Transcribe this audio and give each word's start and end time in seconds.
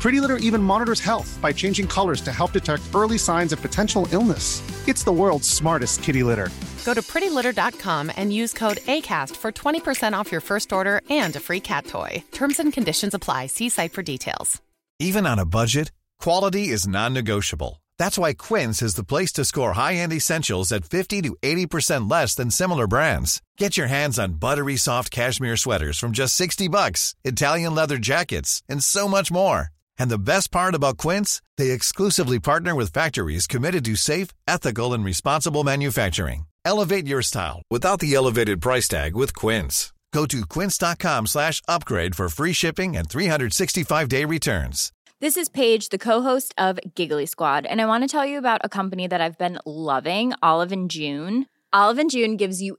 Pretty 0.00 0.20
Litter 0.20 0.36
even 0.36 0.62
monitors 0.62 1.00
health 1.00 1.38
by 1.42 1.52
changing 1.52 1.88
colors 1.88 2.20
to 2.20 2.32
help 2.32 2.52
detect 2.52 2.82
early 2.94 3.18
signs 3.18 3.52
of 3.52 3.60
potential 3.60 4.06
illness. 4.12 4.62
It's 4.86 5.04
the 5.04 5.12
world's 5.12 5.48
smartest 5.48 6.02
kitty 6.02 6.22
litter. 6.22 6.50
Go 6.84 6.94
to 6.94 7.02
prettylitter.com 7.02 8.12
and 8.16 8.32
use 8.32 8.52
code 8.52 8.78
ACAST 8.78 9.36
for 9.36 9.52
20% 9.52 10.12
off 10.14 10.32
your 10.32 10.40
first 10.40 10.72
order 10.72 11.00
and 11.10 11.34
a 11.36 11.40
free 11.40 11.60
cat 11.60 11.86
toy. 11.86 12.22
Terms 12.30 12.60
and 12.60 12.72
conditions 12.72 13.14
apply. 13.14 13.46
See 13.48 13.68
site 13.68 13.92
for 13.92 14.02
details. 14.02 14.62
Even 15.00 15.26
on 15.26 15.38
a 15.38 15.44
budget, 15.44 15.92
quality 16.20 16.68
is 16.68 16.88
non-negotiable. 16.88 17.82
That's 17.98 18.18
why 18.18 18.34
Quince 18.34 18.82
is 18.82 18.94
the 18.94 19.04
place 19.04 19.32
to 19.32 19.44
score 19.44 19.72
high-end 19.72 20.12
essentials 20.12 20.72
at 20.72 20.84
50 20.84 21.22
to 21.22 21.36
80% 21.42 22.10
less 22.10 22.34
than 22.34 22.50
similar 22.50 22.86
brands. 22.86 23.42
Get 23.58 23.76
your 23.76 23.88
hands 23.88 24.18
on 24.18 24.34
buttery 24.34 24.76
soft 24.76 25.10
cashmere 25.10 25.56
sweaters 25.56 25.98
from 25.98 26.12
just 26.12 26.34
60 26.36 26.68
bucks, 26.68 27.14
Italian 27.24 27.74
leather 27.74 27.98
jackets, 27.98 28.62
and 28.68 28.82
so 28.82 29.08
much 29.08 29.30
more. 29.30 29.70
And 29.98 30.10
the 30.10 30.18
best 30.18 30.50
part 30.50 30.74
about 30.74 30.98
Quince, 30.98 31.42
they 31.56 31.70
exclusively 31.70 32.40
partner 32.40 32.74
with 32.74 32.92
factories 32.92 33.46
committed 33.46 33.84
to 33.84 33.96
safe, 33.96 34.28
ethical, 34.46 34.92
and 34.92 35.04
responsible 35.04 35.64
manufacturing. 35.64 36.46
Elevate 36.64 37.06
your 37.06 37.22
style 37.22 37.62
without 37.70 38.00
the 38.00 38.14
elevated 38.14 38.60
price 38.60 38.88
tag 38.88 39.14
with 39.16 39.34
Quince. 39.34 39.92
Go 40.12 40.26
to 40.26 40.46
quince.com 40.46 41.26
slash 41.26 41.62
upgrade 41.68 42.14
for 42.16 42.28
free 42.28 42.52
shipping 42.52 42.96
and 42.96 43.08
365-day 43.08 44.24
returns. 44.24 44.92
This 45.20 45.36
is 45.36 45.48
Paige, 45.48 45.88
the 45.88 45.98
co-host 45.98 46.54
of 46.56 46.78
Giggly 46.94 47.26
Squad, 47.26 47.66
and 47.66 47.80
I 47.80 47.86
want 47.86 48.04
to 48.04 48.08
tell 48.08 48.24
you 48.24 48.38
about 48.38 48.60
a 48.64 48.68
company 48.68 49.06
that 49.08 49.20
I've 49.20 49.36
been 49.36 49.58
loving, 49.66 50.32
Olive 50.42 50.72
and 50.72 50.90
June. 50.90 51.46
Olive 51.72 51.98
and 51.98 52.10
June 52.10 52.36
gives 52.36 52.62
you 52.62 52.78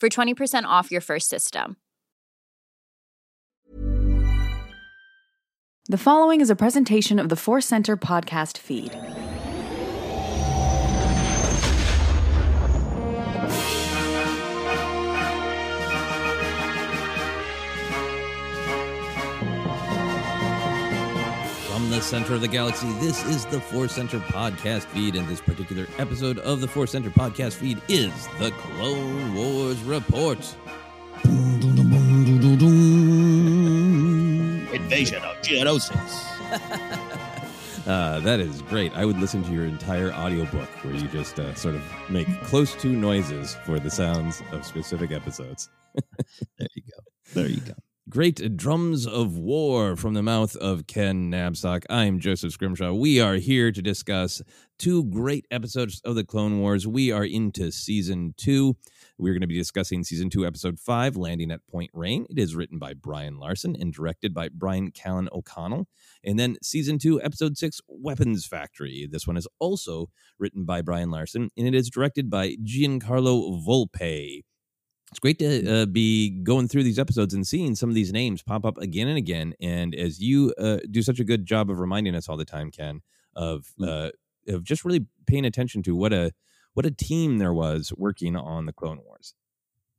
for 0.00 0.08
20% 0.08 0.64
off 0.64 0.90
your 0.90 1.02
first 1.02 1.28
system. 1.28 1.76
The 5.86 5.98
following 5.98 6.40
is 6.40 6.50
a 6.50 6.56
presentation 6.56 7.18
of 7.18 7.28
the 7.28 7.36
Force 7.36 7.66
Center 7.66 7.96
podcast 7.96 8.58
feed. 8.58 8.96
From 21.90 21.98
the 21.98 22.04
center 22.04 22.34
of 22.34 22.40
the 22.40 22.46
galaxy, 22.46 22.86
this 23.00 23.26
is 23.26 23.44
the 23.46 23.60
Force 23.60 23.96
Center 23.96 24.20
podcast 24.20 24.84
feed, 24.84 25.16
and 25.16 25.26
this 25.26 25.40
particular 25.40 25.88
episode 25.98 26.38
of 26.38 26.60
the 26.60 26.68
Force 26.68 26.92
Center 26.92 27.10
podcast 27.10 27.54
feed 27.54 27.82
is 27.88 28.28
the 28.38 28.52
Clone 28.52 29.34
Wars 29.34 29.82
Report. 29.82 30.38
Invasion 34.72 35.20
of 35.24 35.36
Geonosis. 35.42 36.26
Uh, 37.86 38.20
that 38.20 38.38
is 38.38 38.60
great. 38.62 38.92
I 38.94 39.04
would 39.06 39.18
listen 39.18 39.42
to 39.42 39.50
your 39.50 39.64
entire 39.64 40.12
audiobook 40.12 40.68
where 40.84 40.94
you 40.94 41.08
just 41.08 41.40
uh, 41.40 41.54
sort 41.54 41.74
of 41.74 41.82
make 42.08 42.28
close 42.42 42.74
to 42.76 42.86
noises 42.86 43.56
for 43.64 43.80
the 43.80 43.90
sounds 43.90 44.42
of 44.52 44.64
specific 44.64 45.10
episodes. 45.10 45.70
there 46.58 46.68
you 46.74 46.82
go. 46.82 47.02
There 47.34 47.48
you 47.48 47.60
go. 47.60 47.72
Great 48.10 48.56
drums 48.56 49.06
of 49.06 49.38
war 49.38 49.94
from 49.94 50.14
the 50.14 50.22
mouth 50.22 50.56
of 50.56 50.88
Ken 50.88 51.30
Napzok. 51.30 51.84
I'm 51.88 52.18
Joseph 52.18 52.50
Scrimshaw. 52.50 52.92
We 52.92 53.20
are 53.20 53.34
here 53.34 53.70
to 53.70 53.80
discuss 53.80 54.42
two 54.80 55.04
great 55.04 55.46
episodes 55.52 56.00
of 56.04 56.16
the 56.16 56.24
Clone 56.24 56.58
Wars. 56.58 56.88
We 56.88 57.12
are 57.12 57.24
into 57.24 57.70
season 57.70 58.34
two. 58.36 58.76
We're 59.16 59.32
going 59.32 59.42
to 59.42 59.46
be 59.46 59.56
discussing 59.56 60.02
season 60.02 60.28
two, 60.28 60.44
episode 60.44 60.80
five, 60.80 61.16
Landing 61.16 61.52
at 61.52 61.64
Point 61.68 61.90
Rain. 61.94 62.26
It 62.28 62.40
is 62.40 62.56
written 62.56 62.80
by 62.80 62.94
Brian 62.94 63.38
Larson 63.38 63.76
and 63.78 63.92
directed 63.92 64.34
by 64.34 64.48
Brian 64.48 64.90
Kalin 64.90 65.28
O'Connell. 65.30 65.86
And 66.24 66.36
then 66.36 66.56
season 66.64 66.98
two, 66.98 67.22
episode 67.22 67.56
six, 67.56 67.80
Weapons 67.86 68.44
Factory. 68.44 69.08
This 69.08 69.28
one 69.28 69.36
is 69.36 69.46
also 69.60 70.06
written 70.36 70.64
by 70.64 70.82
Brian 70.82 71.12
Larson 71.12 71.50
and 71.56 71.68
it 71.68 71.76
is 71.76 71.88
directed 71.88 72.28
by 72.28 72.56
Giancarlo 72.64 73.64
Volpe. 73.64 74.42
It's 75.10 75.18
great 75.18 75.38
to 75.40 75.82
uh, 75.82 75.86
be 75.86 76.30
going 76.30 76.68
through 76.68 76.84
these 76.84 76.98
episodes 76.98 77.34
and 77.34 77.44
seeing 77.44 77.74
some 77.74 77.88
of 77.88 77.96
these 77.96 78.12
names 78.12 78.42
pop 78.42 78.64
up 78.64 78.78
again 78.78 79.08
and 79.08 79.18
again. 79.18 79.54
And 79.60 79.94
as 79.94 80.20
you 80.20 80.54
uh, 80.56 80.78
do 80.88 81.02
such 81.02 81.18
a 81.18 81.24
good 81.24 81.46
job 81.46 81.68
of 81.68 81.80
reminding 81.80 82.14
us 82.14 82.28
all 82.28 82.36
the 82.36 82.44
time, 82.44 82.70
Ken, 82.70 83.02
of 83.34 83.66
uh, 83.82 84.10
of 84.46 84.62
just 84.62 84.84
really 84.84 85.06
paying 85.26 85.44
attention 85.44 85.82
to 85.84 85.96
what 85.96 86.12
a 86.12 86.32
what 86.74 86.86
a 86.86 86.90
team 86.92 87.38
there 87.38 87.52
was 87.52 87.92
working 87.96 88.36
on 88.36 88.66
the 88.66 88.72
Clone 88.72 89.00
Wars. 89.04 89.34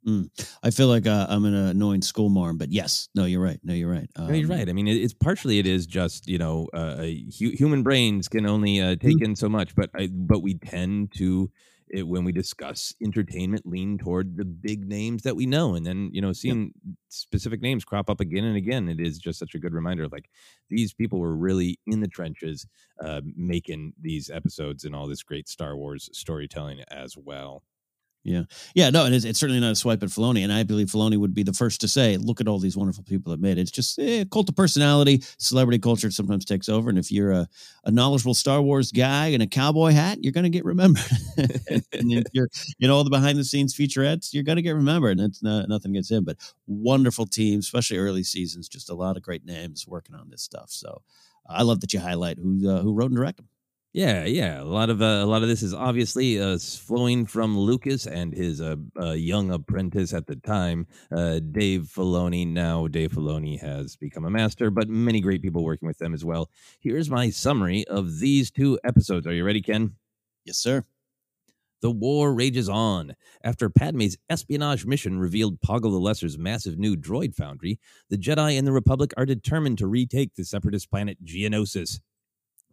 Mm. 0.07 0.29
I 0.63 0.71
feel 0.71 0.87
like 0.87 1.05
uh, 1.05 1.27
I'm 1.29 1.45
an 1.45 1.53
annoying 1.53 2.01
school 2.01 2.29
marm, 2.29 2.57
but 2.57 2.71
yes, 2.71 3.09
no, 3.13 3.25
you're 3.25 3.41
right. 3.41 3.59
No, 3.63 3.73
you're 3.73 3.91
right. 3.91 4.09
Um, 4.15 4.27
no, 4.27 4.33
you're 4.33 4.49
right. 4.49 4.67
I 4.67 4.73
mean, 4.73 4.87
it, 4.87 4.95
it's 4.95 5.13
partially 5.13 5.59
it 5.59 5.67
is 5.67 5.85
just 5.85 6.27
you 6.27 6.37
know, 6.37 6.69
uh, 6.73 7.03
hu- 7.03 7.51
human 7.51 7.83
brains 7.83 8.27
can 8.27 8.45
only 8.47 8.81
uh, 8.81 8.95
take 8.95 9.17
mm-hmm. 9.17 9.25
in 9.25 9.35
so 9.35 9.49
much, 9.49 9.75
but 9.75 9.89
I, 9.93 10.07
but 10.07 10.39
we 10.39 10.55
tend 10.55 11.11
to 11.17 11.51
it, 11.91 12.07
when 12.07 12.23
we 12.23 12.31
discuss 12.31 12.93
entertainment 13.03 13.65
lean 13.65 13.97
toward 13.97 14.37
the 14.37 14.45
big 14.45 14.87
names 14.87 15.23
that 15.23 15.35
we 15.35 15.45
know 15.45 15.75
and 15.75 15.85
then 15.85 16.09
you 16.13 16.21
know 16.21 16.31
seeing 16.33 16.71
yeah. 16.85 16.93
specific 17.09 17.61
names 17.61 17.83
crop 17.83 18.09
up 18.09 18.19
again 18.19 18.45
and 18.45 18.57
again 18.57 18.87
it 18.87 18.99
is 18.99 19.19
just 19.19 19.37
such 19.37 19.53
a 19.53 19.59
good 19.59 19.73
reminder 19.73 20.03
of 20.03 20.11
like 20.11 20.29
these 20.69 20.93
people 20.93 21.19
were 21.19 21.35
really 21.35 21.77
in 21.87 21.99
the 21.99 22.07
trenches 22.07 22.65
uh, 23.03 23.21
making 23.35 23.93
these 24.01 24.29
episodes 24.29 24.85
and 24.85 24.95
all 24.95 25.07
this 25.07 25.23
great 25.23 25.47
star 25.47 25.75
wars 25.75 26.09
storytelling 26.13 26.81
as 26.89 27.15
well 27.17 27.63
yeah, 28.23 28.43
yeah, 28.75 28.91
no, 28.91 29.05
and 29.05 29.15
it's, 29.15 29.25
it's, 29.25 29.39
certainly 29.39 29.59
not 29.59 29.71
a 29.71 29.75
swipe 29.75 30.03
at 30.03 30.09
Filoni, 30.09 30.43
and 30.43 30.53
I 30.53 30.61
believe 30.61 30.87
Filoni 30.87 31.17
would 31.17 31.33
be 31.33 31.41
the 31.41 31.53
first 31.53 31.81
to 31.81 31.87
say, 31.87 32.17
"Look 32.17 32.39
at 32.39 32.47
all 32.47 32.59
these 32.59 32.77
wonderful 32.77 33.03
people 33.03 33.31
that 33.31 33.39
made 33.39 33.57
it." 33.57 33.61
It's 33.61 33.71
just 33.71 33.97
eh, 33.97 34.25
cult 34.31 34.47
of 34.47 34.55
personality, 34.55 35.23
celebrity 35.39 35.79
culture 35.79 36.11
sometimes 36.11 36.45
takes 36.45 36.69
over, 36.69 36.89
and 36.89 36.99
if 36.99 37.11
you're 37.11 37.31
a, 37.31 37.47
a 37.85 37.89
knowledgeable 37.89 38.35
Star 38.35 38.61
Wars 38.61 38.91
guy 38.91 39.27
in 39.27 39.41
a 39.41 39.47
cowboy 39.47 39.91
hat, 39.91 40.23
you're 40.23 40.33
going 40.33 40.43
to 40.43 40.51
get 40.51 40.65
remembered. 40.65 41.03
and 41.37 41.83
if 41.91 42.25
you're 42.31 42.49
in 42.79 42.91
all 42.91 43.03
the 43.03 43.09
behind 43.09 43.39
the 43.39 43.43
scenes 43.43 43.73
featurettes, 43.73 44.33
you're 44.33 44.43
going 44.43 44.57
to 44.57 44.61
get 44.61 44.75
remembered, 44.75 45.17
and 45.17 45.31
it's 45.31 45.41
not, 45.41 45.67
nothing 45.67 45.93
gets 45.93 46.11
in. 46.11 46.23
But 46.23 46.37
wonderful 46.67 47.25
team, 47.25 47.59
especially 47.59 47.97
early 47.97 48.23
seasons, 48.23 48.69
just 48.69 48.91
a 48.91 48.95
lot 48.95 49.17
of 49.17 49.23
great 49.23 49.45
names 49.45 49.87
working 49.87 50.15
on 50.15 50.29
this 50.29 50.43
stuff. 50.43 50.69
So 50.69 51.01
I 51.49 51.63
love 51.63 51.81
that 51.81 51.91
you 51.91 51.99
highlight 51.99 52.37
who 52.37 52.69
uh, 52.69 52.81
who 52.81 52.93
wrote 52.93 53.09
and 53.09 53.17
directed 53.17 53.45
them. 53.45 53.49
Yeah, 53.93 54.23
yeah. 54.23 54.61
A 54.61 54.63
lot 54.63 54.89
of 54.89 55.01
uh, 55.01 55.19
a 55.21 55.25
lot 55.25 55.41
of 55.43 55.49
this 55.49 55.61
is 55.61 55.73
obviously 55.73 56.39
uh, 56.39 56.57
flowing 56.57 57.25
from 57.25 57.57
Lucas 57.59 58.07
and 58.07 58.33
his 58.33 58.61
uh, 58.61 58.77
uh, 58.97 59.11
young 59.11 59.51
apprentice 59.51 60.13
at 60.13 60.27
the 60.27 60.37
time, 60.37 60.87
uh, 61.13 61.39
Dave 61.39 61.91
Filoni. 61.93 62.47
Now 62.47 62.87
Dave 62.87 63.11
Filoni 63.11 63.59
has 63.59 63.97
become 63.97 64.23
a 64.23 64.29
master, 64.29 64.69
but 64.69 64.87
many 64.87 65.19
great 65.19 65.41
people 65.41 65.65
working 65.65 65.89
with 65.89 65.97
them 65.97 66.13
as 66.13 66.23
well. 66.23 66.49
Here's 66.79 67.09
my 67.09 67.29
summary 67.31 67.85
of 67.89 68.19
these 68.19 68.49
two 68.49 68.79
episodes. 68.85 69.27
Are 69.27 69.33
you 69.33 69.43
ready, 69.43 69.61
Ken? 69.61 69.95
Yes, 70.45 70.57
sir. 70.57 70.85
The 71.81 71.91
war 71.91 72.33
rages 72.33 72.69
on. 72.69 73.15
After 73.43 73.69
Padme's 73.69 74.17
espionage 74.29 74.85
mission 74.85 75.19
revealed 75.19 75.59
Poggle 75.59 75.91
the 75.91 75.99
Lesser's 75.99 76.37
massive 76.37 76.77
new 76.77 76.95
droid 76.95 77.35
foundry, 77.35 77.77
the 78.09 78.17
Jedi 78.17 78.57
and 78.57 78.65
the 78.65 78.71
Republic 78.71 79.11
are 79.17 79.25
determined 79.25 79.79
to 79.79 79.87
retake 79.87 80.35
the 80.35 80.45
separatist 80.45 80.89
planet 80.89 81.17
Geonosis. 81.25 81.99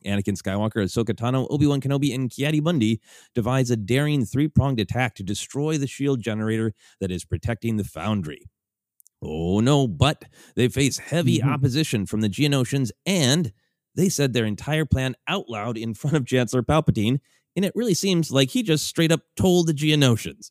Anakin 0.04 0.40
Skywalker, 0.40 0.82
Ahsoka 0.82 1.14
Tano, 1.14 1.46
Obi 1.50 1.66
Wan 1.66 1.80
Kenobi, 1.80 2.14
and 2.14 2.30
Ki-Adi-Mundi 2.30 3.00
devise 3.34 3.70
a 3.70 3.76
daring 3.76 4.24
three 4.24 4.48
pronged 4.48 4.80
attack 4.80 5.14
to 5.16 5.22
destroy 5.22 5.78
the 5.78 5.86
shield 5.86 6.20
generator 6.20 6.74
that 7.00 7.10
is 7.10 7.24
protecting 7.24 7.76
the 7.76 7.84
Foundry. 7.84 8.46
Oh 9.22 9.60
no, 9.60 9.88
but 9.88 10.24
they 10.54 10.68
face 10.68 10.98
heavy 10.98 11.38
mm-hmm. 11.38 11.48
opposition 11.48 12.06
from 12.06 12.20
the 12.20 12.28
Geonosians, 12.28 12.90
and 13.04 13.52
they 13.94 14.08
said 14.08 14.32
their 14.32 14.44
entire 14.44 14.84
plan 14.84 15.16
out 15.26 15.48
loud 15.48 15.76
in 15.76 15.94
front 15.94 16.16
of 16.16 16.26
Chancellor 16.26 16.62
Palpatine, 16.62 17.18
and 17.56 17.64
it 17.64 17.72
really 17.74 17.94
seems 17.94 18.30
like 18.30 18.50
he 18.50 18.62
just 18.62 18.86
straight 18.86 19.10
up 19.10 19.22
told 19.36 19.66
the 19.66 19.74
Geonosians. 19.74 20.50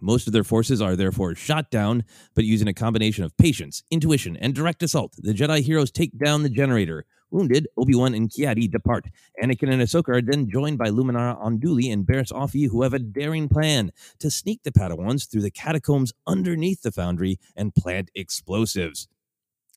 Most 0.00 0.26
of 0.26 0.32
their 0.32 0.44
forces 0.44 0.82
are 0.82 0.94
therefore 0.94 1.34
shot 1.34 1.70
down, 1.70 2.04
but 2.34 2.44
using 2.44 2.68
a 2.68 2.74
combination 2.74 3.24
of 3.24 3.36
patience, 3.36 3.82
intuition, 3.90 4.36
and 4.36 4.54
direct 4.54 4.82
assault, 4.82 5.14
the 5.18 5.32
Jedi 5.32 5.62
heroes 5.62 5.90
take 5.90 6.18
down 6.18 6.42
the 6.42 6.50
generator, 6.50 7.06
Wounded, 7.30 7.68
Obi-Wan 7.76 8.14
and 8.14 8.30
Ki-Adi 8.30 8.68
depart. 8.68 9.06
Anakin 9.42 9.72
and 9.72 9.82
Ahsoka 9.82 10.08
are 10.16 10.22
then 10.22 10.48
joined 10.48 10.78
by 10.78 10.88
Luminara 10.88 11.40
Unduli 11.42 11.92
and 11.92 12.06
Barriss 12.06 12.32
Offee, 12.32 12.68
who 12.70 12.82
have 12.82 12.94
a 12.94 12.98
daring 12.98 13.48
plan 13.48 13.90
to 14.20 14.30
sneak 14.30 14.62
the 14.62 14.72
Padawans 14.72 15.30
through 15.30 15.42
the 15.42 15.50
catacombs 15.50 16.12
underneath 16.26 16.82
the 16.82 16.92
foundry 16.92 17.38
and 17.56 17.74
plant 17.74 18.10
explosives. 18.14 19.08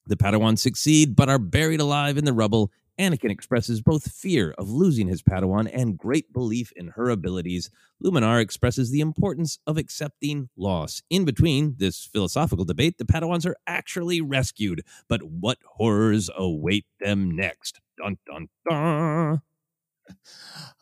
The 0.05 0.17
Padawans 0.17 0.59
succeed, 0.59 1.15
but 1.15 1.29
are 1.29 1.39
buried 1.39 1.81
alive 1.81 2.17
in 2.17 2.25
the 2.25 2.33
rubble 2.33 2.71
Anakin 2.99 3.31
expresses 3.31 3.81
both 3.81 4.11
fear 4.11 4.53
of 4.57 4.69
losing 4.69 5.07
his 5.07 5.23
Padawan 5.23 5.69
and 5.73 5.97
great 5.97 6.33
belief 6.33 6.73
in 6.75 6.89
her 6.89 7.09
abilities. 7.09 7.71
Luminara 8.03 8.41
expresses 8.41 8.91
the 8.91 8.99
importance 8.99 9.57
of 9.65 9.77
accepting 9.77 10.49
loss. 10.57 11.01
In 11.09 11.23
between 11.23 11.75
this 11.77 12.03
philosophical 12.05 12.65
debate, 12.65 12.97
the 12.97 13.05
Padawans 13.05 13.45
are 13.45 13.55
actually 13.65 14.19
rescued. 14.19 14.83
But 15.07 15.23
what 15.23 15.59
horrors 15.65 16.29
await 16.35 16.85
them 16.99 17.31
next? 17.31 17.79
Dun 17.97 18.17
dun 18.27 18.49
dun. 18.69 19.41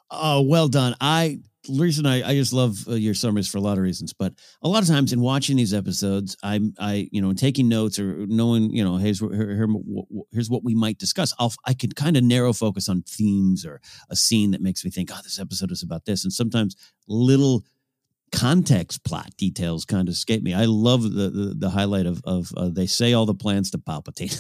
Oh, 0.10 0.42
well 0.42 0.69
done. 0.69 0.96
I 1.02 1.40
reason 1.69 2.06
I, 2.06 2.30
I 2.30 2.34
just 2.36 2.54
love 2.54 2.88
uh, 2.88 2.94
your 2.94 3.14
summaries 3.14 3.48
for 3.48 3.58
a 3.58 3.62
lot 3.62 3.78
of 3.78 3.84
reasons, 3.84 4.14
but 4.14 4.34
a 4.62 4.68
lot 4.68 4.84
of 4.84 4.88
times 4.88 5.14
in 5.14 5.22
watching 5.22 5.58
these 5.58 5.74
episodes, 5.74 6.38
I'm 6.44 6.74
I 6.80 7.08
you 7.12 7.22
know 7.22 7.34
taking 7.34 7.69
notes 7.69 8.00
or 8.00 8.25
knowing 8.28 8.72
you 8.72 8.84
know 8.84 8.98
here's 8.98 9.19
here, 9.19 9.68
here's 10.31 10.50
what 10.50 10.64
we 10.64 10.75
might 10.75 10.98
discuss. 10.98 11.34
I'll 11.40 11.54
I 11.66 11.74
can 11.74 11.92
kind 11.92 12.18
of 12.18 12.24
narrow 12.24 12.54
focus 12.54 12.90
on 12.90 13.04
themes 13.04 13.66
or 13.66 13.81
a 14.10 14.16
scene 14.16 14.52
that 14.52 14.62
makes 14.62 14.84
me 14.84 14.92
think, 14.92 15.10
oh, 15.14 15.19
this 15.24 15.40
episode 15.40 15.72
is 15.72 15.84
about 15.84 16.06
this, 16.06 16.24
and 16.24 16.34
sometimes 16.34 16.75
little 17.08 17.64
context 18.32 19.04
plot 19.04 19.30
details 19.38 19.86
kind 19.86 20.08
of 20.08 20.14
escape 20.14 20.44
me. 20.44 20.54
I 20.54 20.66
love 20.66 21.04
the 21.04 21.30
the, 21.30 21.54
the 21.58 21.70
highlight 21.70 22.06
of 22.06 22.22
of 22.26 22.52
uh, 22.56 22.70
they 22.70 22.88
say 22.88 23.14
all 23.14 23.26
the 23.26 23.34
plans 23.34 23.72
to 23.72 23.78
Palpatine. 23.78 24.38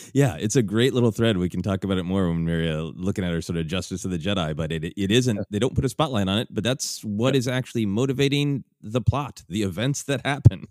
yeah, 0.14 0.36
it's 0.38 0.56
a 0.56 0.62
great 0.62 0.94
little 0.94 1.10
thread. 1.10 1.36
We 1.36 1.48
can 1.48 1.62
talk 1.62 1.84
about 1.84 1.98
it 1.98 2.04
more 2.04 2.28
when 2.28 2.44
we're 2.44 2.78
uh, 2.78 2.90
looking 2.94 3.24
at 3.24 3.32
our 3.32 3.40
sort 3.40 3.58
of 3.58 3.66
Justice 3.66 4.04
of 4.04 4.10
the 4.10 4.18
Jedi, 4.18 4.56
but 4.56 4.72
it 4.72 4.84
it 4.96 5.10
isn't. 5.10 5.38
They 5.50 5.58
don't 5.58 5.74
put 5.74 5.84
a 5.84 5.88
spotlight 5.88 6.28
on 6.28 6.38
it, 6.38 6.48
but 6.50 6.64
that's 6.64 7.04
what 7.04 7.36
is 7.36 7.46
actually 7.48 7.86
motivating 7.86 8.64
the 8.80 9.00
plot, 9.00 9.42
the 9.48 9.62
events 9.62 10.02
that 10.04 10.24
happen. 10.24 10.66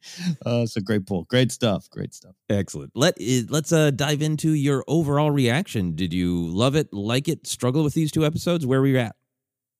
uh, 0.46 0.62
it's 0.62 0.76
a 0.76 0.80
great 0.80 1.06
pull. 1.06 1.24
Great 1.24 1.52
stuff. 1.52 1.88
Great 1.90 2.14
stuff. 2.14 2.34
Excellent. 2.48 2.92
Let 2.94 3.16
let's 3.48 3.72
uh, 3.72 3.90
dive 3.90 4.22
into 4.22 4.52
your 4.52 4.84
overall 4.88 5.30
reaction. 5.30 5.94
Did 5.94 6.12
you 6.12 6.48
love 6.48 6.76
it, 6.76 6.92
like 6.92 7.28
it, 7.28 7.46
struggle 7.46 7.84
with 7.84 7.94
these 7.94 8.12
two 8.12 8.24
episodes? 8.24 8.66
Where 8.66 8.80
were 8.80 8.86
you 8.86 8.98
at? 8.98 9.16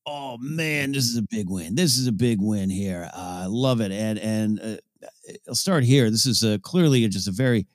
Oh 0.09 0.39
man, 0.41 0.93
this 0.93 1.05
is 1.05 1.17
a 1.17 1.23
big 1.23 1.49
win. 1.49 1.75
This 1.75 1.99
is 1.99 2.07
a 2.07 2.13
big 2.13 2.41
win 2.41 2.71
here. 2.71 3.11
I 3.15 3.45
uh, 3.45 3.49
love 3.49 3.81
it. 3.81 3.93
And 3.93 4.19
and 4.19 4.61
uh, 4.61 5.07
I'll 5.47 5.55
start 5.55 5.85
here. 5.85 6.11
This 6.11 6.27
is 6.27 6.43
uh, 6.43 6.59
clearly 6.63 7.07
just 7.09 7.29
a 7.29 7.33
very 7.33 7.67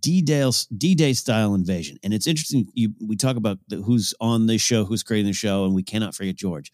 D-Day 0.00 1.12
style 1.14 1.54
invasion, 1.54 1.98
and 2.02 2.12
it's 2.12 2.26
interesting. 2.26 2.66
You 2.74 2.92
we 3.00 3.16
talk 3.16 3.36
about 3.36 3.58
the, 3.68 3.76
who's 3.76 4.14
on 4.20 4.46
this 4.46 4.60
show, 4.60 4.84
who's 4.84 5.02
creating 5.02 5.30
the 5.30 5.32
show, 5.32 5.64
and 5.64 5.74
we 5.74 5.82
cannot 5.82 6.14
forget 6.14 6.36
George. 6.36 6.72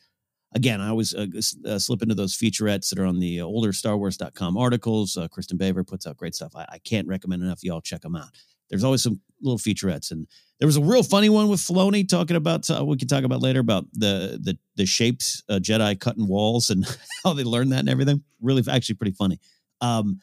Again, 0.53 0.81
I 0.81 0.89
always 0.89 1.15
uh, 1.15 1.27
uh, 1.67 1.79
slip 1.81 2.03
into 2.03 2.15
those 2.15 2.37
featurettes 2.37 2.91
that 2.91 2.99
are 3.01 3.07
on 3.07 3.19
the 3.19 3.41
older 3.41 3.73
StarWars.com 3.73 4.57
articles. 4.57 5.17
Uh, 5.17 5.27
Kristin 5.27 5.59
Baver 5.59 5.85
puts 5.85 6.07
out 6.07 6.17
great 6.17 6.35
stuff. 6.35 6.55
I, 6.55 6.65
I 6.69 6.79
can't 6.79 7.09
recommend 7.09 7.43
enough. 7.43 7.65
Y'all 7.65 7.81
check 7.81 8.03
them 8.03 8.15
out. 8.15 8.29
There's 8.71 8.85
always 8.85 9.03
some 9.03 9.21
little 9.41 9.59
featurettes, 9.59 10.11
and 10.11 10.27
there 10.59 10.67
was 10.67 10.77
a 10.77 10.83
real 10.83 11.03
funny 11.03 11.29
one 11.29 11.49
with 11.49 11.61
Filoni 11.61 12.09
talking 12.09 12.37
about. 12.37 12.69
Uh, 12.71 12.85
we 12.85 12.97
can 12.97 13.09
talk 13.09 13.25
about 13.25 13.43
later 13.43 13.61
about 13.61 13.87
the 13.93 14.39
the 14.43 14.59
the 14.77 14.87
shapes 14.87 15.43
uh, 15.49 15.55
Jedi 15.55 15.99
cutting 15.99 16.29
walls 16.29 16.71
and 16.71 16.87
how 17.25 17.33
they 17.33 17.45
learned 17.45 17.73
that 17.73 17.81
and 17.81 17.89
everything. 17.89 18.23
Really, 18.41 18.63
actually, 18.71 18.97
pretty 18.97 19.13
funny. 19.13 19.39
Um, 19.81 20.21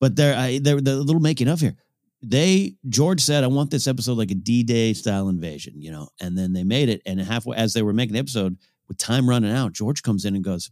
but 0.00 0.16
there, 0.16 0.36
I, 0.36 0.58
there, 0.58 0.80
the 0.80 0.96
little 0.96 1.20
making 1.20 1.48
of 1.48 1.60
here. 1.60 1.76
They 2.22 2.76
George 2.88 3.20
said, 3.20 3.44
"I 3.44 3.48
want 3.48 3.70
this 3.70 3.86
episode 3.86 4.18
like 4.18 4.30
a 4.30 4.34
D-Day 4.34 4.92
style 4.94 5.28
invasion," 5.28 5.80
you 5.80 5.90
know, 5.90 6.08
and 6.20 6.36
then 6.38 6.52
they 6.52 6.64
made 6.64 6.88
it. 6.88 7.02
And 7.06 7.20
halfway 7.20 7.56
as 7.56 7.72
they 7.72 7.82
were 7.82 7.92
making 7.92 8.14
the 8.14 8.18
episode, 8.18 8.56
with 8.88 8.98
time 8.98 9.28
running 9.28 9.50
out, 9.50 9.72
George 9.72 10.02
comes 10.02 10.24
in 10.24 10.34
and 10.34 10.44
goes, 10.44 10.70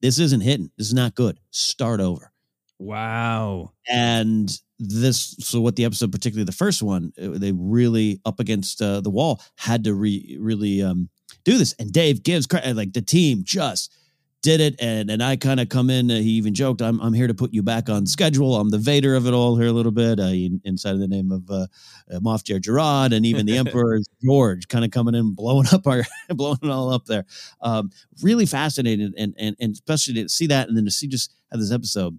"This 0.00 0.18
isn't 0.18 0.42
hitting. 0.42 0.70
This 0.76 0.86
is 0.86 0.94
not 0.94 1.14
good. 1.14 1.40
Start 1.50 2.00
over." 2.00 2.33
Wow. 2.78 3.72
And 3.88 4.50
this 4.78 5.36
so 5.38 5.60
what 5.60 5.76
the 5.76 5.84
episode 5.84 6.10
particularly 6.10 6.44
the 6.44 6.52
first 6.52 6.82
one 6.82 7.12
uh, 7.22 7.38
they 7.38 7.52
really 7.52 8.20
up 8.26 8.40
against 8.40 8.82
uh, 8.82 9.00
the 9.00 9.10
wall 9.10 9.40
had 9.56 9.84
to 9.84 9.94
re, 9.94 10.36
really 10.40 10.82
um, 10.82 11.08
do 11.44 11.58
this. 11.58 11.74
And 11.78 11.92
dave 11.92 12.22
gives 12.22 12.46
credit 12.46 12.76
like 12.76 12.92
the 12.92 13.02
team 13.02 13.42
just 13.44 13.94
did 14.42 14.60
it. 14.60 14.74
And 14.80 15.10
and 15.10 15.22
i 15.22 15.36
kind 15.36 15.60
of 15.60 15.68
come 15.68 15.90
in 15.90 16.10
uh, 16.10 16.16
he 16.16 16.30
even 16.32 16.54
joked 16.54 16.82
I'm, 16.82 17.00
I'm 17.00 17.12
here 17.12 17.28
to 17.28 17.34
put 17.34 17.54
you 17.54 17.62
back 17.62 17.88
on 17.88 18.06
schedule. 18.06 18.56
I'm 18.56 18.70
the 18.70 18.78
vader 18.78 19.14
of 19.14 19.26
it 19.26 19.32
all 19.32 19.56
here 19.56 19.68
a 19.68 19.72
little 19.72 19.92
bit. 19.92 20.18
Uh, 20.18 20.32
inside 20.64 20.94
of 20.94 21.00
the 21.00 21.08
name 21.08 21.30
of 21.30 21.48
uh, 21.48 21.66
moff 22.18 22.42
Jerjerrod 22.42 23.14
and 23.14 23.24
even 23.24 23.46
the 23.46 23.56
emperor 23.56 24.00
george 24.22 24.66
kind 24.66 24.84
of 24.84 24.90
coming 24.90 25.14
in 25.14 25.34
blowing 25.34 25.68
up 25.72 25.86
our 25.86 26.02
blowing 26.30 26.58
it 26.62 26.70
all 26.70 26.92
up 26.92 27.06
there. 27.06 27.24
Um, 27.60 27.90
really 28.22 28.46
fascinated 28.46 29.14
and, 29.16 29.34
and 29.38 29.56
and 29.60 29.72
especially 29.72 30.14
to 30.14 30.28
see 30.28 30.48
that 30.48 30.68
and 30.68 30.76
then 30.76 30.84
to 30.84 30.90
see 30.90 31.06
just 31.06 31.32
how 31.52 31.58
this 31.58 31.72
episode 31.72 32.18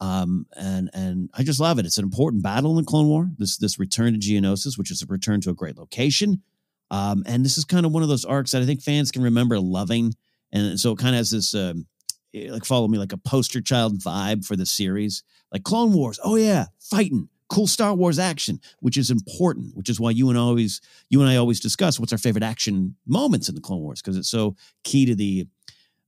um, 0.00 0.46
and 0.56 0.90
and 0.94 1.30
I 1.34 1.42
just 1.42 1.60
love 1.60 1.78
it. 1.78 1.86
It's 1.86 1.98
an 1.98 2.04
important 2.04 2.42
battle 2.42 2.70
in 2.70 2.76
the 2.76 2.88
Clone 2.88 3.08
War. 3.08 3.28
This 3.36 3.58
this 3.58 3.78
return 3.78 4.12
to 4.14 4.18
Geonosis, 4.18 4.78
which 4.78 4.90
is 4.90 5.02
a 5.02 5.06
return 5.06 5.40
to 5.42 5.50
a 5.50 5.54
great 5.54 5.76
location. 5.76 6.42
Um, 6.90 7.22
and 7.26 7.44
this 7.44 7.56
is 7.56 7.64
kind 7.64 7.86
of 7.86 7.92
one 7.92 8.02
of 8.02 8.08
those 8.08 8.24
arcs 8.24 8.50
that 8.50 8.62
I 8.62 8.66
think 8.66 8.82
fans 8.82 9.12
can 9.12 9.22
remember 9.22 9.60
loving. 9.60 10.12
And 10.52 10.80
so 10.80 10.92
it 10.92 10.98
kind 10.98 11.14
of 11.14 11.18
has 11.18 11.30
this 11.30 11.54
um, 11.54 11.86
like 12.34 12.64
follow 12.64 12.88
me 12.88 12.98
like 12.98 13.12
a 13.12 13.18
poster 13.18 13.60
child 13.60 14.00
vibe 14.00 14.44
for 14.44 14.56
the 14.56 14.66
series, 14.66 15.22
like 15.52 15.64
Clone 15.64 15.92
Wars. 15.92 16.18
Oh 16.24 16.36
yeah, 16.36 16.66
fighting, 16.78 17.28
cool 17.48 17.66
Star 17.66 17.94
Wars 17.94 18.18
action, 18.18 18.60
which 18.80 18.96
is 18.96 19.10
important. 19.10 19.76
Which 19.76 19.88
is 19.88 20.00
why 20.00 20.10
you 20.10 20.30
and 20.30 20.38
always 20.38 20.80
you 21.10 21.20
and 21.20 21.28
I 21.28 21.36
always 21.36 21.60
discuss 21.60 22.00
what's 22.00 22.12
our 22.12 22.18
favorite 22.18 22.44
action 22.44 22.96
moments 23.06 23.48
in 23.48 23.54
the 23.54 23.60
Clone 23.60 23.82
Wars 23.82 24.00
because 24.00 24.16
it's 24.16 24.30
so 24.30 24.56
key 24.82 25.04
to 25.06 25.14
the 25.14 25.46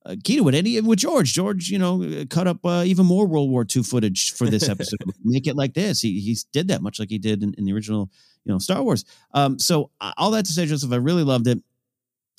uh, 0.05 0.11
Keto 0.13 0.43
with 0.43 0.55
Eddie 0.55 0.81
with 0.81 0.99
George. 0.99 1.33
George, 1.33 1.69
you 1.69 1.79
know, 1.79 2.03
uh, 2.03 2.25
cut 2.29 2.47
up 2.47 2.65
uh, 2.65 2.83
even 2.85 3.07
more 3.07 3.27
World 3.27 3.51
War 3.51 3.65
II 3.65 3.83
footage 3.83 4.33
for 4.33 4.47
this 4.47 4.69
episode. 4.69 4.99
Make 5.25 5.47
it 5.47 5.57
like 5.57 5.75
this. 5.75 6.01
He 6.01 6.21
he 6.21 6.37
did 6.53 6.69
that 6.69 6.83
much 6.83 6.99
like 6.99 7.11
he 7.11 7.19
did 7.19 7.43
in, 7.43 7.55
in 7.59 7.65
the 7.65 7.73
original, 7.73 8.11
you 8.45 8.53
know, 8.53 8.59
Star 8.59 8.83
Wars. 8.83 9.05
Um, 9.33 9.59
so 9.59 9.91
uh, 10.01 10.13
all 10.17 10.33
that 10.33 10.45
to 10.47 10.53
say, 10.53 10.67
Joseph, 10.67 10.93
I 10.93 10.97
really 10.97 11.25
loved 11.25 11.47
it. 11.47 11.59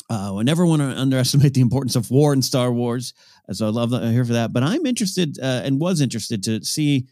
Uh, 0.10 0.38
I 0.38 0.43
never 0.43 0.65
want 0.65 0.82
to 0.82 0.88
underestimate 0.88 1.53
the 1.53 1.62
importance 1.62 1.96
of 1.96 2.12
war 2.12 2.34
in 2.34 2.41
Star 2.41 2.72
Wars, 2.72 3.13
so 3.51 3.65
I 3.65 3.70
love 3.70 3.91
that 3.91 4.03
I'm 4.03 4.12
here 4.12 4.25
for 4.25 4.34
that. 4.34 4.51
But 4.51 4.63
I'm 4.63 4.86
interested 4.86 5.39
uh, 5.39 5.62
and 5.63 5.79
was 5.79 6.01
interested 6.01 6.43
to 6.43 6.63
see 6.63 7.08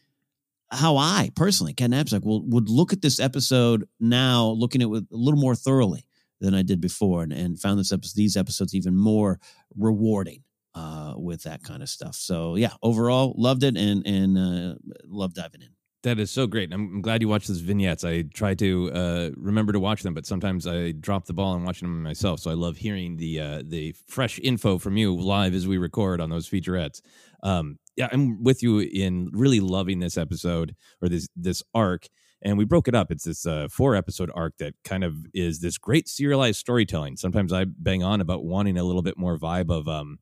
how 0.70 0.98
I 0.98 1.30
personally, 1.36 1.74
Ken 1.74 1.92
Napzok, 1.92 2.24
will 2.24 2.44
would 2.44 2.70
look 2.70 2.94
at 2.94 3.02
this 3.02 3.20
episode 3.20 3.88
now, 4.00 4.48
looking 4.48 4.82
at 4.82 4.86
it 4.86 4.90
with 4.90 5.08
a 5.12 5.16
little 5.16 5.40
more 5.40 5.56
thoroughly 5.56 6.06
than 6.42 6.54
I 6.54 6.64
did 6.64 6.82
before, 6.82 7.24
and, 7.24 7.32
and 7.32 7.60
found 7.60 7.80
this 7.80 7.94
episode, 7.94 8.18
these 8.18 8.36
episodes 8.36 8.76
even 8.76 8.98
more 8.98 9.40
rewarding 9.78 10.44
uh, 10.76 11.14
with 11.16 11.44
that 11.44 11.64
kind 11.64 11.82
of 11.82 11.90
stuff. 11.90 12.16
So 12.16 12.56
yeah, 12.56 12.74
overall 12.82 13.34
loved 13.38 13.64
it 13.64 13.78
and 13.78 14.06
and 14.06 14.38
uh, 14.38 14.76
love 15.06 15.34
diving 15.34 15.62
in. 15.62 15.70
That 16.04 16.18
is 16.18 16.32
so 16.32 16.48
great. 16.48 16.74
I'm, 16.74 17.02
glad 17.04 17.22
you 17.22 17.28
watched 17.28 17.48
those 17.48 17.60
vignettes. 17.60 18.04
I 18.04 18.24
try 18.24 18.56
to 18.56 18.92
uh, 18.92 19.30
remember 19.36 19.72
to 19.72 19.80
watch 19.80 20.02
them, 20.02 20.16
but 20.16 20.26
sometimes 20.26 20.66
I 20.66 20.94
drop 20.94 21.26
the 21.26 21.34
ball 21.34 21.54
on 21.54 21.64
watching 21.64 21.88
them 21.88 22.02
myself. 22.02 22.40
So 22.40 22.50
I 22.50 22.56
love 22.56 22.78
hearing 22.78 23.18
the 23.18 23.40
uh, 23.40 23.64
the 23.64 23.94
fresh 24.08 24.40
info 24.40 24.80
from 24.80 24.98
you 24.98 25.16
live 25.16 25.54
as 25.54 25.68
we 25.68 25.78
record 25.78 26.20
on 26.20 26.32
those 26.32 26.50
featurettes. 26.50 27.02
Um, 27.44 27.78
yeah, 27.96 28.08
I'm 28.12 28.44
with 28.44 28.64
you 28.64 28.80
in 28.80 29.30
really 29.32 29.60
loving 29.60 30.00
this 30.00 30.18
episode 30.18 30.76
or 31.02 31.10
this 31.10 31.28
this 31.36 31.62
arc. 31.76 32.08
And 32.44 32.58
we 32.58 32.66
broke 32.66 32.88
it 32.88 32.96
up. 32.96 33.12
It's 33.12 33.26
this 33.26 33.46
uh, 33.46 33.68
four 33.70 33.96
episode 33.96 34.32
arc 34.34 34.58
that 34.58 34.74
kind 34.84 35.04
of 35.04 35.16
is 35.34 35.60
this 35.60 35.78
great 35.78 36.08
serialized 36.08 36.60
storytelling. 36.60 37.18
Sometimes 37.18 37.54
I 37.54 37.66
bang 37.66 38.04
on 38.04 38.20
about 38.22 38.44
wanting 38.44 38.78
a 38.78 38.84
little 38.84 39.04
bit 39.04 39.18
more 39.18 39.38
vibe 39.38 39.70
of 39.70 39.88
um, 39.88 40.20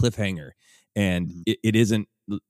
cliffhanger, 0.00 0.50
and 0.96 1.28
mm-hmm. 1.28 1.40
it, 1.46 1.58
it 1.62 1.76
isn't 1.76 2.08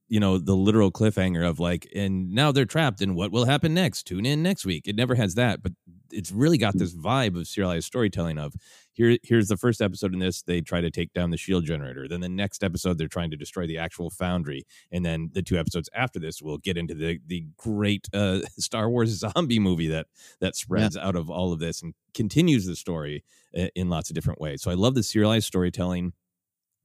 you 0.09 0.21
know 0.21 0.39
the 0.39 0.55
literal 0.55 0.93
cliffhanger 0.93 1.45
of 1.49 1.59
like 1.59 1.89
and 1.95 2.31
now 2.31 2.53
they're 2.53 2.65
trapped 2.65 3.01
and 3.01 3.17
what 3.17 3.33
will 3.33 3.45
happen 3.45 3.75
next 3.75 4.05
tune 4.05 4.25
in 4.25 4.41
next 4.41 4.65
week 4.65 4.87
it 4.87 4.95
never 4.95 5.17
has 5.17 5.35
that 5.35 5.65
but 5.65 5.73
it's 6.13 6.31
really 6.31 6.59
got 6.59 6.79
this 6.79 6.95
vibe 6.95 7.37
of 7.37 7.49
serialized 7.49 7.87
storytelling 7.87 8.39
of 8.39 8.55
here 8.95 9.19
here's 9.23 9.49
the 9.49 9.57
first 9.57 9.83
episode 9.83 10.13
in 10.13 10.19
this 10.19 10.43
they 10.43 10.61
try 10.61 10.81
to 10.81 10.91
take 10.91 11.13
down 11.13 11.31
the 11.31 11.37
shield 11.37 11.65
generator 11.65 12.09
then 12.09 12.21
the 12.21 12.29
next 12.29 12.65
episode 12.65 12.97
they're 12.97 13.09
trying 13.09 13.31
to 13.31 13.37
destroy 13.37 13.67
the 13.67 13.79
actual 13.79 14.09
foundry 14.09 14.65
and 14.91 15.05
then 15.05 15.31
the 15.35 15.43
two 15.43 15.59
episodes 15.59 15.91
after 15.95 16.19
this 16.19 16.41
will 16.41 16.59
get 16.59 16.77
into 16.79 16.95
the 16.95 17.21
the 17.27 17.45
great 17.57 18.09
uh, 18.15 18.41
star 18.59 18.89
wars 18.89 19.11
zombie 19.11 19.59
movie 19.59 19.89
that 19.89 20.07
that 20.41 20.57
spreads 20.57 20.97
yeah. 20.97 21.07
out 21.07 21.17
of 21.17 21.29
all 21.29 21.53
of 21.53 21.59
this 21.59 21.83
and 21.83 21.95
continues 22.15 22.65
the 22.65 22.77
story 22.77 23.25
uh, 23.59 23.67
in 23.75 23.91
lots 23.91 24.09
of 24.09 24.15
different 24.15 24.41
ways 24.41 24.63
so 24.63 24.71
i 24.71 24.75
love 24.75 24.95
the 24.95 25.03
serialized 25.03 25.47
storytelling 25.47 26.13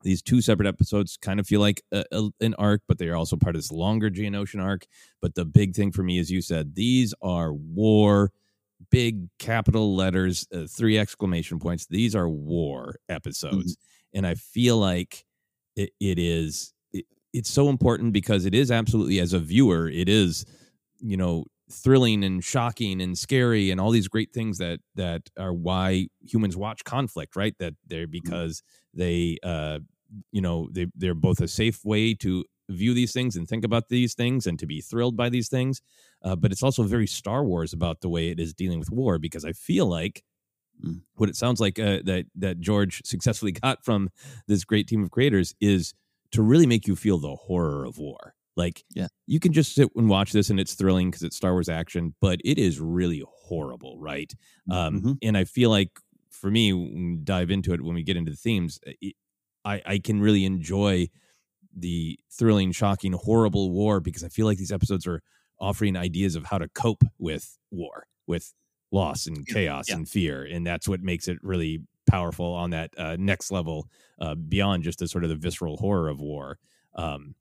these 0.03 0.21
two 0.21 0.41
separate 0.41 0.67
episodes 0.67 1.17
kind 1.17 1.39
of 1.39 1.47
feel 1.47 1.59
like 1.59 1.83
a, 1.91 2.05
a, 2.11 2.29
an 2.41 2.53
arc, 2.55 2.81
but 2.87 2.97
they 2.97 3.09
are 3.09 3.15
also 3.15 3.35
part 3.35 3.55
of 3.55 3.61
this 3.61 3.71
longer 3.71 4.09
Geonosian 4.09 4.63
arc. 4.63 4.87
But 5.21 5.35
the 5.35 5.45
big 5.45 5.75
thing 5.75 5.91
for 5.91 6.03
me, 6.03 6.19
as 6.19 6.31
you 6.31 6.41
said, 6.41 6.75
these 6.75 7.13
are 7.21 7.53
war, 7.53 8.31
big 8.91 9.27
capital 9.39 9.95
letters, 9.95 10.47
uh, 10.53 10.65
three 10.69 10.97
exclamation 10.97 11.59
points. 11.59 11.85
These 11.87 12.15
are 12.15 12.29
war 12.29 12.95
episodes, 13.07 13.75
mm-hmm. 13.75 14.17
and 14.17 14.27
I 14.27 14.35
feel 14.35 14.77
like 14.77 15.25
it, 15.75 15.91
it 15.99 16.19
is. 16.19 16.73
It, 16.91 17.05
it's 17.33 17.51
so 17.51 17.69
important 17.69 18.13
because 18.13 18.45
it 18.45 18.55
is 18.55 18.71
absolutely, 18.71 19.19
as 19.19 19.33
a 19.33 19.39
viewer, 19.39 19.89
it 19.89 20.09
is, 20.09 20.45
you 20.99 21.17
know, 21.17 21.45
thrilling 21.71 22.23
and 22.23 22.43
shocking 22.43 23.01
and 23.01 23.17
scary 23.17 23.71
and 23.71 23.79
all 23.79 23.91
these 23.91 24.07
great 24.07 24.33
things 24.33 24.57
that 24.57 24.79
that 24.95 25.21
are 25.37 25.53
why 25.53 26.07
humans 26.21 26.57
watch 26.57 26.83
conflict 26.83 27.35
right 27.35 27.55
that 27.59 27.75
they're 27.87 28.07
mm-hmm. 28.07 28.11
because 28.23 28.63
they 28.93 29.37
uh 29.43 29.77
you 30.31 30.41
know 30.41 30.67
they 30.71 30.87
they're 30.95 31.13
both 31.13 31.39
a 31.41 31.47
safe 31.47 31.85
way 31.85 32.13
to 32.15 32.43
view 32.69 32.93
these 32.93 33.11
things 33.11 33.35
and 33.35 33.47
think 33.47 33.65
about 33.65 33.89
these 33.89 34.13
things 34.13 34.47
and 34.47 34.59
to 34.59 34.65
be 34.65 34.81
thrilled 34.81 35.17
by 35.17 35.29
these 35.29 35.49
things 35.49 35.81
uh, 36.23 36.35
but 36.35 36.51
it's 36.51 36.63
also 36.63 36.83
very 36.83 37.07
star 37.07 37.43
wars 37.43 37.73
about 37.73 38.01
the 38.01 38.09
way 38.09 38.29
it 38.29 38.39
is 38.39 38.53
dealing 38.53 38.79
with 38.79 38.91
war 38.91 39.17
because 39.17 39.43
i 39.43 39.51
feel 39.51 39.85
like 39.85 40.23
mm. 40.83 41.01
what 41.15 41.29
it 41.29 41.35
sounds 41.35 41.59
like 41.59 41.79
uh, 41.79 41.99
that 42.03 42.25
that 42.35 42.59
george 42.59 43.01
successfully 43.05 43.51
got 43.63 43.83
from 43.83 44.09
this 44.47 44.63
great 44.63 44.87
team 44.87 45.03
of 45.03 45.11
creators 45.11 45.55
is 45.59 45.93
to 46.31 46.41
really 46.41 46.67
make 46.67 46.87
you 46.87 46.95
feel 46.95 47.17
the 47.17 47.35
horror 47.35 47.85
of 47.85 47.97
war 47.97 48.35
like, 48.59 48.83
yeah, 48.93 49.07
you 49.25 49.39
can 49.39 49.53
just 49.53 49.73
sit 49.73 49.89
and 49.95 50.09
watch 50.09 50.33
this 50.33 50.49
and 50.49 50.59
it's 50.59 50.73
thrilling 50.73 51.09
because 51.09 51.23
it's 51.23 51.37
Star 51.37 51.53
Wars 51.53 51.69
action, 51.69 52.13
but 52.19 52.41
it 52.43 52.59
is 52.59 52.77
really 52.77 53.23
horrible, 53.25 53.97
right? 53.97 54.33
Um, 54.69 54.97
mm-hmm. 54.97 55.11
And 55.23 55.37
I 55.37 55.45
feel 55.45 55.69
like 55.69 55.97
for 56.29 56.51
me, 56.51 57.17
dive 57.23 57.51
into 57.51 57.73
it 57.73 57.81
when 57.81 57.95
we 57.95 58.03
get 58.03 58.17
into 58.17 58.31
the 58.31 58.37
themes, 58.37 58.77
uh, 58.85 58.91
it, 59.01 59.15
I, 59.63 59.81
I 59.85 59.99
can 59.99 60.19
really 60.19 60.43
enjoy 60.43 61.07
the 61.75 62.19
thrilling, 62.31 62.71
shocking, 62.71 63.13
horrible 63.13 63.71
war 63.71 63.99
because 63.99 64.23
I 64.23 64.29
feel 64.29 64.45
like 64.45 64.57
these 64.57 64.71
episodes 64.71 65.05
are 65.07 65.21
offering 65.59 65.95
ideas 65.95 66.35
of 66.35 66.45
how 66.45 66.57
to 66.57 66.69
cope 66.69 67.03
with 67.17 67.57
war, 67.71 68.07
with 68.27 68.53
loss 68.91 69.27
and 69.27 69.45
chaos 69.47 69.89
yeah. 69.89 69.95
and 69.95 70.09
fear, 70.09 70.43
and 70.43 70.65
that's 70.65 70.87
what 70.87 71.01
makes 71.01 71.27
it 71.27 71.37
really 71.41 71.81
powerful 72.09 72.53
on 72.53 72.71
that 72.71 72.91
uh, 72.97 73.15
next 73.19 73.51
level 73.51 73.87
uh, 74.19 74.35
beyond 74.35 74.83
just 74.83 74.99
the 74.99 75.07
sort 75.07 75.23
of 75.23 75.29
the 75.29 75.35
visceral 75.35 75.77
horror 75.77 76.09
of 76.09 76.19
war. 76.19 76.57
Um, 76.95 77.35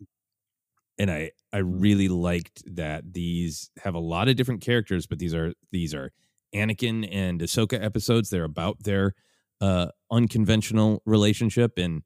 and 0.98 1.10
I 1.10 1.30
I 1.52 1.58
really 1.58 2.08
liked 2.08 2.62
that 2.76 3.12
these 3.12 3.70
have 3.82 3.94
a 3.94 4.00
lot 4.00 4.28
of 4.28 4.36
different 4.36 4.60
characters, 4.60 5.06
but 5.06 5.18
these 5.18 5.34
are 5.34 5.52
these 5.70 5.94
are 5.94 6.12
Anakin 6.54 7.08
and 7.10 7.40
Ahsoka 7.40 7.82
episodes. 7.82 8.30
They're 8.30 8.44
about 8.44 8.82
their 8.82 9.14
uh, 9.60 9.88
unconventional 10.10 11.02
relationship, 11.06 11.78
and 11.78 12.02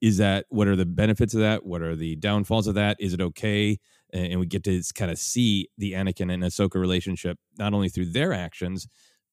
is 0.00 0.18
that 0.18 0.46
what 0.48 0.68
are 0.68 0.76
the 0.76 0.86
benefits 0.86 1.34
of 1.34 1.40
that? 1.40 1.64
What 1.64 1.82
are 1.82 1.96
the 1.96 2.16
downfalls 2.16 2.66
of 2.66 2.74
that? 2.74 2.96
Is 3.00 3.12
it 3.12 3.20
okay? 3.20 3.78
And 4.12 4.40
we 4.40 4.46
get 4.46 4.64
to 4.64 4.82
kind 4.94 5.10
of 5.10 5.18
see 5.18 5.68
the 5.76 5.92
Anakin 5.92 6.32
and 6.32 6.42
Ahsoka 6.42 6.76
relationship 6.76 7.38
not 7.58 7.74
only 7.74 7.88
through 7.88 8.06
their 8.06 8.32
actions, 8.32 8.88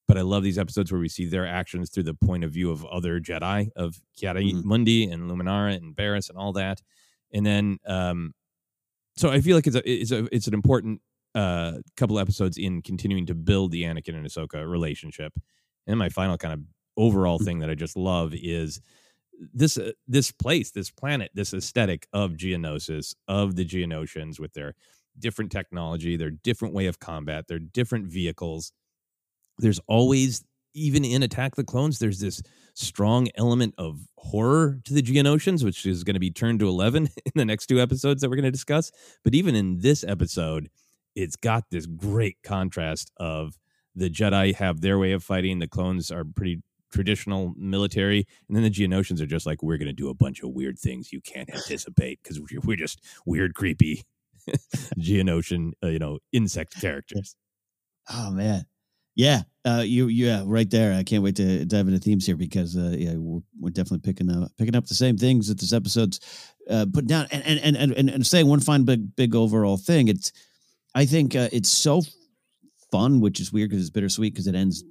but 0.08 0.18
I 0.18 0.22
love 0.22 0.44
these 0.44 0.60
episodes 0.60 0.92
where 0.92 1.01
we 1.01 1.10
see 1.10 1.25
their 1.25 1.48
actions 1.48 1.89
through 1.89 2.04
the 2.04 2.13
point 2.13 2.44
of 2.44 2.51
view 2.51 2.72
of 2.72 2.86
other 2.86 3.20
Jedi, 3.20 3.70
of 3.75 4.01
Ki-Adi 4.18 4.54
mm-hmm. 4.54 4.68
Mundi 4.68 5.10
and 5.10 5.30
Luminara 5.30 5.75
and 5.75 5.96
Barriss 5.96 6.30
and 6.30 6.38
all 6.38 6.54
that. 6.54 6.82
And 7.34 7.46
then 7.46 7.77
um, 7.88 8.34
so 9.18 9.30
I 9.30 9.42
feel 9.42 9.56
like 9.56 9.68
it's 9.68 9.75
a 9.75 9.89
it's 9.89 10.12
a 10.12 10.27
it's 10.32 10.48
an 10.48 10.54
important 10.54 11.01
uh, 11.34 11.74
couple 11.98 12.20
episodes 12.20 12.58
in 12.58 12.82
continuing 12.82 13.25
to 13.27 13.36
build 13.36 13.72
the 13.72 13.84
Anakin 13.84 14.15
and 14.15 14.25
Ahsoka 14.25 14.68
relationship. 14.70 15.34
And 15.88 15.98
my 15.98 16.10
final 16.10 16.38
kind 16.38 16.54
of 16.54 16.62
overall 16.98 17.39
mm. 17.39 17.46
thing 17.46 17.60
that 17.60 17.70
I 17.70 17.75
just 17.75 17.96
love 17.96 18.34
is 18.34 18.82
this 19.54 19.77
uh, 19.77 19.92
this 20.08 20.32
place, 20.32 20.72
this 20.72 20.92
planet, 20.92 21.32
this 21.34 21.54
aesthetic 21.54 22.08
of 22.13 22.32
Geonosis, 22.32 23.15
of 23.27 23.56
the 23.56 23.65
Geonosians 23.65 24.39
with 24.39 24.54
their 24.54 24.75
different 25.18 25.51
technology, 25.51 26.18
their 26.18 26.32
different 26.32 26.74
way 26.74 26.88
of 26.88 27.00
combat, 27.00 27.48
their 27.48 27.60
different 27.60 28.08
vehicles. 28.08 28.72
There's 29.58 29.80
always 29.88 30.44
even 30.75 31.06
in 31.06 31.24
Attack 31.24 31.56
the 31.56 31.63
Clones, 31.63 32.00
there's 32.00 32.20
this 32.20 32.44
strong 32.74 33.30
element 33.36 33.74
of 33.77 34.01
horror 34.18 34.80
to 34.84 34.94
the 34.94 35.01
Geonosians, 35.01 35.63
which 35.63 35.86
is 35.86 36.04
going 36.04 36.15
to 36.15 36.20
be 36.20 36.32
turned 36.32 36.60
to 36.60 36.68
11 36.68 37.10
in 37.25 37.32
the 37.34 37.46
next 37.46 37.68
two 37.68 37.82
episodes 37.82 38.22
that 38.22 38.30
we're 38.30 38.36
going 38.36 38.44
to 38.44 38.51
discuss. 38.51 38.92
But 39.24 39.34
even 39.34 39.56
in 39.56 39.80
this 39.80 40.04
episode, 40.04 40.70
it's 41.15 41.38
got 41.38 41.63
this 41.72 41.86
great 41.86 42.38
contrast 42.44 43.10
of 43.18 43.58
the 43.96 44.10
Jedi 44.10 44.54
have 44.56 44.82
their 44.82 45.00
way 45.00 45.13
of 45.13 45.24
fighting, 45.24 45.60
the 45.60 45.68
clones 45.68 46.12
are 46.12 46.25
pretty 46.25 46.62
traditional 46.95 47.53
military, 47.57 48.25
and 48.47 48.55
then 48.55 48.63
the 48.63 48.69
Geonosians 48.71 49.21
are 49.21 49.25
just 49.25 49.45
like, 49.45 49.61
we're 49.61 49.77
going 49.77 49.87
to 49.87 49.93
do 49.93 50.09
a 50.09 50.13
bunch 50.13 50.41
of 50.41 50.49
weird 50.51 50.79
things 50.79 51.11
you 51.11 51.19
can't 51.21 51.53
anticipate 51.53 52.19
because 52.23 52.39
we're 52.63 52.77
just 52.77 53.01
weird, 53.25 53.53
creepy 53.53 54.03
Geonosian, 54.97 55.73
uh, 55.83 55.87
you 55.87 55.99
know, 55.99 56.19
insect 56.31 56.79
characters. 56.79 57.35
Oh, 58.09 58.31
man. 58.31 58.65
Yeah, 59.17 59.43
uh, 59.63 59.83
you 59.85 60.07
yeah, 60.07 60.43
right 60.45 60.69
there. 60.69 60.93
I 60.93 61.03
can't 61.03 61.23
wait 61.23 61.37
to 61.37 61.63
dive 61.63 61.87
into 61.87 61.99
themes 61.99 62.25
here 62.25 62.35
because 62.35 62.75
uh, 62.75 62.95
yeah, 62.97 63.13
we're, 63.15 63.39
we're 63.57 63.69
definitely 63.69 63.99
picking 63.99 64.29
up 64.29 64.51
picking 64.57 64.75
up 64.75 64.87
the 64.87 64.93
same 64.93 65.17
things 65.17 65.47
that 65.47 65.57
this 65.57 65.71
episode's 65.71 66.19
uh, 66.69 66.85
put 66.93 67.07
down. 67.07 67.25
And 67.31 67.41
and 67.41 67.77
and 67.77 67.93
and, 67.93 68.09
and 68.09 68.27
saying 68.27 68.45
one 68.45 68.59
fine 68.59 68.83
big 68.83 69.15
big 69.15 69.33
overall 69.33 69.77
thing. 69.77 70.09
It's 70.09 70.33
I 70.93 71.05
think 71.05 71.33
uh, 71.33 71.47
it's 71.53 71.69
so 71.69 72.01
fun, 72.91 73.21
which 73.21 73.39
is 73.39 73.53
weird 73.53 73.69
because 73.69 73.83
it's 73.83 73.89
bittersweet 73.89 74.33
because 74.33 74.47
it 74.47 74.55
ends 74.55 74.83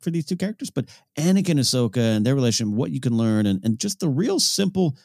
for 0.00 0.10
these 0.10 0.26
two 0.26 0.36
characters. 0.36 0.70
But 0.70 0.86
Anakin 1.18 1.50
and 1.50 1.60
Ahsoka 1.60 2.16
and 2.16 2.24
their 2.24 2.34
relation, 2.34 2.76
what 2.76 2.90
you 2.90 3.00
can 3.00 3.16
learn, 3.16 3.46
and 3.46 3.64
and 3.64 3.78
just 3.78 4.00
the 4.00 4.08
real 4.08 4.38
simple 4.40 4.96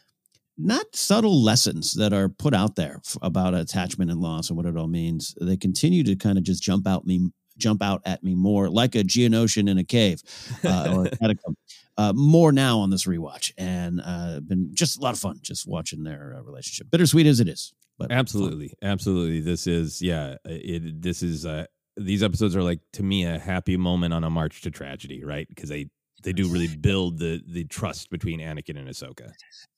not 0.58 0.96
subtle 0.96 1.44
lessons 1.44 1.94
that 1.94 2.14
are 2.14 2.30
put 2.30 2.54
out 2.54 2.76
there 2.76 3.00
about 3.22 3.54
attachment 3.54 4.10
and 4.10 4.20
loss 4.20 4.50
and 4.50 4.58
what 4.58 4.66
it 4.66 4.76
all 4.76 4.88
means. 4.88 5.36
They 5.40 5.56
continue 5.56 6.04
to 6.04 6.16
kind 6.16 6.38
of 6.38 6.44
just 6.44 6.64
jump 6.64 6.88
out 6.88 7.06
me 7.06 7.30
jump 7.58 7.82
out 7.82 8.02
at 8.06 8.24
me 8.24 8.36
more 8.36 8.70
like 8.70 8.94
a 8.96 9.00
geonosian 9.00 9.68
in 9.70 9.80
a 9.80 9.84
cave 9.84 10.22
uh, 10.64 10.94
or 10.96 11.06
a 11.06 11.10
catacomb. 11.18 11.56
Uh, 11.98 12.14
more 12.14 12.52
now 12.52 12.78
on 12.78 12.92
this 12.92 13.06
rewatch, 13.06 13.52
and 13.58 14.00
uh, 14.06 14.40
been 14.42 14.70
just 14.76 15.00
a 15.00 15.02
lot 15.02 15.16
of 15.16 15.20
fun 15.20 15.40
just 15.42 15.68
watching 15.68 16.04
their 16.04 16.36
uh, 16.38 16.42
relationship. 16.44 16.92
Bittersweet 16.92 17.26
as 17.26 17.40
it 17.40 17.48
is, 17.48 17.74
but 17.98 18.12
absolutely, 18.12 18.68
fun. 18.68 18.92
absolutely. 18.92 19.40
This 19.40 19.66
is 19.66 20.00
yeah. 20.00 20.36
It 20.46 21.02
this 21.02 21.24
is 21.24 21.44
uh, 21.44 21.66
these 21.98 22.24
episodes 22.24 22.56
are 22.56 22.64
like 22.64 22.80
to 22.94 23.04
me 23.04 23.26
a 23.26 23.40
happy 23.40 23.78
moment 23.78 24.14
on 24.14 24.24
a 24.24 24.30
march 24.30 24.62
to 24.62 24.72
tragedy, 24.72 25.24
right? 25.24 25.48
Because 25.50 25.70
they 25.70 25.88
they 26.24 26.34
do 26.34 26.48
really 26.48 26.76
build 26.76 27.20
the 27.20 27.42
the 27.48 27.64
trust 27.66 28.10
between 28.10 28.40
Anakin 28.40 28.78
and 28.78 28.88
Ahsoka. 28.88 29.32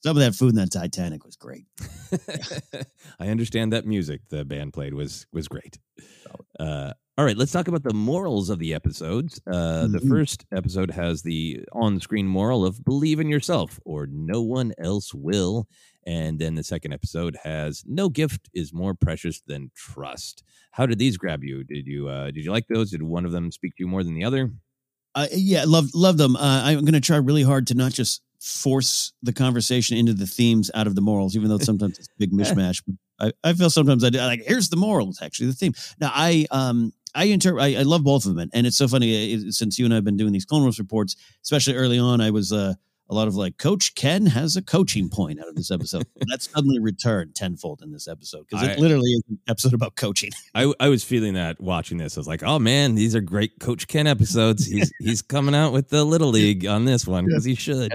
Some 0.04 0.16
of 0.18 0.22
that 0.24 0.36
food 0.36 0.50
in 0.50 0.56
that 0.56 0.72
Titanic 0.72 1.26
was 1.26 1.36
great. 1.36 1.66
I 3.20 3.28
understand 3.30 3.74
that 3.74 3.86
music 3.86 4.22
the 4.30 4.46
band 4.46 4.74
played 4.74 4.94
was 4.94 5.26
was 5.34 5.48
great. 5.48 5.78
Uh, 6.60 6.94
All 7.18 7.26
right, 7.26 7.36
let's 7.36 7.52
talk 7.52 7.68
about 7.68 7.84
the 7.84 7.94
morals 7.94 8.50
of 8.50 8.60
the 8.60 8.74
episodes. 8.74 9.42
Uh, 9.46 9.88
The 9.88 10.00
Mhm. 10.00 10.08
first 10.10 10.46
episode 10.54 10.92
has 10.92 11.22
the 11.22 11.60
on 11.74 12.00
screen 12.00 12.28
moral 12.28 12.66
of 12.66 12.84
believe 12.86 13.20
in 13.20 13.28
yourself 13.28 13.78
or 13.86 14.08
no 14.08 14.42
one 14.42 14.72
else 14.78 15.14
will. 15.14 15.68
And 16.06 16.39
then 16.39 16.56
the 16.56 16.63
second 16.63 16.94
episode 16.94 17.38
has 17.44 17.84
no 17.86 18.10
gift 18.10 18.50
is 18.53 18.74
more 18.74 18.94
precious 18.94 19.41
than 19.41 19.72
trust. 19.75 20.44
How 20.72 20.86
did 20.86 20.98
these 20.98 21.18
grab 21.18 21.44
you? 21.44 21.63
Did 21.63 21.88
you 21.88 22.08
uh, 22.08 22.25
did 22.32 22.44
you 22.44 22.51
like 22.51 22.68
those? 22.68 22.91
Did 22.91 23.03
one 23.03 23.25
of 23.25 23.32
them 23.32 23.51
speak 23.51 23.75
to 23.75 23.84
you 23.84 23.88
more 23.88 24.03
than 24.03 24.15
the 24.15 24.24
other? 24.24 24.51
Uh, 25.15 25.27
yeah, 25.34 25.65
love 25.68 25.89
love 25.94 26.18
them. 26.18 26.36
Uh, 26.36 26.63
I'm 26.65 26.82
going 26.82 26.94
to 26.94 27.01
try 27.01 27.18
really 27.18 27.44
hard 27.44 27.68
to 27.68 27.74
not 27.75 27.91
just 27.91 28.22
force 28.39 29.12
the 29.22 29.34
conversation 29.34 29.98
into 29.98 30.13
the 30.13 30.25
themes 30.25 30.72
out 30.74 30.88
of 30.88 30.96
the 30.96 31.01
morals, 31.01 31.36
even 31.36 31.50
though 31.50 31.58
sometimes 31.58 32.00
it's 32.00 32.08
a 32.08 32.18
big 32.18 32.32
mishmash. 32.34 32.82
But 32.88 33.34
I, 33.44 33.50
I 33.50 33.53
feel 33.53 33.70
sometimes 33.70 34.03
I 34.03 34.10
do 34.10 34.20
like 34.20 34.44
here's 34.46 34.70
the 34.70 34.77
moral. 34.77 35.10
It's 35.10 35.22
actually 35.22 35.48
the 35.48 35.53
theme. 35.53 35.74
Now 36.00 36.12
I 36.13 36.46
um 36.51 36.94
I 37.13 37.25
interpret 37.25 37.63
I, 37.63 37.79
I 37.79 37.84
love 37.84 38.03
both 38.03 38.25
of 38.25 38.36
them, 38.36 38.50
and 38.53 38.65
it's 38.65 38.77
so 38.77 38.88
funny 38.88 39.36
uh, 39.36 39.51
since 39.51 39.77
you 39.77 39.86
and 39.86 39.94
I 39.94 39.98
have 39.98 40.06
been 40.06 40.18
doing 40.18 40.32
these 40.32 40.46
Clone 40.46 40.62
Wars 40.62 40.79
reports, 40.79 41.15
especially 41.44 41.75
early 41.75 42.00
on. 42.00 42.22
I 42.22 42.29
was 42.32 42.53
uh, 42.53 42.75
a 43.10 43.13
lot 43.16 43.28
of 43.28 43.36
like 43.36 43.58
Coach 43.58 43.96
Ken 43.96 44.28
has 44.28 44.56
a 44.56 44.62
coaching 44.62 45.10
point 45.10 45.39
out 45.39 45.48
of 45.48 45.56
this 45.56 45.72
episode. 45.72 46.06
that 46.28 46.42
suddenly 46.42 46.80
returned 46.80 47.36
tenfold 47.36 47.82
in 47.82 47.92
this 47.92 48.08
episode 48.08 48.46
because 48.50 48.68
it 48.68 48.80
literally 48.80 49.10
is 49.10 49.24
an 49.30 49.39
episode 49.48 49.74
about 49.74 49.96
coaching. 49.96 50.30
I, 50.56 50.72
I 50.80 50.89
was 50.89 51.04
feeling 51.04 51.34
that 51.34 51.60
watching 51.60 51.98
this. 51.98 52.18
I 52.18 52.20
was 52.20 52.28
like, 52.28 52.44
oh 52.44 52.60
man, 52.60 52.96
these 52.96 53.16
are 53.16 53.22
great 53.22 53.60
Coach 53.60 53.88
Ken 53.88 54.06
episodes. 54.06 54.66
He's 54.70 54.92
he's 55.00 55.22
coming 55.22 55.56
out 55.56 55.74
with 55.74 55.89
the 55.89 56.04
Little 56.04 56.30
League 56.30 56.66
on 56.66 56.86
this 56.86 57.08
one 57.08 57.25
because 57.25 57.44
he 57.44 57.56
should. 57.56 57.92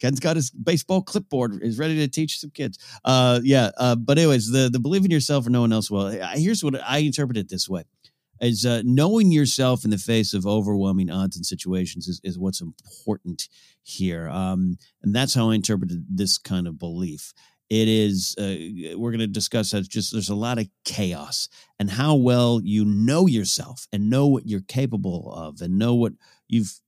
Ken's 0.00 0.18
got 0.18 0.34
his 0.34 0.50
baseball 0.50 1.02
clipboard. 1.02 1.62
Is 1.62 1.78
ready 1.78 1.96
to 1.96 2.08
teach 2.08 2.40
some 2.40 2.50
kids. 2.50 2.78
Uh, 3.04 3.40
yeah. 3.44 3.70
Uh, 3.76 3.94
but 3.94 4.18
anyways, 4.18 4.50
the 4.50 4.68
the 4.70 4.80
believe 4.80 5.04
in 5.04 5.10
yourself 5.10 5.46
or 5.46 5.50
no 5.50 5.60
one 5.60 5.72
else 5.72 5.90
will. 5.90 6.08
Here's 6.34 6.64
what 6.64 6.74
I 6.84 6.98
interpret 6.98 7.36
it 7.36 7.48
this 7.48 7.68
way: 7.68 7.84
is 8.40 8.64
uh, 8.64 8.82
knowing 8.84 9.32
yourself 9.32 9.84
in 9.84 9.90
the 9.90 9.98
face 9.98 10.34
of 10.34 10.46
overwhelming 10.46 11.10
odds 11.10 11.36
and 11.36 11.44
situations 11.44 12.08
is, 12.08 12.20
is 12.24 12.38
what's 12.38 12.60
important 12.60 13.48
here. 13.82 14.28
Um, 14.28 14.78
and 15.02 15.14
that's 15.14 15.34
how 15.34 15.50
I 15.50 15.54
interpreted 15.54 16.04
this 16.08 16.38
kind 16.38 16.66
of 16.66 16.78
belief. 16.78 17.32
It 17.68 17.86
is. 17.86 18.34
Uh, 18.36 18.96
we're 18.98 19.12
going 19.12 19.20
to 19.20 19.28
discuss 19.28 19.70
that. 19.70 19.88
Just 19.88 20.12
there's 20.12 20.28
a 20.28 20.34
lot 20.34 20.58
of 20.58 20.66
chaos, 20.84 21.48
and 21.78 21.88
how 21.88 22.16
well 22.16 22.60
you 22.64 22.84
know 22.84 23.28
yourself 23.28 23.86
and 23.92 24.10
know 24.10 24.26
what 24.26 24.48
you're 24.48 24.60
capable 24.62 25.32
of, 25.32 25.60
and 25.60 25.78
know 25.78 25.94
what 25.94 26.14
you've 26.48 26.80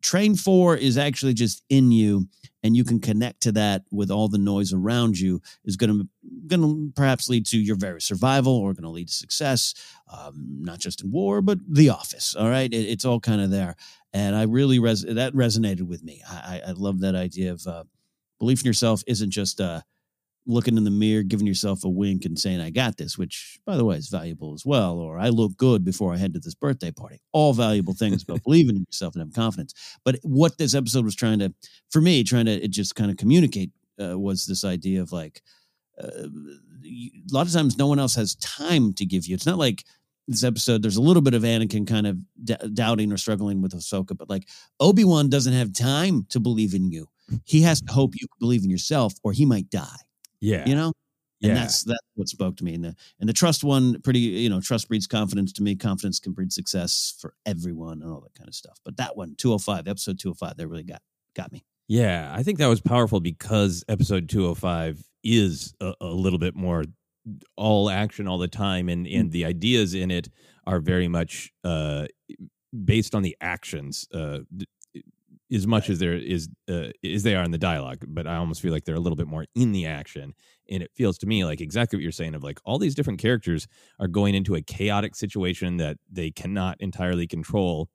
trained 0.00 0.38
for 0.38 0.76
is 0.76 0.96
actually 0.96 1.34
just 1.34 1.64
in 1.68 1.90
you 1.90 2.28
and 2.62 2.76
you 2.76 2.84
can 2.84 3.00
connect 3.00 3.40
to 3.42 3.52
that 3.52 3.82
with 3.90 4.10
all 4.10 4.28
the 4.28 4.38
noise 4.38 4.72
around 4.72 5.18
you 5.18 5.40
is 5.64 5.76
going 5.76 5.98
to 5.98 6.08
going 6.46 6.62
to 6.62 6.92
perhaps 6.94 7.28
lead 7.28 7.46
to 7.46 7.58
your 7.58 7.76
very 7.76 8.00
survival 8.00 8.56
or 8.56 8.72
going 8.72 8.82
to 8.82 8.90
lead 8.90 9.08
to 9.08 9.14
success 9.14 9.74
um, 10.12 10.58
not 10.60 10.78
just 10.78 11.02
in 11.02 11.10
war 11.10 11.40
but 11.40 11.58
the 11.68 11.88
office 11.88 12.34
all 12.34 12.48
right? 12.48 12.72
It, 12.72 12.86
it's 12.88 13.04
all 13.04 13.20
kind 13.20 13.40
of 13.40 13.50
there. 13.50 13.76
And 14.12 14.34
i 14.34 14.44
really 14.44 14.78
res- 14.78 15.04
that 15.04 15.34
resonated 15.34 15.82
with 15.82 16.02
me. 16.02 16.22
I 16.28 16.60
i, 16.64 16.68
I 16.68 16.72
love 16.72 17.00
that 17.00 17.14
idea 17.14 17.52
of 17.52 17.66
uh, 17.66 17.84
belief 18.38 18.62
in 18.62 18.66
yourself 18.66 19.02
isn't 19.06 19.30
just 19.30 19.60
uh 19.60 19.82
looking 20.48 20.76
in 20.76 20.84
the 20.84 20.90
mirror 20.90 21.22
giving 21.22 21.46
yourself 21.46 21.84
a 21.84 21.88
wink 21.88 22.24
and 22.24 22.38
saying 22.38 22.60
i 22.60 22.70
got 22.70 22.96
this 22.96 23.16
which 23.18 23.60
by 23.66 23.76
the 23.76 23.84
way 23.84 23.96
is 23.96 24.08
valuable 24.08 24.54
as 24.54 24.64
well 24.66 24.98
or 24.98 25.18
i 25.18 25.28
look 25.28 25.56
good 25.56 25.84
before 25.84 26.12
i 26.12 26.16
head 26.16 26.32
to 26.34 26.40
this 26.40 26.54
birthday 26.54 26.90
party. 26.90 27.20
All 27.32 27.52
valuable 27.52 27.94
things 27.94 28.22
about 28.22 28.42
believing 28.44 28.74
in 28.76 28.82
yourself 28.88 29.14
and 29.14 29.20
having 29.20 29.32
confidence. 29.34 29.74
But 30.04 30.16
what 30.22 30.58
this 30.58 30.74
episode 30.74 31.04
was 31.04 31.14
trying 31.14 31.38
to 31.40 31.54
for 31.90 32.00
me 32.00 32.24
trying 32.24 32.46
to 32.46 32.52
it 32.52 32.70
just 32.70 32.94
kind 32.96 33.10
of 33.10 33.16
communicate 33.18 33.70
uh, 34.02 34.18
was 34.18 34.46
this 34.46 34.64
idea 34.64 35.02
of 35.02 35.12
like 35.12 35.42
uh, 36.02 36.28
you- 36.82 37.10
a 37.30 37.34
lot 37.34 37.46
of 37.46 37.52
times 37.52 37.76
no 37.76 37.86
one 37.86 37.98
else 37.98 38.14
has 38.14 38.34
time 38.36 38.92
to 38.94 39.04
give 39.04 39.26
you. 39.26 39.34
It's 39.34 39.46
not 39.46 39.58
like 39.58 39.84
this 40.26 40.44
episode 40.44 40.82
there's 40.82 40.96
a 40.96 41.02
little 41.02 41.22
bit 41.22 41.34
of 41.34 41.42
anakin 41.42 41.86
kind 41.86 42.06
of 42.06 42.18
d- 42.44 42.56
doubting 42.74 43.12
or 43.12 43.16
struggling 43.16 43.62
with 43.62 43.72
ahsoka 43.72 44.16
but 44.16 44.28
like 44.28 44.46
obi-wan 44.78 45.28
doesn't 45.30 45.54
have 45.54 45.72
time 45.72 46.26
to 46.30 46.40
believe 46.40 46.74
in 46.74 46.90
you. 46.90 47.06
He 47.44 47.62
has 47.62 47.80
to 47.82 47.92
hope 47.92 48.14
you 48.14 48.26
believe 48.40 48.64
in 48.64 48.70
yourself 48.70 49.14
or 49.22 49.32
he 49.32 49.44
might 49.46 49.68
die 49.70 50.00
Yeah. 50.40 50.66
you 50.68 50.74
know? 50.74 50.92
And 51.42 51.50
Yeah. 51.50 51.54
that's 51.54 51.84
that's 51.84 52.00
what 52.14 52.28
spoke 52.28 52.56
to 52.56 52.64
me. 52.64 52.74
And 52.74 52.84
the 52.84 52.96
and 53.20 53.28
the 53.28 53.32
trust 53.32 53.62
one 53.62 54.00
pretty 54.02 54.18
you 54.18 54.48
know 54.50 54.60
trust 54.60 54.88
breeds 54.88 55.06
confidence 55.06 55.52
to 55.54 55.62
me. 55.62 55.76
Confidence 55.76 56.18
can 56.18 56.32
breed 56.32 56.52
success 56.52 57.14
for 57.20 57.34
everyone 57.46 58.02
and 58.02 58.10
all 58.10 58.20
that 58.22 58.34
kind 58.34 58.48
of 58.48 58.54
stuff. 58.56 58.78
But 58.84 58.96
that 58.96 59.16
one 59.16 59.34
205 59.38 59.86
episode 59.86 60.18
205 60.18 60.56
that 60.56 60.66
really 60.68 60.82
got 60.82 61.00
got 61.34 61.52
me. 61.52 61.64
Yeah, 61.86 62.32
I 62.36 62.42
think 62.42 62.58
that 62.58 62.66
was 62.66 62.80
powerful 62.80 63.20
because 63.20 63.84
episode 63.88 64.28
205 64.28 65.02
is 65.24 65.74
a, 65.80 65.94
a 66.00 66.06
little 66.06 66.38
bit 66.40 66.54
more 66.56 66.84
all 67.56 67.88
action 67.90 68.26
all 68.26 68.38
the 68.38 68.48
time 68.48 68.88
and 68.88 69.06
and 69.06 69.30
the 69.30 69.44
ideas 69.44 69.94
in 69.94 70.10
it 70.10 70.28
are 70.66 70.80
very 70.80 71.08
much 71.08 71.52
uh 71.62 72.06
based 72.84 73.14
on 73.14 73.22
the 73.22 73.36
actions 73.40 74.06
uh 74.12 74.40
as 75.52 75.66
much 75.66 75.88
as 75.88 75.98
there 75.98 76.14
is 76.14 76.48
uh, 76.68 76.88
as 77.04 77.22
they 77.22 77.34
are 77.34 77.42
in 77.44 77.50
the 77.50 77.58
dialogue 77.58 78.04
but 78.08 78.26
i 78.26 78.36
almost 78.36 78.60
feel 78.60 78.72
like 78.72 78.84
they're 78.84 78.94
a 78.94 79.00
little 79.00 79.16
bit 79.16 79.26
more 79.28 79.46
in 79.54 79.72
the 79.72 79.86
action 79.86 80.34
and 80.70 80.82
it 80.82 80.90
feels 80.94 81.18
to 81.18 81.26
me 81.26 81.44
like 81.44 81.60
exactly 81.60 81.96
what 81.96 82.02
you're 82.02 82.12
saying 82.12 82.34
of 82.34 82.42
like 82.44 82.58
all 82.64 82.78
these 82.78 82.94
different 82.94 83.18
characters 83.20 83.66
are 83.98 84.08
going 84.08 84.34
into 84.34 84.54
a 84.54 84.62
chaotic 84.62 85.14
situation 85.16 85.76
that 85.78 85.96
they 86.10 86.30
cannot 86.30 86.76
entirely 86.80 87.26
control 87.26 87.88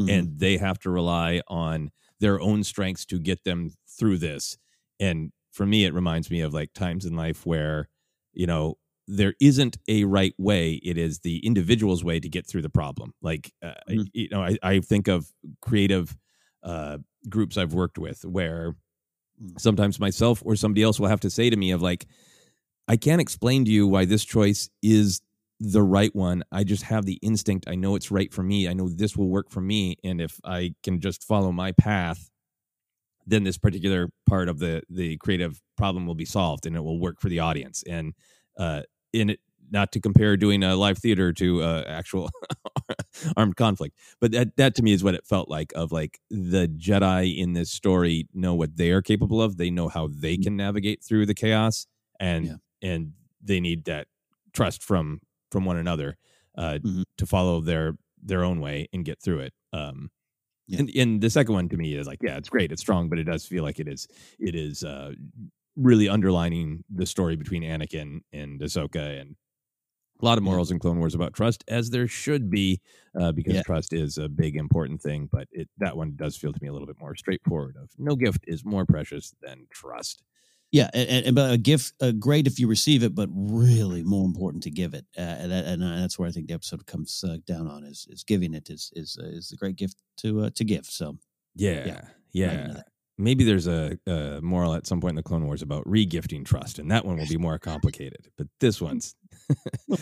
Mhm. 0.00 0.08
and 0.10 0.38
they 0.38 0.56
have 0.56 0.78
to 0.80 0.90
rely 0.90 1.40
on 1.48 1.90
their 2.20 2.40
own 2.40 2.64
strengths 2.64 3.04
to 3.06 3.18
get 3.18 3.44
them 3.44 3.70
through 3.88 4.18
this 4.18 4.56
and 5.00 5.32
for 5.52 5.66
me 5.66 5.84
it 5.84 5.94
reminds 5.94 6.30
me 6.30 6.40
of 6.40 6.54
like 6.54 6.72
times 6.72 7.04
in 7.04 7.14
life 7.16 7.46
where 7.46 7.88
you 8.32 8.46
know 8.46 8.76
there 9.06 9.34
isn't 9.40 9.78
a 9.88 10.04
right 10.04 10.34
way 10.38 10.74
it 10.84 10.98
is 10.98 11.20
the 11.20 11.44
individual's 11.46 12.04
way 12.04 12.20
to 12.20 12.28
get 12.28 12.46
through 12.46 12.62
the 12.62 12.70
problem 12.70 13.12
like 13.22 13.52
uh, 13.62 13.74
Mhm. 13.88 14.08
you 14.12 14.28
know 14.30 14.42
I, 14.42 14.58
I 14.62 14.80
think 14.80 15.08
of 15.08 15.32
creative 15.62 16.16
uh, 16.62 16.98
groups 17.28 17.56
i've 17.56 17.74
worked 17.74 17.98
with 17.98 18.24
where 18.24 18.74
Mm. 19.40 19.60
sometimes 19.60 20.00
myself 20.00 20.42
or 20.44 20.56
somebody 20.56 20.82
else 20.82 20.98
will 20.98 21.06
have 21.08 21.20
to 21.20 21.30
say 21.30 21.48
to 21.48 21.56
me 21.56 21.70
of 21.70 21.80
like 21.80 22.06
i 22.88 22.96
can't 22.96 23.20
explain 23.20 23.64
to 23.64 23.70
you 23.70 23.86
why 23.86 24.04
this 24.04 24.24
choice 24.24 24.68
is 24.82 25.20
the 25.60 25.82
right 25.82 26.14
one. 26.14 26.44
I 26.52 26.62
just 26.64 26.84
have 26.84 27.04
the 27.04 27.18
instinct. 27.20 27.66
I 27.68 27.74
know 27.74 27.96
it's 27.96 28.12
right 28.12 28.32
for 28.32 28.44
me. 28.44 28.68
I 28.68 28.74
know 28.74 28.88
this 28.88 29.16
will 29.16 29.28
work 29.28 29.50
for 29.50 29.60
me. 29.60 29.96
And 30.04 30.20
if 30.20 30.40
i 30.44 30.72
can 30.84 31.00
just 31.00 31.24
follow 31.24 31.52
my 31.52 31.72
path 31.72 32.30
then 33.26 33.44
this 33.44 33.58
particular 33.58 34.08
part 34.26 34.48
of 34.48 34.58
the 34.58 34.82
the 34.88 35.16
creative 35.18 35.60
problem 35.76 36.06
will 36.06 36.14
be 36.14 36.24
solved 36.24 36.66
and 36.66 36.76
it 36.76 36.80
will 36.80 36.98
work 37.00 37.20
for 37.20 37.28
the 37.28 37.40
audience. 37.40 37.82
And 37.88 38.14
uh 38.58 38.82
in 39.12 39.30
it 39.30 39.40
not 39.70 39.92
to 39.92 40.00
compare 40.00 40.36
doing 40.36 40.62
a 40.62 40.76
live 40.76 40.98
theater 40.98 41.32
to 41.32 41.62
uh, 41.62 41.84
actual 41.86 42.30
armed 43.36 43.56
conflict 43.56 43.96
but 44.20 44.32
that 44.32 44.56
that 44.56 44.74
to 44.74 44.82
me 44.82 44.92
is 44.92 45.02
what 45.04 45.14
it 45.14 45.26
felt 45.26 45.48
like 45.48 45.72
of 45.74 45.92
like 45.92 46.18
the 46.30 46.68
jedi 46.78 47.36
in 47.36 47.52
this 47.52 47.70
story 47.70 48.26
know 48.34 48.54
what 48.54 48.76
they 48.76 48.90
are 48.90 49.02
capable 49.02 49.42
of 49.42 49.56
they 49.56 49.70
know 49.70 49.88
how 49.88 50.08
they 50.12 50.36
can 50.36 50.56
navigate 50.56 51.02
through 51.02 51.26
the 51.26 51.34
chaos 51.34 51.86
and 52.20 52.46
Yeah. 52.46 52.54
and 52.82 53.12
they 53.42 53.60
need 53.60 53.84
that 53.86 54.06
trust 54.52 54.82
from 54.82 55.20
from 55.50 55.64
one 55.64 55.76
another 55.76 56.16
uh 56.56 56.78
Mhm. 56.84 57.02
to 57.18 57.26
follow 57.26 57.60
their 57.60 57.94
their 58.22 58.44
own 58.44 58.60
way 58.60 58.88
and 58.92 59.04
get 59.04 59.20
through 59.20 59.40
it 59.40 59.52
um 59.72 60.10
Yeah. 60.66 60.80
and, 60.80 60.90
and 60.96 61.20
the 61.20 61.30
second 61.30 61.54
one 61.54 61.68
to 61.70 61.76
me 61.76 61.94
is 61.94 62.06
like 62.06 62.20
yeah 62.22 62.36
it's 62.36 62.48
great 62.48 62.72
it's 62.72 62.82
strong 62.82 63.08
but 63.08 63.18
it 63.18 63.24
does 63.24 63.46
feel 63.46 63.64
like 63.64 63.78
it 63.80 63.88
is 63.88 64.06
it 64.38 64.54
is 64.54 64.84
uh 64.84 65.12
really 65.76 66.08
underlining 66.08 66.84
the 66.92 67.06
story 67.06 67.36
between 67.36 67.62
Anakin 67.62 68.20
and 68.32 68.60
Ahsoka 68.60 69.20
and 69.20 69.36
a 70.20 70.24
lot 70.24 70.38
of 70.38 70.44
morals 70.44 70.70
in 70.70 70.78
Clone 70.78 70.98
Wars 70.98 71.14
about 71.14 71.32
trust, 71.34 71.64
as 71.68 71.90
there 71.90 72.08
should 72.08 72.50
be, 72.50 72.80
uh, 73.18 73.32
because 73.32 73.54
Yeah. 73.54 73.62
trust 73.62 73.92
is 73.92 74.18
a 74.18 74.28
big 74.28 74.56
important 74.56 75.00
thing. 75.02 75.28
But 75.30 75.48
it 75.52 75.68
that 75.78 75.96
one 75.96 76.16
does 76.16 76.36
feel 76.36 76.52
to 76.52 76.58
me 76.62 76.68
a 76.68 76.72
little 76.72 76.86
bit 76.88 76.98
more 77.00 77.14
straightforward. 77.16 77.76
Of 77.76 77.90
no 77.98 78.16
gift 78.16 78.44
is 78.46 78.64
more 78.64 78.84
precious 78.86 79.34
than 79.40 79.66
trust. 79.70 80.22
Yeah, 80.70 80.90
and, 80.92 81.26
and- 81.26 81.34
but 81.34 81.52
a 81.52 81.56
gift, 81.58 81.94
uh, 82.00 82.12
great 82.12 82.46
if 82.46 82.58
you 82.58 82.68
receive 82.68 83.02
it, 83.02 83.14
but 83.14 83.28
really 83.32 84.02
more 84.02 84.26
important 84.26 84.62
to 84.64 84.70
give 84.70 84.92
it, 84.92 85.06
uh, 85.16 85.20
and, 85.20 85.50
that, 85.52 85.64
and 85.64 85.82
that's 85.82 86.18
where 86.18 86.28
I 86.28 86.32
think 86.32 86.48
the 86.48 86.54
episode 86.54 86.86
comes 86.86 87.24
uh, 87.24 87.38
down 87.46 87.66
on 87.66 87.84
is 87.84 88.06
is 88.10 88.22
giving 88.24 88.52
it 88.54 88.68
is 88.68 88.90
is 88.94 89.16
uh, 89.20 89.26
is 89.26 89.48
the 89.48 89.56
great 89.56 89.76
gift 89.76 89.96
to 90.18 90.40
uh, 90.42 90.50
to 90.56 90.64
give. 90.64 90.84
So 90.86 91.18
Yeah, 91.54 91.84
Yeah, 91.84 92.10
yeah. 92.32 92.82
Right 93.18 93.30
into 93.30 93.38
that. 93.38 93.44
Maybe 93.44 93.44
there's 93.44 93.66
a, 93.66 93.98
a 94.06 94.40
moral 94.40 94.74
at 94.74 94.86
some 94.86 95.00
point 95.00 95.12
in 95.12 95.16
the 95.16 95.22
Clone 95.22 95.46
Wars 95.46 95.62
about 95.62 95.84
regifting 95.84 96.44
trust, 96.44 96.78
and 96.78 96.90
that 96.90 97.04
one 97.04 97.16
will 97.16 97.26
be 97.28 97.36
more 97.36 97.58
complicated. 97.58 98.28
But 98.36 98.48
this 98.60 98.80
one's 98.80 99.14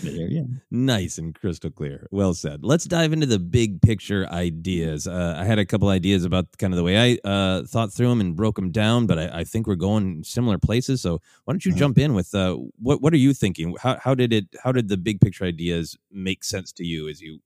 yeah, 0.02 0.42
Nice 0.70 1.18
and 1.18 1.35
crystal 1.35 1.70
clear. 1.70 2.07
Well 2.11 2.35
said. 2.35 2.64
Let's 2.64 2.85
dive 2.85 3.12
into 3.12 3.26
the 3.26 3.38
big 3.38 3.81
picture 3.83 4.29
ideas. 4.31 5.07
Uh, 5.07 5.35
I 5.38 5.44
had 5.44 5.59
a 5.59 5.64
couple 5.66 5.88
ideas 5.88 6.24
about 6.24 6.46
kind 6.59 6.72
of 6.72 6.76
the 6.76 6.83
way 6.85 6.96
I 7.24 7.29
uh, 7.29 7.62
thought 7.64 7.92
through 7.92 8.09
them 8.09 8.20
and 8.20 8.37
broke 8.37 8.57
them 8.57 8.70
down, 8.70 9.07
but 9.07 9.18
I, 9.18 9.40
I 9.40 9.44
think 9.44 9.66
we're 9.66 9.76
going 9.76 10.24
similar 10.24 10.59
places. 10.59 11.00
So 11.02 11.20
why 11.44 11.52
don't 11.52 11.64
you 11.64 11.72
Uh-huh. 11.72 11.79
jump 11.79 11.98
in 11.98 12.14
with 12.14 12.35
uh, 12.35 12.55
what 12.79 13.00
what 13.02 13.12
are 13.12 13.18
you 13.18 13.35
thinking? 13.35 13.76
How 13.81 13.98
how 14.02 14.14
did 14.14 14.33
it 14.33 14.46
how 14.62 14.72
did 14.72 14.88
the 14.88 14.96
big 14.96 15.20
picture 15.20 15.44
ideas 15.44 15.96
make 16.11 16.44
sense 16.44 16.72
to 16.72 16.85
you 16.85 17.09
as 17.09 17.20
you 17.20 17.40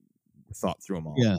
thought 0.55 0.83
through 0.83 0.97
them 0.97 1.07
all? 1.09 1.15
Yeah. 1.19 1.37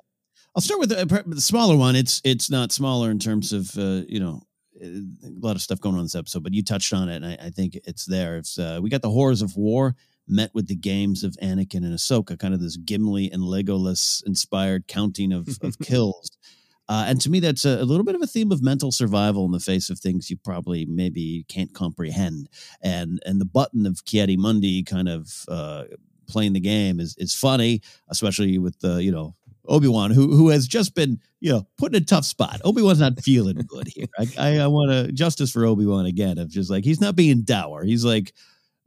I'll 0.55 0.61
start 0.61 0.79
with 0.79 0.89
the, 0.89 1.23
the 1.27 1.41
smaller 1.41 1.77
one. 1.77 1.95
It's 1.95 2.21
it's 2.23 2.49
not 2.49 2.71
smaller 2.71 3.09
in 3.09 3.19
terms 3.19 3.53
of 3.53 3.77
uh, 3.77 4.03
you 4.07 4.19
know 4.19 4.41
a 4.81 5.29
lot 5.39 5.55
of 5.55 5.61
stuff 5.61 5.79
going 5.79 5.95
on 5.95 5.99
in 5.99 6.05
this 6.05 6.15
episode, 6.15 6.43
but 6.43 6.53
you 6.53 6.63
touched 6.63 6.93
on 6.93 7.09
it, 7.09 7.17
and 7.17 7.25
I, 7.25 7.37
I 7.45 7.49
think 7.49 7.79
it's 7.85 8.05
there. 8.05 8.37
It's 8.37 8.57
uh, 8.59 8.79
we 8.81 8.89
got 8.89 9.01
the 9.01 9.09
horrors 9.09 9.41
of 9.41 9.55
war 9.55 9.95
met 10.27 10.51
with 10.53 10.67
the 10.67 10.75
games 10.75 11.23
of 11.23 11.35
Anakin 11.41 11.83
and 11.83 11.93
Ahsoka, 11.93 12.37
kind 12.37 12.53
of 12.53 12.61
this 12.61 12.77
Gimli 12.77 13.31
and 13.31 13.43
Legolas 13.43 14.25
inspired 14.25 14.87
counting 14.87 15.33
of, 15.33 15.47
of 15.61 15.77
kills. 15.83 16.31
Uh, 16.87 17.05
and 17.07 17.21
to 17.21 17.29
me, 17.29 17.39
that's 17.39 17.65
a, 17.65 17.81
a, 17.81 17.85
little 17.85 18.03
bit 18.03 18.15
of 18.15 18.21
a 18.21 18.27
theme 18.27 18.51
of 18.51 18.61
mental 18.61 18.91
survival 18.91 19.45
in 19.45 19.51
the 19.51 19.59
face 19.59 19.89
of 19.89 19.99
things 19.99 20.29
you 20.29 20.37
probably 20.37 20.85
maybe 20.85 21.45
can't 21.47 21.73
comprehend. 21.73 22.49
And 22.81 23.21
and 23.25 23.39
the 23.39 23.45
button 23.45 23.85
of 23.85 24.03
Ki-Adi-Mundi 24.05 24.83
kind 24.83 25.07
of 25.07 25.45
uh, 25.47 25.83
playing 26.27 26.53
the 26.53 26.59
game 26.59 26.99
is 26.99 27.15
is 27.17 27.33
funny, 27.33 27.81
especially 28.09 28.57
with 28.57 28.79
the 28.79 29.03
you 29.03 29.11
know 29.11 29.35
Obi 29.67 29.87
Wan, 29.87 30.11
who 30.11 30.35
who 30.35 30.49
has 30.49 30.67
just 30.67 30.95
been 30.95 31.19
you 31.39 31.51
know 31.51 31.67
put 31.77 31.95
in 31.95 32.01
a 32.01 32.05
tough 32.05 32.25
spot. 32.25 32.61
Obi 32.63 32.81
Wan's 32.81 32.99
not 32.99 33.21
feeling 33.21 33.55
good 33.67 33.87
here. 33.87 34.07
I 34.17 34.27
I, 34.37 34.57
I 34.59 34.67
want 34.67 34.91
to 34.91 35.11
justice 35.11 35.51
for 35.51 35.65
Obi 35.65 35.85
Wan 35.85 36.05
again 36.05 36.37
of 36.37 36.49
just 36.49 36.69
like 36.69 36.83
he's 36.83 37.01
not 37.01 37.15
being 37.15 37.43
dour. 37.43 37.83
He's 37.83 38.05
like. 38.05 38.33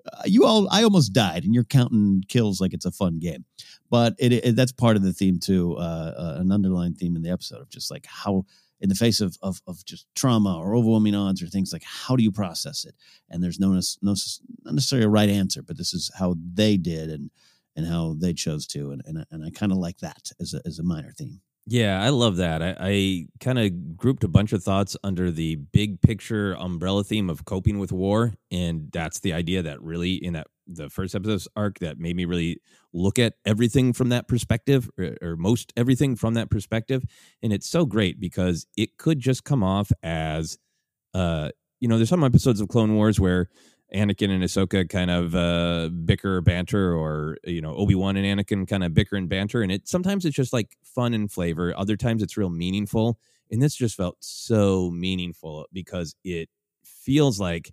Uh, 0.07 0.21
you 0.27 0.45
all, 0.45 0.69
I 0.71 0.85
almost 0.85 1.15
died, 1.15 1.45
and 1.45 1.55
you're 1.55 1.65
counting 1.65 2.23
kills 2.29 2.61
like 2.61 2.75
it's 2.75 2.85
a 2.85 2.91
fun 2.91 3.21
game, 3.21 3.47
but 3.89 4.15
it, 4.19 4.35
it 4.35 4.55
that's 4.55 4.71
part 4.71 4.97
of 4.97 5.03
the 5.03 5.15
theme 5.15 5.39
too, 5.41 5.79
uh, 5.79 6.13
uh, 6.15 6.37
an 6.41 6.53
underlying 6.53 6.93
theme 6.93 7.17
in 7.17 7.23
the 7.23 7.31
episode 7.31 7.63
of 7.63 7.71
just 7.71 7.91
like 7.91 8.05
how 8.05 8.45
in 8.85 8.91
the 8.91 8.95
face 8.95 9.23
of, 9.23 9.39
of, 9.41 9.63
of 9.67 9.83
just 9.87 10.07
trauma 10.15 10.59
or 10.59 10.77
overwhelming 10.77 11.15
odds 11.15 11.43
or 11.43 11.47
things 11.47 11.73
like 11.73 11.83
how 11.85 12.15
do 12.17 12.23
you 12.23 12.31
process 12.31 12.85
it 12.85 12.95
and 13.31 13.43
there's 13.43 13.59
no, 13.59 13.69
no 14.03 14.15
not 14.65 14.75
necessarily 14.75 15.07
a 15.07 15.09
right 15.09 15.31
answer 15.31 15.63
but 15.63 15.79
this 15.79 15.95
is 15.95 16.11
how 16.19 16.37
they 16.53 16.77
did 16.77 17.09
and 17.09 17.31
and 17.77 17.87
how 17.87 18.15
they 18.19 18.33
chose 18.33 18.67
to 18.67 18.91
and 18.91 19.03
and, 19.07 19.25
and 19.31 19.45
i 19.45 19.51
kind 19.51 19.73
of 19.73 19.79
like 19.79 19.99
that 19.99 20.31
as 20.41 20.55
a, 20.55 20.61
as 20.67 20.79
a 20.79 20.83
minor 20.83 21.13
theme 21.13 21.41
yeah, 21.67 22.03
I 22.03 22.11
love 22.11 22.37
that. 22.37 22.63
I, 22.63 22.77
I 22.79 23.27
kind 23.41 23.59
of 23.59 23.97
grouped 23.97 24.23
a 24.23 24.29
bunch 24.29 24.53
of 24.53 24.63
thoughts 24.63 24.99
under 25.03 25.31
the 25.31 25.55
big 25.57 26.03
picture 26.03 26.53
umbrella 26.53 27.05
theme 27.05 27.31
of 27.31 27.47
coping 27.47 27.79
with 27.79 27.91
war, 27.91 28.35
and 28.51 28.91
that's 28.93 29.21
the 29.21 29.33
idea 29.33 29.63
that 29.63 29.81
really 29.81 30.13
in 30.13 30.35
that 30.35 30.49
the 30.67 30.91
first 30.91 31.15
episode's 31.15 31.49
arc 31.57 31.79
that 31.79 31.99
made 31.99 32.17
me 32.17 32.25
really 32.25 32.61
look 32.93 33.19
at 33.19 33.35
everything 33.45 33.93
from 33.93 34.11
that 34.11 34.29
perspective 34.29 34.89
or, 34.99 35.17
or, 35.21 35.37
most 35.37 35.73
everything 35.77 36.17
from 36.17 36.35
that 36.35 36.51
perspective 36.51 37.05
and 37.43 37.53
it's 37.53 37.69
so 37.69 37.85
great 37.85 38.19
because 38.19 38.67
it 38.77 38.97
could 38.97 39.21
just 39.21 39.45
come 39.45 39.63
off 39.63 39.93
as 40.03 40.57
uh 41.13 41.51
you 41.81 41.89
know 41.89 41.97
there's 41.97 42.09
some 42.09 42.25
episodes 42.25 42.61
of 42.61 42.69
clone 42.69 42.95
wars 42.95 43.21
where 43.21 43.49
Anakin 43.95 44.31
and 44.31 44.43
Ahsoka 44.43 44.89
kind 44.89 45.11
of 45.11 45.35
uh, 45.35 45.89
bicker, 45.89 46.41
banter, 46.41 46.95
or 46.95 47.39
you 47.45 47.61
know 47.61 47.75
Obi 47.75 47.95
Wan 47.95 48.17
and 48.17 48.41
Anakin 48.41 48.67
kind 48.69 48.85
of 48.85 48.93
bicker 48.93 49.17
and 49.17 49.29
banter, 49.29 49.63
and 49.63 49.71
it 49.71 49.89
sometimes 49.89 50.25
it's 50.25 50.37
just 50.37 50.53
like 50.53 50.77
fun 50.83 51.15
and 51.15 51.31
flavor. 51.31 51.73
Other 51.77 51.97
times 51.97 52.23
it's 52.23 52.37
real 52.37 52.51
meaningful, 52.51 53.19
and 53.51 53.63
this 53.63 53.75
just 53.75 53.97
felt 53.97 54.17
so 54.21 54.91
meaningful 54.91 55.67
because 55.73 56.17
it 56.25 56.49
feels 56.85 57.39
like 57.39 57.73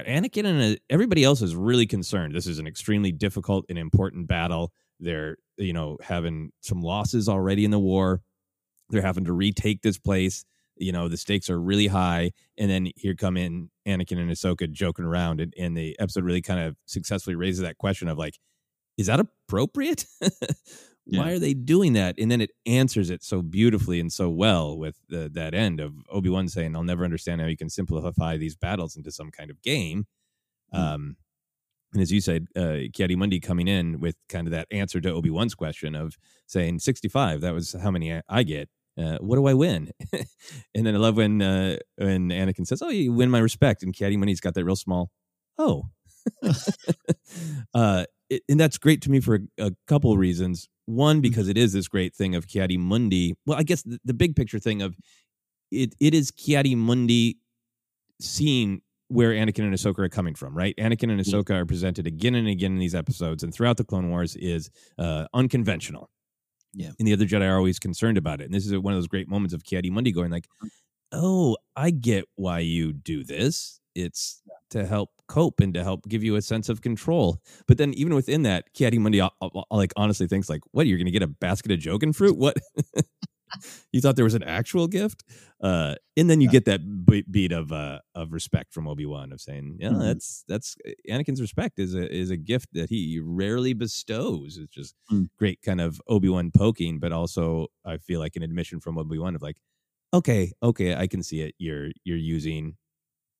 Anakin 0.00 0.46
and 0.46 0.76
uh, 0.76 0.78
everybody 0.88 1.24
else 1.24 1.42
is 1.42 1.54
really 1.54 1.86
concerned. 1.86 2.34
This 2.34 2.46
is 2.46 2.58
an 2.58 2.66
extremely 2.66 3.12
difficult 3.12 3.66
and 3.68 3.78
important 3.78 4.26
battle. 4.26 4.72
They're, 5.00 5.36
you 5.56 5.72
know, 5.72 5.98
having 6.02 6.52
some 6.60 6.80
losses 6.80 7.28
already 7.28 7.64
in 7.64 7.70
the 7.70 7.78
war. 7.78 8.22
They're 8.90 9.02
having 9.02 9.24
to 9.24 9.32
retake 9.32 9.82
this 9.82 9.98
place. 9.98 10.44
You 10.76 10.92
know, 10.92 11.08
the 11.08 11.16
stakes 11.16 11.50
are 11.50 11.60
really 11.60 11.86
high. 11.86 12.32
And 12.58 12.70
then 12.70 12.88
here 12.96 13.14
come 13.14 13.36
in 13.36 13.70
Anakin 13.86 14.18
and 14.18 14.30
Ahsoka 14.30 14.70
joking 14.70 15.04
around. 15.04 15.40
And, 15.40 15.54
and 15.58 15.76
the 15.76 15.96
episode 15.98 16.24
really 16.24 16.42
kind 16.42 16.60
of 16.60 16.76
successfully 16.86 17.36
raises 17.36 17.62
that 17.62 17.78
question 17.78 18.08
of 18.08 18.18
like, 18.18 18.38
is 18.96 19.06
that 19.06 19.20
appropriate? 19.20 20.06
why 21.04 21.28
yeah. 21.28 21.34
are 21.34 21.38
they 21.38 21.54
doing 21.54 21.94
that 21.94 22.14
and 22.18 22.30
then 22.30 22.40
it 22.40 22.50
answers 22.64 23.10
it 23.10 23.24
so 23.24 23.42
beautifully 23.42 23.98
and 23.98 24.12
so 24.12 24.28
well 24.28 24.78
with 24.78 24.96
the, 25.08 25.28
that 25.32 25.54
end 25.54 25.80
of 25.80 25.92
obi-wan 26.10 26.48
saying 26.48 26.76
i'll 26.76 26.84
never 26.84 27.04
understand 27.04 27.40
how 27.40 27.46
you 27.46 27.56
can 27.56 27.68
simplify 27.68 28.36
these 28.36 28.54
battles 28.54 28.96
into 28.96 29.10
some 29.10 29.30
kind 29.30 29.50
of 29.50 29.60
game 29.62 30.06
mm. 30.72 30.78
um, 30.78 31.16
and 31.92 32.00
as 32.00 32.10
you 32.10 32.20
said 32.20 32.46
uh, 32.56 32.78
Ki-Adi-Mundi 32.92 33.40
coming 33.40 33.68
in 33.68 34.00
with 34.00 34.16
kind 34.28 34.46
of 34.46 34.52
that 34.52 34.68
answer 34.70 35.00
to 35.00 35.10
obi-wan's 35.10 35.54
question 35.54 35.94
of 35.96 36.16
saying 36.46 36.78
65 36.78 37.40
that 37.40 37.52
was 37.52 37.74
how 37.82 37.90
many 37.90 38.20
i 38.28 38.42
get 38.42 38.68
uh, 38.98 39.18
what 39.18 39.36
do 39.36 39.46
I 39.46 39.54
win? 39.54 39.90
and 40.74 40.86
then 40.86 40.94
I 40.94 40.98
love 40.98 41.16
when 41.16 41.40
uh, 41.40 41.78
when 41.96 42.28
Anakin 42.28 42.66
says, 42.66 42.82
"Oh, 42.82 42.88
you 42.88 43.12
win 43.12 43.30
my 43.30 43.38
respect," 43.38 43.82
and 43.82 43.94
Ki-Adi-Mundi's 43.94 44.40
got 44.40 44.54
that 44.54 44.64
real 44.64 44.76
small, 44.76 45.10
"Oh." 45.58 45.84
uh, 47.74 48.04
it, 48.30 48.42
and 48.48 48.60
that's 48.60 48.78
great 48.78 49.02
to 49.02 49.10
me 49.10 49.20
for 49.20 49.40
a, 49.58 49.66
a 49.66 49.70
couple 49.88 50.16
reasons. 50.16 50.68
One, 50.86 51.18
mm. 51.18 51.22
because 51.22 51.48
it 51.48 51.56
is 51.56 51.72
this 51.72 51.88
great 51.88 52.14
thing 52.14 52.34
of 52.34 52.46
Ki-Adi-Mundi. 52.46 53.34
Well, 53.46 53.58
I 53.58 53.62
guess 53.62 53.82
the, 53.82 53.98
the 54.04 54.14
big 54.14 54.36
picture 54.36 54.58
thing 54.58 54.82
of 54.82 54.96
it 55.70 55.94
it 56.00 56.14
is 56.14 56.30
Ki-Adi-Mundi 56.30 57.38
seeing 58.20 58.82
where 59.08 59.30
Anakin 59.30 59.60
and 59.60 59.74
Ahsoka 59.74 59.98
are 60.00 60.08
coming 60.08 60.34
from, 60.34 60.56
right? 60.56 60.74
Anakin 60.78 61.10
and 61.10 61.20
Ahsoka 61.20 61.50
are 61.50 61.66
presented 61.66 62.06
again 62.06 62.34
and 62.34 62.48
again 62.48 62.72
in 62.72 62.78
these 62.78 62.94
episodes, 62.94 63.42
and 63.42 63.52
throughout 63.52 63.76
the 63.76 63.84
Clone 63.84 64.08
Wars 64.10 64.36
is 64.36 64.70
uh, 64.98 65.26
unconventional. 65.34 66.10
Yeah, 66.74 66.90
and 66.98 67.06
the 67.06 67.12
other 67.12 67.26
Jedi 67.26 67.48
are 67.48 67.56
always 67.56 67.78
concerned 67.78 68.18
about 68.18 68.40
it. 68.40 68.44
And 68.44 68.54
this 68.54 68.66
is 68.66 68.76
one 68.78 68.94
of 68.94 68.96
those 68.96 69.08
great 69.08 69.28
moments 69.28 69.54
of 69.54 69.64
Ki-Adi-Mundi 69.64 70.12
going 70.12 70.30
like, 70.30 70.48
mm. 70.62 70.68
"Oh, 71.12 71.56
I 71.76 71.90
get 71.90 72.24
why 72.36 72.60
you 72.60 72.92
do 72.92 73.24
this. 73.24 73.80
It's 73.94 74.42
to 74.70 74.86
help 74.86 75.10
cope 75.28 75.60
and 75.60 75.72
to 75.74 75.82
help 75.82 76.06
give 76.08 76.22
you 76.22 76.36
a 76.36 76.42
sense 76.42 76.68
of 76.68 76.82
control. 76.82 77.40
But 77.66 77.78
then 77.78 77.94
even 77.94 78.14
within 78.14 78.42
that, 78.42 78.72
Ki-Adi-Mundi 78.74 79.22
like 79.70 79.92
honestly 79.96 80.26
thinks 80.26 80.48
like, 80.48 80.62
what, 80.72 80.86
you're 80.86 80.98
going 80.98 81.06
to 81.06 81.12
get 81.12 81.22
a 81.22 81.26
basket 81.26 81.72
of 81.72 81.78
Jogan 81.78 82.14
fruit? 82.14 82.36
What? 82.36 82.56
you 83.92 84.00
thought 84.00 84.16
there 84.16 84.24
was 84.24 84.34
an 84.34 84.42
actual 84.42 84.88
gift? 84.88 85.24
Uh, 85.62 85.94
and 86.16 86.28
then 86.28 86.40
you 86.40 86.46
yeah. 86.46 86.52
get 86.52 86.64
that 86.64 87.30
beat 87.30 87.52
of 87.52 87.72
uh, 87.72 88.00
of 88.14 88.32
respect 88.32 88.72
from 88.72 88.88
Obi-Wan 88.88 89.32
of 89.32 89.40
saying, 89.40 89.78
yeah, 89.80 89.90
mm-hmm. 89.90 90.00
that's 90.00 90.44
that's 90.48 90.76
Anakin's 91.08 91.40
respect 91.40 91.78
is 91.78 91.94
a 91.94 92.12
is 92.12 92.30
a 92.30 92.36
gift 92.36 92.68
that 92.72 92.90
he 92.90 93.20
rarely 93.22 93.72
bestows. 93.72 94.58
It's 94.58 94.72
just 94.72 94.94
mm. 95.10 95.28
great 95.38 95.60
kind 95.62 95.80
of 95.80 96.00
Obi-Wan 96.08 96.50
poking, 96.50 96.98
but 96.98 97.12
also 97.12 97.68
I 97.84 97.98
feel 97.98 98.20
like 98.20 98.36
an 98.36 98.42
admission 98.42 98.80
from 98.80 98.98
Obi-Wan 98.98 99.34
of 99.34 99.42
like, 99.42 99.58
okay, 100.12 100.52
okay, 100.62 100.94
I 100.94 101.06
can 101.06 101.22
see 101.22 101.40
it. 101.42 101.54
You're 101.58 101.90
you're 102.04 102.16
using 102.16 102.76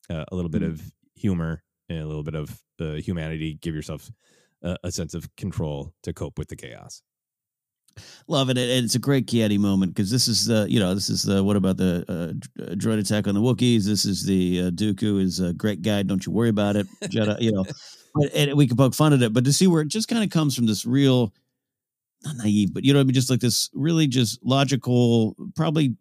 uh, 0.08 0.24
a 0.30 0.34
little 0.34 0.50
bit 0.50 0.62
mm. 0.62 0.70
of 0.70 0.92
humor 1.14 1.62
and 1.88 2.00
a 2.00 2.06
little 2.06 2.24
bit 2.24 2.34
of 2.34 2.62
uh, 2.80 2.92
humanity. 2.94 3.58
Give 3.60 3.74
yourself 3.74 4.10
a, 4.62 4.90
sense 4.90 5.14
of 5.14 5.34
control 5.36 5.92
to 6.02 6.12
cope 6.12 6.38
with 6.38 6.48
the 6.48 6.56
chaos. 6.56 7.02
Love 8.28 8.50
it, 8.50 8.58
and 8.58 8.84
it's 8.84 8.94
a 8.94 8.98
great 8.98 9.26
Ki-Adi 9.26 9.58
moment 9.58 9.94
because 9.94 10.10
this 10.10 10.28
is 10.28 10.46
the 10.46 10.66
you 10.68 10.80
know 10.80 10.94
this 10.94 11.10
is 11.10 11.22
the 11.22 11.42
what 11.42 11.56
about 11.56 11.76
the 11.76 12.04
uh, 12.08 12.62
uh, 12.62 12.74
droid 12.74 12.98
attack 12.98 13.26
on 13.26 13.34
the 13.34 13.40
Wookiees? 13.40 13.84
This 13.84 14.04
is 14.04 14.24
the 14.24 14.62
uh, 14.62 14.70
Dooku 14.70 15.20
is 15.20 15.40
a 15.40 15.52
great 15.52 15.82
guy. 15.82 16.02
Don't 16.02 16.24
you 16.24 16.32
worry 16.32 16.48
about 16.48 16.76
it, 16.76 16.86
Jedi. 17.04 17.40
you 17.40 17.52
know, 17.52 17.64
and 18.34 18.54
we 18.54 18.66
can 18.66 18.76
poke 18.76 18.94
fun 18.94 19.12
at 19.12 19.22
it, 19.22 19.32
but 19.32 19.44
to 19.44 19.52
see 19.52 19.66
where 19.66 19.82
it 19.82 19.88
just 19.88 20.08
kind 20.08 20.22
of 20.22 20.30
comes 20.30 20.54
from 20.54 20.66
this 20.66 20.84
real, 20.84 21.32
not 22.24 22.36
naive, 22.36 22.72
but 22.72 22.84
you 22.84 22.92
know, 22.92 23.00
I 23.00 23.04
mean, 23.04 23.14
just 23.14 23.30
like 23.30 23.40
this 23.40 23.70
really 23.74 24.06
just 24.06 24.44
logical, 24.44 25.36
probably 25.56 25.96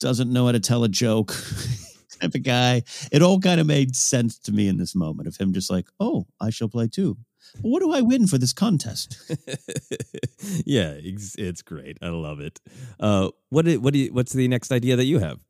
doesn't 0.00 0.32
know 0.32 0.46
how 0.46 0.52
to 0.52 0.60
tell 0.60 0.84
a 0.84 0.88
joke. 0.88 1.34
type 2.20 2.34
of 2.34 2.42
guy. 2.42 2.82
It 3.10 3.22
all 3.22 3.40
kind 3.40 3.60
of 3.60 3.66
made 3.66 3.96
sense 3.96 4.38
to 4.40 4.52
me 4.52 4.68
in 4.68 4.76
this 4.76 4.94
moment 4.94 5.28
of 5.28 5.36
him 5.36 5.52
just 5.52 5.70
like, 5.70 5.86
oh, 5.98 6.26
I 6.40 6.50
shall 6.50 6.68
play 6.68 6.86
too. 6.86 7.16
What 7.62 7.80
do 7.80 7.92
I 7.92 8.00
win 8.00 8.26
for 8.26 8.38
this 8.38 8.52
contest? 8.52 9.16
yeah, 10.64 10.94
it's, 10.96 11.34
it's, 11.36 11.62
great. 11.62 11.98
I 12.02 12.08
love 12.08 12.40
it. 12.40 12.60
Uh, 12.98 13.30
what 13.48 13.66
what 13.78 13.92
do 13.92 13.98
you, 13.98 14.12
what's 14.12 14.32
the 14.32 14.48
next 14.48 14.72
idea 14.72 14.96
that 14.96 15.04
you 15.04 15.18
have? 15.18 15.40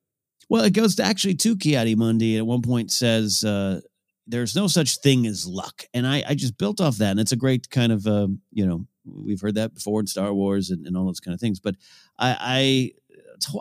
Well, 0.48 0.64
it 0.64 0.72
goes 0.72 0.96
to 0.96 1.04
actually 1.04 1.34
to 1.36 1.56
Ki-Adi-Mundi. 1.56 2.36
At 2.36 2.46
one 2.46 2.62
point, 2.62 2.90
says 2.90 3.44
uh, 3.44 3.80
there's 4.26 4.56
no 4.56 4.66
such 4.66 4.98
thing 4.98 5.26
as 5.26 5.46
luck, 5.46 5.84
and 5.94 6.06
I, 6.06 6.24
I 6.28 6.34
just 6.34 6.58
built 6.58 6.80
off 6.80 6.96
that, 6.96 7.12
and 7.12 7.20
it's 7.20 7.32
a 7.32 7.36
great 7.36 7.70
kind 7.70 7.92
of 7.92 8.06
uh, 8.06 8.28
you 8.50 8.66
know 8.66 8.86
we've 9.04 9.40
heard 9.40 9.54
that 9.54 9.74
before 9.74 10.00
in 10.00 10.06
Star 10.06 10.32
Wars 10.32 10.70
and, 10.70 10.86
and 10.86 10.96
all 10.96 11.06
those 11.06 11.20
kind 11.20 11.34
of 11.34 11.40
things. 11.40 11.60
But 11.60 11.76
I, 12.18 12.92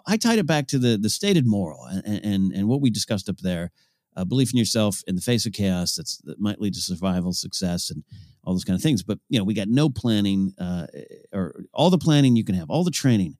I 0.07 0.17
tied 0.17 0.39
it 0.39 0.47
back 0.47 0.67
to 0.67 0.79
the 0.79 0.97
the 0.97 1.09
stated 1.09 1.45
moral 1.45 1.85
and 1.85 2.25
and, 2.25 2.51
and 2.53 2.67
what 2.67 2.81
we 2.81 2.89
discussed 2.89 3.29
up 3.29 3.37
there. 3.37 3.71
Uh, 4.19 4.25
belief 4.25 4.51
in 4.51 4.59
yourself 4.59 5.01
in 5.07 5.15
the 5.15 5.21
face 5.21 5.45
of 5.45 5.53
chaos 5.53 5.95
that's 5.95 6.17
that 6.25 6.41
might 6.41 6.59
lead 6.59 6.73
to 6.73 6.81
survival, 6.81 7.31
success, 7.31 7.89
and 7.89 8.03
all 8.43 8.53
those 8.53 8.65
kind 8.65 8.75
of 8.75 8.83
things. 8.83 9.01
But 9.01 9.19
you 9.29 9.39
know, 9.39 9.45
we 9.45 9.53
got 9.53 9.69
no 9.69 9.89
planning, 9.89 10.53
uh, 10.59 10.87
or 11.31 11.63
all 11.73 11.89
the 11.89 11.97
planning 11.97 12.35
you 12.35 12.43
can 12.43 12.55
have, 12.55 12.69
all 12.69 12.83
the 12.83 12.91
training, 12.91 13.37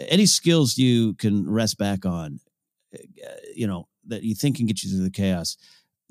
any 0.00 0.26
skills 0.26 0.76
you 0.76 1.14
can 1.14 1.48
rest 1.50 1.78
back 1.78 2.04
on, 2.04 2.40
you 3.54 3.66
know, 3.66 3.88
that 4.06 4.22
you 4.22 4.34
think 4.34 4.56
can 4.56 4.66
get 4.66 4.82
you 4.82 4.90
through 4.90 5.04
the 5.04 5.10
chaos, 5.10 5.56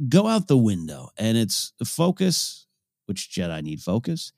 go 0.09 0.25
out 0.25 0.47
the 0.47 0.57
window. 0.57 1.09
And 1.17 1.37
it's 1.37 1.73
focus, 1.85 2.65
which 3.05 3.29
Jedi 3.29 3.61
need 3.61 3.81
focus, 3.81 4.33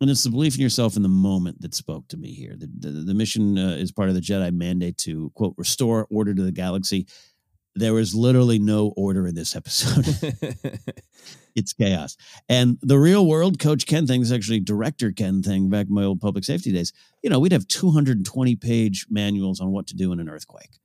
and 0.00 0.10
it's 0.10 0.24
the 0.24 0.30
belief 0.30 0.56
in 0.56 0.62
yourself 0.62 0.96
in 0.96 1.02
the 1.02 1.08
moment 1.08 1.60
that 1.60 1.74
spoke 1.74 2.08
to 2.08 2.16
me 2.16 2.32
here. 2.32 2.56
The, 2.56 2.68
the, 2.78 2.90
the 3.04 3.14
mission 3.14 3.58
uh, 3.58 3.76
is 3.78 3.92
part 3.92 4.08
of 4.08 4.14
the 4.14 4.22
Jedi 4.22 4.50
mandate 4.50 4.96
to, 4.98 5.30
quote, 5.34 5.54
restore 5.58 6.06
order 6.10 6.34
to 6.34 6.42
the 6.42 6.52
galaxy. 6.52 7.06
There 7.76 7.94
was 7.94 8.14
literally 8.14 8.58
no 8.58 8.92
order 8.96 9.26
in 9.26 9.34
this 9.34 9.54
episode. 9.54 10.06
it's 11.54 11.72
chaos. 11.72 12.16
And 12.48 12.78
the 12.82 12.98
real 12.98 13.26
world, 13.26 13.58
Coach 13.58 13.86
Ken 13.86 14.06
thing 14.06 14.22
is 14.22 14.32
actually 14.32 14.60
Director 14.60 15.12
Ken 15.12 15.42
thing 15.42 15.70
back 15.70 15.86
in 15.86 15.94
my 15.94 16.04
old 16.04 16.20
public 16.20 16.44
safety 16.44 16.72
days. 16.72 16.92
You 17.22 17.30
know, 17.30 17.38
we'd 17.38 17.52
have 17.52 17.68
220 17.68 18.56
page 18.56 19.06
manuals 19.08 19.60
on 19.60 19.70
what 19.70 19.86
to 19.88 19.96
do 19.96 20.12
in 20.12 20.20
an 20.20 20.28
earthquake. 20.28 20.78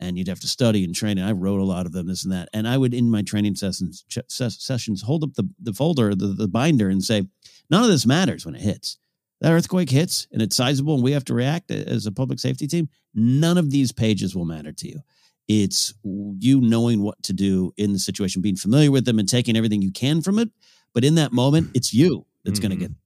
and 0.00 0.16
you'd 0.16 0.28
have 0.28 0.40
to 0.40 0.46
study 0.46 0.84
and 0.84 0.94
train. 0.94 1.18
And 1.18 1.26
I 1.26 1.32
wrote 1.32 1.60
a 1.60 1.64
lot 1.64 1.86
of 1.86 1.92
them, 1.92 2.06
this 2.06 2.22
and 2.24 2.32
that. 2.32 2.48
And 2.52 2.68
I 2.68 2.78
would, 2.78 2.94
in 2.94 3.10
my 3.10 3.22
training 3.22 3.56
sessions, 3.56 4.04
ch- 4.08 4.18
sessions, 4.28 5.02
hold 5.02 5.24
up 5.24 5.34
the, 5.34 5.48
the 5.60 5.72
folder, 5.72 6.14
the, 6.14 6.28
the 6.28 6.48
binder, 6.48 6.88
and 6.88 7.02
say, 7.02 7.26
none 7.68 7.82
of 7.82 7.90
this 7.90 8.06
matters 8.06 8.46
when 8.46 8.54
it 8.54 8.60
hits. 8.62 8.98
That 9.40 9.52
earthquake 9.52 9.90
hits 9.90 10.26
and 10.32 10.42
it's 10.42 10.56
sizable, 10.56 10.94
and 10.94 11.02
we 11.02 11.12
have 11.12 11.24
to 11.26 11.34
react 11.34 11.70
as 11.70 12.06
a 12.06 12.12
public 12.12 12.38
safety 12.40 12.66
team. 12.66 12.88
None 13.14 13.58
of 13.58 13.70
these 13.70 13.92
pages 13.92 14.34
will 14.34 14.44
matter 14.44 14.72
to 14.72 14.88
you. 14.88 15.00
It's 15.48 15.94
you 16.02 16.60
knowing 16.60 17.02
what 17.02 17.22
to 17.24 17.32
do 17.32 17.72
in 17.76 17.92
the 17.92 17.98
situation, 17.98 18.42
being 18.42 18.56
familiar 18.56 18.90
with 18.90 19.06
them, 19.06 19.18
and 19.18 19.28
taking 19.28 19.56
everything 19.56 19.82
you 19.82 19.92
can 19.92 20.20
from 20.20 20.38
it. 20.38 20.50
But 20.92 21.04
in 21.04 21.14
that 21.16 21.32
moment, 21.32 21.70
it's 21.74 21.92
you 21.92 22.26
that's 22.44 22.60
mm-hmm. 22.60 22.68
going 22.68 22.78
to 22.78 22.86
get. 22.88 22.96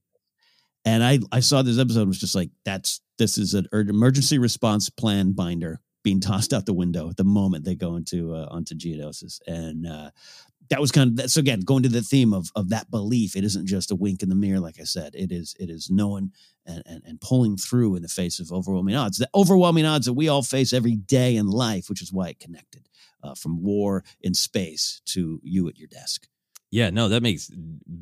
And 0.85 1.03
I, 1.03 1.19
I 1.31 1.39
saw 1.39 1.61
this 1.61 1.79
episode 1.79 2.07
was 2.07 2.19
just 2.19 2.35
like 2.35 2.49
that's 2.65 3.01
this 3.17 3.37
is 3.37 3.53
an 3.53 3.67
emergency 3.71 4.37
response 4.37 4.89
plan 4.89 5.31
binder 5.31 5.79
being 6.03 6.19
tossed 6.19 6.53
out 6.53 6.65
the 6.65 6.73
window 6.73 7.09
at 7.09 7.17
the 7.17 7.23
moment 7.23 7.63
they 7.63 7.75
go 7.75 7.95
into 7.95 8.33
uh, 8.33 8.47
onto 8.51 8.75
geonosis 8.75 9.39
and 9.47 9.87
uh, 9.87 10.09
that 10.73 10.81
was 10.81 10.91
kind 10.91 11.11
of 11.11 11.15
that. 11.17 11.29
So 11.29 11.39
again, 11.39 11.59
going 11.59 11.83
to 11.83 11.89
the 11.89 12.01
theme 12.01 12.33
of 12.33 12.51
of 12.55 12.69
that 12.69 12.89
belief, 12.89 13.35
it 13.35 13.43
isn't 13.43 13.67
just 13.67 13.91
a 13.91 13.95
wink 13.95 14.23
in 14.23 14.29
the 14.29 14.35
mirror, 14.35 14.59
like 14.59 14.79
I 14.79 14.85
said. 14.85 15.13
It 15.13 15.31
is 15.31 15.55
it 15.59 15.69
is 15.69 15.91
knowing 15.91 16.31
and 16.65 16.81
and, 16.87 17.03
and 17.05 17.21
pulling 17.21 17.57
through 17.57 17.95
in 17.95 18.01
the 18.01 18.07
face 18.07 18.39
of 18.39 18.51
overwhelming 18.51 18.95
odds. 18.95 19.19
The 19.19 19.29
overwhelming 19.35 19.85
odds 19.85 20.07
that 20.07 20.13
we 20.13 20.29
all 20.29 20.41
face 20.41 20.73
every 20.73 20.95
day 20.95 21.35
in 21.35 21.47
life, 21.47 21.89
which 21.89 22.01
is 22.01 22.11
why 22.11 22.29
it 22.29 22.39
connected 22.39 22.89
uh, 23.21 23.35
from 23.35 23.61
war 23.61 24.03
in 24.21 24.33
space 24.33 25.03
to 25.05 25.39
you 25.43 25.69
at 25.69 25.77
your 25.77 25.89
desk. 25.89 26.27
Yeah, 26.71 26.89
no, 26.89 27.07
that 27.09 27.21
makes 27.21 27.51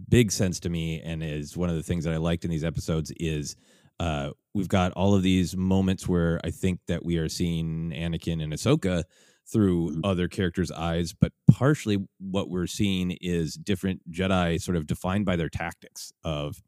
big 0.08 0.32
sense 0.32 0.62
to 0.62 0.70
me, 0.70 1.02
and 1.02 1.22
is 1.22 1.58
one 1.58 1.70
of 1.70 1.76
the 1.76 1.84
things 1.84 2.06
that 2.06 2.14
I 2.14 2.18
liked 2.18 2.46
in 2.46 2.52
these 2.52 2.64
episodes 2.64 3.12
is. 3.18 3.56
Uh, 4.00 4.32
we've 4.56 4.68
got 4.68 4.92
all 4.94 5.14
of 5.14 5.22
these 5.22 5.56
moments 5.56 6.08
where 6.08 6.40
I 6.44 6.50
think 6.50 6.80
that 6.88 7.06
we 7.06 7.18
are 7.18 7.30
seeing 7.30 7.92
Anakin 7.92 8.42
and 8.42 8.52
Ahsoka 8.52 9.04
through 9.48 9.90
mm-hmm. 9.90 10.00
other 10.04 10.28
characters' 10.28 10.72
eyes, 10.72 11.14
but 11.14 11.32
partially 11.50 11.98
what 12.20 12.50
we're 12.50 12.68
seeing 12.68 13.18
is 13.22 13.56
different 13.56 14.02
Jedi 14.12 14.62
sort 14.62 14.78
of 14.78 14.88
defined 14.88 15.26
by 15.26 15.36
their 15.36 15.50
tactics 15.50 16.12
of 16.24 16.62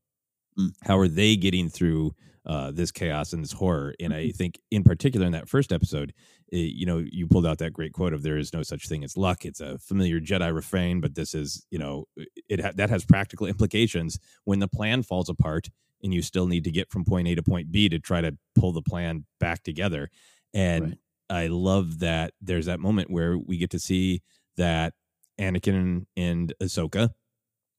mm. 0.60 0.70
how 0.84 0.98
are 0.98 1.08
they 1.08 1.36
getting 1.36 1.70
through 1.70 2.14
uh, 2.46 2.72
this 2.72 2.92
chaos 2.92 3.32
and 3.32 3.44
this 3.44 3.54
horror. 3.54 3.94
And 4.00 4.12
mm-hmm. 4.12 4.28
I 4.28 4.32
think, 4.32 4.60
in 4.70 4.84
particular, 4.84 5.26
in 5.26 5.32
that 5.32 5.48
first 5.48 5.72
episode, 5.72 6.14
it, 6.52 6.58
eh, 6.58 6.72
you 6.74 6.86
know, 6.86 7.04
you 7.10 7.28
pulled 7.28 7.46
out 7.46 7.60
that 7.60 7.72
great 7.72 7.94
quote 7.94 8.14
of 8.14 8.22
"There 8.22 8.38
is 8.38 8.54
no 8.54 8.64
such 8.64 8.88
thing 8.88 9.04
as 9.04 9.16
luck." 9.16 9.46
It's 9.46 9.62
a 9.62 9.78
familiar 9.78 10.20
Jedi 10.20 10.54
refrain, 10.54 11.00
but 11.00 11.16
this 11.16 11.34
is, 11.34 11.66
you 11.72 11.80
know, 11.80 12.06
it 12.50 12.60
ha- 12.60 12.74
that 12.76 12.90
has 12.90 13.06
practical 13.06 13.48
implications 13.48 14.20
when 14.44 14.60
the 14.60 14.68
plan 14.68 15.04
falls 15.04 15.30
apart 15.30 15.70
and 16.04 16.14
you 16.14 16.22
still 16.22 16.48
need 16.48 16.66
to 16.66 16.72
get 16.72 16.92
from 16.92 17.06
point 17.06 17.28
A 17.30 17.36
to 17.36 17.44
point 17.44 17.72
B 17.72 17.90
to 17.90 17.98
try 17.98 18.22
to 18.22 18.38
pull 18.56 18.74
the 18.74 18.82
plan 18.82 19.26
back 19.40 19.64
together. 19.64 20.10
And 20.54 20.84
right. 20.84 20.98
I 21.34 21.48
love 21.48 22.00
that 22.00 22.34
there's 22.42 22.68
that 22.68 22.80
moment 22.80 23.10
where 23.10 23.38
we 23.38 23.58
get 23.58 23.72
to 23.72 23.80
see 23.80 24.22
that 24.58 24.94
Anakin 25.40 26.06
and 26.16 26.54
Ahsoka 26.62 27.10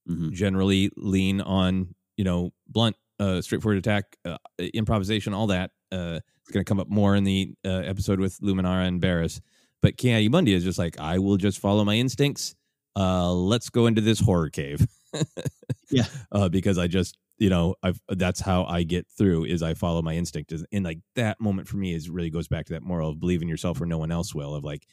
mm-hmm. 0.09 0.33
generally 0.33 0.91
lean 0.97 1.41
on, 1.41 1.95
you 2.17 2.25
know, 2.25 2.53
blunt, 2.67 2.97
uh, 3.21 3.41
straightforward 3.41 3.79
attack, 3.79 4.17
uh, 4.25 4.39
improvisation, 4.59 5.35
all 5.35 5.47
that. 5.49 5.71
Uh, 5.93 6.19
it's 6.43 6.51
going 6.53 6.65
to 6.65 6.69
come 6.69 6.81
up 6.81 6.89
more 6.89 7.15
in 7.15 7.25
the 7.25 7.55
uh, 7.65 7.83
episode 7.85 8.19
with 8.19 8.39
Luminara 8.41 8.87
and 8.87 9.01
Barriss. 9.01 9.41
But 9.81 9.97
Ki-Adi-Mundi 9.97 10.53
is 10.53 10.65
just 10.65 10.79
like, 10.79 10.99
I 10.99 11.19
will 11.19 11.37
just 11.37 11.61
follow 11.61 11.85
my 11.85 11.95
instincts. 11.95 12.55
Uh, 12.97 13.33
let's 13.33 13.71
go 13.71 13.87
into 13.87 14.01
this 14.01 14.19
horror 14.19 14.51
cave. 14.51 14.87
yeah. 15.91 16.07
Uh, 16.33 16.49
because 16.49 16.77
I 16.77 16.87
just 16.87 17.17
you 17.39 17.51
know 17.51 17.75
i've 17.83 18.01
that's 18.11 18.41
how 18.41 18.65
i 18.65 18.83
get 18.83 19.07
through 19.09 19.45
is 19.45 19.63
i 19.63 19.75
follow 19.75 20.03
my 20.03 20.15
instinct 20.15 20.53
and 20.73 20.85
like 20.85 20.99
that 21.15 21.41
moment 21.41 21.69
for 21.69 21.77
me 21.77 21.95
is 21.95 22.09
really 22.09 22.31
goes 22.31 22.49
back 22.49 22.67
to 22.67 22.73
that 22.73 22.83
moral 22.83 23.11
of 23.11 23.21
believe 23.21 23.43
in 23.43 23.49
yourself 23.49 23.81
or 23.81 23.87
no 23.87 23.99
one 23.99 24.13
else 24.13 24.35
will 24.35 24.55
of 24.55 24.65
like 24.65 24.87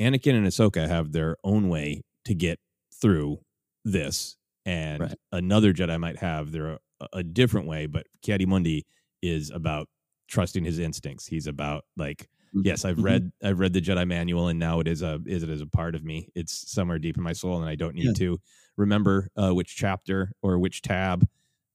anakin 0.00 0.34
and 0.34 0.46
ahsoka 0.46 0.88
have 0.88 1.12
their 1.12 1.36
own 1.44 1.68
way 1.68 2.02
to 2.24 2.34
get 2.34 2.58
through 3.00 3.38
this 3.84 4.36
and 4.66 5.00
right. 5.00 5.14
another 5.32 5.72
jedi 5.72 5.98
might 5.98 6.18
have 6.18 6.52
their 6.52 6.78
a 7.12 7.22
different 7.22 7.66
way 7.66 7.86
but 7.86 8.06
Ki-Adi-Mundi 8.22 8.86
is 9.20 9.50
about 9.50 9.88
trusting 10.28 10.64
his 10.64 10.78
instincts 10.78 11.26
he's 11.26 11.46
about 11.46 11.84
like 11.96 12.28
mm-hmm. 12.54 12.62
yes 12.64 12.84
i've 12.84 12.96
mm-hmm. 12.96 13.04
read 13.04 13.32
i've 13.42 13.60
read 13.60 13.72
the 13.72 13.80
jedi 13.80 14.06
manual 14.06 14.48
and 14.48 14.58
now 14.58 14.80
it 14.80 14.88
is 14.88 15.02
a 15.02 15.20
is 15.26 15.42
it 15.42 15.50
as 15.50 15.60
a 15.60 15.66
part 15.66 15.94
of 15.94 16.02
me 16.02 16.28
it's 16.34 16.70
somewhere 16.70 16.98
deep 16.98 17.16
in 17.16 17.22
my 17.22 17.32
soul 17.32 17.60
and 17.60 17.68
i 17.68 17.74
don't 17.74 17.94
need 17.94 18.06
yeah. 18.06 18.12
to 18.14 18.40
remember 18.76 19.28
uh, 19.36 19.50
which 19.50 19.76
chapter 19.76 20.32
or 20.42 20.58
which 20.58 20.80
tab 20.82 21.28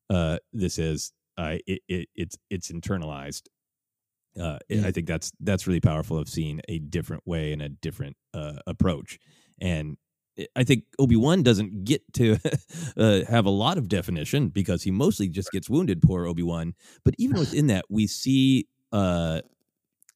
uh, 0.10 0.38
this 0.54 0.78
is. 0.78 1.13
Uh, 1.38 1.58
it, 1.65 1.82
it, 1.88 2.10
it's 2.15 2.38
it's 2.50 2.69
internalized. 2.69 3.43
Uh, 4.39 4.58
yeah. 4.67 4.86
I 4.86 4.91
think 4.91 5.08
that's 5.08 5.32
that's 5.39 5.67
really 5.67 5.80
powerful 5.80 6.17
of 6.17 6.30
seeing 6.30 6.62
a 6.67 6.80
different 6.80 7.24
way 7.26 7.54
and 7.54 7.62
a 7.62 7.69
different 7.69 8.17
uh, 8.34 8.60
approach. 8.67 9.19
And 9.62 9.98
I 10.56 10.63
think 10.63 10.86
Obi 10.98 11.15
Wan 11.15 11.43
doesn't 11.43 11.84
get 11.84 12.02
to 12.13 12.38
uh, 12.98 13.22
have 13.30 13.45
a 13.45 13.50
lot 13.50 13.78
of 13.78 13.88
definition 13.88 14.50
because 14.50 14.84
he 14.84 14.91
mostly 14.91 15.28
just 15.30 15.52
gets 15.52 15.69
wounded. 15.69 16.02
Poor 16.02 16.26
Obi 16.26 16.43
Wan. 16.43 16.74
But 17.04 17.15
even 17.17 17.39
within 17.39 17.67
that, 17.67 17.86
we 17.89 18.08
see 18.08 18.67
uh, 18.91 19.41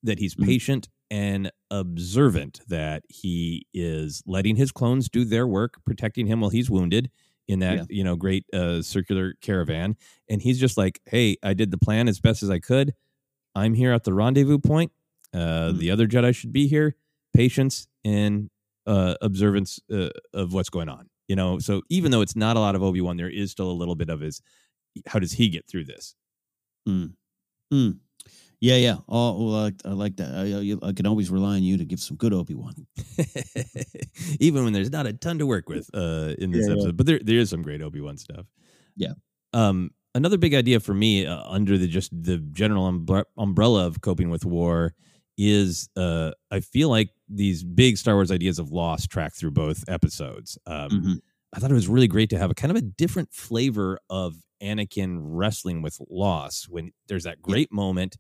that 0.03 0.19
he's 0.19 0.36
mm-hmm. 0.36 0.45
patient 0.45 0.89
and 1.10 1.51
observant. 1.71 2.62
That 2.67 3.03
he 3.10 3.67
is 3.73 4.23
letting 4.25 4.56
his 4.56 4.71
clones 4.71 5.10
do 5.10 5.25
their 5.25 5.47
work, 5.47 5.75
protecting 5.86 6.27
him 6.27 6.41
while 6.41 6.51
he's 6.51 6.69
wounded 6.69 7.10
in 7.47 7.60
that 7.60 7.77
yeah. 7.77 7.84
you 7.89 8.03
know 8.03 8.15
great 8.15 8.45
uh, 8.53 8.82
circular 8.82 9.34
caravan 9.41 9.95
and 10.29 10.41
he's 10.41 10.60
just 10.60 10.77
like 10.77 10.99
hey 11.06 11.38
i 11.43 11.53
did 11.53 11.71
the 11.71 11.77
plan 11.77 12.08
as 12.08 12.19
best 12.19 12.43
as 12.43 12.49
i 12.49 12.60
could 12.60 12.93
i'm 13.56 13.73
here 13.73 13.91
at 13.91 14.03
the 14.03 14.13
rendezvous 14.13 14.60
point 14.60 14.91
uh, 15.34 15.69
mm. 15.69 15.77
the 15.77 15.91
other 15.91 16.08
jedi 16.08 16.34
should 16.34 16.53
be 16.53 16.67
here 16.67 16.95
patience 17.36 17.88
and 18.06 18.49
uh, 18.86 19.15
observance 19.21 19.79
uh, 19.91 20.10
of 20.34 20.53
what's 20.53 20.69
going 20.69 20.89
on 20.89 21.10
you 21.27 21.36
know 21.36 21.60
so 21.60 21.82
even 21.89 22.12
though 22.12 22.21
it's 22.21 22.36
not 22.36 22.56
a 22.56 22.60
lot 22.60 22.75
of 22.75 22.84
obi-wan 22.84 23.17
there 23.17 23.29
is 23.29 23.51
still 23.51 23.71
a 23.71 23.73
little 23.73 23.95
bit 23.95 24.10
of 24.10 24.19
his 24.19 24.41
how 25.08 25.19
does 25.19 25.34
he 25.34 25.49
get 25.49 25.67
through 25.67 25.84
this 25.84 26.15
mm. 26.88 27.12
Mm. 27.73 27.99
Yeah, 28.63 28.78
yeah. 28.78 28.95
Oh, 29.10 29.45
well, 29.45 29.65
I, 29.65 29.71
I, 29.84 29.91
like 29.91 30.15
that. 30.15 30.30
I, 30.34 30.88
I, 30.88 30.93
can 30.93 31.06
always 31.06 31.30
rely 31.30 31.56
on 31.56 31.63
you 31.63 31.76
to 31.76 31.84
give 31.84 31.99
some 31.99 32.15
good 32.15 32.32
Obi 32.32 32.54
Wan, 32.54 32.73
even 34.39 34.63
when 34.63 34.71
there's 34.71 34.89
not 34.89 35.06
a 35.06 35.12
ton 35.12 35.38
to 35.39 35.45
work 35.45 35.67
with 35.67 35.89
uh, 35.93 36.36
in 36.39 36.52
this 36.52 36.67
yeah, 36.67 36.71
episode. 36.71 36.86
Yeah. 36.86 36.91
But 36.93 37.06
there 37.06 37.19
there 37.21 37.39
is 37.39 37.49
some 37.49 37.62
great 37.62 37.82
Obi 37.82 37.99
Wan 37.99 38.15
stuff. 38.15 38.45
Yeah. 38.95 39.15
Um, 39.52 39.91
another 40.15 40.38
big 40.38 40.54
idea 40.54 40.80
for 40.80 40.93
me 40.93 41.26
uh, 41.26 41.43
under 41.45 41.78
the 41.78 41.88
just 41.88 42.12
the 42.13 42.38
general 42.38 42.89
umbre- 42.89 43.26
umbrella 43.38 43.86
of 43.86 43.99
coping 43.99 44.30
with 44.30 44.45
war 44.45 44.95
is 45.38 45.89
uh, 45.97 46.32
I 46.49 46.62
feel 46.62 46.88
like 46.88 47.10
these 47.28 47.65
big 47.65 47.97
Star 47.97 48.13
Wars 48.13 48.32
ideas 48.32 48.60
of 48.60 48.71
loss 48.71 49.06
track 49.06 49.36
through 49.36 49.52
both 49.52 49.84
episodes. 49.89 50.58
Um, 50.65 50.89
mm-hmm. 50.89 51.13
I 51.54 51.60
thought 51.60 51.69
it 51.69 51.73
was 51.73 51.89
really 51.89 52.08
great 52.08 52.30
to 52.30 52.39
have 52.39 52.49
a 52.49 52.56
kind 52.56 52.71
of 52.71 52.78
a 52.78 52.82
different 52.82 53.34
flavor 53.34 53.99
of 54.10 54.36
Anakin 54.62 55.17
wrestling 55.19 55.82
with 55.82 55.97
loss 56.10 56.65
when 56.69 56.93
there's 57.10 57.26
that 57.26 57.41
great 57.41 57.67
yeah. 57.69 57.76
moment 57.76 58.15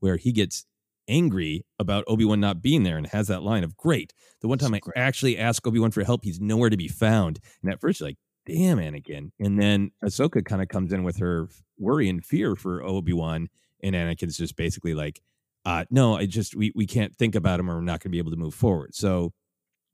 where 0.00 0.16
he 0.16 0.32
gets 0.32 0.64
angry 1.08 1.64
about 1.78 2.04
Obi-Wan 2.06 2.40
not 2.40 2.60
being 2.60 2.82
there 2.82 2.98
and 2.98 3.06
has 3.06 3.28
that 3.28 3.42
line 3.42 3.64
of 3.64 3.76
great. 3.76 4.12
The 4.40 4.48
one 4.48 4.58
time 4.58 4.74
I 4.74 4.80
actually 4.96 5.38
ask 5.38 5.66
Obi-Wan 5.66 5.90
for 5.90 6.04
help, 6.04 6.24
he's 6.24 6.40
nowhere 6.40 6.70
to 6.70 6.76
be 6.76 6.88
found. 6.88 7.40
And 7.62 7.72
at 7.72 7.80
first 7.80 8.00
you're 8.00 8.10
like, 8.10 8.18
damn 8.46 8.78
Anakin. 8.78 9.30
And 9.40 9.58
then 9.58 9.90
Ahsoka 10.04 10.44
kind 10.44 10.62
of 10.62 10.68
comes 10.68 10.92
in 10.92 11.04
with 11.04 11.18
her 11.18 11.48
worry 11.78 12.08
and 12.08 12.24
fear 12.24 12.56
for 12.56 12.82
Obi-Wan. 12.82 13.48
And 13.82 13.94
Anakin's 13.94 14.36
just 14.36 14.56
basically 14.56 14.94
like, 14.94 15.20
uh, 15.64 15.84
no, 15.90 16.16
I 16.16 16.26
just 16.26 16.54
we 16.54 16.72
we 16.74 16.86
can't 16.86 17.14
think 17.14 17.34
about 17.34 17.60
him 17.60 17.70
or 17.70 17.76
we're 17.76 17.82
not 17.82 18.00
gonna 18.00 18.12
be 18.12 18.18
able 18.18 18.30
to 18.30 18.36
move 18.36 18.54
forward. 18.54 18.94
So 18.94 19.32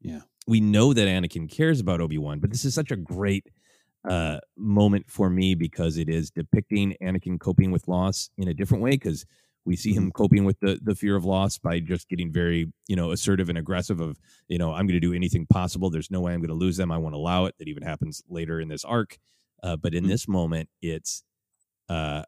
yeah. 0.01 0.21
We 0.47 0.61
know 0.61 0.93
that 0.93 1.09
Anakin 1.09 1.51
cares 1.51 1.81
about 1.81 2.03
Obi-Wan, 2.03 2.38
but 2.38 2.51
this 2.51 2.67
is 2.67 2.75
such 2.75 2.90
a 2.90 2.97
great 2.97 3.47
uh, 4.07 4.40
moment 4.59 5.07
for 5.09 5.31
me 5.31 5.55
because 5.55 5.97
it 5.97 6.11
is 6.11 6.31
depicting 6.31 6.95
Anakin 7.03 7.40
coping 7.40 7.71
with 7.71 7.88
loss 7.88 8.29
in 8.37 8.49
a 8.49 8.53
different 8.53 8.83
way. 8.85 8.90
Because 8.90 9.25
we 9.64 9.77
see 9.77 9.92
him 9.92 10.05
mm-hmm. 10.05 10.11
coping 10.11 10.44
with 10.44 10.59
the 10.61 10.79
the 10.83 10.94
fear 10.94 11.16
of 11.16 11.24
loss 11.24 11.59
by 11.59 11.81
just 11.81 12.09
getting 12.09 12.33
very, 12.33 12.72
you 12.87 12.96
know, 12.96 13.11
assertive 13.11 13.48
and 13.48 13.59
aggressive 13.59 14.00
of, 14.00 14.18
you 14.48 14.59
know, 14.59 14.72
I'm 14.72 14.87
going 14.87 15.00
to 15.00 15.00
do 15.00 15.14
anything 15.14 15.46
possible. 15.46 15.90
There's 15.90 16.11
no 16.11 16.20
way 16.20 16.33
I'm 16.33 16.40
going 16.40 16.48
to 16.48 16.55
lose 16.55 16.77
them. 16.77 16.90
I 16.90 16.98
won't 16.98 17.14
allow 17.14 17.46
it. 17.46 17.55
That 17.59 17.68
even 17.68 17.83
happens 17.83 18.22
later 18.29 18.61
in 18.61 18.68
this 18.68 18.85
arc. 18.85 19.18
Uh, 19.62 19.77
but 19.77 19.94
in 19.94 20.03
mm-hmm. 20.03 20.11
this 20.11 20.29
moment, 20.29 20.68
it's 20.83 21.24
uh, 21.88 22.22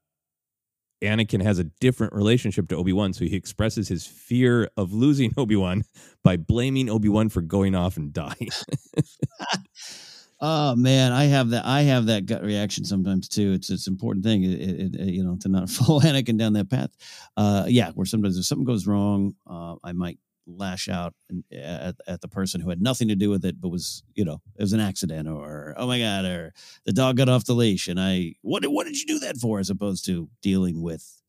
Anakin 1.03 1.43
has 1.43 1.59
a 1.59 1.65
different 1.65 2.15
relationship 2.15 2.69
to 2.69 2.77
Obi 2.77 2.93
Wan, 2.93 3.13
so 3.13 3.25
he 3.25 3.37
expresses 3.37 3.89
his 3.89 4.07
fear 4.07 4.71
of 4.77 4.93
losing 4.93 5.33
Obi 5.37 5.57
Wan 5.57 5.85
by 6.23 6.37
blaming 6.37 6.89
Obi 6.89 7.09
Wan 7.09 7.29
for 7.29 7.43
going 7.43 7.75
off 7.75 7.97
and 7.97 8.13
dying. 8.13 8.49
Oh 10.41 10.77
man, 10.77 11.13
I 11.13 11.25
have 11.25 11.51
that. 11.51 11.65
I 11.65 11.83
have 11.83 12.07
that 12.07 12.27
gut 12.27 12.43
reaction 12.43 12.85
sometimes 12.85 13.29
too. 13.29 13.53
It's 13.53 13.71
it's 13.71 13.87
an 13.87 13.95
important 13.95 14.25
thing, 14.25 14.45
it, 14.45 14.95
it, 14.95 15.01
you 15.09 15.25
know, 15.25 15.37
to 15.41 15.49
not 15.49 15.71
follow 15.71 16.01
Anakin 16.01 16.37
down 16.37 16.53
that 16.55 16.69
path. 16.71 16.91
Uh, 17.37 17.65
yeah, 17.69 17.91
where 17.93 18.05
sometimes 18.07 18.37
if 18.39 18.45
something 18.45 18.67
goes 18.67 18.87
wrong, 18.87 19.35
uh, 19.49 19.77
I 19.83 19.93
might 19.93 20.19
lash 20.47 20.89
out 20.89 21.13
at, 21.53 21.97
at 22.07 22.21
the 22.21 22.29
person 22.29 22.61
who 22.61 22.69
had 22.71 22.81
nothing 22.81 23.09
to 23.09 23.17
do 23.17 23.31
with 23.31 23.45
it, 23.45 23.61
but 23.61 23.71
was 23.71 24.03
you 24.15 24.25
know 24.27 24.43
it 24.57 24.63
was 24.63 24.75
an 24.75 24.81
accident, 24.81 25.27
or 25.27 25.75
oh 25.79 25.87
my 25.87 25.99
god, 25.99 26.27
or 26.27 26.53
the 26.85 26.93
dog 26.93 27.17
got 27.17 27.31
off 27.31 27.47
the 27.47 27.55
leash, 27.55 27.89
and 27.89 27.99
I 27.99 28.35
what 28.43 28.63
what 28.67 28.85
did 28.87 28.99
you 29.01 29.07
do 29.07 29.19
that 29.21 29.39
for? 29.39 29.59
As 29.59 29.71
opposed 29.71 30.05
to 30.07 30.29
dealing 30.43 30.83
with 30.83 31.23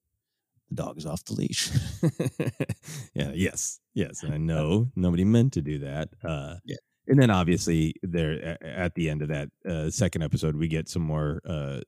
the 0.69 0.75
dog 0.75 0.97
is 0.97 1.05
off 1.05 1.23
the 1.23 1.33
leash. 1.33 1.69
yeah. 3.13 3.31
Yes. 3.33 3.79
Yes. 3.93 4.21
And 4.23 4.33
I 4.33 4.37
know 4.37 4.89
nobody 4.95 5.23
meant 5.23 5.53
to 5.53 5.61
do 5.61 5.79
that. 5.79 6.09
Uh, 6.23 6.55
Yeah. 6.65 6.75
And 7.07 7.19
then 7.19 7.29
obviously 7.29 7.95
there 8.03 8.57
at 8.63 8.95
the 8.95 9.09
end 9.09 9.21
of 9.21 9.29
that 9.29 9.49
uh, 9.67 9.89
second 9.89 10.23
episode, 10.23 10.55
we 10.55 10.67
get 10.67 10.89
some 10.89 11.01
more 11.03 11.41
uh, 11.45 11.81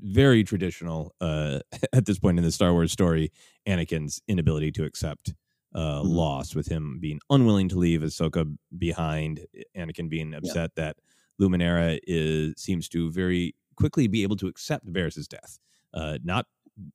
very 0.00 0.42
traditional 0.44 1.14
uh, 1.20 1.60
at 1.92 2.06
this 2.06 2.18
point 2.18 2.38
in 2.38 2.44
the 2.44 2.50
Star 2.52 2.72
Wars 2.72 2.92
story, 2.92 3.30
Anakin's 3.66 4.20
inability 4.28 4.72
to 4.72 4.84
accept 4.84 5.34
uh, 5.74 6.00
Mhm. 6.02 6.14
loss, 6.14 6.54
with 6.54 6.68
him 6.68 6.98
being 7.00 7.18
unwilling 7.30 7.68
to 7.68 7.76
leave 7.76 8.00
Ahsoka 8.02 8.56
behind, 8.78 9.44
Anakin 9.76 10.08
being 10.08 10.32
upset 10.32 10.70
that 10.76 10.96
Luminara 11.40 11.98
is 12.06 12.54
seems 12.56 12.88
to 12.90 13.10
very 13.10 13.56
quickly 13.76 14.06
be 14.06 14.22
able 14.22 14.36
to 14.36 14.46
accept 14.46 14.92
Barriss's 14.92 15.26
death. 15.26 15.58
Uh, 15.92 16.18
not 16.22 16.46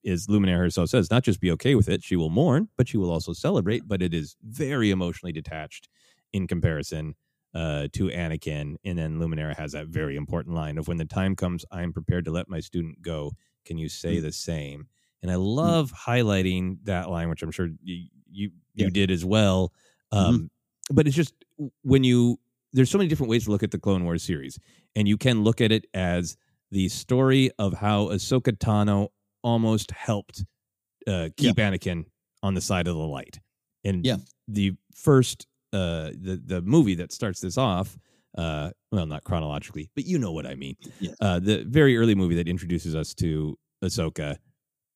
as 0.05 0.27
Luminara 0.27 0.57
herself 0.59 0.89
says, 0.89 1.11
not 1.11 1.23
just 1.23 1.41
be 1.41 1.51
okay 1.51 1.75
with 1.75 1.89
it, 1.89 2.03
she 2.03 2.15
will 2.15 2.29
mourn, 2.29 2.69
but 2.77 2.87
she 2.87 2.95
will 2.97 3.11
also 3.11 3.33
celebrate. 3.33 3.85
But 3.85 4.01
it 4.01 4.13
is 4.13 4.37
very 4.43 4.91
emotionally 4.91 5.33
detached 5.33 5.89
in 6.31 6.47
comparison 6.47 7.15
uh, 7.53 7.87
to 7.93 8.07
Anakin. 8.09 8.75
And 8.85 8.97
then 8.97 9.17
Luminara 9.19 9.55
has 9.57 9.71
that 9.73 9.87
very 9.87 10.15
important 10.15 10.55
line 10.55 10.77
of 10.77 10.87
when 10.87 10.97
the 10.97 11.05
time 11.05 11.35
comes, 11.35 11.65
I 11.71 11.81
am 11.83 11.93
prepared 11.93 12.25
to 12.25 12.31
let 12.31 12.47
my 12.49 12.59
student 12.59 13.01
go. 13.01 13.33
Can 13.65 13.77
you 13.77 13.89
say 13.89 14.17
Mm. 14.17 14.21
the 14.23 14.31
same? 14.31 14.87
And 15.21 15.31
I 15.31 15.35
love 15.35 15.91
highlighting 15.91 16.77
that 16.83 17.09
line, 17.09 17.29
which 17.29 17.41
I'm 17.43 17.51
sure 17.51 17.67
you 17.83 18.07
you, 18.31 18.51
you 18.75 18.85
Yeah. 18.85 18.89
did 18.91 19.09
as 19.11 19.25
well. 19.25 19.73
Um, 20.11 20.51
But 20.91 21.07
it's 21.07 21.15
just 21.15 21.33
when 21.81 22.03
you 22.03 22.39
there's 22.73 22.91
so 22.91 22.99
many 22.99 23.07
different 23.07 23.31
ways 23.31 23.45
to 23.45 23.51
look 23.51 23.63
at 23.63 23.71
the 23.71 23.79
Clone 23.79 24.03
Wars 24.05 24.21
series, 24.21 24.59
and 24.95 25.07
you 25.07 25.17
can 25.17 25.43
look 25.43 25.59
at 25.61 25.71
it 25.71 25.87
as 25.95 26.37
the 26.71 26.87
story 26.89 27.49
of 27.57 27.73
how 27.73 28.09
Ahsoka 28.09 28.53
Tano 28.55 29.09
almost 29.43 29.89
helped 29.91 30.45
uh, 31.07 31.29
keep 31.37 31.55
Anakin 31.57 32.05
on 32.43 32.53
the 32.53 32.61
side 32.61 32.87
of 32.87 32.95
the 32.95 33.01
light. 33.07 33.39
And 33.83 34.05
Yeah. 34.05 34.17
the 34.47 34.75
first 34.93 35.47
uh, 35.73 36.11
the 36.19 36.41
the 36.43 36.61
movie 36.61 36.95
that 36.95 37.11
starts 37.11 37.39
this 37.41 37.57
off, 37.57 37.97
uh, 38.37 38.71
well, 38.91 39.05
not 39.05 39.23
chronologically, 39.23 39.89
but 39.95 40.05
you 40.05 40.17
know 40.19 40.31
what 40.31 40.45
I 40.45 40.55
mean. 40.55 40.75
Yes. 40.99 41.15
Uh, 41.21 41.39
the 41.39 41.63
very 41.67 41.97
early 41.97 42.15
movie 42.15 42.35
that 42.35 42.47
introduces 42.47 42.95
us 42.95 43.13
to 43.15 43.57
Ahsoka, 43.83 44.37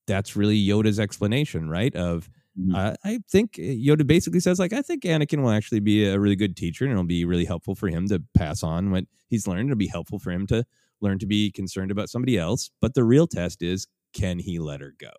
that's 0.07 0.35
really 0.35 0.63
Yoda's 0.63 0.99
explanation, 0.99 1.69
right? 1.69 1.95
Of 1.95 2.29
Mhm. 2.59 2.75
I 2.75 2.95
I 3.03 3.19
think 3.31 3.53
Yoda 3.53 4.05
basically 4.07 4.39
says 4.39 4.59
like 4.59 4.73
I 4.73 4.81
think 4.81 5.03
Anakin 5.03 5.41
will 5.43 5.51
actually 5.51 5.79
be 5.81 6.05
a 6.05 6.19
really 6.19 6.35
good 6.35 6.55
teacher, 6.57 6.85
and 6.85 6.91
it'll 6.91 7.03
be 7.05 7.25
really 7.25 7.45
helpful 7.45 7.75
for 7.75 7.87
him 7.89 8.07
to 8.09 8.23
pass 8.35 8.63
on 8.63 8.91
what 8.91 9.05
he's 9.29 9.47
learned. 9.47 9.69
It'll 9.69 9.77
be 9.77 9.87
helpful 9.87 10.19
for 10.19 10.31
him 10.31 10.47
to 10.47 10.65
learn 11.01 11.19
to 11.19 11.27
be 11.27 11.51
concerned 11.51 11.91
about 11.91 12.09
somebody 12.09 12.37
else. 12.37 12.71
But 12.81 12.93
the 12.95 13.03
real 13.03 13.27
test 13.27 13.61
is 13.63 13.87
can 14.13 14.39
he 14.39 14.59
let 14.59 14.81
her 14.81 14.93
go? 14.99 15.11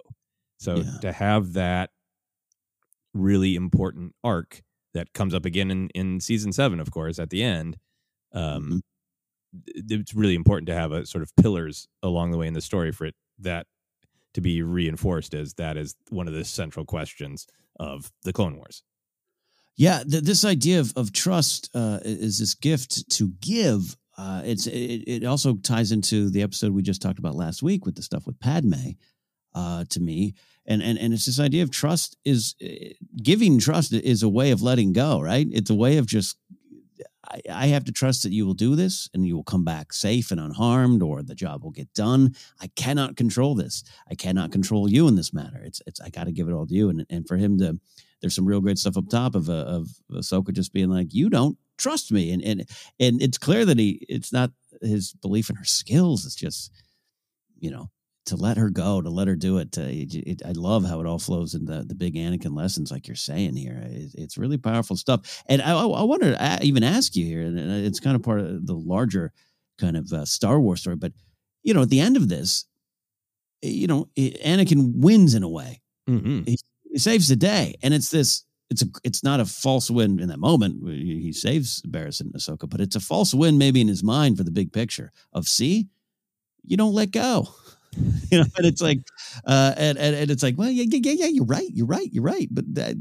So 0.58 0.84
Yeah. 0.84 0.98
to 1.00 1.12
have 1.12 1.52
that 1.54 1.90
really 3.14 3.54
important 3.54 4.14
arc 4.24 4.62
that 4.94 5.12
comes 5.12 5.35
up 5.35 5.44
again 5.44 5.70
in, 5.70 5.88
in 5.90 6.20
season 6.20 6.52
seven, 6.52 6.80
of 6.80 6.90
course, 6.90 7.18
at 7.18 7.30
the 7.30 7.42
end, 7.42 7.76
um, 8.33 8.83
it- 9.66 9.90
it's 9.90 10.14
really 10.14 10.35
important 10.35 10.66
to 10.68 10.74
have 10.74 10.92
a 10.92 11.04
sort 11.07 11.22
of 11.22 11.35
pillars 11.37 11.87
along 12.02 12.30
the 12.30 12.38
way 12.38 12.46
in 12.46 12.54
the 12.54 12.61
story 12.61 12.92
for 12.92 13.04
it 13.07 13.14
that 13.38 13.66
to 14.33 14.40
be 14.40 14.62
reinforced 14.62 15.35
as 15.35 15.54
that 15.54 15.76
is 15.76 15.94
one 16.11 16.26
of 16.26 16.35
the 16.35 16.44
central 16.44 16.85
questions 16.85 17.46
of 17.78 18.11
the 18.24 18.33
Clone 18.33 18.57
Wars. 18.57 18.83
Yeah, 19.76 20.02
th- 20.09 20.22
this 20.24 20.44
idea 20.44 20.80
of, 20.80 20.92
of 20.96 21.12
trust 21.12 21.68
uh, 21.74 21.98
is 22.04 22.38
this 22.38 22.54
gift 22.54 23.11
to 23.11 23.30
give. 23.40 23.96
Uh, 24.16 24.42
it's 24.44 24.66
it, 24.68 25.02
it 25.09 25.24
also 25.24 25.54
ties 25.54 25.90
into 25.90 26.30
the 26.30 26.42
episode 26.42 26.72
we 26.72 26.83
just 26.83 27.02
talked 27.02 27.18
about 27.18 27.35
last 27.35 27.62
week 27.62 27.85
with 27.85 27.96
the 27.96 28.02
stuff 28.02 28.26
with 28.26 28.38
Padme. 28.38 28.90
Uh, 29.54 29.84
to 29.88 30.00
me, 30.00 30.34
and 30.66 30.82
and 30.82 30.98
and 30.98 31.14
it's 31.14 31.26
this 31.26 31.38
idea 31.38 31.62
of 31.62 31.70
trust 31.70 32.16
is 32.24 32.56
uh, 32.60 32.66
giving 33.22 33.60
trust 33.60 33.92
is 33.92 34.22
a 34.22 34.28
way 34.28 34.50
of 34.50 34.62
letting 34.62 34.92
go, 34.92 35.20
right? 35.20 35.46
It's 35.52 35.70
a 35.70 35.74
way 35.74 35.96
of 35.98 36.06
just 36.06 36.36
I, 37.28 37.40
I 37.50 37.66
have 37.68 37.84
to 37.84 37.92
trust 37.92 38.22
that 38.22 38.32
you 38.32 38.46
will 38.46 38.54
do 38.54 38.76
this 38.76 39.08
and 39.14 39.26
you 39.26 39.36
will 39.36 39.44
come 39.44 39.64
back 39.64 39.92
safe 39.92 40.30
and 40.30 40.40
unharmed, 40.40 41.02
or 41.02 41.22
the 41.22 41.34
job 41.34 41.64
will 41.64 41.70
get 41.70 41.92
done. 41.94 42.34
I 42.60 42.68
cannot 42.76 43.16
control 43.16 43.54
this. 43.54 43.84
I 44.10 44.14
cannot 44.14 44.52
control 44.52 44.90
you 44.90 45.08
in 45.08 45.16
this 45.16 45.32
matter. 45.32 45.60
It's 45.62 45.80
it's 45.86 46.00
I 46.00 46.10
got 46.10 46.24
to 46.24 46.32
give 46.32 46.48
it 46.48 46.52
all 46.52 46.66
to 46.66 46.74
you, 46.74 46.88
and 46.88 47.06
and 47.10 47.26
for 47.26 47.36
him 47.36 47.58
to 47.58 47.78
there's 48.20 48.34
some 48.34 48.46
real 48.46 48.60
great 48.60 48.78
stuff 48.78 48.96
up 48.96 49.08
top 49.08 49.34
of 49.34 49.48
uh, 49.48 49.52
of 49.52 49.88
Ahsoka 50.10 50.52
just 50.52 50.72
being 50.72 50.90
like, 50.90 51.14
"You 51.14 51.28
don't 51.30 51.58
trust 51.76 52.12
me," 52.12 52.30
and 52.32 52.42
and 52.42 52.68
and 53.00 53.22
it's 53.22 53.38
clear 53.38 53.64
that 53.64 53.78
he 53.78 54.04
it's 54.08 54.32
not 54.32 54.50
his 54.80 55.12
belief 55.14 55.50
in 55.50 55.56
her 55.56 55.64
skills. 55.64 56.26
It's 56.26 56.34
just 56.34 56.70
you 57.58 57.70
know 57.70 57.90
to 58.26 58.37
let 58.37 58.56
her 58.56 58.70
go, 58.70 59.02
to 59.02 59.10
let 59.10 59.28
her 59.28 59.37
do 59.37 59.58
it. 59.58 59.76
Uh, 59.76 59.82
it, 59.82 60.14
it 60.14 60.42
I 60.44 60.52
love 60.52 60.84
how 60.84 61.00
it 61.00 61.06
all 61.06 61.18
flows 61.18 61.54
in 61.54 61.64
the 61.66 61.84
the 61.84 61.94
big 61.94 62.14
Anakin 62.14 62.56
lessons, 62.56 62.90
like 62.90 63.06
you're 63.06 63.16
saying 63.16 63.56
here. 63.56 63.82
It, 63.87 64.14
it's 64.16 64.38
really 64.38 64.56
powerful 64.58 64.96
stuff. 64.96 65.42
And 65.48 65.60
I 65.62 65.72
I, 65.72 65.87
I 65.87 66.02
want 66.02 66.22
to 66.22 66.58
even 66.62 66.82
ask 66.82 67.16
you 67.16 67.24
here, 67.26 67.42
and 67.42 67.58
it's 67.58 68.00
kind 68.00 68.16
of 68.16 68.22
part 68.22 68.40
of 68.40 68.66
the 68.66 68.74
larger 68.74 69.32
kind 69.78 69.96
of 69.96 70.12
uh, 70.12 70.24
Star 70.24 70.60
Wars 70.60 70.80
story, 70.80 70.96
but 70.96 71.12
you 71.62 71.74
know, 71.74 71.82
at 71.82 71.88
the 71.90 72.00
end 72.00 72.16
of 72.16 72.28
this, 72.28 72.66
you 73.62 73.87
know, 73.87 74.08
Anakin 74.16 74.92
wins 74.96 75.34
in 75.34 75.42
a 75.42 75.48
way 75.48 75.80
Mm-hmm. 76.08 76.42
he, 76.44 76.58
he 76.92 76.98
saves 76.98 77.28
the 77.28 77.37
day, 77.37 77.74
and 77.82 77.94
it's 77.94 78.10
this. 78.10 78.44
It's 78.68 78.82
a. 78.82 78.87
It's 79.04 79.22
not 79.22 79.40
a 79.40 79.46
false 79.46 79.90
win 79.90 80.20
in 80.20 80.28
that 80.28 80.38
moment. 80.38 80.87
He 80.87 81.20
he 81.22 81.32
saves 81.32 81.80
Barriss 81.82 82.20
and 82.20 82.32
Ahsoka, 82.34 82.68
but 82.68 82.80
it's 82.80 82.96
a 82.96 83.00
false 83.00 83.32
win 83.32 83.56
maybe 83.56 83.80
in 83.80 83.88
his 83.88 84.02
mind 84.02 84.37
for 84.37 84.44
the 84.44 84.50
big 84.50 84.72
picture 84.72 85.12
of 85.32 85.48
see, 85.48 85.88
you 86.62 86.76
don't 86.76 86.92
let 86.92 87.10
go. 87.10 87.48
you 88.30 88.38
know, 88.38 88.46
and 88.57 88.66
it's 88.66 88.83
like, 88.83 89.00
uh, 89.46 89.74
and, 89.76 89.98
and 89.98 90.16
and 90.16 90.30
it's 90.30 90.42
like, 90.42 90.57
well, 90.59 90.70
yeah, 90.70 90.85
yeah, 90.88 91.12
yeah, 91.12 91.26
you're 91.26 91.44
right, 91.44 91.68
you're 91.72 91.87
right, 91.87 92.12
you're 92.12 92.24
right. 92.24 92.48
But 92.50 92.74
that, 92.74 92.94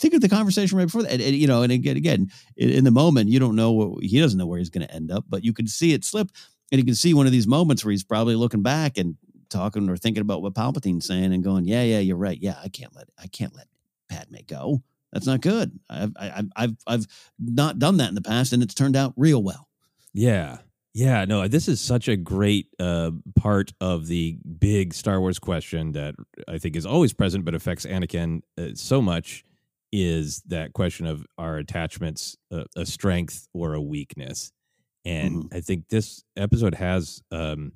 think 0.00 0.14
of 0.14 0.20
the 0.20 0.28
conversation 0.28 0.78
right 0.78 0.86
before 0.86 1.02
that, 1.02 1.12
and, 1.12 1.22
and, 1.22 1.34
you 1.34 1.46
know, 1.46 1.62
and 1.62 1.72
again, 1.72 1.96
again, 1.96 2.30
in, 2.56 2.70
in 2.70 2.84
the 2.84 2.90
moment, 2.90 3.30
you 3.30 3.38
don't 3.38 3.56
know 3.56 3.72
what 3.72 4.02
he 4.02 4.20
doesn't 4.20 4.38
know 4.38 4.46
where 4.46 4.58
he's 4.58 4.70
going 4.70 4.86
to 4.86 4.94
end 4.94 5.10
up, 5.10 5.24
but 5.28 5.44
you 5.44 5.52
can 5.52 5.66
see 5.66 5.92
it 5.92 6.04
slip, 6.04 6.30
and 6.72 6.78
you 6.78 6.84
can 6.84 6.94
see 6.94 7.14
one 7.14 7.26
of 7.26 7.32
these 7.32 7.46
moments 7.46 7.84
where 7.84 7.92
he's 7.92 8.04
probably 8.04 8.34
looking 8.34 8.62
back 8.62 8.98
and 8.98 9.16
talking 9.50 9.88
or 9.88 9.96
thinking 9.96 10.22
about 10.22 10.42
what 10.42 10.54
Palpatine's 10.54 11.06
saying 11.06 11.32
and 11.32 11.44
going, 11.44 11.64
yeah, 11.64 11.82
yeah, 11.82 12.00
you're 12.00 12.16
right, 12.16 12.38
yeah, 12.40 12.56
I 12.62 12.68
can't 12.68 12.94
let, 12.94 13.08
I 13.18 13.26
can't 13.28 13.54
let 13.54 13.68
Padme 14.08 14.36
go. 14.46 14.82
That's 15.12 15.26
not 15.26 15.40
good. 15.40 15.78
I've, 15.88 16.12
I, 16.18 16.42
I've, 16.56 16.76
I've 16.88 17.06
not 17.38 17.78
done 17.78 17.98
that 17.98 18.08
in 18.08 18.16
the 18.16 18.20
past, 18.20 18.52
and 18.52 18.62
it's 18.62 18.74
turned 18.74 18.96
out 18.96 19.14
real 19.16 19.42
well. 19.42 19.68
Yeah. 20.12 20.58
Yeah, 20.94 21.24
no, 21.24 21.48
this 21.48 21.66
is 21.66 21.80
such 21.80 22.06
a 22.06 22.16
great 22.16 22.68
uh, 22.78 23.10
part 23.34 23.72
of 23.80 24.06
the 24.06 24.38
big 24.58 24.94
Star 24.94 25.20
Wars 25.20 25.40
question 25.40 25.90
that 25.92 26.14
I 26.46 26.58
think 26.58 26.76
is 26.76 26.86
always 26.86 27.12
present 27.12 27.44
but 27.44 27.54
affects 27.54 27.84
Anakin 27.84 28.42
uh, 28.56 28.68
so 28.74 29.02
much 29.02 29.44
is 29.90 30.42
that 30.46 30.72
question 30.72 31.06
of 31.06 31.26
our 31.36 31.56
attachments 31.56 32.36
uh, 32.52 32.64
a 32.76 32.86
strength 32.86 33.48
or 33.52 33.74
a 33.74 33.80
weakness. 33.80 34.52
And 35.04 35.50
I 35.52 35.60
think 35.60 35.88
this 35.88 36.22
episode 36.36 36.74
has 36.76 37.20
um, 37.30 37.72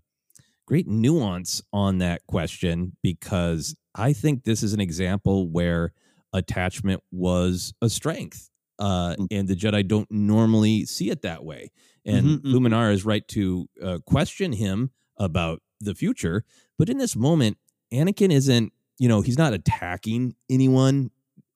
great 0.66 0.86
nuance 0.86 1.60
on 1.72 1.98
that 1.98 2.22
question 2.26 2.96
because 3.02 3.74
I 3.94 4.12
think 4.12 4.44
this 4.44 4.62
is 4.62 4.72
an 4.72 4.80
example 4.80 5.48
where 5.48 5.92
attachment 6.32 7.02
was 7.10 7.74
a 7.82 7.88
strength. 7.88 8.48
Uh, 8.78 9.16
and 9.30 9.48
the 9.48 9.56
Jedi 9.56 9.86
don't 9.86 10.10
normally 10.10 10.84
see 10.84 11.10
it 11.10 11.22
that 11.22 11.44
way. 11.44 11.70
And 12.08 12.26
Mhm, 12.26 12.38
mhm. 12.38 12.52
Luminara 12.54 12.92
is 12.92 13.04
right 13.04 13.26
to 13.28 13.68
uh, 13.82 13.98
question 14.06 14.52
him 14.52 14.90
about 15.18 15.62
the 15.80 15.94
future. 15.94 16.44
But 16.78 16.88
in 16.88 16.98
this 16.98 17.14
moment, 17.14 17.58
Anakin 17.92 18.32
isn't, 18.32 18.72
you 18.98 19.08
know, 19.08 19.20
he's 19.20 19.38
not 19.38 19.52
attacking 19.52 20.34
anyone 20.50 21.10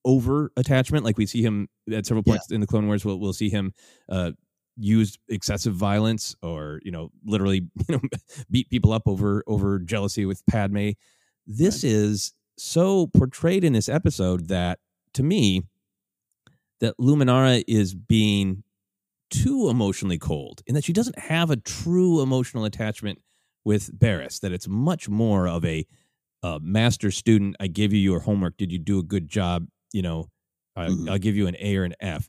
over 0.05 0.53
attachment. 0.57 1.05
Like 1.05 1.17
we 1.19 1.27
see 1.27 1.43
him 1.43 1.69
at 1.93 2.07
several 2.07 2.23
points 2.23 2.51
in 2.51 2.61
the 2.61 2.67
Clone 2.67 2.87
Wars, 2.87 3.05
we'll, 3.05 3.19
we'll 3.19 3.33
see 3.33 3.49
him 3.51 3.73
uh, 4.09 4.33
use 4.77 5.19
excessive 5.29 5.75
violence 5.75 6.37
or, 6.43 6.81
you 6.85 6.91
know, 6.93 7.11
literally, 7.25 7.69
you 7.89 7.97
know, 7.97 8.01
beat 8.51 8.69
people 8.69 8.93
up 8.93 9.03
over 9.07 9.43
over 9.47 9.79
jealousy 9.79 10.27
with 10.27 10.45
Padme. 10.47 10.91
This 11.47 11.83
is 11.85 12.33
so 12.59 13.07
portrayed 13.09 13.65
in 13.65 13.73
this 13.73 13.89
episode 13.89 14.49
that 14.49 14.79
to 15.15 15.23
me, 15.23 15.63
that 16.81 16.95
Luminara 17.01 17.63
is 17.69 17.95
being 17.95 18.65
too 19.33 19.69
emotionally 19.69 20.19
cold 20.19 20.63
in 20.67 20.75
that 20.75 20.85
she 20.85 20.93
doesn't 20.93 21.19
have 21.19 21.51
a 21.51 21.57
true 21.57 22.21
emotional 22.21 22.65
attachment 22.65 23.19
with 23.65 23.99
Barriss, 23.99 24.41
that 24.41 24.53
it's 24.53 24.69
much 24.69 25.09
more 25.09 25.49
of 25.49 25.65
a 25.65 25.87
uh, 26.43 26.59
master 26.61 27.11
student. 27.11 27.57
I 27.59 27.69
give 27.69 27.93
you 27.93 28.01
your 28.01 28.21
homework. 28.21 28.57
Did 28.57 28.71
you 28.71 28.79
do 28.79 28.99
a 28.99 29.03
good 29.03 29.29
job? 29.29 29.67
You 29.93 30.03
know, 30.03 30.29
I, 30.77 30.89
I'll 31.09 31.19
give 31.19 31.37
you 31.37 31.47
an 31.47 31.57
A 31.59 31.77
or 31.77 31.85
an 31.85 31.95
F. 32.01 32.29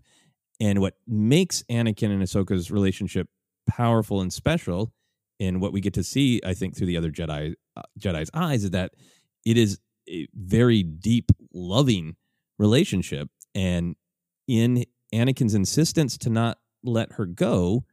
And 0.60 0.80
what 0.80 0.96
makes 1.08 1.64
Anakin 1.70 2.12
and 2.12 2.22
Ahsoka's 2.22 2.72
relationship 2.72 3.28
powerful 3.68 4.22
and 4.22 4.32
special, 4.32 4.94
and 5.40 5.60
what 5.60 5.74
we 5.74 5.82
get 5.82 5.94
to 5.96 6.04
see, 6.04 6.40
I 6.46 6.54
think, 6.54 6.78
through 6.78 6.88
the 6.88 6.98
other 6.98 7.12
Jedi 7.12 7.56
uh, 7.76 7.82
Jedi's 8.00 8.30
eyes, 8.34 8.64
is 8.64 8.72
that 8.72 8.94
it 9.46 9.58
is 9.58 9.80
a 10.08 10.28
very 10.34 10.84
deep, 10.84 11.32
loving 11.54 12.16
relationship. 12.60 13.30
And 13.56 13.96
in 14.48 14.86
Anakin's 15.14 15.56
insistence 15.56 16.18
to 16.20 16.30
not 16.30 16.58
let 16.84 17.14
her 17.14 17.26
go, 17.26 17.86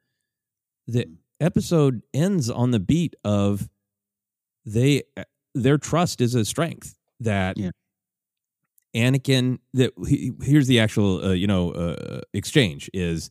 the 0.87 1.07
episode 1.41 2.03
ends 2.13 2.51
on 2.51 2.71
the 2.71 2.81
beat 2.81 3.15
of 3.25 3.69
they 4.65 5.03
their 5.55 5.79
trust 5.79 6.21
is 6.21 6.35
a 6.35 6.45
strength 6.45 6.97
that 7.21 7.57
Yeah. 7.57 7.71
Anakin. 8.95 9.59
That 9.75 9.93
he, 10.07 10.33
here's 10.43 10.67
the 10.67 10.81
actual 10.81 11.25
uh, 11.25 11.33
you 11.33 11.47
know 11.47 11.71
uh, 11.73 12.21
exchange 12.33 12.91
is 12.93 13.31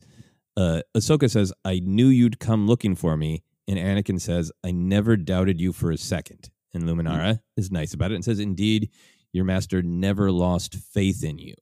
uh, 0.56 0.82
Ahsoka 0.96 1.30
says, 1.30 1.52
"I 1.64 1.80
knew 1.80 2.08
you'd 2.08 2.40
come 2.40 2.66
looking 2.66 2.94
for 2.94 3.16
me," 3.16 3.42
and 3.68 3.78
Anakin 3.78 4.20
says, 4.20 4.50
"I 4.64 4.70
never 4.70 5.16
doubted 5.16 5.60
you 5.60 5.72
for 5.72 5.90
a 5.90 5.98
second. 5.98 6.50
And 6.72 6.84
Luminara 6.84 7.32
mm-hmm. 7.32 7.60
is 7.60 7.70
nice 7.70 7.94
about 7.94 8.12
it 8.12 8.14
and 8.14 8.24
says, 8.24 8.38
"Indeed, 8.38 8.90
your 9.32 9.44
master 9.44 9.82
never 9.82 10.30
lost 10.30 10.74
faith 10.74 11.22
in 11.24 11.38
you." 11.38 11.54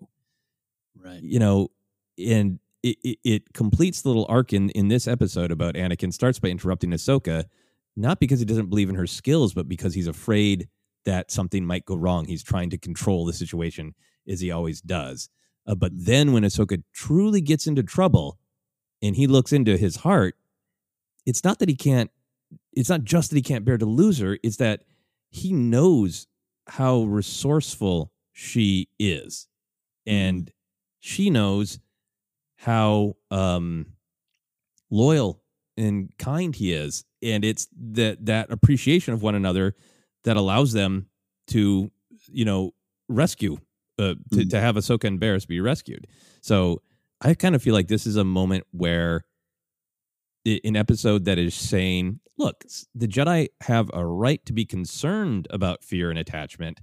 Right. 0.96 1.22
You 1.22 1.38
know, 1.38 1.68
and 2.18 2.58
it, 2.90 2.98
it, 3.02 3.18
it 3.24 3.52
completes 3.54 4.02
the 4.02 4.08
little 4.08 4.26
arc 4.28 4.52
in 4.52 4.70
in 4.70 4.88
this 4.88 5.08
episode 5.08 5.50
about 5.50 5.74
Anakin 5.74 6.12
starts 6.12 6.38
by 6.38 6.48
interrupting 6.48 6.90
Ahsoka, 6.90 7.44
not 7.96 8.20
because 8.20 8.38
he 8.38 8.44
doesn't 8.44 8.70
believe 8.70 8.88
in 8.88 8.94
her 8.94 9.06
skills, 9.06 9.54
but 9.54 9.68
because 9.68 9.94
he's 9.94 10.06
afraid 10.06 10.68
that 11.04 11.30
something 11.30 11.64
might 11.64 11.84
go 11.84 11.96
wrong. 11.96 12.26
He's 12.26 12.42
trying 12.42 12.70
to 12.70 12.78
control 12.78 13.24
the 13.24 13.32
situation 13.32 13.94
as 14.28 14.40
he 14.40 14.50
always 14.50 14.80
does. 14.80 15.30
Uh, 15.66 15.74
but 15.74 15.92
then 15.94 16.32
when 16.32 16.42
Ahsoka 16.42 16.82
truly 16.92 17.40
gets 17.40 17.66
into 17.66 17.82
trouble 17.82 18.38
and 19.02 19.16
he 19.16 19.26
looks 19.26 19.52
into 19.52 19.76
his 19.76 19.96
heart, 19.96 20.34
it's 21.26 21.44
not 21.44 21.58
that 21.58 21.68
he 21.68 21.76
can't, 21.76 22.10
it's 22.72 22.88
not 22.88 23.04
just 23.04 23.30
that 23.30 23.36
he 23.36 23.42
can't 23.42 23.64
bear 23.64 23.78
to 23.78 23.86
lose 23.86 24.18
her, 24.18 24.38
it's 24.42 24.56
that 24.56 24.84
he 25.30 25.52
knows 25.52 26.26
how 26.68 27.02
resourceful 27.02 28.12
she 28.32 28.88
is. 28.98 29.48
Mm-hmm. 30.06 30.14
And 30.14 30.52
she 31.00 31.30
knows 31.30 31.80
how 32.58 33.14
um, 33.30 33.86
loyal 34.90 35.40
and 35.76 36.12
kind 36.18 36.54
he 36.54 36.72
is. 36.72 37.04
And 37.22 37.44
it's 37.44 37.68
that 37.92 38.26
that 38.26 38.50
appreciation 38.50 39.14
of 39.14 39.22
one 39.22 39.34
another 39.34 39.74
that 40.24 40.36
allows 40.36 40.72
them 40.72 41.06
to, 41.48 41.90
you 42.26 42.44
know, 42.44 42.72
rescue, 43.08 43.58
uh, 43.98 44.14
to, 44.32 44.38
mm 44.40 44.50
to 44.50 44.60
have 44.60 44.74
Ahsoka 44.74 45.04
and 45.04 45.20
Barriss 45.20 45.46
be 45.46 45.60
rescued. 45.60 46.06
So 46.40 46.82
I 47.20 47.34
kind 47.34 47.54
of 47.54 47.62
feel 47.62 47.74
like 47.74 47.88
this 47.88 48.06
is 48.06 48.16
a 48.16 48.24
moment 48.24 48.64
where 48.72 49.24
an 50.44 50.76
episode 50.76 51.24
that 51.26 51.38
is 51.38 51.54
saying, 51.54 52.20
look, 52.38 52.64
the 52.94 53.08
Jedi 53.08 53.48
have 53.62 53.90
a 53.92 54.04
right 54.06 54.44
to 54.46 54.52
be 54.52 54.64
concerned 54.64 55.46
about 55.50 55.84
fear 55.84 56.10
and 56.10 56.18
attachment, 56.18 56.80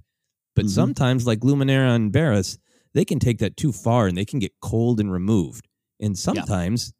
but 0.54 0.66
mm-hmm. 0.66 0.74
sometimes, 0.74 1.26
like 1.26 1.40
Luminara 1.40 1.94
and 1.94 2.12
Barriss, 2.12 2.58
they 2.94 3.04
can 3.04 3.18
take 3.18 3.38
that 3.38 3.56
too 3.56 3.72
far 3.72 4.06
and 4.06 4.16
they 4.16 4.24
can 4.24 4.38
get 4.38 4.52
cold 4.60 5.00
and 5.00 5.12
removed. 5.12 5.68
And 6.00 6.18
sometimes 6.18 6.92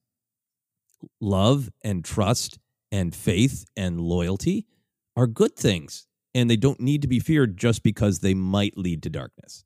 yeah. 1.02 1.08
love 1.20 1.70
and 1.82 2.04
trust 2.04 2.58
and 2.92 3.14
faith 3.14 3.64
and 3.76 4.00
loyalty 4.00 4.66
are 5.16 5.26
good 5.26 5.56
things 5.56 6.06
and 6.34 6.50
they 6.50 6.56
don't 6.56 6.80
need 6.80 7.02
to 7.02 7.08
be 7.08 7.18
feared 7.18 7.56
just 7.56 7.82
because 7.82 8.20
they 8.20 8.34
might 8.34 8.76
lead 8.76 9.02
to 9.02 9.10
darkness. 9.10 9.64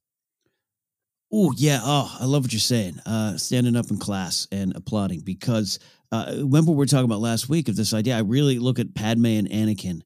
Oh 1.32 1.52
yeah, 1.56 1.80
oh 1.82 2.16
I 2.20 2.24
love 2.24 2.44
what 2.44 2.52
you're 2.52 2.60
saying. 2.60 3.00
Uh, 3.06 3.36
standing 3.36 3.76
up 3.76 3.90
in 3.90 3.98
class 3.98 4.46
and 4.50 4.74
applauding 4.76 5.20
because 5.20 5.78
uh, 6.12 6.26
remember 6.36 6.72
we 6.72 6.78
were 6.78 6.86
talking 6.86 7.04
about 7.04 7.20
last 7.20 7.48
week 7.48 7.68
of 7.68 7.76
this 7.76 7.94
idea. 7.94 8.16
I 8.16 8.20
really 8.20 8.58
look 8.58 8.78
at 8.78 8.94
Padme 8.94 9.26
and 9.26 9.48
Anakin, 9.48 10.02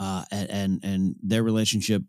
uh, 0.00 0.24
and, 0.30 0.50
and 0.50 0.84
and 0.84 1.16
their 1.22 1.42
relationship 1.42 2.02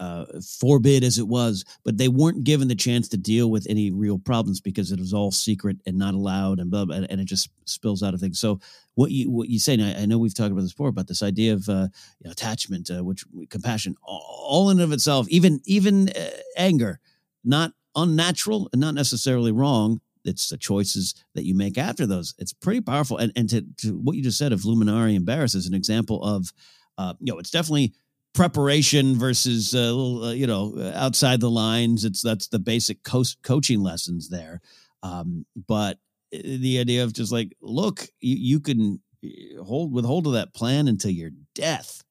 uh, 0.00 0.24
forbid 0.60 1.02
as 1.02 1.18
it 1.18 1.26
was, 1.26 1.64
but 1.84 1.98
they 1.98 2.08
weren't 2.08 2.44
given 2.44 2.68
the 2.68 2.74
chance 2.74 3.08
to 3.08 3.16
deal 3.16 3.50
with 3.50 3.66
any 3.68 3.90
real 3.90 4.18
problems 4.18 4.60
because 4.60 4.92
it 4.92 5.00
was 5.00 5.12
all 5.12 5.30
secret 5.30 5.76
and 5.86 5.98
not 5.98 6.14
allowed, 6.14 6.60
and 6.60 6.70
blah, 6.70 6.84
blah, 6.84 6.96
and 6.96 7.20
it 7.20 7.24
just 7.24 7.50
spills 7.64 8.02
out 8.02 8.14
of 8.14 8.20
things. 8.20 8.38
So 8.38 8.60
what 8.94 9.10
you 9.10 9.30
what 9.30 9.48
you 9.48 9.58
say, 9.58 9.78
I, 9.80 10.02
I, 10.02 10.06
know 10.06 10.18
we've 10.18 10.34
talked 10.34 10.52
about 10.52 10.62
this 10.62 10.72
before, 10.72 10.88
about 10.88 11.08
this 11.08 11.22
idea 11.22 11.54
of 11.54 11.68
uh, 11.68 11.88
attachment, 12.24 12.90
uh, 12.90 13.02
which 13.02 13.24
compassion, 13.48 13.96
all 14.02 14.70
in 14.70 14.78
and 14.78 14.84
of 14.84 14.92
itself, 14.92 15.28
even 15.28 15.60
even 15.64 16.10
uh, 16.10 16.30
anger, 16.56 17.00
not 17.44 17.72
unnatural 17.96 18.68
and 18.72 18.80
not 18.80 18.94
necessarily 18.94 19.52
wrong. 19.52 20.00
It's 20.24 20.48
the 20.48 20.58
choices 20.58 21.14
that 21.34 21.44
you 21.44 21.54
make 21.54 21.78
after 21.78 22.06
those. 22.06 22.34
It's 22.38 22.52
pretty 22.52 22.80
powerful. 22.80 23.16
And 23.18 23.32
and 23.34 23.48
to, 23.50 23.64
to 23.78 23.98
what 23.98 24.16
you 24.16 24.22
just 24.22 24.38
said 24.38 24.52
of 24.52 24.60
Luminara 24.60 25.14
and 25.14 25.26
Barriss 25.26 25.54
is 25.54 25.66
an 25.66 25.74
example 25.74 26.22
of, 26.22 26.52
uh, 26.98 27.14
you 27.20 27.32
know, 27.32 27.38
it's 27.38 27.50
definitely 27.50 27.94
preparation 28.34 29.18
versus 29.18 29.74
uh, 29.74 29.78
little, 29.78 30.24
uh, 30.24 30.32
you 30.32 30.46
know, 30.46 30.92
outside 30.94 31.40
the 31.40 31.50
lines. 31.50 32.04
It's 32.04 32.22
that's 32.22 32.48
the 32.48 32.58
basic 32.58 33.02
co- 33.02 33.24
coaching 33.42 33.80
lessons 33.80 34.28
there. 34.28 34.60
Um, 35.02 35.46
but 35.66 35.98
uh, 36.34 36.38
the 36.42 36.78
idea 36.78 37.04
of 37.04 37.12
just 37.12 37.32
like, 37.32 37.56
look, 37.60 38.06
you, 38.20 38.36
you 38.36 38.60
can 38.60 39.00
uh, 39.24 39.62
hold 39.62 39.92
withhold 39.92 40.26
of 40.26 40.34
that 40.34 40.54
plan 40.54 40.88
until 40.88 41.10
your 41.10 41.30
death. 41.54 42.02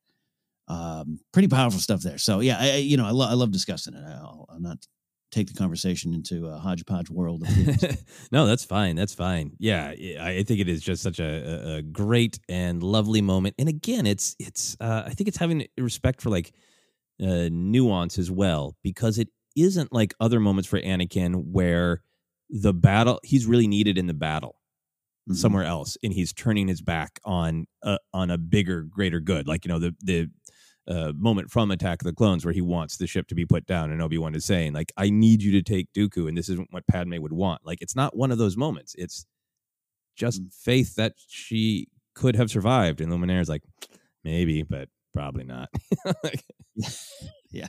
Um, 0.67 1.19
pretty 1.31 1.47
powerful 1.47 1.79
stuff 1.79 2.01
there. 2.01 2.17
So 2.17 2.41
yeah, 2.41 2.57
I, 2.59 2.75
you 2.75 2.97
know, 2.97 3.05
I, 3.05 3.11
lo- 3.11 3.29
I 3.29 3.33
love 3.33 3.51
discussing 3.51 3.93
it. 3.93 4.03
I'll, 4.05 4.45
I'll 4.49 4.59
not 4.59 4.85
take 5.31 5.47
the 5.47 5.53
conversation 5.53 6.13
into 6.13 6.47
a 6.47 6.57
hodgepodge 6.57 7.09
world. 7.09 7.43
no, 8.31 8.45
that's 8.45 8.63
fine. 8.63 8.95
That's 8.95 9.13
fine. 9.13 9.51
Yeah, 9.59 9.89
I 10.19 10.43
think 10.43 10.59
it 10.59 10.69
is 10.69 10.81
just 10.81 11.03
such 11.03 11.19
a, 11.19 11.77
a 11.77 11.81
great 11.81 12.39
and 12.47 12.81
lovely 12.81 13.21
moment. 13.21 13.55
And 13.59 13.67
again, 13.67 14.05
it's 14.05 14.35
it's 14.39 14.77
uh, 14.79 15.03
I 15.05 15.11
think 15.11 15.27
it's 15.27 15.37
having 15.37 15.67
respect 15.77 16.21
for 16.21 16.29
like 16.29 16.53
uh, 17.21 17.49
nuance 17.51 18.17
as 18.17 18.31
well 18.31 18.75
because 18.83 19.17
it 19.17 19.29
isn't 19.55 19.91
like 19.91 20.13
other 20.19 20.39
moments 20.39 20.69
for 20.69 20.79
Anakin 20.79 21.51
where 21.51 22.01
the 22.49 22.73
battle 22.73 23.19
he's 23.23 23.45
really 23.45 23.67
needed 23.67 23.97
in 23.97 24.07
the 24.07 24.13
battle 24.13 24.61
mm-hmm. 25.27 25.33
somewhere 25.33 25.63
else 25.63 25.97
and 26.03 26.13
he's 26.13 26.31
turning 26.31 26.67
his 26.67 26.81
back 26.81 27.19
on 27.25 27.65
a, 27.83 27.97
on 28.13 28.31
a 28.31 28.37
bigger 28.37 28.83
greater 28.83 29.19
good 29.19 29.47
like 29.47 29.65
you 29.65 29.69
know 29.69 29.79
the 29.79 29.95
the 30.01 30.29
uh, 30.87 31.11
moment 31.15 31.51
from 31.51 31.71
Attack 31.71 32.01
of 32.01 32.05
the 32.05 32.13
Clones 32.13 32.45
where 32.45 32.53
he 32.53 32.61
wants 32.61 32.97
the 32.97 33.07
ship 33.07 33.27
to 33.27 33.35
be 33.35 33.45
put 33.45 33.65
down, 33.65 33.91
and 33.91 34.01
Obi 34.01 34.17
Wan 34.17 34.35
is 34.35 34.45
saying, 34.45 34.73
like, 34.73 34.91
I 34.97 35.09
need 35.09 35.41
you 35.41 35.51
to 35.53 35.61
take 35.61 35.91
Dooku, 35.93 36.27
and 36.27 36.37
this 36.37 36.49
isn't 36.49 36.71
what 36.71 36.87
Padme 36.87 37.21
would 37.21 37.33
want. 37.33 37.65
Like, 37.65 37.81
it's 37.81 37.95
not 37.95 38.15
one 38.15 38.31
of 38.31 38.37
those 38.37 38.57
moments. 38.57 38.95
It's 38.97 39.25
just 40.15 40.41
mm. 40.41 40.53
faith 40.53 40.95
that 40.95 41.13
she 41.27 41.87
could 42.15 42.35
have 42.35 42.49
survived. 42.49 43.01
And 43.01 43.11
Luminara 43.11 43.41
is 43.41 43.49
like, 43.49 43.63
maybe, 44.23 44.63
but 44.63 44.89
probably 45.13 45.43
not. 45.43 45.69
like, 46.23 46.43
yeah. 47.51 47.67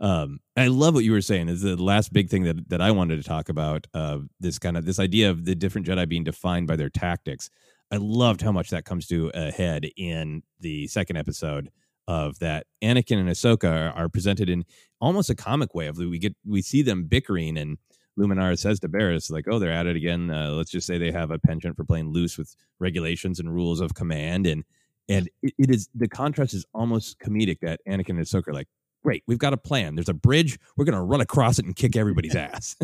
Um, 0.00 0.38
I 0.56 0.68
love 0.68 0.94
what 0.94 1.04
you 1.04 1.12
were 1.12 1.20
saying. 1.20 1.48
Is 1.48 1.62
the 1.62 1.76
last 1.76 2.12
big 2.12 2.30
thing 2.30 2.44
that 2.44 2.68
that 2.68 2.80
I 2.80 2.92
wanted 2.92 3.16
to 3.16 3.28
talk 3.28 3.48
about. 3.48 3.88
Uh, 3.92 4.18
this 4.38 4.58
kind 4.58 4.76
of 4.76 4.84
this 4.84 5.00
idea 5.00 5.28
of 5.28 5.44
the 5.44 5.56
different 5.56 5.88
Jedi 5.88 6.08
being 6.08 6.22
defined 6.22 6.68
by 6.68 6.76
their 6.76 6.90
tactics. 6.90 7.50
I 7.90 7.96
loved 7.96 8.42
how 8.42 8.52
much 8.52 8.70
that 8.70 8.84
comes 8.84 9.06
to 9.08 9.32
a 9.34 9.50
head 9.50 9.88
in 9.96 10.42
the 10.60 10.86
second 10.86 11.16
episode 11.16 11.70
of 12.08 12.38
that 12.38 12.66
Anakin 12.82 13.20
and 13.20 13.28
Ahsoka 13.28 13.70
are, 13.70 13.90
are, 13.90 14.08
presented 14.08 14.48
in 14.48 14.64
almost 14.98 15.28
a 15.28 15.34
comic 15.34 15.74
way. 15.74 15.86
Of 15.86 15.98
we 15.98 16.18
get 16.18 16.34
we 16.44 16.62
see 16.62 16.80
them 16.80 17.04
bickering, 17.04 17.58
and 17.58 17.76
Luminara 18.18 18.58
says 18.58 18.80
to 18.80 18.88
Barriss, 18.88 19.30
like, 19.30 19.44
"Oh, 19.48 19.58
they're 19.58 19.70
at 19.70 19.86
it 19.86 19.94
again. 19.94 20.30
Uh, 20.30 20.50
let's 20.52 20.70
just 20.70 20.86
say 20.86 20.96
they 20.96 21.12
have 21.12 21.30
a 21.30 21.38
penchant 21.38 21.76
for 21.76 21.84
playing 21.84 22.10
loose 22.10 22.38
with 22.38 22.56
regulations 22.80 23.38
and 23.38 23.54
rules 23.54 23.80
of 23.80 23.94
command." 23.94 24.46
And 24.46 24.64
and 25.08 25.28
it, 25.42 25.52
it 25.58 25.70
is 25.70 25.90
the 25.94 26.08
contrast 26.08 26.54
is 26.54 26.64
almost 26.74 27.18
comedic 27.20 27.60
that 27.60 27.80
Anakin 27.86 28.10
and 28.10 28.20
Ahsoka 28.20 28.48
are 28.48 28.54
like, 28.54 28.68
"Great, 29.04 29.22
we've 29.26 29.38
got 29.38 29.52
a 29.52 29.58
plan. 29.58 29.94
There's 29.94 30.08
a 30.08 30.14
bridge. 30.14 30.58
We're 30.78 30.86
gonna 30.86 31.04
run 31.04 31.20
across 31.20 31.58
it 31.58 31.66
and 31.66 31.76
kick 31.76 31.94
everybody's 31.94 32.34
ass." 32.36 32.74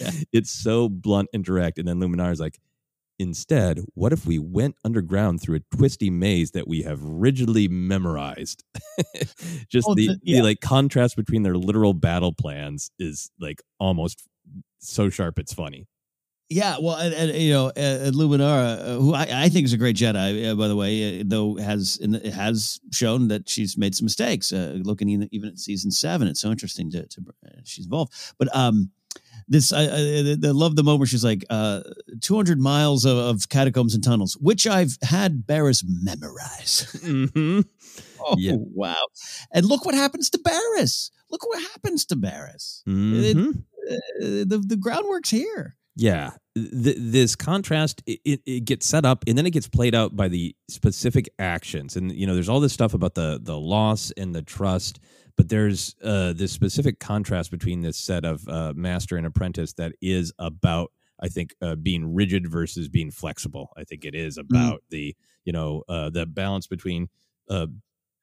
yeah. 0.00 0.10
It's 0.32 0.50
so 0.50 0.88
blunt 0.88 1.28
and 1.34 1.44
direct. 1.44 1.78
And 1.78 1.86
then 1.86 2.00
Luminara's 2.00 2.40
like, 2.40 2.58
Instead, 3.18 3.80
what 3.94 4.12
if 4.12 4.26
we 4.26 4.38
went 4.38 4.74
underground 4.84 5.40
through 5.40 5.56
a 5.56 5.76
twisty 5.76 6.10
maze 6.10 6.50
that 6.50 6.66
we 6.66 6.82
have 6.82 7.00
rigidly 7.02 7.68
memorized? 7.68 8.64
Just 9.68 9.86
oh, 9.88 9.94
the, 9.94 10.08
the, 10.08 10.20
yeah. 10.22 10.38
the 10.38 10.42
like 10.42 10.60
contrast 10.60 11.16
between 11.16 11.44
their 11.44 11.56
literal 11.56 11.94
battle 11.94 12.32
plans 12.32 12.90
is 12.98 13.30
like 13.38 13.62
almost 13.78 14.26
so 14.80 15.10
sharp 15.10 15.38
it's 15.38 15.54
funny. 15.54 15.86
Yeah, 16.50 16.76
well, 16.80 16.96
and, 16.96 17.14
and 17.14 17.32
you 17.32 17.52
know, 17.52 17.72
and 17.74 18.14
Luminara, 18.14 18.78
uh, 18.78 18.98
who 18.98 19.14
I, 19.14 19.26
I, 19.44 19.48
think 19.48 19.64
is 19.64 19.72
a 19.72 19.78
great 19.78 19.96
Jedi, 19.96 20.50
uh, 20.50 20.54
by 20.54 20.68
the 20.68 20.76
way, 20.76 21.20
uh, 21.20 21.24
though 21.26 21.56
has 21.56 21.96
the, 21.96 22.30
has 22.30 22.80
shown 22.92 23.28
that 23.28 23.48
she's 23.48 23.78
made 23.78 23.94
some 23.94 24.04
mistakes. 24.04 24.52
Uh, 24.52 24.74
looking 24.82 25.08
in, 25.08 25.26
even 25.32 25.48
at 25.48 25.58
season 25.58 25.90
seven, 25.90 26.28
it's 26.28 26.42
so 26.42 26.50
interesting 26.50 26.90
to, 26.90 27.06
to 27.06 27.24
uh, 27.46 27.50
she's 27.64 27.86
involved. 27.86 28.12
But 28.38 28.54
um, 28.54 28.90
this 29.48 29.72
I, 29.72 29.82
I, 29.82 30.36
I, 30.42 30.50
love 30.50 30.76
the 30.76 30.82
moment 30.82 31.10
she's 31.10 31.24
like 31.24 31.44
uh 31.50 31.82
200 32.20 32.60
miles 32.60 33.04
of, 33.04 33.16
of, 33.16 33.48
catacombs 33.48 33.94
and 33.94 34.02
tunnels 34.02 34.36
which 34.40 34.66
i've 34.66 34.96
had 35.02 35.46
barriss 35.46 35.84
memorize. 35.86 36.90
Mm-hmm. 37.04 37.60
oh 38.20 38.34
yeah. 38.38 38.54
wow. 38.56 39.06
And 39.52 39.66
look 39.66 39.84
what 39.84 39.94
happens 39.94 40.30
to 40.30 40.38
barriss. 40.38 41.10
Look 41.30 41.46
what 41.46 41.60
happens 41.60 42.04
to 42.06 42.16
barriss. 42.16 42.82
Mm-hmm. 42.88 43.50
it, 43.50 43.56
uh, 43.90 44.44
the, 44.46 44.64
the 44.66 44.76
groundwork's 44.76 45.30
here. 45.30 45.76
Yeah. 45.96 46.30
The, 46.54 46.94
this 46.98 47.36
contrast 47.36 48.02
it, 48.06 48.20
it, 48.24 48.40
it, 48.46 48.64
gets 48.64 48.86
set 48.86 49.04
up 49.04 49.24
and 49.26 49.36
then 49.36 49.46
it 49.46 49.50
gets 49.50 49.68
played 49.68 49.94
out 49.94 50.16
by 50.16 50.28
the 50.28 50.54
specific 50.68 51.28
actions. 51.38 51.96
And 51.96 52.12
you 52.12 52.26
know 52.26 52.34
there's 52.34 52.48
all 52.48 52.60
this 52.60 52.72
stuff 52.72 52.94
about 52.94 53.14
the 53.14 53.38
the 53.42 53.58
loss 53.58 54.12
and 54.16 54.34
the 54.34 54.42
trust 54.42 55.00
but 55.36 55.48
there's 55.48 55.96
uh, 56.02 56.32
this 56.32 56.52
specific 56.52 57.00
contrast 57.00 57.50
between 57.50 57.80
this 57.80 57.96
set 57.96 58.24
of 58.24 58.46
uh, 58.48 58.72
master 58.76 59.16
and 59.16 59.26
apprentice 59.26 59.72
that 59.74 59.92
is 60.00 60.32
about 60.38 60.92
I 61.20 61.28
think 61.28 61.54
uh, 61.62 61.76
being 61.76 62.14
rigid 62.14 62.50
versus 62.50 62.88
being 62.88 63.10
flexible. 63.10 63.70
I 63.76 63.84
think 63.84 64.04
it 64.04 64.14
is 64.14 64.38
mm-hmm. 64.38 64.54
about 64.54 64.80
mm. 64.80 64.90
the 64.90 65.16
you 65.44 65.52
know 65.52 65.82
uh, 65.88 66.10
the 66.10 66.26
balance 66.26 66.66
between 66.66 67.08
uh, 67.48 67.66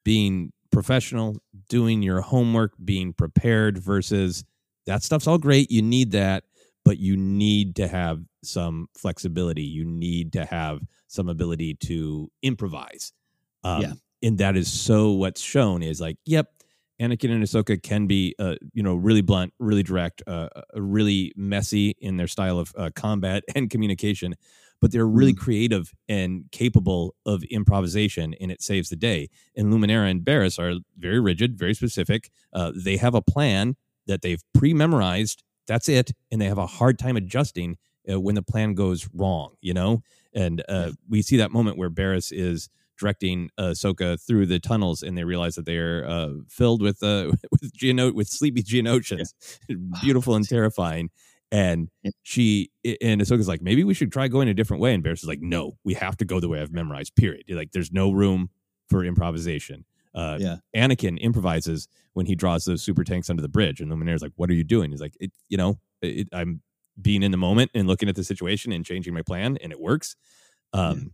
being 0.04 0.52
professional, 0.70 1.36
doing 1.68 2.02
your 2.02 2.20
homework, 2.20 2.72
being 2.82 3.12
prepared 3.12 3.78
versus 3.78 4.44
that 4.86 5.02
stuff's 5.02 5.26
all 5.26 5.38
great. 5.38 5.70
You 5.70 5.82
need 5.82 6.12
that, 6.12 6.44
but 6.84 6.98
you 6.98 7.16
need 7.16 7.76
to 7.76 7.88
have 7.88 8.20
some 8.42 8.88
flexibility. 8.96 9.62
You 9.62 9.84
need 9.84 10.32
to 10.32 10.44
have 10.44 10.80
some 11.06 11.28
ability 11.28 11.74
to 11.74 12.30
improvise. 12.42 13.12
Um, 13.64 13.82
Yeah. 13.82 13.92
And 14.24 14.38
that 14.38 14.56
is 14.56 14.72
so 14.72 15.12
what's 15.12 15.40
shown 15.40 15.82
is 15.82 16.00
like, 16.00 16.16
yep, 16.24 16.52
Anakin 17.00 17.30
and 17.30 17.42
Ahsoka 17.42 17.82
can 17.82 18.06
be, 18.06 18.34
uh, 18.38 18.56
you 18.72 18.82
know, 18.82 18.94
really 18.94 19.22
blunt, 19.22 19.52
really 19.58 19.82
direct, 19.82 20.22
uh, 20.26 20.48
uh, 20.54 20.80
really 20.80 21.32
messy 21.36 21.96
in 22.00 22.16
their 22.16 22.26
style 22.26 22.58
of 22.58 22.72
uh, 22.76 22.90
combat 22.94 23.42
and 23.54 23.70
communication, 23.70 24.34
but 24.80 24.92
they're 24.92 25.06
really 25.06 25.34
creative 25.34 25.92
and 26.08 26.44
capable 26.52 27.14
of 27.24 27.42
improvisation, 27.44 28.34
and 28.40 28.50
it 28.50 28.62
saves 28.62 28.88
the 28.88 28.96
day. 28.96 29.28
And 29.56 29.72
Luminara 29.72 30.10
and 30.10 30.22
Barriss 30.22 30.58
are 30.58 30.80
very 30.98 31.20
rigid, 31.20 31.58
very 31.58 31.74
specific. 31.74 32.30
Uh, 32.52 32.72
they 32.74 32.96
have 32.96 33.14
a 33.14 33.22
plan 33.22 33.76
that 34.06 34.22
they've 34.22 34.42
pre-memorized. 34.54 35.42
That's 35.66 35.88
it, 35.88 36.12
and 36.30 36.40
they 36.40 36.46
have 36.46 36.58
a 36.58 36.66
hard 36.66 36.98
time 36.98 37.16
adjusting 37.16 37.78
uh, 38.10 38.20
when 38.20 38.34
the 38.34 38.42
plan 38.42 38.74
goes 38.74 39.08
wrong. 39.14 39.54
You 39.60 39.74
know, 39.74 40.02
and 40.34 40.62
uh, 40.68 40.92
we 41.08 41.22
see 41.22 41.36
that 41.36 41.52
moment 41.52 41.78
where 41.78 41.90
Barriss 41.90 42.32
is 42.32 42.68
directing 43.02 43.50
uh, 43.58 43.72
Ahsoka 43.74 44.18
through 44.24 44.46
the 44.46 44.58
tunnels, 44.60 45.02
and 45.02 45.18
they 45.18 45.24
realize 45.24 45.56
that 45.56 45.66
they're 45.66 46.08
uh, 46.08 46.30
filled 46.48 46.80
with 46.80 47.02
uh, 47.02 47.32
with 47.50 47.72
Geono- 47.76 48.14
with 48.14 48.28
sleepy 48.28 48.62
Geonosians, 48.62 49.34
beautiful 50.02 50.34
and 50.36 50.48
terrifying. 50.48 51.10
And 51.50 51.90
she 52.22 52.70
and 53.02 53.20
Ahsoka's 53.20 53.48
like, 53.48 53.60
maybe 53.60 53.84
we 53.84 53.92
should 53.92 54.10
try 54.10 54.26
going 54.28 54.48
a 54.48 54.54
different 54.54 54.80
way. 54.80 54.94
And 54.94 55.04
Barriss 55.04 55.22
is 55.22 55.26
like, 55.26 55.42
no, 55.42 55.76
we 55.84 55.92
have 55.94 56.16
to 56.18 56.24
go 56.24 56.40
the 56.40 56.48
way 56.48 56.62
I've 56.62 56.72
memorized. 56.72 57.14
Period. 57.14 57.44
Like, 57.50 57.72
there's 57.72 57.92
no 57.92 58.10
room 58.10 58.48
for 58.88 59.04
improvisation. 59.04 59.84
Uh, 60.14 60.38
Yeah. 60.40 60.56
Anakin 60.74 61.18
improvises 61.20 61.88
when 62.14 62.24
he 62.26 62.34
draws 62.34 62.64
those 62.64 62.82
super 62.82 63.04
tanks 63.04 63.28
under 63.28 63.42
the 63.42 63.48
bridge, 63.50 63.80
and 63.80 63.90
Luminara's 63.90 64.22
like, 64.22 64.32
"What 64.36 64.48
are 64.50 64.54
you 64.54 64.64
doing?" 64.64 64.92
He's 64.92 65.00
like, 65.00 65.16
it, 65.20 65.30
"You 65.50 65.58
know, 65.58 65.78
it, 66.00 66.28
I'm 66.32 66.62
being 67.00 67.22
in 67.22 67.30
the 67.32 67.38
moment 67.38 67.70
and 67.74 67.86
looking 67.86 68.08
at 68.08 68.16
the 68.16 68.24
situation 68.24 68.72
and 68.72 68.84
changing 68.84 69.12
my 69.12 69.22
plan, 69.22 69.58
and 69.62 69.72
it 69.72 69.80
works." 69.80 70.16
Um, 70.72 71.12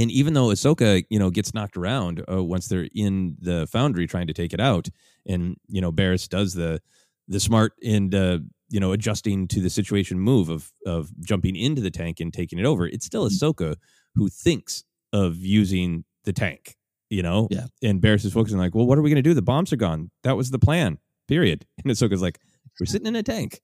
And 0.00 0.10
even 0.10 0.32
though 0.32 0.46
Ahsoka, 0.46 1.04
you 1.10 1.18
know, 1.18 1.28
gets 1.28 1.52
knocked 1.52 1.76
around 1.76 2.24
uh, 2.30 2.42
once 2.42 2.68
they're 2.68 2.88
in 2.94 3.36
the 3.38 3.66
foundry 3.66 4.06
trying 4.06 4.28
to 4.28 4.32
take 4.32 4.54
it 4.54 4.60
out, 4.60 4.88
and 5.26 5.56
you 5.68 5.82
know, 5.82 5.92
Barriss 5.92 6.26
does 6.26 6.54
the 6.54 6.80
the 7.28 7.38
smart 7.38 7.74
and 7.84 8.14
uh, 8.14 8.38
you 8.70 8.80
know 8.80 8.92
adjusting 8.92 9.46
to 9.48 9.60
the 9.60 9.68
situation 9.68 10.18
move 10.18 10.48
of 10.48 10.72
of 10.86 11.10
jumping 11.20 11.54
into 11.54 11.82
the 11.82 11.90
tank 11.90 12.18
and 12.18 12.32
taking 12.32 12.58
it 12.58 12.64
over. 12.64 12.86
It's 12.86 13.04
still 13.04 13.28
Ahsoka 13.28 13.76
who 14.14 14.28
thinks 14.28 14.84
of 15.12 15.36
using 15.36 16.04
the 16.24 16.32
tank, 16.32 16.76
you 17.10 17.22
know. 17.22 17.48
Yeah. 17.50 17.66
And 17.82 18.00
Barriss 18.00 18.24
is 18.24 18.32
focusing 18.32 18.58
like, 18.58 18.74
well, 18.74 18.86
what 18.86 18.96
are 18.96 19.02
we 19.02 19.10
going 19.10 19.22
to 19.22 19.28
do? 19.28 19.34
The 19.34 19.42
bombs 19.42 19.70
are 19.70 19.76
gone. 19.76 20.10
That 20.22 20.36
was 20.36 20.50
the 20.50 20.58
plan. 20.58 20.98
Period. 21.28 21.66
And 21.84 21.92
Ahsoka's 21.92 22.22
like, 22.22 22.38
we're 22.78 22.86
sitting 22.86 23.06
in 23.06 23.16
a 23.16 23.22
tank. 23.22 23.60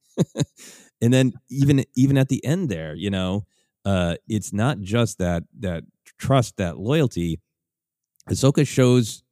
and 1.01 1.13
then 1.15 1.33
even 1.49 1.85
even 1.95 2.19
at 2.19 2.29
the 2.29 2.45
end 2.45 2.69
there, 2.69 2.95
you 2.95 3.09
know, 3.09 3.47
uh, 3.87 4.17
it's 4.29 4.53
not 4.53 4.81
just 4.81 5.19
that 5.19 5.45
that 5.61 5.85
trust, 6.19 6.57
that 6.57 6.79
loyalty. 6.79 7.41
Ahsoka 8.29 8.67
shows 8.67 9.23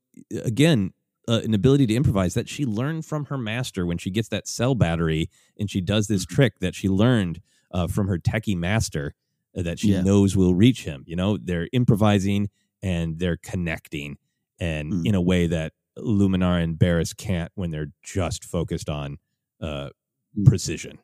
again 0.45 0.93
uh, 1.27 1.41
an 1.43 1.55
ability 1.55 1.87
to 1.87 1.95
improvise 1.95 2.35
that 2.35 2.49
she 2.49 2.65
learned 2.67 3.05
from 3.07 3.25
her 3.27 3.39
master 3.39 3.85
when 3.87 3.99
she 3.99 4.11
gets 4.11 4.29
that 4.29 4.47
cell 4.47 4.75
battery 4.75 5.29
and 5.59 5.71
she 5.71 5.81
does 5.81 6.07
this 6.07 6.25
Mm-hmm. 6.25 6.35
trick 6.35 6.59
that 6.61 6.75
she 6.75 6.89
learned 6.89 7.41
uh, 7.73 7.87
from 7.89 8.07
her 8.09 8.19
techie 8.19 8.57
master 8.57 9.15
uh, 9.57 9.63
that 9.63 9.79
she 9.81 9.89
Yeah. 9.93 10.03
knows 10.03 10.37
will 10.37 10.55
reach 10.55 10.85
him. 10.85 11.03
You 11.07 11.17
know, 11.17 11.37
they're 11.39 11.69
improvising 11.73 12.51
and 12.83 13.19
they're 13.19 13.39
connecting, 13.39 14.19
and 14.61 14.93
Mm. 14.93 15.07
in 15.07 15.15
a 15.15 15.21
way 15.23 15.47
that 15.49 15.73
Luminara 15.99 16.63
and 16.63 16.79
Barriss 16.79 17.17
can't 17.17 17.51
when 17.55 17.71
they're 17.71 17.93
just 18.03 18.45
focused 18.45 18.89
on 18.91 19.19
uh, 19.61 19.89
Mm. 20.37 20.45
precision. 20.47 20.99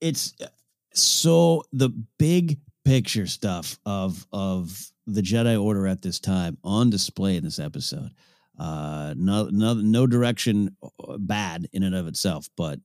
it's 0.00 0.34
uh, 0.42 0.46
so 0.92 1.62
the 1.72 1.88
big 2.18 2.58
picture 2.86 3.26
stuff 3.26 3.78
of 3.84 4.24
of 4.32 4.90
the 5.08 5.20
Jedi 5.20 5.60
Order 5.60 5.86
at 5.88 6.02
this 6.02 6.20
time 6.20 6.56
on 6.62 6.88
display 6.88 7.36
in 7.36 7.42
this 7.44 7.58
episode. 7.58 8.10
Uh, 8.58 9.12
no, 9.16 9.48
no, 9.50 9.74
no 9.74 10.06
direction 10.06 10.74
uh, 10.82 11.18
bad 11.18 11.68
in 11.72 11.82
and 11.82 11.94
of 11.94 12.06
itself, 12.06 12.48
but 12.56 12.78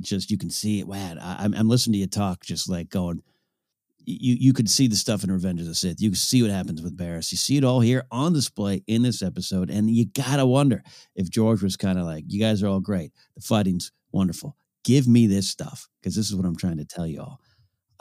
just 0.00 0.30
you 0.30 0.36
can 0.36 0.50
see 0.50 0.80
it. 0.80 0.88
Man, 0.88 1.18
I, 1.18 1.44
I'm, 1.44 1.54
I'm 1.54 1.68
listening 1.68 1.94
to 1.94 1.98
you 2.00 2.06
talk, 2.08 2.44
just 2.44 2.68
like 2.68 2.90
going. 2.90 3.22
You 4.06 4.36
you 4.38 4.52
could 4.52 4.68
see 4.68 4.88
the 4.88 4.96
stuff 4.96 5.24
in 5.24 5.30
Revenge 5.30 5.60
of 5.60 5.66
the 5.66 5.74
Sith. 5.74 6.02
You 6.02 6.14
see 6.14 6.42
what 6.42 6.50
happens 6.50 6.82
with 6.82 6.96
Barriss. 6.96 7.32
You 7.32 7.38
see 7.38 7.56
it 7.56 7.64
all 7.64 7.80
here 7.80 8.04
on 8.10 8.34
display 8.34 8.82
in 8.86 9.02
this 9.02 9.22
episode, 9.22 9.70
and 9.70 9.88
you 9.88 10.04
gotta 10.04 10.44
wonder 10.44 10.82
if 11.14 11.30
George 11.30 11.62
was 11.62 11.76
kind 11.76 11.98
of 11.98 12.04
like, 12.04 12.24
"You 12.26 12.40
guys 12.40 12.62
are 12.62 12.66
all 12.66 12.80
great. 12.80 13.12
The 13.36 13.40
fighting's 13.40 13.92
wonderful. 14.12 14.56
Give 14.82 15.08
me 15.08 15.26
this 15.26 15.48
stuff 15.48 15.88
because 16.00 16.14
this 16.14 16.28
is 16.28 16.36
what 16.36 16.44
I'm 16.44 16.56
trying 16.56 16.76
to 16.78 16.84
tell 16.84 17.06
you 17.06 17.20
all." 17.20 17.40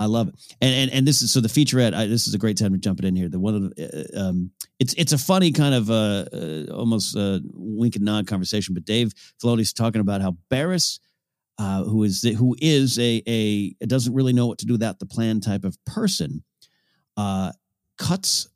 I 0.04 0.08
love 0.08 0.28
it, 0.28 0.36
and 0.62 0.74
and 0.74 0.92
and 0.92 1.08
this 1.08 1.22
is 1.22 1.32
so 1.32 1.40
the 1.40 1.48
featurette. 1.48 1.94
I, 1.94 2.08
this 2.08 2.28
is 2.28 2.34
a 2.34 2.38
great 2.38 2.58
time 2.58 2.74
to 2.74 2.78
jump 2.78 3.00
it 3.00 3.06
in 3.06 3.16
here. 3.16 3.30
The 3.30 3.40
one 3.40 3.56
of 3.56 3.62
the, 3.76 4.12
uh, 4.16 4.22
um, 4.22 4.52
it's 4.80 4.94
it's 4.96 5.14
a 5.14 5.18
funny 5.18 5.52
kind 5.52 5.74
of 5.74 5.90
uh, 5.90 6.26
uh 6.34 6.66
almost 6.74 7.16
uh, 7.16 7.40
wink 7.54 7.96
and 7.96 8.06
nod 8.06 8.28
conversation. 8.28 8.74
But 8.74 8.86
Dave 8.86 9.14
Filoni's 9.42 9.74
talking 9.74 10.02
about 10.02 10.22
how 10.22 10.38
Barriss, 10.52 11.00
uh, 11.58 11.84
who 11.84 12.04
is 12.04 12.22
the, 12.22 12.34
who 12.34 12.56
is 12.60 13.00
a 13.00 13.24
a 13.28 13.74
doesn't 13.86 14.14
really 14.14 14.34
know 14.34 14.48
what 14.48 14.60
to 14.60 14.66
do 14.66 14.74
without 14.74 15.00
the 15.00 15.06
plan 15.06 15.40
type 15.40 15.64
of 15.64 15.78
person, 15.86 16.44
uh, 17.18 17.52
cuts 17.98 18.50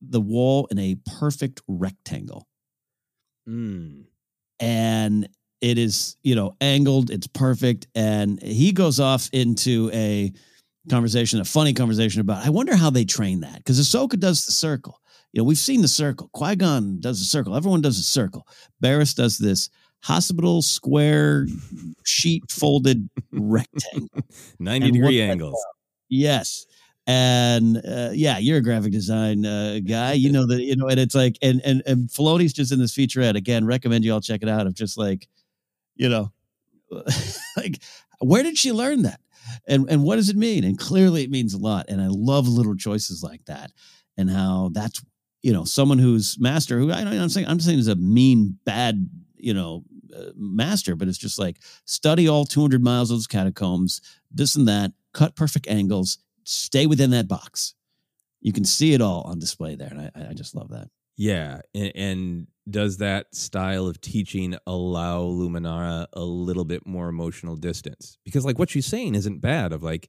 the 0.00 0.20
wall 0.20 0.66
in 0.70 0.78
a 0.78 0.96
perfect 1.18 1.62
rectangle 1.68 2.46
Mm. 3.46 4.04
and 4.58 5.28
it 5.60 5.76
is 5.76 6.16
you 6.22 6.34
know 6.34 6.56
angled 6.62 7.10
it's 7.10 7.26
perfect 7.26 7.86
and 7.94 8.42
he 8.42 8.72
goes 8.72 9.00
off 9.00 9.28
into 9.34 9.90
a 9.92 10.32
conversation 10.90 11.40
a 11.40 11.44
funny 11.44 11.72
conversation 11.72 12.20
about 12.20 12.44
i 12.44 12.50
wonder 12.50 12.76
how 12.76 12.90
they 12.90 13.04
train 13.04 13.40
that 13.40 13.56
because 13.56 13.80
ahsoka 13.80 14.18
does 14.18 14.44
the 14.44 14.52
circle 14.52 15.00
you 15.32 15.40
know 15.40 15.44
we've 15.44 15.58
seen 15.58 15.80
the 15.80 15.88
circle 15.88 16.28
qui-gon 16.32 17.00
does 17.00 17.18
the 17.18 17.24
circle 17.24 17.56
everyone 17.56 17.80
does 17.80 17.96
the 17.96 18.02
circle 18.02 18.46
barriss 18.82 19.14
does 19.14 19.38
this 19.38 19.70
hospital 20.04 20.60
square 20.60 21.46
sheet 22.04 22.42
folded 22.50 23.08
rectangle 23.32 24.22
90 24.58 24.86
And 24.86 24.92
degree 24.94 25.22
angles. 25.22 25.64
Yes. 26.10 26.66
And 27.06 27.78
uh, 27.78 28.10
yeah, 28.12 28.38
you're 28.38 28.58
a 28.58 28.62
graphic 28.62 28.92
design 28.92 29.44
uh, 29.46 29.80
guy. 29.86 30.12
You 30.12 30.30
know 30.30 30.46
that 30.46 30.62
you 30.62 30.76
know, 30.76 30.88
and 30.88 30.98
it's 30.98 31.14
like, 31.14 31.36
and 31.42 31.60
and 31.62 31.82
and 31.86 32.08
Filoni's 32.08 32.54
just 32.54 32.72
in 32.72 32.78
this 32.78 32.94
featurette 32.94 33.34
again. 33.34 33.66
Recommend 33.66 34.06
you 34.06 34.12
all 34.14 34.22
check 34.22 34.42
it 34.42 34.48
out. 34.48 34.66
Of 34.66 34.72
just 34.74 34.96
like, 34.96 35.28
you 35.96 36.08
know, 36.08 36.32
like 37.58 37.82
where 38.20 38.42
did 38.42 38.56
she 38.56 38.72
learn 38.72 39.02
that, 39.02 39.20
and 39.66 39.88
and 39.90 40.02
what 40.02 40.16
does 40.16 40.28
it 40.28 40.36
mean? 40.36 40.64
And 40.64 40.78
clearly, 40.78 41.22
it 41.22 41.30
means 41.30 41.54
a 41.54 41.58
lot. 41.58 41.86
And 41.88 42.00
I 42.00 42.08
love 42.08 42.48
little 42.48 42.76
choices 42.76 43.22
like 43.22 43.44
that, 43.46 43.72
and 44.16 44.30
how 44.30 44.70
that's 44.72 45.02
you 45.42 45.52
know 45.52 45.64
someone 45.64 45.98
who's 45.98 46.38
master 46.38 46.78
who 46.78 46.90
I, 46.90 47.00
I'm 47.00 47.28
saying 47.28 47.46
I'm 47.46 47.60
saying 47.60 47.78
is 47.78 47.88
a 47.88 47.96
mean 47.96 48.58
bad 48.64 49.08
you 49.36 49.54
know 49.54 49.84
uh, 50.16 50.30
master, 50.36 50.96
but 50.96 51.08
it's 51.08 51.18
just 51.18 51.38
like 51.38 51.58
study 51.84 52.28
all 52.28 52.44
200 52.44 52.82
miles 52.82 53.10
of 53.10 53.16
those 53.16 53.26
catacombs, 53.26 54.00
this 54.30 54.54
and 54.54 54.68
that, 54.68 54.92
cut 55.12 55.36
perfect 55.36 55.66
angles, 55.66 56.18
stay 56.44 56.86
within 56.86 57.10
that 57.10 57.28
box. 57.28 57.74
You 58.40 58.52
can 58.52 58.64
see 58.64 58.92
it 58.92 59.00
all 59.00 59.22
on 59.22 59.38
display 59.38 59.74
there, 59.74 59.88
and 59.88 60.00
I, 60.00 60.30
I 60.30 60.34
just 60.34 60.54
love 60.54 60.70
that. 60.70 60.88
Yeah, 61.16 61.60
and, 61.74 61.92
and 61.94 62.46
does 62.68 62.96
that 62.98 63.34
style 63.34 63.86
of 63.86 64.00
teaching 64.00 64.56
allow 64.66 65.22
Luminara 65.22 66.06
a 66.14 66.22
little 66.24 66.64
bit 66.64 66.86
more 66.86 67.08
emotional 67.08 67.56
distance? 67.56 68.18
Because 68.24 68.44
like 68.44 68.58
what 68.58 68.70
she's 68.70 68.86
saying 68.86 69.14
isn't 69.14 69.40
bad. 69.40 69.72
Of 69.72 69.82
like, 69.82 70.08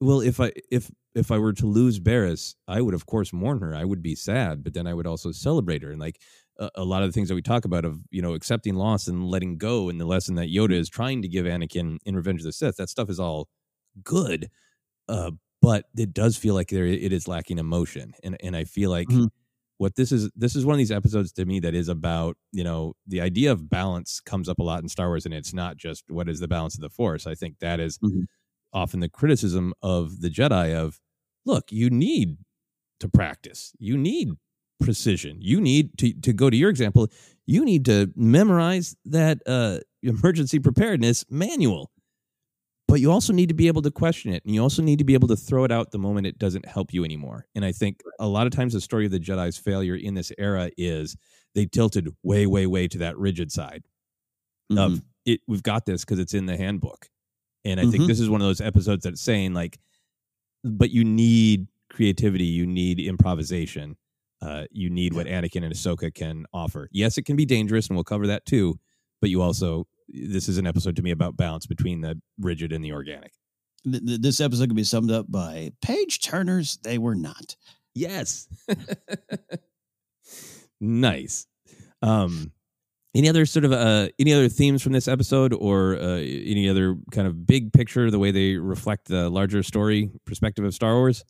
well, 0.00 0.20
if 0.20 0.40
I 0.40 0.52
if 0.70 0.90
if 1.14 1.30
I 1.30 1.38
were 1.38 1.52
to 1.54 1.66
lose 1.66 2.00
Barriss, 2.00 2.54
I 2.68 2.80
would 2.80 2.94
of 2.94 3.06
course 3.06 3.32
mourn 3.32 3.60
her. 3.60 3.74
I 3.74 3.84
would 3.84 4.02
be 4.02 4.14
sad, 4.14 4.64
but 4.64 4.74
then 4.74 4.86
I 4.86 4.94
would 4.94 5.06
also 5.06 5.32
celebrate 5.32 5.82
her. 5.82 5.90
And 5.90 6.00
like 6.00 6.20
a, 6.58 6.70
a 6.76 6.84
lot 6.84 7.02
of 7.02 7.08
the 7.08 7.12
things 7.12 7.28
that 7.28 7.34
we 7.36 7.42
talk 7.42 7.64
about 7.64 7.84
of 7.84 8.02
you 8.10 8.22
know 8.22 8.34
accepting 8.34 8.74
loss 8.74 9.08
and 9.08 9.26
letting 9.28 9.58
go, 9.58 9.88
and 9.88 10.00
the 10.00 10.06
lesson 10.06 10.34
that 10.36 10.48
Yoda 10.50 10.72
is 10.72 10.88
trying 10.88 11.22
to 11.22 11.28
give 11.28 11.46
Anakin 11.46 11.98
in 12.04 12.16
Revenge 12.16 12.40
of 12.40 12.46
the 12.46 12.52
Sith, 12.52 12.76
that 12.76 12.88
stuff 12.90 13.10
is 13.10 13.20
all 13.20 13.48
good. 14.04 14.48
Uh, 15.08 15.32
but 15.62 15.86
it 15.96 16.12
does 16.14 16.36
feel 16.36 16.54
like 16.54 16.68
there 16.68 16.86
it 16.86 17.12
is 17.12 17.28
lacking 17.28 17.58
emotion, 17.58 18.14
and 18.24 18.36
and 18.42 18.56
I 18.56 18.64
feel 18.64 18.90
like 18.90 19.14
Mhm. 19.14 19.28
What 19.82 19.96
this 19.96 20.12
is 20.12 20.30
this 20.36 20.54
is 20.54 20.64
one 20.64 20.74
of 20.74 20.78
these 20.78 20.92
episodes 20.92 21.32
to 21.32 21.44
me 21.44 21.58
that 21.58 21.74
is 21.74 21.88
about 21.88 22.36
you 22.52 22.62
know 22.62 22.94
the 23.06 23.20
idea 23.20 23.50
of 23.50 23.68
balance 23.68 24.20
comes 24.20 24.48
up 24.48 24.60
a 24.60 24.62
lot 24.62 24.80
in 24.82 24.88
Star 24.88 25.08
Wars, 25.08 25.26
and 25.26 25.34
it's 25.34 25.52
not 25.52 25.76
just 25.76 26.04
what 26.08 26.28
is 26.28 26.38
the 26.38 26.46
balance 26.46 26.76
of 26.76 26.82
the 26.82 26.88
Force. 26.88 27.26
I 27.26 27.34
think 27.34 27.58
that 27.58 27.80
is 27.80 27.98
Mhm. 27.98 28.26
often 28.72 29.00
the 29.00 29.08
criticism 29.08 29.74
of 29.82 30.20
the 30.20 30.30
Jedi 30.30 30.72
of 30.74 31.00
look, 31.44 31.72
you 31.72 31.90
need 31.90 32.38
to 33.00 33.08
practice, 33.08 33.72
you 33.80 33.98
need 33.98 34.28
precision, 34.80 35.38
you 35.40 35.60
need 35.60 35.98
to 35.98 36.12
to 36.12 36.32
go 36.32 36.48
to 36.48 36.56
your 36.56 36.70
example, 36.70 37.08
you 37.46 37.64
need 37.64 37.84
to 37.86 38.12
memorize 38.16 38.94
that 39.04 39.42
uh, 39.46 39.78
emergency 40.02 40.60
preparedness 40.60 41.24
manual 41.28 41.90
but 42.92 43.00
you 43.00 43.10
also 43.10 43.32
need 43.32 43.48
to 43.48 43.54
be 43.54 43.66
able 43.66 43.82
to 43.82 43.90
question 43.90 44.32
it 44.32 44.44
and 44.44 44.54
you 44.54 44.62
also 44.62 44.82
need 44.82 44.98
to 44.98 45.04
be 45.04 45.14
able 45.14 45.28
to 45.28 45.36
throw 45.36 45.64
it 45.64 45.72
out 45.72 45.90
the 45.90 45.98
moment 45.98 46.26
it 46.26 46.38
doesn't 46.38 46.66
help 46.66 46.92
you 46.92 47.04
anymore 47.04 47.46
and 47.54 47.64
i 47.64 47.72
think 47.72 48.00
a 48.20 48.26
lot 48.26 48.46
of 48.46 48.52
times 48.52 48.72
the 48.74 48.80
story 48.80 49.06
of 49.06 49.10
the 49.10 49.18
jedi's 49.20 49.56
failure 49.56 49.96
in 49.96 50.14
this 50.14 50.30
era 50.38 50.70
is 50.76 51.16
they 51.54 51.64
tilted 51.66 52.08
way 52.22 52.46
way 52.46 52.66
way 52.66 52.86
to 52.86 52.98
that 52.98 53.16
rigid 53.18 53.50
side 53.50 53.82
of 54.76 55.00
it 55.26 55.40
we've 55.46 55.62
got 55.62 55.86
this 55.86 56.04
because 56.04 56.18
it's 56.18 56.34
in 56.34 56.46
the 56.46 56.56
handbook. 56.56 57.08
And 57.64 57.78
I 57.78 57.84
think 57.84 58.04
Mhm. 58.04 58.06
this 58.08 58.20
is 58.20 58.28
one 58.28 58.40
of 58.40 58.46
those 58.46 58.60
episodes 58.60 59.04
that's 59.04 59.20
saying 59.20 59.54
like, 59.54 59.78
but 60.64 60.90
you 60.90 61.04
need 61.04 61.68
creativity, 61.90 62.44
you 62.44 62.66
need 62.66 62.98
improvisation, 62.98 63.96
uh, 64.40 64.66
you 64.70 64.90
need 64.90 65.14
what 65.14 65.26
Anakin 65.26 65.62
and 65.62 65.72
Ahsoka 65.72 66.12
can 66.12 66.46
offer. 66.52 66.88
Yes, 66.90 67.18
it 67.18 67.22
can 67.22 67.36
be 67.36 67.44
dangerous, 67.44 67.88
and 67.88 67.96
we'll 67.96 68.04
cover 68.04 68.26
that 68.26 68.44
too. 68.46 68.80
But 69.20 69.30
you 69.30 69.42
also, 69.42 69.86
this 70.12 70.48
is 70.48 70.58
an 70.58 70.66
episode 70.66 70.96
to 70.96 71.02
me 71.02 71.10
about 71.10 71.36
balance 71.36 71.66
between 71.66 72.00
the 72.00 72.20
rigid 72.38 72.72
and 72.72 72.84
the 72.84 72.92
organic. 72.92 73.32
Th- 73.84 74.04
th- 74.04 74.20
this 74.20 74.40
episode 74.40 74.68
can 74.68 74.76
be 74.76 74.84
summed 74.84 75.10
up 75.10 75.30
by 75.30 75.72
page 75.82 76.20
turners. 76.20 76.78
They 76.82 76.98
were 76.98 77.14
not. 77.14 77.56
Yes. 77.94 78.48
nice. 80.80 81.46
Um, 82.02 82.52
any 83.14 83.28
other 83.28 83.44
sort 83.44 83.64
of 83.64 83.72
uh, 83.72 84.08
any 84.18 84.32
other 84.32 84.48
themes 84.48 84.82
from 84.82 84.92
this 84.92 85.08
episode, 85.08 85.52
or 85.52 85.96
uh, 85.96 86.16
any 86.16 86.68
other 86.68 86.96
kind 87.10 87.26
of 87.26 87.46
big 87.46 87.72
picture, 87.72 88.10
the 88.10 88.18
way 88.18 88.30
they 88.30 88.56
reflect 88.56 89.08
the 89.08 89.28
larger 89.28 89.62
story 89.62 90.10
perspective 90.24 90.64
of 90.64 90.74
Star 90.74 90.94
Wars? 90.94 91.24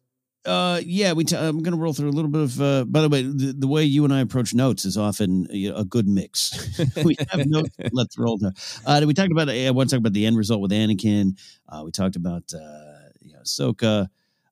Uh, 0.44 0.80
yeah, 0.84 1.12
we. 1.12 1.24
T- 1.24 1.36
I'm 1.36 1.62
going 1.62 1.74
to 1.74 1.80
roll 1.80 1.92
through 1.92 2.08
a 2.08 2.10
little 2.10 2.30
bit 2.30 2.40
of. 2.42 2.60
Uh, 2.60 2.84
by 2.84 3.00
the 3.02 3.08
way, 3.08 3.22
the, 3.22 3.54
the 3.56 3.68
way 3.68 3.84
you 3.84 4.04
and 4.04 4.12
I 4.12 4.20
approach 4.20 4.54
notes 4.54 4.84
is 4.84 4.98
often 4.98 5.46
you 5.50 5.70
know, 5.70 5.76
a 5.76 5.84
good 5.84 6.08
mix. 6.08 6.80
we 7.04 7.16
have 7.30 7.46
notes. 7.46 7.70
Let's 7.92 8.18
roll 8.18 8.38
there. 8.38 8.52
Uh, 8.84 9.02
we 9.06 9.14
talked 9.14 9.30
about. 9.30 9.48
I 9.48 9.70
want 9.70 9.88
to 9.90 9.96
talk 9.96 10.00
about 10.00 10.12
the 10.14 10.26
end 10.26 10.36
result 10.36 10.60
with 10.60 10.72
Anakin. 10.72 11.38
Uh, 11.68 11.82
we 11.84 11.92
talked 11.92 12.16
about 12.16 12.52
uh, 12.54 13.08
you 13.20 13.32
know, 13.34 13.40
Ahsoka. 13.44 14.08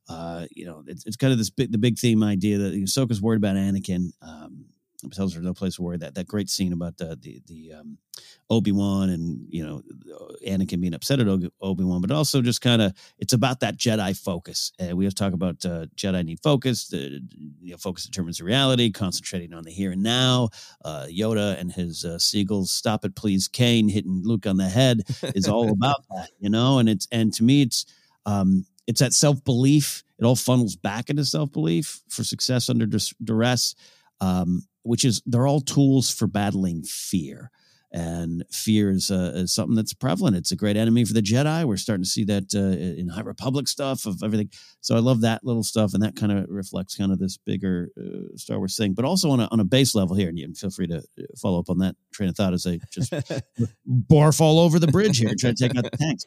Uh, 0.09 0.47
you 0.53 0.65
know, 0.65 0.83
it's, 0.87 1.07
it's 1.07 1.17
kind 1.17 1.33
of 1.33 1.39
this 1.39 1.51
big, 1.51 1.71
the 1.73 1.79
big 1.79 1.99
theme 1.99 2.23
idea 2.23 2.59
that 2.59 2.73
you 2.73 2.81
know, 2.81 2.85
Ahsoka's 2.85 3.21
worried 3.21 3.39
about 3.39 3.57
Anakin. 3.57 4.11
Um, 4.23 4.67
tells 5.09 5.33
her 5.33 5.41
there's 5.41 5.47
no 5.47 5.55
place 5.55 5.77
to 5.77 5.83
worry. 5.83 5.97
That 5.99 6.15
that 6.15 6.27
great 6.27 6.51
scene 6.51 6.73
about 6.73 7.01
uh, 7.01 7.17
the 7.21 7.41
the 7.47 7.73
um, 7.79 7.99
Obi 8.51 8.73
Wan 8.73 9.11
and 9.11 9.47
you 9.49 9.65
know 9.65 9.83
Anakin 10.47 10.81
being 10.81 10.95
upset 10.95 11.21
at 11.21 11.29
Obi 11.29 11.85
Wan, 11.85 12.01
but 12.01 12.11
also 12.11 12.43
just 12.43 12.61
kind 12.61 12.83
of 12.83 12.93
it's 13.19 13.33
about 13.33 13.61
that 13.61 13.77
Jedi 13.77 14.17
focus. 14.17 14.73
And 14.79 14.97
we 14.97 15.05
have 15.05 15.15
to 15.15 15.23
talk 15.23 15.33
about 15.33 15.65
uh, 15.65 15.87
Jedi 15.97 16.25
need 16.25 16.41
focus. 16.43 16.89
The 16.89 17.21
you 17.61 17.71
know, 17.73 17.77
focus 17.77 18.05
determines 18.05 18.41
reality. 18.41 18.91
Concentrating 18.91 19.55
on 19.55 19.63
the 19.63 19.71
here 19.71 19.93
and 19.93 20.03
now. 20.03 20.51
Uh, 20.85 21.07
Yoda 21.09 21.59
and 21.59 21.71
his 21.73 22.05
uh, 22.05 22.19
seagulls 22.19 22.73
stop 22.73 23.05
it, 23.05 23.15
please. 23.15 23.49
cane 23.49 23.89
hitting 23.89 24.23
Luke 24.25 24.47
on 24.47 24.57
the 24.57 24.69
head 24.69 25.03
is 25.35 25.49
all 25.49 25.71
about 25.73 26.05
that, 26.11 26.31
you 26.39 26.51
know. 26.51 26.79
And 26.79 26.89
it's 26.89 27.07
and 27.13 27.33
to 27.35 27.45
me, 27.45 27.63
it's 27.63 27.87
um, 28.27 28.67
it's 28.87 29.01
that 29.01 29.13
self 29.13 29.43
belief. 29.45 30.03
It 30.19 30.25
all 30.25 30.37
funnels 30.37 30.77
back 30.77 31.09
into 31.09 31.25
self 31.25 31.53
belief 31.53 32.03
for 32.09 32.25
success 32.25 32.69
under 32.69 32.87
duress. 33.23 33.75
Um, 34.21 34.65
which 34.91 35.05
is 35.05 35.23
they're 35.25 35.47
all 35.47 35.61
tools 35.61 36.11
for 36.11 36.27
battling 36.27 36.83
fear. 36.83 37.53
And 37.93 38.45
fear 38.51 38.91
is, 38.91 39.09
uh, 39.09 39.33
is 39.37 39.53
something 39.53 39.77
that's 39.77 39.95
prevalent. 39.95 40.37
It's 40.37 40.51
a 40.51 40.57
great 40.57 40.77
enemy 40.77 41.05
for 41.05 41.13
the 41.13 41.23
Jedi. 41.23 41.65
We're 41.65 41.77
starting 41.77 42.03
to 42.03 42.11
see 42.11 42.25
that 42.25 42.53
uh, 42.53 42.99
in 43.01 43.09
High 43.09 43.21
Republic 43.21 43.69
stuff 43.69 44.05
of 44.05 44.21
everything. 44.25 44.51
So 44.81 44.97
I 44.97 44.99
love 44.99 45.21
that 45.21 45.45
little 45.45 45.63
stuff, 45.63 45.95
and 45.95 46.03
that 46.03 46.17
kind 46.17 46.33
of 46.33 46.47
reflects 46.49 46.97
kind 46.97 47.13
of 47.13 47.21
this 47.21 47.37
bigger 47.37 47.91
uh, 47.97 48.37
Star 48.37 48.59
Wars 48.59 48.77
thing. 48.77 48.95
But 48.95 49.05
also 49.05 49.31
on 49.31 49.39
a 49.39 49.49
on 49.53 49.61
a 49.61 49.65
base 49.65 49.95
level 49.95 50.17
here, 50.17 50.29
and 50.29 50.37
you 50.37 50.47
can 50.47 50.55
feel 50.55 50.71
free 50.71 50.89
to 50.89 50.99
uh, 50.99 51.23
follow 51.41 51.61
up 51.61 51.71
on 51.71 51.79
that 51.79 51.95
train 52.13 52.29
of 52.29 52.37
thought 52.37 52.53
as 52.53 52.67
I 52.67 52.81
just 52.91 53.13
barf 53.89 54.41
all 54.41 54.59
over 54.59 54.81
the 54.81 54.89
bridge 54.89 55.19
here 55.19 55.29
and 55.29 55.39
try 55.39 55.51
to 55.51 55.57
take 55.57 55.77
out 55.77 55.85
the 55.85 55.97
tanks. 55.97 56.25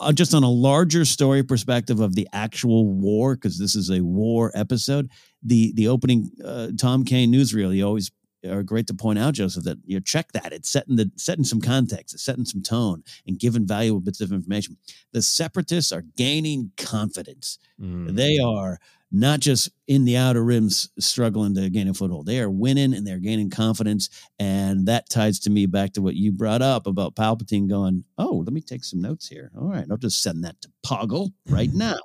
Uh, 0.00 0.12
just 0.12 0.32
on 0.32 0.44
a 0.44 0.50
larger 0.50 1.04
story 1.04 1.42
perspective 1.42 1.98
of 1.98 2.14
the 2.14 2.28
actual 2.32 2.86
war, 2.86 3.34
because 3.34 3.58
this 3.58 3.74
is 3.74 3.90
a 3.90 4.00
war 4.00 4.52
episode. 4.54 5.10
The 5.42 5.72
the 5.74 5.88
opening 5.88 6.30
uh, 6.44 6.68
Tom 6.78 7.04
Kane 7.04 7.32
newsreel, 7.32 7.74
you 7.74 7.84
always 7.84 8.10
are 8.46 8.62
great 8.62 8.86
to 8.86 8.94
point 8.94 9.18
out, 9.18 9.34
Joseph, 9.34 9.64
that 9.64 9.78
you 9.84 9.96
know, 9.96 10.00
check 10.00 10.30
that 10.32 10.52
it's 10.52 10.68
setting 10.68 10.96
the 10.96 11.10
setting 11.16 11.44
some 11.44 11.60
context, 11.60 12.14
it's 12.14 12.24
setting 12.24 12.44
some 12.44 12.62
tone, 12.62 13.02
and 13.26 13.38
giving 13.38 13.66
valuable 13.66 14.00
bits 14.00 14.20
of 14.20 14.32
information. 14.32 14.76
The 15.12 15.22
separatists 15.22 15.92
are 15.92 16.04
gaining 16.16 16.70
confidence. 16.76 17.58
Mm. 17.80 18.14
They 18.14 18.38
are 18.38 18.78
not 19.10 19.40
just 19.40 19.70
in 19.86 20.04
the 20.04 20.16
outer 20.18 20.44
rims 20.44 20.90
struggling 20.98 21.54
to 21.54 21.70
gain 21.70 21.88
a 21.88 21.94
foothold. 21.94 22.26
They 22.26 22.40
are 22.40 22.50
winning 22.50 22.92
and 22.92 23.06
they're 23.06 23.18
gaining 23.18 23.48
confidence. 23.48 24.10
And 24.38 24.84
that 24.86 25.08
ties 25.08 25.38
to 25.40 25.50
me 25.50 25.64
back 25.64 25.94
to 25.94 26.02
what 26.02 26.14
you 26.14 26.30
brought 26.30 26.60
up 26.60 26.86
about 26.86 27.14
Palpatine 27.16 27.68
going, 27.70 28.04
Oh, 28.18 28.42
let 28.44 28.52
me 28.52 28.60
take 28.60 28.84
some 28.84 29.00
notes 29.00 29.26
here. 29.26 29.50
All 29.58 29.66
right, 29.68 29.86
I'll 29.90 29.96
just 29.96 30.22
send 30.22 30.44
that 30.44 30.60
to 30.60 30.68
Poggle 30.86 31.32
right 31.48 31.70
now. 31.74 31.96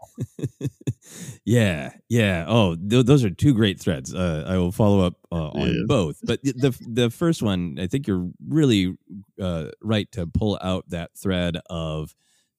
yeah, 1.45 1.91
yeah. 2.09 2.45
Oh, 2.47 2.75
th- 2.75 3.05
those 3.05 3.23
are 3.23 3.29
two 3.29 3.53
great 3.53 3.79
threads. 3.79 4.13
Uh, 4.13 4.45
I 4.47 4.57
will 4.57 4.71
follow 4.71 5.01
up 5.05 5.15
uh, 5.31 5.49
on 5.49 5.67
Yeah. 5.67 5.81
both. 5.87 6.19
But 6.23 6.41
the, 6.43 6.75
the 6.87 7.09
first 7.09 7.41
one, 7.43 7.77
I 7.79 7.87
think 7.87 8.07
you're 8.07 8.29
really 8.47 8.95
uh, 9.41 9.67
right 9.81 10.09
to 10.13 10.25
pull 10.27 10.57
out 10.61 10.85
that 10.89 11.11
thread 11.17 11.57
of 11.69 12.15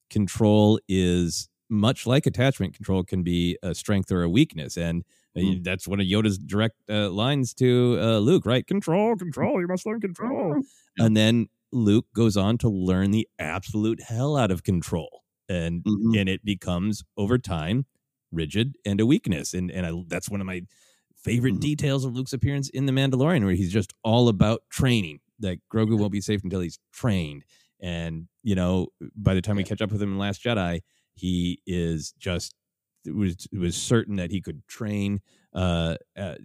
control 0.09 0.79
is 0.87 1.49
much 1.69 2.05
like 2.07 2.25
attachment 2.25 2.73
control 2.75 3.03
can 3.03 3.23
be 3.23 3.57
a 3.63 3.73
strength 3.75 4.11
or 4.11 4.23
a 4.23 4.29
weakness, 4.29 4.77
and 4.77 5.03
Mm. 5.37 5.65
that's 5.65 5.85
one 5.85 5.99
of 5.99 6.05
Yoda's 6.05 6.37
direct 6.37 6.75
uh, 6.89 7.09
lines 7.09 7.53
to 7.55 7.97
uh, 8.01 8.19
Luke. 8.19 8.45
Right? 8.45 8.65
Control, 8.65 9.17
control. 9.17 9.59
You 9.59 9.67
must 9.67 9.85
learn 9.85 9.99
control. 9.99 10.61
And 10.97 11.17
then 11.17 11.47
Luke 11.73 12.05
goes 12.15 12.37
on 12.37 12.57
to 12.59 12.69
learn 12.69 13.11
the 13.11 13.27
absolute 13.37 14.01
hell 14.01 14.37
out 14.37 14.49
of 14.49 14.63
control, 14.63 15.23
and 15.49 15.83
Mhm. 15.83 16.17
and 16.19 16.29
it 16.29 16.45
becomes 16.45 17.03
over 17.17 17.37
time 17.37 17.85
rigid 18.31 18.75
and 18.85 19.01
a 19.01 19.05
weakness. 19.05 19.53
And 19.53 19.69
and 19.71 19.85
I, 19.85 19.91
that's 20.07 20.29
one 20.29 20.39
of 20.39 20.47
my 20.47 20.61
favorite 21.17 21.55
Mhm. 21.55 21.59
details 21.59 22.05
of 22.05 22.15
Luke's 22.15 22.31
appearance 22.33 22.69
in 22.69 22.85
The 22.85 22.93
Mandalorian, 22.93 23.43
where 23.43 23.55
he's 23.55 23.73
just 23.73 23.91
all 24.03 24.29
about 24.29 24.61
training. 24.69 25.19
Like 25.41 25.59
Grogu 25.73 25.97
won't 25.99 26.13
be 26.13 26.21
safe 26.21 26.43
until 26.45 26.61
he's 26.61 26.79
trained. 26.93 27.43
And 27.81 28.29
you 28.41 28.55
know, 28.55 28.87
by 29.17 29.33
the 29.33 29.41
time 29.41 29.57
we 29.57 29.65
catch 29.65 29.81
up 29.81 29.91
with 29.91 30.01
him 30.01 30.13
in 30.13 30.17
Last 30.17 30.41
Jedi, 30.41 30.79
he 31.15 31.61
is 31.65 32.13
just 32.19 32.55
it 33.05 33.15
was 33.15 33.47
was 33.53 33.75
certain 33.75 34.15
that 34.17 34.31
he 34.31 34.41
could 34.41 34.65
train 34.67 35.21
uh, 35.53 35.95
uh 36.17 36.35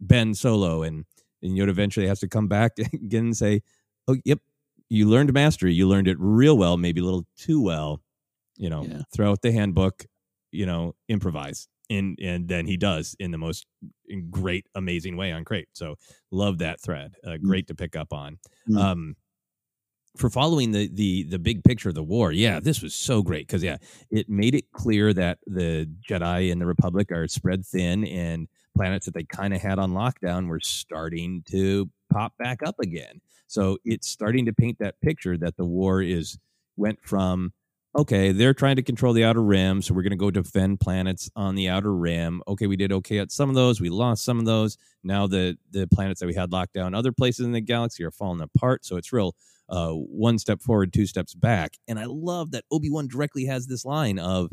Ben 0.00 0.34
Solo, 0.34 0.82
and 0.82 1.04
and 1.42 1.56
Yoda 1.56 1.68
eventually 1.68 2.06
has 2.06 2.20
to 2.20 2.28
come 2.28 2.48
back 2.48 2.78
again 2.92 3.26
and 3.26 3.36
say, 3.36 3.62
"Oh, 4.08 4.16
yep, 4.24 4.40
you 4.88 5.08
learned 5.08 5.32
mastery. 5.32 5.72
You 5.74 5.88
learned 5.88 6.08
it 6.08 6.16
real 6.18 6.56
well, 6.56 6.76
maybe 6.76 7.00
a 7.00 7.04
little 7.04 7.26
too 7.36 7.62
well. 7.62 8.00
You 8.56 8.70
know, 8.70 8.84
Yeah. 8.84 9.02
throw 9.14 9.30
out 9.32 9.42
the 9.42 9.52
handbook. 9.52 10.06
You 10.52 10.66
know, 10.66 10.94
improvise." 11.08 11.68
And 11.88 12.18
and 12.20 12.48
then 12.48 12.66
he 12.66 12.76
does 12.76 13.14
in 13.20 13.30
the 13.30 13.38
most 13.38 13.64
great, 14.30 14.66
amazing 14.74 15.16
way 15.16 15.30
on 15.32 15.44
Crait. 15.44 15.68
So 15.72 15.96
love 16.32 16.58
that 16.58 16.80
thread. 16.80 17.14
Uh, 17.24 17.36
great 17.36 17.68
to 17.68 17.74
pick 17.76 17.94
up 17.94 18.12
on. 18.12 18.38
Mm. 18.68 18.78
Um, 18.78 19.16
for 20.16 20.30
following 20.30 20.72
the 20.72 20.88
the 20.88 21.24
the 21.24 21.38
big 21.38 21.64
picture 21.64 21.88
of 21.88 21.94
the 21.94 22.02
war, 22.02 22.32
yeah, 22.32 22.60
this 22.60 22.82
was 22.82 22.94
so 22.94 23.22
great 23.22 23.46
because 23.46 23.62
yeah, 23.62 23.76
it 24.10 24.28
made 24.28 24.54
it 24.54 24.72
clear 24.72 25.12
that 25.14 25.38
the 25.46 25.88
Jedi 26.08 26.50
and 26.50 26.60
the 26.60 26.66
Republic 26.66 27.12
are 27.12 27.28
spread 27.28 27.64
thin, 27.64 28.04
and 28.06 28.48
planets 28.76 29.06
that 29.06 29.14
they 29.14 29.24
kind 29.24 29.54
of 29.54 29.60
had 29.60 29.78
on 29.78 29.92
lockdown 29.92 30.48
were 30.48 30.60
starting 30.60 31.42
to 31.50 31.90
pop 32.10 32.36
back 32.38 32.62
up 32.64 32.78
again. 32.80 33.20
So 33.46 33.78
it's 33.84 34.08
starting 34.08 34.46
to 34.46 34.52
paint 34.52 34.78
that 34.80 35.00
picture 35.00 35.36
that 35.38 35.56
the 35.56 35.64
war 35.64 36.02
is 36.02 36.38
went 36.76 37.00
from 37.02 37.52
okay, 37.96 38.30
they're 38.30 38.52
trying 38.52 38.76
to 38.76 38.82
control 38.82 39.14
the 39.14 39.24
outer 39.24 39.42
rim, 39.42 39.80
so 39.80 39.94
we're 39.94 40.02
going 40.02 40.10
to 40.10 40.16
go 40.16 40.30
defend 40.30 40.78
planets 40.80 41.30
on 41.34 41.54
the 41.54 41.68
outer 41.68 41.94
rim. 41.94 42.42
Okay, 42.46 42.66
we 42.66 42.76
did 42.76 42.92
okay 42.92 43.18
at 43.18 43.32
some 43.32 43.48
of 43.48 43.54
those, 43.54 43.80
we 43.80 43.88
lost 43.88 44.22
some 44.22 44.38
of 44.38 44.44
those. 44.44 44.76
Now 45.02 45.26
the 45.26 45.56
the 45.70 45.86
planets 45.86 46.20
that 46.20 46.26
we 46.26 46.34
had 46.34 46.52
locked 46.52 46.74
down, 46.74 46.94
other 46.94 47.12
places 47.12 47.46
in 47.46 47.52
the 47.52 47.60
galaxy 47.60 48.04
are 48.04 48.10
falling 48.10 48.42
apart. 48.42 48.84
So 48.84 48.96
it's 48.96 49.12
real 49.12 49.34
uh, 49.68 49.90
one 49.92 50.38
step 50.38 50.60
forward, 50.62 50.92
two 50.92 51.06
steps 51.06 51.34
back. 51.34 51.76
And 51.88 51.98
I 51.98 52.04
love 52.06 52.50
that 52.52 52.64
Obi 52.70 52.90
Wan 52.90 53.08
directly 53.08 53.46
has 53.46 53.66
this 53.66 53.84
line 53.84 54.18
of, 54.18 54.52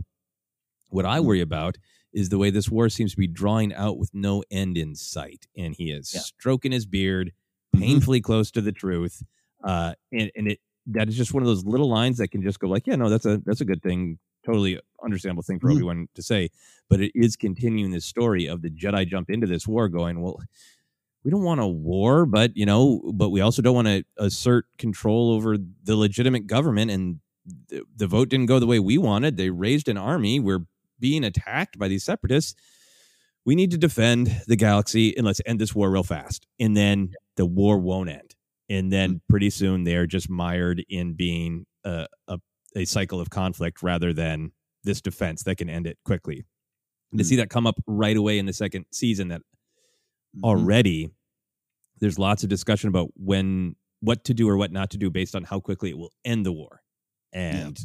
"What 0.89 1.05
I 1.05 1.19
worry 1.19 1.41
about 1.41 1.77
is 2.13 2.29
the 2.29 2.37
way 2.37 2.49
this 2.49 2.69
war 2.69 2.89
seems 2.89 3.11
to 3.11 3.17
be 3.17 3.27
drawing 3.27 3.73
out 3.73 3.97
with 3.97 4.11
no 4.13 4.43
end 4.51 4.77
in 4.77 4.95
sight." 4.95 5.47
And 5.57 5.75
he 5.75 5.91
is 5.91 6.11
Yeah. 6.13 6.21
stroking 6.21 6.71
his 6.71 6.85
beard, 6.85 7.31
Mhm. 7.75 7.79
painfully 7.79 8.21
close 8.21 8.51
to 8.51 8.61
the 8.61 8.71
truth. 8.71 9.23
Uh, 9.63 9.95
and 10.11 10.31
and 10.35 10.47
it 10.49 10.59
that 10.85 11.07
is 11.07 11.15
just 11.15 11.33
one 11.33 11.41
of 11.41 11.47
those 11.47 11.63
little 11.63 11.87
lines 11.89 12.17
that 12.17 12.27
can 12.29 12.41
just 12.43 12.59
go 12.59 12.67
like, 12.67 12.85
"Yeah, 12.87 12.95
no, 12.95 13.09
that's 13.09 13.25
a 13.25 13.41
that's 13.45 13.61
a 13.61 13.65
good 13.65 13.81
thing." 13.81 14.19
Totally 14.45 14.77
understandable 15.01 15.43
thing 15.43 15.57
for 15.59 15.69
Mhm. 15.69 15.75
Obi 15.75 15.83
Wan 15.83 16.07
to 16.15 16.21
say, 16.21 16.49
but 16.89 16.99
it 16.99 17.13
is 17.15 17.37
continuing 17.37 17.91
this 17.91 18.05
story 18.05 18.45
of 18.45 18.61
the 18.61 18.69
Jedi 18.69 19.07
jump 19.07 19.29
into 19.29 19.47
this 19.47 19.65
war, 19.65 19.87
going, 19.87 20.21
"Well, 20.21 20.41
we 21.23 21.31
don't 21.31 21.43
want 21.43 21.61
a 21.61 21.67
war, 21.67 22.25
but 22.25 22.55
you 22.55 22.65
know, 22.65 23.01
but 23.13 23.29
we 23.29 23.41
also 23.41 23.61
don't 23.61 23.75
want 23.75 23.87
to 23.87 24.03
assert 24.17 24.65
control 24.77 25.31
over 25.31 25.57
the 25.83 25.95
legitimate 25.95 26.47
government. 26.47 26.91
And 26.91 27.19
the, 27.69 27.83
the 27.95 28.07
vote 28.07 28.29
didn't 28.29 28.47
go 28.47 28.59
the 28.59 28.67
way 28.67 28.79
we 28.79 28.97
wanted. 28.97 29.37
They 29.37 29.49
raised 29.49 29.87
an 29.87 29.97
army. 29.97 30.39
We're 30.39 30.65
being 30.99 31.23
attacked 31.23 31.77
by 31.79 31.87
these 31.87 32.03
separatists. 32.03 32.55
We 33.45 33.55
need 33.55 33.71
to 33.71 33.77
defend 33.77 34.41
the 34.47 34.55
galaxy 34.55 35.15
and 35.17 35.25
let's 35.25 35.41
end 35.45 35.59
this 35.59 35.75
war 35.75 35.91
real 35.91 36.03
fast. 36.03 36.47
And 36.59 36.77
then 36.77 37.13
the 37.35 37.45
war 37.45 37.77
won't 37.77 38.09
end. 38.09 38.35
And 38.69 38.91
then 38.91 39.09
mm-hmm. 39.09 39.17
pretty 39.29 39.49
soon 39.49 39.83
they're 39.83 40.07
just 40.07 40.29
mired 40.29 40.83
in 40.89 41.13
being 41.13 41.65
a, 41.83 42.07
a, 42.27 42.39
a 42.75 42.85
cycle 42.85 43.19
of 43.19 43.29
conflict 43.29 43.83
rather 43.83 44.13
than 44.13 44.51
this 44.83 45.01
defense 45.01 45.43
that 45.43 45.57
can 45.57 45.69
end 45.69 45.87
it 45.87 45.97
quickly. 46.05 46.45
And 47.11 47.19
to 47.19 47.25
see 47.25 47.35
mm-hmm. 47.35 47.41
that 47.41 47.49
come 47.49 47.67
up 47.67 47.75
right 47.85 48.15
away 48.15 48.39
in 48.39 48.45
the 48.45 48.53
second 48.53 48.85
season 48.91 49.27
that 49.29 49.41
Mhm. 50.35 50.43
already 50.43 51.11
there's 51.99 52.19
lots 52.19 52.43
of 52.43 52.49
discussion 52.49 52.89
about 52.89 53.09
when 53.15 53.75
what 54.01 54.25
to 54.25 54.33
do 54.33 54.49
or 54.49 54.57
what 54.57 54.71
not 54.71 54.89
to 54.91 54.97
do 54.97 55.09
based 55.09 55.35
on 55.35 55.43
how 55.43 55.59
quickly 55.59 55.89
it 55.89 55.97
will 55.97 56.11
end 56.25 56.45
the 56.45 56.51
war. 56.51 56.81
And 57.31 57.79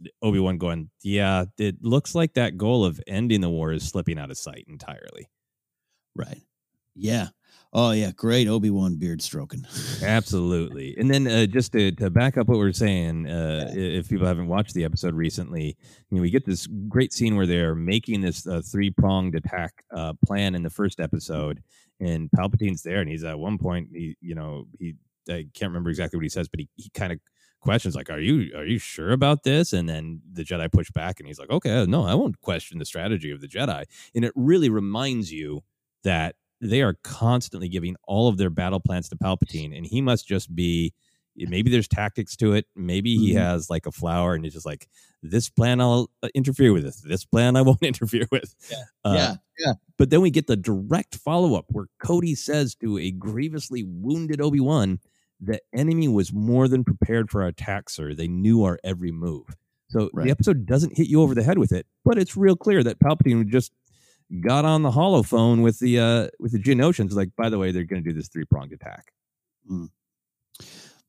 yeah. 0.00 0.10
Obi 0.22 0.40
Wan 0.40 0.58
going, 0.58 0.90
yeah, 1.02 1.44
it 1.58 1.76
looks 1.80 2.14
like 2.14 2.34
that 2.34 2.56
goal 2.56 2.84
of 2.84 3.00
ending 3.06 3.40
the 3.40 3.48
war 3.48 3.72
is 3.72 3.88
slipping 3.88 4.18
out 4.18 4.30
of 4.30 4.38
sight 4.38 4.64
entirely. 4.66 5.28
Right. 6.16 6.40
Yeah. 6.96 7.28
Oh 7.72 7.92
yeah, 7.92 8.10
great 8.10 8.48
Obi 8.48 8.70
Wan 8.70 8.96
beard 8.96 9.22
stroking. 9.22 9.64
Absolutely. 10.02 10.96
And 10.98 11.08
then 11.08 11.28
uh, 11.28 11.46
just 11.46 11.70
to, 11.72 11.92
to 11.92 12.10
back 12.10 12.36
up 12.36 12.48
what 12.48 12.58
we're 12.58 12.72
saying, 12.72 13.28
uh, 13.28 13.72
yeah. 13.72 13.80
if 13.80 14.08
people 14.08 14.26
haven't 14.26 14.48
watched 14.48 14.74
the 14.74 14.84
episode 14.84 15.14
recently, 15.14 15.76
you 16.10 16.16
know, 16.16 16.20
we 16.22 16.30
get 16.30 16.44
this 16.44 16.66
great 16.88 17.12
scene 17.12 17.36
where 17.36 17.46
they're 17.46 17.76
making 17.76 18.22
this 18.22 18.44
uh, 18.48 18.60
three 18.64 18.90
pronged 18.90 19.36
attack 19.36 19.84
uh, 19.94 20.14
plan 20.26 20.56
in 20.56 20.64
the 20.64 20.70
first 20.70 20.98
episode, 20.98 21.62
and 22.00 22.30
Palpatine's 22.36 22.82
there, 22.82 23.00
and 23.00 23.10
he's 23.10 23.24
at 23.24 23.38
one 23.38 23.58
point, 23.58 23.88
he 23.92 24.16
you 24.20 24.34
know 24.34 24.66
he 24.78 24.94
I 25.28 25.46
can't 25.54 25.70
remember 25.70 25.90
exactly 25.90 26.16
what 26.16 26.24
he 26.24 26.30
says, 26.30 26.48
but 26.48 26.60
he, 26.60 26.68
he 26.76 26.90
kind 26.90 27.12
of 27.12 27.20
questions 27.60 27.94
like, 27.94 28.10
"Are 28.10 28.20
you 28.20 28.56
are 28.56 28.64
you 28.64 28.78
sure 28.78 29.12
about 29.12 29.42
this?" 29.44 29.72
And 29.72 29.88
then 29.88 30.22
the 30.32 30.44
Jedi 30.44 30.70
push 30.72 30.90
back, 30.90 31.20
and 31.20 31.26
he's 31.26 31.38
like, 31.38 31.50
"Okay, 31.50 31.86
no, 31.86 32.04
I 32.04 32.14
won't 32.14 32.40
question 32.40 32.78
the 32.78 32.84
strategy 32.84 33.30
of 33.30 33.40
the 33.40 33.48
Jedi." 33.48 33.84
And 34.14 34.24
it 34.24 34.32
really 34.34 34.70
reminds 34.70 35.32
you 35.32 35.62
that 36.04 36.36
they 36.60 36.82
are 36.82 36.96
constantly 37.04 37.68
giving 37.68 37.96
all 38.04 38.28
of 38.28 38.36
their 38.38 38.50
battle 38.50 38.80
plans 38.80 39.08
to 39.10 39.16
Palpatine, 39.16 39.76
and 39.76 39.86
he 39.86 40.00
must 40.00 40.26
just 40.26 40.54
be. 40.54 40.94
Maybe 41.48 41.70
there's 41.70 41.88
tactics 41.88 42.36
to 42.36 42.52
it. 42.52 42.66
Maybe 42.76 43.16
he 43.16 43.30
mm-hmm. 43.30 43.38
has 43.38 43.70
like 43.70 43.86
a 43.86 43.92
flower, 43.92 44.34
and 44.34 44.44
he's 44.44 44.54
just 44.54 44.66
like, 44.66 44.88
"This 45.22 45.48
plan 45.48 45.80
I'll 45.80 46.10
uh, 46.22 46.28
interfere 46.34 46.72
with. 46.72 46.84
This, 46.84 47.00
this 47.00 47.24
plan 47.24 47.56
I 47.56 47.62
won't 47.62 47.82
interfere 47.82 48.26
with." 48.30 48.54
Yeah, 48.70 48.76
uh, 49.04 49.14
yeah, 49.14 49.34
yeah. 49.58 49.72
But 49.96 50.10
then 50.10 50.20
we 50.20 50.30
get 50.30 50.46
the 50.46 50.56
direct 50.56 51.16
follow 51.16 51.54
up 51.54 51.66
where 51.68 51.86
Cody 52.02 52.34
says 52.34 52.74
to 52.76 52.98
a 52.98 53.10
grievously 53.10 53.84
wounded 53.84 54.40
Obi 54.40 54.60
Wan, 54.60 54.98
"The 55.40 55.60
enemy 55.74 56.08
was 56.08 56.32
more 56.32 56.68
than 56.68 56.84
prepared 56.84 57.30
for 57.30 57.42
our 57.42 57.48
attack, 57.48 57.90
sir. 57.90 58.14
They 58.14 58.28
knew 58.28 58.64
our 58.64 58.78
every 58.84 59.12
move." 59.12 59.46
So 59.90 60.08
right. 60.12 60.24
the 60.24 60.30
episode 60.30 60.66
doesn't 60.66 60.96
hit 60.96 61.08
you 61.08 61.20
over 61.20 61.34
the 61.34 61.42
head 61.42 61.58
with 61.58 61.72
it, 61.72 61.86
but 62.04 62.16
it's 62.16 62.36
real 62.36 62.56
clear 62.56 62.82
that 62.84 63.00
Palpatine 63.00 63.48
just 63.48 63.72
got 64.40 64.64
on 64.64 64.82
the 64.82 64.90
holophone 64.90 65.62
with 65.62 65.80
the 65.80 65.98
uh 65.98 66.28
with 66.38 66.52
the 66.52 66.58
Geonosians. 66.58 67.12
Like, 67.12 67.30
by 67.36 67.48
the 67.48 67.58
way, 67.58 67.72
they're 67.72 67.84
going 67.84 68.02
to 68.02 68.08
do 68.08 68.14
this 68.14 68.28
three 68.28 68.44
pronged 68.44 68.72
attack. 68.72 69.12
Mm. 69.70 69.88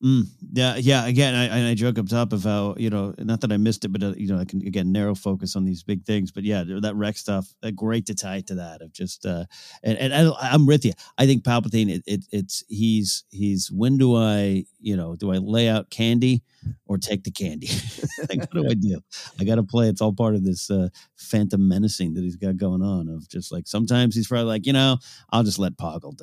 Mm, 0.02 0.26
yeah, 0.52 0.76
yeah. 0.76 1.06
Again, 1.06 1.32
I, 1.32 1.70
I 1.70 1.74
joke 1.74 1.96
up 1.96 2.08
top 2.08 2.32
of 2.32 2.42
how 2.42 2.74
you 2.76 2.90
know, 2.90 3.14
not 3.18 3.40
that 3.42 3.52
I 3.52 3.56
missed 3.56 3.84
it, 3.84 3.92
but 3.92 4.02
uh, 4.02 4.14
you 4.16 4.26
know, 4.26 4.38
I 4.38 4.44
can 4.44 4.60
again 4.66 4.90
narrow 4.90 5.14
focus 5.14 5.54
on 5.54 5.64
these 5.64 5.84
big 5.84 6.04
things. 6.04 6.32
But 6.32 6.42
yeah, 6.42 6.64
that 6.80 6.96
wreck 6.96 7.16
stuff, 7.16 7.54
uh, 7.62 7.70
great 7.70 8.06
to 8.06 8.14
tie 8.14 8.40
to 8.42 8.56
that 8.56 8.82
of 8.82 8.92
just, 8.92 9.24
uh, 9.24 9.44
and, 9.84 9.96
and 9.98 10.12
I, 10.12 10.54
am 10.54 10.66
with 10.66 10.84
you. 10.84 10.92
I 11.18 11.26
think 11.26 11.44
Palpatine, 11.44 11.88
it, 11.88 12.02
it, 12.06 12.24
it's 12.32 12.64
he's 12.68 13.22
he's 13.30 13.70
when 13.70 13.96
do 13.96 14.16
I, 14.16 14.64
you 14.80 14.96
know, 14.96 15.14
do 15.14 15.30
I 15.30 15.36
lay 15.36 15.68
out 15.68 15.90
candy 15.90 16.42
or 16.86 16.98
take 16.98 17.22
the 17.22 17.30
candy? 17.30 17.68
like, 18.28 18.40
what 18.40 18.54
do 18.54 18.68
I 18.68 18.74
do? 18.74 19.00
I 19.38 19.44
got 19.44 19.56
to 19.56 19.62
play. 19.62 19.88
It's 19.88 20.00
all 20.00 20.12
part 20.12 20.34
of 20.34 20.44
this 20.44 20.68
uh, 20.68 20.88
phantom 21.14 21.68
menacing 21.68 22.14
that 22.14 22.24
he's 22.24 22.36
got 22.36 22.56
going 22.56 22.82
on. 22.82 23.08
Of 23.08 23.28
just 23.28 23.52
like 23.52 23.68
sometimes 23.68 24.16
he's 24.16 24.26
probably 24.26 24.46
like, 24.46 24.66
you 24.66 24.72
know, 24.72 24.98
I'll 25.30 25.44
just 25.44 25.60
let 25.60 25.76
Poggle 25.76 26.18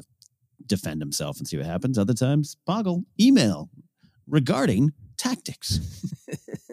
defend 0.70 1.02
himself 1.02 1.40
and 1.40 1.48
see 1.48 1.58
what 1.58 1.66
happens. 1.66 1.98
Other 1.98 2.14
times, 2.14 2.56
Poggle 2.68 3.04
email 3.20 3.70
regarding 4.28 4.94
tactics. 5.18 5.80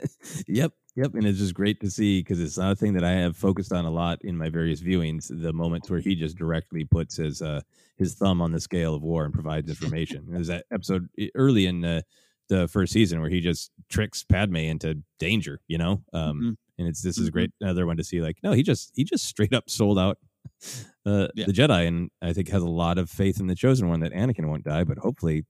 yep, 0.47 0.73
yep, 0.95 1.15
and 1.15 1.27
it's 1.27 1.39
just 1.39 1.55
great 1.55 1.81
to 1.81 1.91
see 1.91 2.21
because 2.21 2.41
it's 2.41 2.59
not 2.59 2.73
a 2.73 2.77
thing 2.77 2.93
that 2.93 3.05
I 3.05 3.13
have 3.13 3.37
focused 3.37 3.73
on 3.73 3.85
a 3.85 3.91
lot 3.91 4.19
in 4.23 4.37
my 4.37 4.49
various 4.49 4.81
viewings. 4.81 5.29
The 5.29 5.53
moments 5.53 5.91
where 5.91 6.01
he 6.01 6.15
just 6.15 6.37
directly 6.37 6.85
puts 6.85 7.17
his 7.17 7.43
uh, 7.43 7.63
his 7.97 8.15
thumb 8.15 8.41
on 8.41 8.53
the 8.53 8.61
scale 8.61 8.95
of 8.95 9.03
war 9.03 9.25
and 9.25 9.35
provides 9.35 9.69
information. 9.69 10.27
There's 10.29 10.49
that 10.49 10.67
episode 10.71 11.09
early 11.35 11.67
in 11.67 11.81
the, 11.81 12.05
the 12.49 12.69
first 12.69 12.93
season 12.93 13.21
where 13.21 13.31
he 13.31 13.41
just 13.41 13.71
tricks 13.89 14.23
Padme 14.23 14.57
into 14.57 15.03
danger. 15.19 15.61
You 15.67 15.79
know, 15.79 16.03
um, 16.13 16.37
mm-hmm. 16.37 16.51
and 16.79 16.89
it's 16.89 17.03
this 17.03 17.19
is 17.19 17.29
mm-hmm. 17.29 17.33
great. 17.33 17.51
Another 17.61 17.87
one 17.87 17.97
to 17.97 18.05
see. 18.05 18.21
Like, 18.21 18.39
no, 18.43 18.53
he 18.53 18.63
just 18.63 18.93
he 18.95 19.05
just 19.05 19.25
straight 19.25 19.55
up 19.55 19.69
sold 19.69 19.99
out 19.99 20.19
uh, 21.07 21.29
yeah. 21.35 21.47
the 21.47 21.53
Jedi, 21.53 21.87
and 21.87 22.11
I 22.23 22.33
think 22.33 22.49
has 22.49 22.63
a 22.63 22.69
lot 22.69 22.99
of 22.99 23.11
faith 23.11 23.41
in 23.41 23.47
the 23.47 23.55
chosen 23.55 23.89
one 23.89 24.01
that 24.01 24.13
Anakin 24.13 24.47
won't 24.47 24.65
die, 24.65 24.85
but 24.85 24.99
hopefully, 24.99 25.45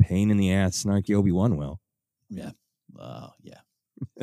pain 0.00 0.30
in 0.30 0.36
the 0.36 0.52
ass, 0.52 0.84
snarky 0.84 1.14
Obi 1.14 1.32
Wan 1.32 1.56
will. 1.56 1.80
Yeah. 2.28 2.50
Oh, 2.98 3.30
yeah. 3.42 3.58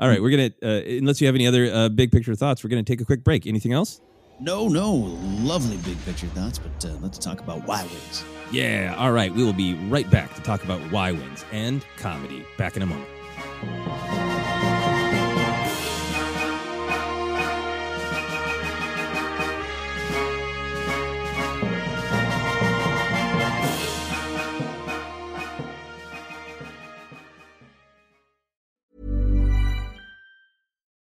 All 0.00 0.08
right, 0.08 0.20
we're 0.20 0.30
gonna. 0.30 0.50
Uh, 0.62 0.82
unless 0.98 1.20
you 1.20 1.26
have 1.26 1.34
any 1.34 1.46
other 1.46 1.72
uh, 1.72 1.88
big 1.88 2.12
picture 2.12 2.34
thoughts, 2.34 2.64
we're 2.64 2.70
gonna 2.70 2.82
take 2.82 3.00
a 3.00 3.04
quick 3.04 3.22
break. 3.24 3.46
Anything 3.46 3.72
else? 3.72 4.00
No, 4.40 4.68
no, 4.68 4.92
lovely 4.92 5.76
big 5.78 6.02
picture 6.04 6.26
thoughts, 6.28 6.58
but 6.58 6.90
uh, 6.90 6.94
let's 7.00 7.18
talk 7.18 7.40
about 7.40 7.66
Y 7.66 7.82
wings. 7.82 8.24
Yeah. 8.50 8.94
All 8.98 9.12
right, 9.12 9.32
we 9.32 9.44
will 9.44 9.52
be 9.52 9.74
right 9.88 10.10
back 10.10 10.34
to 10.34 10.42
talk 10.42 10.64
about 10.64 10.80
Y 10.90 11.12
wings 11.12 11.44
and 11.52 11.84
comedy. 11.96 12.44
Back 12.58 12.76
in 12.76 12.82
a 12.82 12.86
moment. 12.86 14.31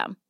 system. 0.00 0.29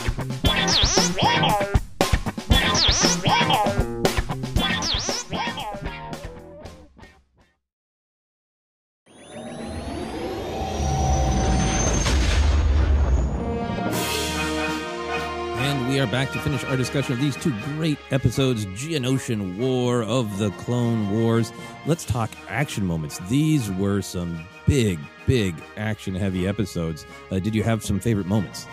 Are 16.01 16.07
back 16.07 16.31
to 16.31 16.39
finish 16.39 16.63
our 16.63 16.75
discussion 16.75 17.13
of 17.13 17.19
these 17.19 17.35
two 17.35 17.53
great 17.75 17.99
episodes 18.09 18.65
Geonosian 18.67 19.57
War 19.57 20.01
of 20.01 20.39
the 20.39 20.49
Clone 20.51 21.11
Wars. 21.11 21.53
Let's 21.85 22.05
talk 22.05 22.31
action 22.49 22.87
moments. 22.87 23.19
These 23.29 23.69
were 23.71 24.01
some 24.01 24.43
big, 24.65 24.97
big 25.27 25.53
action 25.77 26.15
heavy 26.15 26.47
episodes. 26.47 27.05
Uh, 27.29 27.37
did 27.37 27.53
you 27.53 27.61
have 27.61 27.83
some 27.83 27.99
favorite 27.99 28.25
moments? 28.25 28.65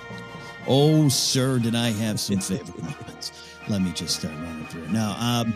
Oh, 0.67 1.11
sir, 1.11 1.59
did 1.59 1.75
I 1.75 1.91
have 1.91 2.19
some 2.19 2.39
favorite 2.41 2.83
moments. 2.83 3.33
Let 3.69 3.83
me 3.83 3.93
just 3.93 4.21
start 4.21 4.33
running 4.37 4.65
through 4.67 4.85
it. 4.85 4.91
Now, 4.91 5.15
um, 5.21 5.55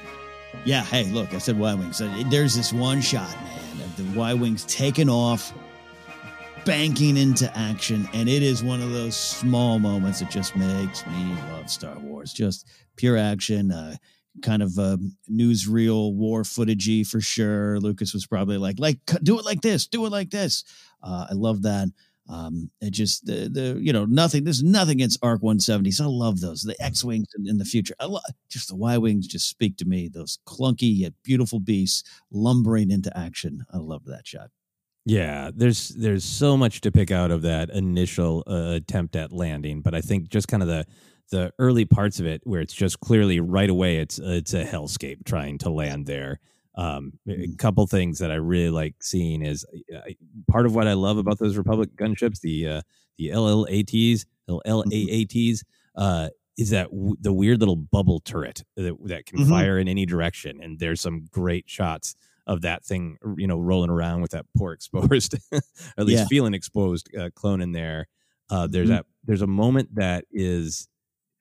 yeah, 0.66 0.82
hey, 0.84 1.10
look, 1.10 1.32
I 1.32 1.38
said 1.38 1.58
Y 1.58 1.72
Wings. 1.72 2.02
There's 2.26 2.54
this 2.54 2.70
one 2.70 3.00
shot, 3.00 3.34
man, 3.44 3.80
of 3.80 3.96
the 3.96 4.18
Y 4.18 4.34
Wings 4.34 4.66
taking 4.66 5.08
off, 5.08 5.54
banking 6.64 7.16
into 7.16 7.50
action, 7.56 8.08
and 8.12 8.28
it 8.28 8.42
is 8.42 8.62
one 8.62 8.80
of 8.80 8.92
those 8.92 9.16
small 9.16 9.78
moments 9.78 10.20
that 10.20 10.30
just 10.30 10.54
makes 10.56 11.06
me 11.06 11.34
love 11.50 11.68
Star 11.70 11.98
Wars. 11.98 12.32
Just 12.32 12.68
pure 12.96 13.16
action, 13.16 13.72
uh, 13.72 13.96
kind 14.42 14.62
of 14.62 14.78
uh, 14.78 14.96
newsreel 15.30 16.14
war 16.14 16.42
footagey 16.42 17.06
for 17.06 17.20
sure. 17.20 17.78
Lucas 17.80 18.14
was 18.14 18.26
probably 18.26 18.58
like, 18.58 18.78
like, 18.78 18.98
do 19.22 19.38
it 19.38 19.44
like 19.44 19.60
this, 19.60 19.86
do 19.86 20.06
it 20.06 20.10
like 20.10 20.30
this. 20.30 20.64
Uh, 21.02 21.26
I 21.30 21.34
love 21.34 21.62
that. 21.62 21.88
Um, 22.28 22.70
it 22.80 22.92
just 22.92 23.26
the 23.26 23.48
the 23.48 23.78
you 23.80 23.92
know 23.92 24.04
nothing. 24.04 24.44
There's 24.44 24.62
nothing 24.62 24.98
against 24.98 25.18
Arc 25.22 25.42
170s. 25.42 26.00
I 26.00 26.06
love 26.06 26.40
those. 26.40 26.62
The 26.62 26.80
X 26.80 27.04
wings 27.04 27.26
in, 27.36 27.48
in, 27.48 27.58
the 27.58 27.64
future. 27.64 27.94
I 27.98 28.06
love 28.06 28.22
just 28.48 28.68
the 28.68 28.76
Y 28.76 28.96
wings. 28.96 29.26
Just 29.26 29.48
speak 29.48 29.76
to 29.78 29.84
me. 29.84 30.08
Those 30.08 30.38
clunky 30.46 30.96
yet 30.96 31.14
beautiful 31.24 31.58
beasts 31.58 32.04
lumbering 32.30 32.90
into 32.92 33.14
action. 33.18 33.64
I 33.72 33.78
love 33.78 34.04
that 34.04 34.26
shot. 34.26 34.50
Yeah, 35.04 35.50
there's 35.52 35.88
there's 35.90 36.24
so 36.24 36.56
much 36.56 36.80
to 36.82 36.92
pick 36.92 37.10
out 37.10 37.30
of 37.32 37.42
that 37.42 37.70
initial 37.70 38.44
uh, 38.46 38.74
attempt 38.76 39.16
at 39.16 39.32
landing, 39.32 39.80
but 39.82 39.94
I 39.94 40.00
think 40.00 40.28
just 40.28 40.46
kind 40.48 40.62
of 40.62 40.68
the 40.68 40.86
the 41.30 41.52
early 41.58 41.84
parts 41.84 42.20
of 42.20 42.26
it 42.26 42.42
where 42.44 42.60
it's 42.60 42.74
just 42.74 43.00
clearly 43.00 43.40
right 43.40 43.70
away 43.70 43.96
it's 43.96 44.18
it's 44.20 44.54
a 44.54 44.64
hellscape 44.64 45.24
trying 45.24 45.58
to 45.58 45.70
land 45.70 46.06
there. 46.06 46.38
Um, 46.76 47.14
a 47.26 47.32
Mm-hmm. 47.32 47.54
couple 47.56 47.86
things 47.86 48.18
that 48.20 48.30
I 48.30 48.36
really 48.36 48.70
like 48.70 48.94
seeing 49.02 49.42
is 49.44 49.64
uh, 49.94 50.00
part 50.48 50.66
of 50.66 50.74
what 50.74 50.86
I 50.86 50.92
love 50.94 51.18
about 51.18 51.38
those 51.38 51.56
Republic 51.56 51.90
gunships, 51.96 52.40
the 52.40 52.68
uh, 52.68 52.82
the 53.18 53.30
LLATs, 53.30 54.24
LLAATs, 54.48 55.64
uh, 55.96 56.28
is 56.56 56.70
that 56.70 56.90
w- 56.90 57.16
the 57.20 57.32
weird 57.32 57.58
little 57.60 57.76
bubble 57.76 58.20
turret 58.20 58.62
that, 58.76 58.96
that 59.06 59.26
can 59.26 59.40
Mhm. 59.40 59.48
fire 59.48 59.78
in 59.78 59.88
any 59.88 60.06
direction, 60.06 60.60
and 60.62 60.78
there's 60.78 61.00
some 61.00 61.26
great 61.30 61.68
shots 61.68 62.14
of 62.46 62.62
that 62.62 62.84
thing, 62.84 63.18
you 63.36 63.46
know, 63.46 63.58
rolling 63.58 63.90
around 63.90 64.22
with 64.22 64.32
that 64.32 64.46
poor 64.56 64.72
exposed, 64.74 65.34
or 65.52 65.60
at 65.98 66.06
least 66.06 66.24
Yeah. 66.24 66.28
feeling 66.28 66.54
exposed 66.54 67.14
uh, 67.16 67.30
clone 67.34 67.60
in 67.60 67.72
there. 67.72 68.08
Uh, 68.50 68.66
there's 68.66 68.88
Mhm. 68.88 68.90
that. 68.90 69.06
There's 69.24 69.42
a 69.42 69.46
moment 69.46 69.94
that 69.94 70.24
is, 70.30 70.88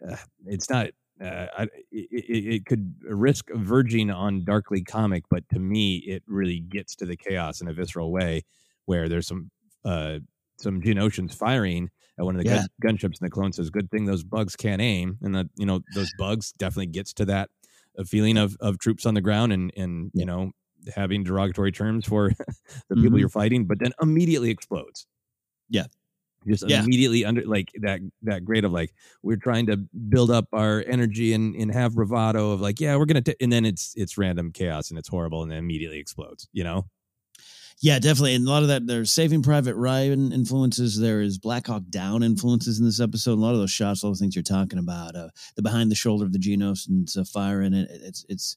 uh, 0.08 0.18
it's 0.46 0.70
not. 0.70 0.90
Uh, 1.22 1.48
I, 1.56 1.64
it, 1.92 2.46
it 2.56 2.66
could 2.66 2.96
risk 3.04 3.46
verging 3.54 4.10
on 4.10 4.44
darkly 4.44 4.84
comic, 4.84 5.24
but 5.30 5.48
to 5.50 5.60
me, 5.60 5.98
it 5.98 6.24
really 6.28 6.60
gets 6.60 6.96
to 6.98 7.06
the 7.06 7.16
chaos 7.16 7.62
in 7.62 7.68
a 7.68 7.74
visceral 7.74 8.12
way, 8.12 8.44
where 8.86 9.08
there's 9.08 9.28
some 9.28 9.52
uh, 9.86 10.20
some 10.58 10.82
Geonosians 10.82 11.36
firing 11.36 11.90
at 12.20 12.26
one 12.26 12.36
of 12.36 12.40
the 12.40 12.46
Yeah. 12.46 12.62
gun, 12.62 12.70
gunships, 12.84 13.20
and 13.20 13.28
the 13.28 13.30
clone 13.30 13.52
says, 13.54 13.70
"Good 13.70 13.92
thing 13.92 14.06
those 14.06 14.24
bugs 14.24 14.56
can't 14.56 14.82
aim," 14.82 15.18
and 15.22 15.36
that 15.36 15.48
you 15.58 15.66
know 15.66 15.82
those 15.90 16.12
bugs 16.12 16.54
definitely 16.54 16.88
gets 16.88 17.14
to 17.14 17.26
that 17.26 17.50
uh, 17.98 18.04
feeling 18.04 18.38
of 18.38 18.58
of 18.60 18.80
troops 18.80 19.06
on 19.06 19.14
the 19.14 19.22
ground 19.22 19.54
and 19.54 19.72
and 19.76 20.12
you 20.16 20.26
know 20.26 20.52
having 20.96 21.24
derogatory 21.24 21.72
terms 21.72 22.06
for 22.06 22.30
the 22.90 22.96
people 22.96 23.12
Mhm. 23.18 23.20
you're 23.20 23.30
fighting, 23.30 23.66
but 23.66 23.80
then 23.80 23.92
immediately 24.02 24.50
explodes. 24.50 25.08
Yeah. 25.70 25.86
Just 26.48 26.68
Yeah. 26.68 26.84
immediately 26.84 27.24
under 27.24 27.46
like 27.46 27.72
that 27.82 28.00
that 28.24 28.44
grade 28.44 28.66
of 28.66 28.72
like 28.72 28.94
we're 29.22 29.38
trying 29.38 29.68
to 29.68 29.78
build 29.78 30.32
up 30.32 30.48
our 30.54 30.84
energy 30.88 31.34
and 31.34 31.56
and 31.56 31.72
have 31.72 31.94
bravado 31.94 32.52
of 32.52 32.62
like 32.62 32.80
yeah 32.80 32.96
we're 32.96 33.06
gonna 33.06 33.22
t-, 33.22 33.36
and 33.40 33.52
then 33.54 33.64
it's 33.64 33.94
it's 33.96 34.18
random 34.18 34.52
chaos 34.52 34.90
and 34.90 34.98
it's 34.98 35.08
horrible 35.08 35.44
and 35.44 35.52
then 35.52 35.60
immediately 35.60 36.00
explodes 36.00 36.48
you 36.52 36.64
know 36.64 36.86
Yeah, 37.84 37.98
definitely. 38.00 38.36
And 38.36 38.46
a 38.48 38.50
lot 38.52 38.62
of 38.62 38.68
that, 38.70 38.86
there's 38.86 39.12
Saving 39.12 39.42
Private 39.42 39.74
Ryan 39.76 40.32
influences. 40.32 41.00
There 41.00 41.22
is 41.22 41.40
Black 41.40 41.66
Hawk 41.66 41.82
Down 41.90 42.22
influences 42.22 42.78
in 42.80 42.86
this 42.86 43.00
episode. 43.00 43.40
A 43.40 43.42
lot 43.42 43.54
of 43.54 43.60
those 43.60 43.72
shots, 43.72 44.04
all 44.04 44.12
the 44.12 44.18
things 44.18 44.36
you're 44.36 44.44
talking 44.44 44.78
about, 44.78 45.16
uh, 45.16 45.30
the 45.56 45.64
behind 45.64 45.90
the 45.90 45.96
shoulder 45.96 46.24
of 46.24 46.32
the 46.32 46.38
Geonosian 46.38 47.18
uh, 47.18 47.24
firing 47.24 47.74
it. 47.74 47.90
It's, 47.92 48.24
it's, 48.30 48.56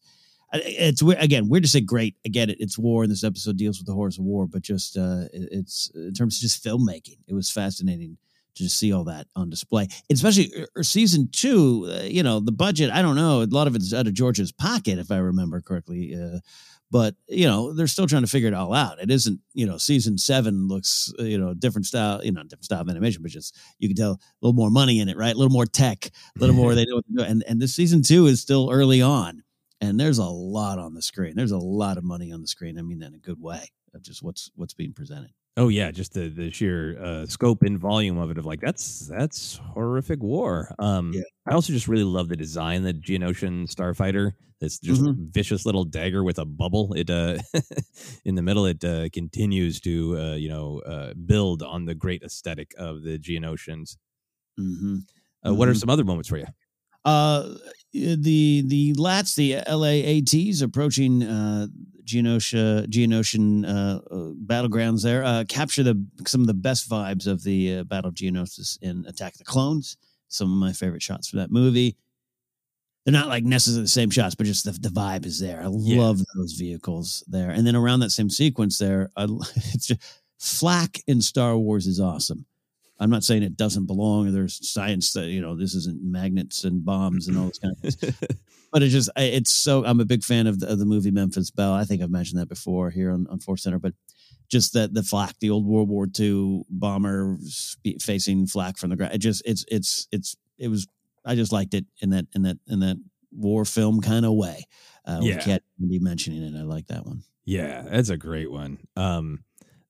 it's. 0.54 1.02
Again, 1.02 1.48
weird 1.48 1.64
to 1.64 1.68
say 1.70 1.80
great. 1.80 2.16
I 2.24 2.28
get 2.28 2.50
it. 2.50 2.58
It's 2.60 2.78
war, 2.78 3.02
and 3.04 3.10
this 3.12 3.24
episode 3.24 3.56
deals 3.56 3.78
with 3.78 3.86
the 3.86 3.92
horrors 3.94 4.18
of 4.18 4.24
war, 4.24 4.46
but 4.46 4.62
just, 4.62 4.96
uh, 4.96 5.24
it- 5.32 5.48
it's 5.52 5.90
in 5.94 6.12
terms 6.14 6.36
of 6.36 6.42
just 6.42 6.62
filmmaking, 6.64 7.18
it 7.26 7.34
was 7.34 7.50
fascinating 7.50 8.16
to 8.56 8.62
just 8.62 8.78
see 8.78 8.92
all 8.92 9.04
that 9.04 9.26
on 9.34 9.50
display. 9.50 9.88
Especially 10.10 10.52
uh, 10.76 10.82
season 10.82 11.28
two, 11.32 11.86
uh, 11.90 12.02
you 12.04 12.22
know, 12.22 12.38
the 12.40 12.52
budget, 12.52 12.90
I 12.90 13.02
don't 13.02 13.16
know. 13.16 13.42
A 13.42 13.44
lot 13.46 13.66
of 13.66 13.74
it's 13.74 13.92
out 13.92 14.06
of 14.06 14.14
George's 14.14 14.52
pocket, 14.52 14.98
if 14.98 15.10
I 15.10 15.16
remember 15.16 15.60
correctly. 15.60 16.14
Uh, 16.14 16.38
but 16.90 17.16
you 17.26 17.46
know 17.46 17.72
they're 17.72 17.88
still 17.88 18.06
trying 18.06 18.22
to 18.22 18.28
figure 18.28 18.46
it 18.46 18.54
all 18.54 18.72
out. 18.72 19.00
It 19.00 19.10
isn't 19.10 19.40
you 19.54 19.66
know 19.66 19.78
season 19.78 20.16
seven 20.18 20.68
looks 20.68 21.12
uh, 21.18 21.24
you 21.24 21.38
know 21.38 21.52
different 21.54 21.86
style 21.86 22.24
you 22.24 22.30
know 22.30 22.42
different 22.44 22.66
style 22.66 22.82
of 22.82 22.88
animation, 22.88 23.22
but 23.22 23.32
just 23.32 23.56
you 23.80 23.88
can 23.88 23.96
tell 23.96 24.12
a 24.12 24.18
little 24.42 24.54
more 24.54 24.70
money 24.70 25.00
in 25.00 25.08
it, 25.08 25.16
right? 25.16 25.34
A 25.34 25.38
little 25.38 25.50
more 25.52 25.66
tech, 25.66 26.06
a 26.36 26.38
little 26.38 26.54
more 26.62 26.74
they 26.76 26.84
know 26.84 26.96
what 26.96 27.06
to 27.06 27.12
do. 27.16 27.22
And 27.24 27.42
and 27.48 27.60
this 27.60 27.74
season 27.74 28.02
two 28.02 28.26
is 28.26 28.40
still 28.40 28.70
early 28.70 29.02
on, 29.02 29.42
and 29.80 29.98
there's 30.00 30.18
a 30.18 30.24
lot 30.24 30.78
on 30.78 30.94
the 30.94 31.02
screen. 31.02 31.34
There's 31.36 31.50
a 31.52 31.58
lot 31.58 31.98
of 31.98 32.04
money 32.04 32.32
on 32.32 32.40
the 32.40 32.48
screen. 32.48 32.78
I 32.78 32.82
mean 32.82 32.98
that 33.00 33.08
in 33.08 33.14
a 33.14 33.18
good 33.18 33.40
way 33.40 33.66
of 33.94 34.02
just 34.02 34.22
what's 34.22 34.50
what's 34.54 34.74
being 34.74 34.92
presented. 34.94 35.32
Oh 35.56 35.68
yeah, 35.68 35.90
just 35.92 36.14
the 36.14 36.28
the 36.28 36.50
sheer 36.50 36.98
uh, 37.00 37.26
scope 37.26 37.62
and 37.62 37.78
volume 37.78 38.18
of 38.18 38.30
it. 38.30 38.38
Of 38.38 38.44
like 38.46 38.60
that's 38.60 39.06
that's 39.06 39.56
horrific 39.58 40.20
war. 40.22 40.74
Um, 40.80 41.12
Yeah. 41.14 41.22
I 41.46 41.54
also 41.54 41.72
just 41.72 41.86
really 41.88 42.04
love 42.04 42.28
the 42.28 42.36
design, 42.36 42.82
the 42.82 42.92
Geonosian 42.94 43.68
starfighter. 43.68 44.32
This 44.60 44.78
just 44.80 45.02
Mhm. 45.02 45.30
vicious 45.32 45.64
little 45.66 45.84
dagger 45.84 46.24
with 46.24 46.38
a 46.38 46.44
bubble. 46.44 46.92
It 46.94 47.08
uh, 47.10 47.38
in 48.24 48.34
the 48.34 48.42
middle. 48.42 48.66
It 48.66 48.84
uh, 48.84 49.08
continues 49.12 49.80
to 49.82 50.18
uh, 50.18 50.34
you 50.34 50.48
know 50.48 50.80
uh, 50.80 51.14
build 51.14 51.62
on 51.62 51.84
the 51.84 51.94
great 51.94 52.22
aesthetic 52.24 52.74
of 52.76 53.02
the 53.02 53.18
Geonosians. 53.18 53.96
Mm-hmm. 54.58 54.96
Uh, 55.46 55.54
What 55.54 55.68
are 55.68 55.72
Mhm. 55.72 55.80
some 55.80 55.90
other 55.90 56.04
moments 56.04 56.28
for 56.28 56.38
you? 56.38 56.46
Uh, 57.04 57.54
the 57.92 58.62
the 58.66 58.94
Lats, 58.94 59.34
the 59.36 59.52
LAATs 59.68 60.62
approaching 60.62 61.22
uh, 61.22 61.66
Geonosia, 62.04 62.86
Geonosian 62.86 63.64
uh, 63.64 64.00
uh, 64.10 64.32
battlegrounds 64.46 65.02
there, 65.02 65.24
uh, 65.24 65.44
capture 65.48 65.82
the 65.82 66.04
some 66.26 66.40
of 66.40 66.46
the 66.46 66.54
best 66.54 66.88
vibes 66.90 67.26
of 67.26 67.42
the 67.44 67.78
uh, 67.78 67.84
Battle 67.84 68.08
of 68.08 68.14
Geonosis 68.14 68.78
in 68.82 69.04
Attack 69.06 69.34
of 69.34 69.38
the 69.38 69.44
Clones. 69.44 69.96
Some 70.28 70.50
of 70.52 70.58
my 70.58 70.72
favorite 70.72 71.02
shots 71.02 71.28
for 71.28 71.36
that 71.36 71.50
movie. 71.52 71.96
They're 73.04 73.12
not 73.12 73.28
like 73.28 73.44
necessarily 73.44 73.82
the 73.84 73.88
same 73.88 74.08
shots, 74.10 74.34
but 74.34 74.46
just 74.46 74.64
the, 74.64 74.72
the 74.72 74.88
vibe 74.88 75.26
is 75.26 75.38
there. 75.38 75.60
I 75.62 75.68
Yeah. 75.70 76.00
love 76.00 76.20
those 76.36 76.52
vehicles 76.54 77.22
there. 77.28 77.50
And 77.50 77.66
then 77.66 77.76
around 77.76 78.00
that 78.00 78.10
same 78.10 78.30
sequence 78.30 78.78
there, 78.78 79.10
I, 79.14 79.24
it's 79.56 79.86
just, 79.88 80.00
Flak 80.40 81.00
in 81.06 81.20
Star 81.20 81.56
Wars 81.58 81.86
is 81.86 82.00
awesome. 82.00 82.46
I'm 83.00 83.10
not 83.10 83.24
saying 83.24 83.42
it 83.42 83.56
doesn't 83.56 83.86
belong 83.86 84.32
there's 84.32 84.68
science 84.68 85.12
that, 85.14 85.26
you 85.26 85.40
know, 85.40 85.56
this 85.56 85.74
isn't 85.74 86.00
magnets 86.02 86.64
and 86.64 86.84
bombs 86.84 87.26
and 87.26 87.36
all 87.36 87.46
this 87.46 87.58
kind 87.58 87.74
of 87.82 87.92
stuff. 87.92 88.20
But 88.72 88.82
it's 88.82 88.92
just, 88.92 89.08
it's 89.16 89.52
so, 89.52 89.84
I'm 89.84 90.00
a 90.00 90.04
big 90.04 90.24
fan 90.24 90.48
of 90.48 90.58
the, 90.58 90.68
of 90.68 90.80
the 90.80 90.84
movie 90.84 91.12
Memphis 91.12 91.48
Belle. 91.52 91.72
I 91.72 91.84
think 91.84 92.02
I've 92.02 92.10
mentioned 92.10 92.40
that 92.40 92.48
before 92.48 92.90
here 92.90 93.12
on, 93.12 93.24
on 93.30 93.38
Force 93.38 93.62
Center, 93.62 93.78
but 93.78 93.94
just 94.48 94.72
that 94.72 94.92
the 94.92 95.04
flak, 95.04 95.36
the 95.38 95.50
old 95.50 95.64
World 95.64 95.88
War 95.88 96.08
II 96.18 96.64
bomber 96.68 97.36
facing 98.00 98.48
flak 98.48 98.76
from 98.76 98.90
the 98.90 98.96
ground. 98.96 99.14
It 99.14 99.18
just, 99.18 99.42
it's, 99.46 99.64
it's, 99.68 100.08
it's, 100.10 100.36
it 100.58 100.66
was, 100.66 100.88
I 101.24 101.36
just 101.36 101.52
liked 101.52 101.74
it 101.74 101.86
in 102.00 102.10
that, 102.10 102.26
in 102.34 102.42
that, 102.42 102.58
in 102.66 102.80
that 102.80 102.96
war 103.30 103.64
film 103.64 104.00
kind 104.00 104.26
of 104.26 104.32
way. 104.32 104.66
Uh, 105.06 105.20
Yeah. 105.22 105.36
With 105.36 105.44
Kat 105.44 105.62
Bundy 105.78 106.00
mentioning 106.00 106.42
it. 106.42 106.58
I 106.58 106.62
like 106.62 106.88
that 106.88 107.06
one. 107.06 107.22
Yeah, 107.44 107.82
that's 107.82 108.08
a 108.08 108.16
great 108.16 108.50
one. 108.50 108.78
Um, 108.96 109.44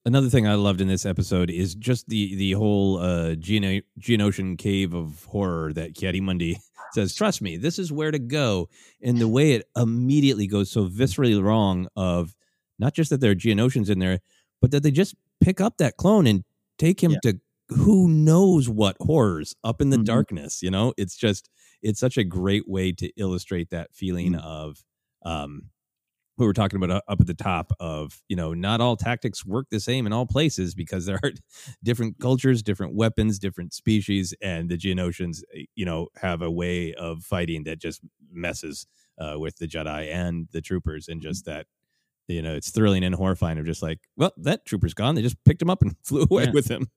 another 0.05 0.29
thing 0.29 0.47
I 0.47 0.55
loved 0.55 0.81
in 0.81 0.89
this 0.89 1.07
episode 1.07 1.51
is 1.51 1.75
just 1.75 2.09
the 2.09 2.35
the 2.37 2.53
whole 2.53 2.99
uh, 2.99 3.35
Geono- 3.37 3.83
Geonosian 4.01 4.59
cave 4.59 4.95
of 4.95 5.25
horror 5.25 5.73
that 5.73 5.95
Ki-Adi 5.95 6.21
Mundi 6.21 6.59
says. 6.93 7.15
Trust 7.15 7.43
me, 7.43 7.57
this 7.57 7.79
is 7.79 7.93
where 7.93 8.11
to 8.11 8.19
go, 8.19 8.69
and 9.03 9.19
the 9.19 9.29
way 9.29 9.53
it 9.53 9.67
immediately 9.77 10.47
goes 10.47 10.71
so 10.71 10.87
viscerally 10.89 11.41
wrong. 11.43 11.89
Of 11.97 12.35
not 12.79 12.95
just 12.95 13.11
that 13.11 13.21
there 13.21 13.31
are 13.31 13.37
Geonosians 13.37 13.91
in 13.91 13.99
there, 13.99 14.21
but 14.61 14.71
that 14.73 14.83
they 14.83 14.91
just 14.91 15.15
pick 15.41 15.61
up 15.61 15.77
that 15.79 15.97
clone 15.97 16.27
and 16.27 16.45
take 16.79 17.03
him 17.03 17.17
to 17.23 17.39
who 17.69 18.09
knows 18.09 18.69
what 18.69 18.97
horrors 19.01 19.55
up 19.65 19.81
in 19.81 19.89
the 19.91 19.97
Mhm. 19.97 20.05
darkness. 20.05 20.63
You 20.63 20.71
know, 20.71 20.93
it's 20.97 21.17
just 21.17 21.49
it's 21.83 22.01
such 22.01 22.17
a 22.17 22.25
great 22.25 22.69
way 22.69 22.93
to 22.93 23.11
illustrate 23.17 23.71
that 23.71 23.95
feeling 23.95 24.33
Mm. 24.33 24.43
of 24.43 24.85
um 25.25 25.71
we 26.37 26.47
were 26.47 26.53
talking 26.53 26.77
about 26.83 26.91
uh, 26.91 27.01
up 27.09 27.21
at 27.21 27.27
the 27.27 27.35
top 27.35 27.73
of 27.81 28.21
you 28.29 28.37
know 28.37 28.55
not 28.55 28.81
all 28.81 28.97
tactics 28.97 29.45
work 29.47 29.67
the 29.71 29.81
same 29.81 30.07
in 30.07 30.13
all 30.13 30.27
places 30.27 30.75
because 30.75 31.07
there 31.07 31.19
are 31.23 31.33
different 31.83 32.19
cultures 32.21 32.63
different 32.63 32.95
weapons 32.95 33.39
different 33.39 33.73
species 33.75 34.35
and 34.43 34.69
the 34.69 34.77
geonosians 34.77 35.43
uh, 35.57 35.61
you 35.75 35.85
know 35.85 36.09
have 36.17 36.43
a 36.43 36.51
way 36.51 36.93
of 36.95 37.23
fighting 37.23 37.65
that 37.65 37.79
just 37.79 38.01
messes 38.33 38.87
uh, 39.19 39.39
with 39.39 39.57
the 39.59 39.67
jedi 39.69 40.13
and 40.13 40.49
the 40.53 40.61
troopers 40.61 41.09
and 41.09 41.21
just 41.23 41.45
that 41.45 41.67
you 42.27 42.41
know 42.43 42.55
it's 42.55 42.71
thrilling 42.71 43.05
and 43.05 43.15
horrifying 43.15 43.59
of 43.59 43.67
just 43.67 43.83
like 43.83 44.01
well 44.17 44.33
that 44.39 44.65
trooper's 44.65 44.95
gone. 44.95 45.15
They 45.15 45.23
just 45.23 45.37
picked 45.45 45.61
him 45.63 45.71
up 45.71 45.83
and 45.83 45.95
flew 46.05 46.27
away 46.31 46.45
Yeah. 46.45 46.51
with 46.53 46.69
him 46.71 46.89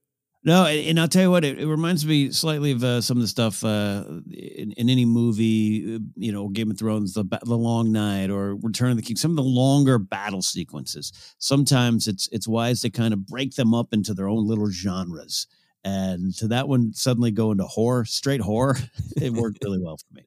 No, 0.47 0.65
and 0.65 0.97
I'll 0.97 1.09
tell 1.09 1.23
you 1.23 1.29
what, 1.29 1.43
it, 1.43 1.59
it 1.59 1.67
reminds 1.67 2.05
me 2.05 2.31
slightly 2.31 2.71
of 2.71 2.81
uh, 2.81 3.01
some 3.01 3.17
of 3.17 3.21
the 3.21 3.27
stuff 3.27 3.65
uh, 3.65 4.05
in, 4.31 4.71
in 4.77 4.89
any 4.89 5.03
movie, 5.03 5.95
uh, 5.95 5.99
you 6.15 6.31
know, 6.31 6.47
Game 6.47 6.71
of 6.71 6.79
Thrones, 6.79 7.13
the, 7.13 7.25
the 7.43 7.57
Long 7.57 7.91
Night, 7.91 8.29
or 8.29 8.55
Return 8.55 8.91
of 8.91 8.95
the 8.95 9.03
King. 9.03 9.17
Some 9.17 9.31
of 9.31 9.35
the 9.35 9.43
longer 9.43 9.99
battle 9.99 10.41
sequences. 10.41 11.11
Sometimes 11.37 12.07
it's 12.07 12.29
it's 12.31 12.47
wise 12.47 12.79
to 12.83 12.89
kind 12.89 13.13
of 13.13 13.27
break 13.27 13.55
them 13.55 13.73
up 13.73 13.89
into 13.91 14.13
their 14.13 14.29
own 14.29 14.47
little 14.47 14.69
genres. 14.71 15.47
And 15.83 16.33
to 16.37 16.47
that 16.47 16.69
one, 16.69 16.93
suddenly 16.93 17.31
go 17.31 17.51
into 17.51 17.65
horror, 17.65 18.05
straight 18.05 18.41
horror, 18.41 18.77
it 19.21 19.33
worked 19.33 19.59
really 19.65 19.81
well 19.83 19.97
for 19.97 20.15
me. 20.15 20.23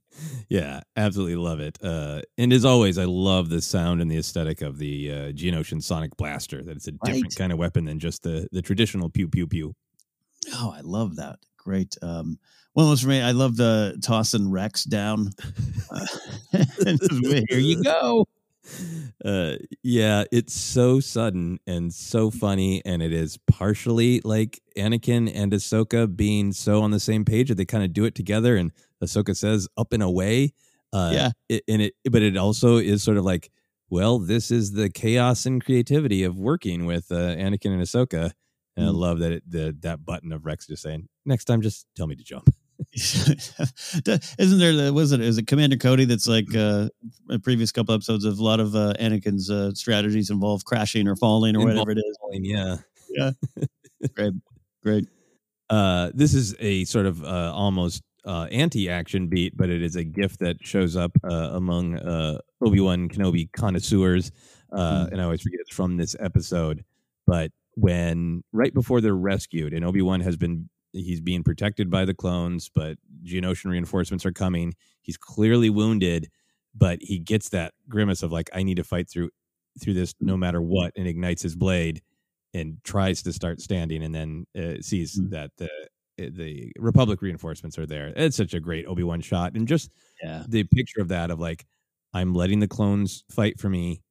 Yeah, 0.50 0.80
absolutely 0.96 1.36
love 1.36 1.60
it. 1.60 1.78
Uh, 1.82 2.20
and 2.36 2.52
as 2.52 2.66
always, 2.66 2.98
I 2.98 3.04
love 3.04 3.48
the 3.48 3.62
sound 3.62 4.02
and 4.02 4.10
the 4.10 4.18
aesthetic 4.18 4.60
of 4.60 4.76
the 4.76 5.10
uh, 5.10 5.14
Geonosian 5.32 5.82
Sonic 5.82 6.14
Blaster. 6.18 6.62
That 6.62 6.76
it's 6.76 6.88
a 6.88 6.92
different 6.92 7.24
Right. 7.24 7.36
kind 7.36 7.52
of 7.52 7.58
weapon 7.58 7.86
than 7.86 7.98
just 7.98 8.22
the 8.22 8.48
the 8.52 8.60
traditional 8.60 9.08
pew 9.08 9.26
pew 9.26 9.46
pew. 9.46 9.74
Oh, 10.54 10.72
I 10.76 10.80
love 10.80 11.16
that. 11.16 11.38
Great. 11.56 11.96
Um, 12.02 12.38
one 12.72 12.84
of 12.84 12.90
those 12.90 13.02
for 13.02 13.08
me. 13.08 13.20
I 13.20 13.32
love 13.32 13.56
the 13.56 13.98
tossing 14.02 14.50
Rex 14.50 14.84
down. 14.84 15.30
Uh, 15.92 16.06
here 17.48 17.58
you 17.58 17.82
go. 17.82 18.24
Uh, 19.24 19.56
yeah, 19.82 20.22
it's 20.30 20.54
so 20.54 21.00
sudden 21.00 21.58
and 21.66 21.92
so 21.92 22.30
funny, 22.30 22.80
and 22.84 23.02
it 23.02 23.12
is 23.12 23.38
partially 23.48 24.20
like 24.22 24.60
Anakin 24.76 25.30
and 25.34 25.50
Ahsoka 25.52 26.14
being 26.14 26.52
so 26.52 26.80
on 26.82 26.92
the 26.92 27.00
same 27.00 27.24
page 27.24 27.48
that 27.48 27.56
they 27.56 27.64
kind 27.64 27.82
of 27.82 27.92
do 27.92 28.04
it 28.04 28.14
together. 28.14 28.56
And 28.56 28.70
Ahsoka 29.02 29.36
says, 29.36 29.66
"Up 29.76 29.92
and 29.92 30.02
away." 30.02 30.52
Uh, 30.92 31.10
Yeah. 31.14 31.30
it, 31.48 31.64
and 31.68 31.82
it, 31.82 31.94
but 32.10 32.22
it 32.22 32.36
also 32.36 32.76
is 32.76 33.02
sort 33.02 33.16
of 33.16 33.24
like, 33.24 33.50
well, 33.90 34.20
this 34.20 34.52
is 34.52 34.72
the 34.72 34.88
chaos 34.90 35.44
and 35.46 35.64
creativity 35.64 36.22
of 36.22 36.38
working 36.38 36.86
with 36.86 37.10
uh, 37.10 37.34
Anakin 37.34 37.72
and 37.72 37.82
Ahsoka. 37.82 38.30
And 38.80 38.88
I 38.88 38.92
Mm. 38.92 38.94
love 38.96 39.18
that 39.20 39.32
it, 39.32 39.42
the 39.48 39.76
that 39.80 40.04
button 40.04 40.32
of 40.32 40.44
Rex 40.46 40.66
just 40.66 40.82
saying, 40.82 41.08
"Next 41.26 41.44
time, 41.44 41.60
just 41.62 41.86
tell 41.96 42.06
me 42.06 42.16
to 42.16 42.24
jump." 42.24 42.48
Isn't 42.94 44.58
there? 44.58 44.74
the- 44.74 44.92
Was 44.94 45.12
it? 45.12 45.20
Is 45.20 45.38
it 45.38 45.46
Commander 45.46 45.76
Cody? 45.76 46.04
That's 46.04 46.26
like 46.26 46.54
uh, 46.54 46.88
a 47.28 47.38
previous 47.38 47.72
couple 47.72 47.94
episodes 47.94 48.24
of 48.24 48.38
a 48.38 48.42
lot 48.44 48.60
of 48.60 48.74
uh, 48.74 48.94
Anakin's 48.98 49.50
uh, 49.50 49.72
strategies 49.74 50.30
involve 50.30 50.64
crashing 50.64 51.06
or 51.06 51.16
falling 51.16 51.56
or 51.56 51.64
whatever 51.66 51.90
it 51.90 51.98
is. 51.98 52.18
Yeah. 52.32 52.76
Yeah, 53.12 53.32
great, 54.14 54.32
great. 54.84 55.08
Uh, 55.68 56.10
this 56.14 56.32
is 56.32 56.54
a 56.60 56.84
sort 56.84 57.06
of 57.06 57.24
uh, 57.24 57.52
almost 57.54 58.02
uh, 58.24 58.46
anti-action 58.52 59.26
beat, 59.28 59.56
but 59.56 59.68
it 59.68 59.82
is 59.82 59.96
a 59.96 60.04
gift 60.04 60.38
that 60.40 60.56
shows 60.62 60.94
up 60.96 61.10
uh, 61.24 61.50
among 61.52 61.96
uh, 61.96 62.38
Obi 62.62 62.78
Wan 62.80 63.08
Kenobi 63.08 63.50
connoisseurs, 63.52 64.30
uh, 64.72 65.06
Mm. 65.06 65.12
and 65.12 65.20
I 65.20 65.24
always 65.24 65.42
forget 65.42 65.58
it's 65.60 65.74
from 65.74 65.96
this 65.96 66.14
episode. 66.20 66.84
But 67.26 67.50
when 67.74 68.42
right 68.52 68.74
before 68.74 69.00
they're 69.00 69.14
rescued, 69.16 69.72
and 69.74 69.84
Obi 69.84 70.02
Wan 70.02 70.20
has 70.20 70.36
been 70.36 70.68
he's 70.92 71.20
being 71.20 71.44
protected 71.44 71.88
by 71.90 72.04
the 72.04 72.14
clones, 72.14 72.68
but 72.74 72.98
Geonosian 73.24 73.70
reinforcements 73.70 74.26
are 74.26 74.32
coming. 74.32 74.74
He's 75.02 75.16
clearly 75.16 75.70
wounded, 75.70 76.28
but 76.74 76.98
he 77.00 77.18
gets 77.20 77.48
that 77.50 77.74
grimace 77.88 78.22
of 78.24 78.32
like, 78.32 78.50
I 78.52 78.62
need 78.64 78.76
to 78.76 78.84
fight 78.84 79.08
through 79.08 79.30
through 79.80 79.94
this 79.94 80.14
no 80.20 80.36
matter 80.36 80.60
what, 80.62 80.92
and 80.96 81.06
ignites 81.06 81.42
his 81.42 81.54
blade 81.56 82.02
and 82.54 82.78
tries 82.84 83.22
to 83.22 83.32
start 83.32 83.60
standing, 83.60 84.02
and 84.02 84.14
then 84.14 84.46
uh, 84.58 84.80
sees 84.82 85.20
that 85.30 85.52
the 85.56 85.70
the 86.18 86.70
Republic 86.78 87.22
reinforcements 87.22 87.78
are 87.78 87.86
there. 87.86 88.12
It's 88.16 88.36
such 88.36 88.52
a 88.52 88.60
great 88.60 88.84
Obi 88.86 89.02
Wan 89.04 89.20
shot, 89.22 89.54
and 89.54 89.66
just 89.68 89.90
Yeah. 90.22 90.44
the 90.48 90.64
picture 90.64 91.00
of 91.00 91.08
that 91.08 91.30
of 91.30 91.40
like, 91.40 91.64
I'm 92.12 92.34
letting 92.34 92.58
the 92.60 92.68
clones 92.68 93.24
fight 93.30 93.58
for 93.60 93.70
me. 93.70 94.02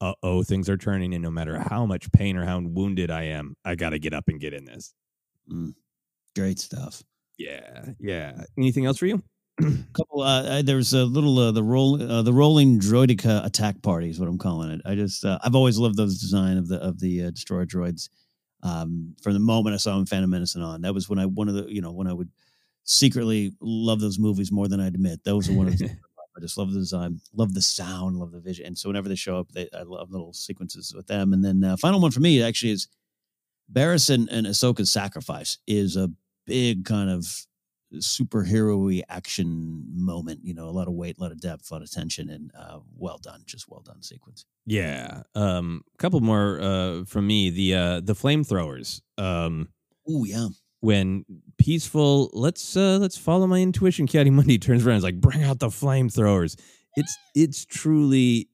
Uh 0.00 0.14
oh, 0.22 0.42
things 0.42 0.68
are 0.68 0.76
turning, 0.76 1.12
and 1.14 1.22
no 1.22 1.30
matter 1.30 1.58
how 1.58 1.84
much 1.84 2.10
pain 2.12 2.36
or 2.36 2.44
how 2.44 2.60
wounded 2.60 3.10
I 3.10 3.24
am, 3.24 3.56
I 3.64 3.74
got 3.74 3.90
to 3.90 3.98
get 3.98 4.14
up 4.14 4.28
and 4.28 4.40
get 4.40 4.54
in 4.54 4.64
this. 4.64 4.94
Mm. 5.50 5.74
Great 6.36 6.60
stuff. 6.60 7.02
Yeah, 7.36 7.86
yeah. 7.98 8.44
Anything 8.56 8.86
else 8.86 8.98
for 8.98 9.06
you? 9.06 9.22
couple 9.92 10.22
uh, 10.22 10.42
uh, 10.42 10.62
there's 10.62 10.92
a 10.92 11.04
little 11.04 11.38
uh, 11.38 11.50
the 11.50 11.62
roll 11.62 12.00
uh, 12.00 12.22
the 12.22 12.32
rolling 12.32 12.78
droideka 12.78 13.44
attack 13.44 13.80
party 13.82 14.08
is 14.08 14.20
what 14.20 14.28
i'm 14.28 14.38
calling 14.38 14.70
it 14.70 14.80
i 14.84 14.94
just 14.94 15.24
uh, 15.24 15.36
i've 15.42 15.56
always 15.56 15.78
loved 15.78 15.96
those 15.96 16.20
design 16.20 16.56
of 16.56 16.68
the 16.68 16.76
of 16.76 17.00
the 17.00 17.24
uh, 17.24 17.30
destroyer 17.30 17.66
droids 17.66 18.08
um 18.62 19.14
from 19.20 19.32
the 19.32 19.40
moment 19.40 19.74
i 19.74 19.76
saw 19.76 19.96
them 19.96 20.06
phantom 20.06 20.30
menace 20.30 20.54
and 20.54 20.62
on 20.62 20.80
that 20.82 20.94
was 20.94 21.08
when 21.08 21.18
i 21.18 21.26
one 21.26 21.48
of 21.48 21.54
the 21.54 21.66
you 21.68 21.80
know 21.80 21.90
when 21.90 22.06
i 22.06 22.12
would 22.12 22.30
secretly 22.84 23.52
love 23.60 23.98
those 23.98 24.18
movies 24.18 24.52
more 24.52 24.68
than 24.68 24.78
i'd 24.78 24.94
admit 24.94 25.18
those 25.24 25.50
are 25.50 25.54
one 25.54 25.66
of 25.66 25.76
the 25.76 25.90
I 26.38 26.40
just 26.40 26.56
love 26.56 26.72
the 26.72 26.78
design, 26.78 27.20
love 27.34 27.52
the 27.52 27.62
sound, 27.62 28.16
love 28.16 28.32
the 28.32 28.40
vision, 28.40 28.66
and 28.66 28.78
so 28.78 28.88
whenever 28.88 29.08
they 29.08 29.16
show 29.16 29.38
up, 29.38 29.50
they, 29.52 29.68
I 29.76 29.82
love 29.82 30.12
little 30.12 30.32
sequences 30.32 30.94
with 30.94 31.08
them. 31.08 31.32
And 31.32 31.44
then 31.44 31.64
uh, 31.64 31.76
final 31.76 32.00
one 32.00 32.12
for 32.12 32.20
me 32.20 32.42
actually 32.42 32.72
is 32.72 32.88
Barriss 33.72 34.08
and, 34.08 34.28
and 34.30 34.46
Ahsoka's 34.46 34.90
sacrifice 34.90 35.58
is 35.66 35.96
a 35.96 36.10
big 36.46 36.84
kind 36.84 37.10
of 37.10 37.26
superhero-y 37.94 39.02
action 39.08 39.84
moment. 39.94 40.40
You 40.42 40.54
know, 40.54 40.68
a 40.68 40.70
lot 40.70 40.88
of 40.88 40.94
weight, 40.94 41.18
a 41.18 41.22
lot 41.22 41.32
of 41.32 41.40
depth, 41.40 41.70
a 41.70 41.74
lot 41.74 41.82
of 41.82 41.90
tension, 41.90 42.30
and 42.30 42.50
uh, 42.58 42.78
well 42.96 43.18
done, 43.18 43.42
just 43.46 43.68
well 43.68 43.80
done 43.80 44.02
sequence. 44.02 44.44
Yeah. 44.66 45.22
Um, 45.34 45.82
a 45.94 45.98
couple 45.98 46.20
more 46.20 46.60
uh, 46.60 47.04
from 47.04 47.26
me. 47.26 47.50
The 47.50 47.74
uh, 47.74 48.00
the 48.00 48.14
flamethrowers. 48.14 49.00
Um, 49.16 49.68
oh 50.08 50.24
yeah. 50.24 50.48
When 50.80 51.24
peaceful, 51.58 52.30
let's 52.32 52.76
uh, 52.76 52.98
let's 52.98 53.18
follow 53.18 53.46
my 53.48 53.60
intuition. 53.60 54.06
Ki-Adi 54.06 54.30
Mundi 54.30 54.58
turns 54.58 54.86
around, 54.86 54.94
and 54.94 54.98
is 54.98 55.04
like, 55.04 55.20
bring 55.20 55.42
out 55.42 55.58
the 55.58 55.68
flamethrowers. 55.68 56.56
It's 56.96 57.16
it's 57.34 57.64
truly 57.64 58.48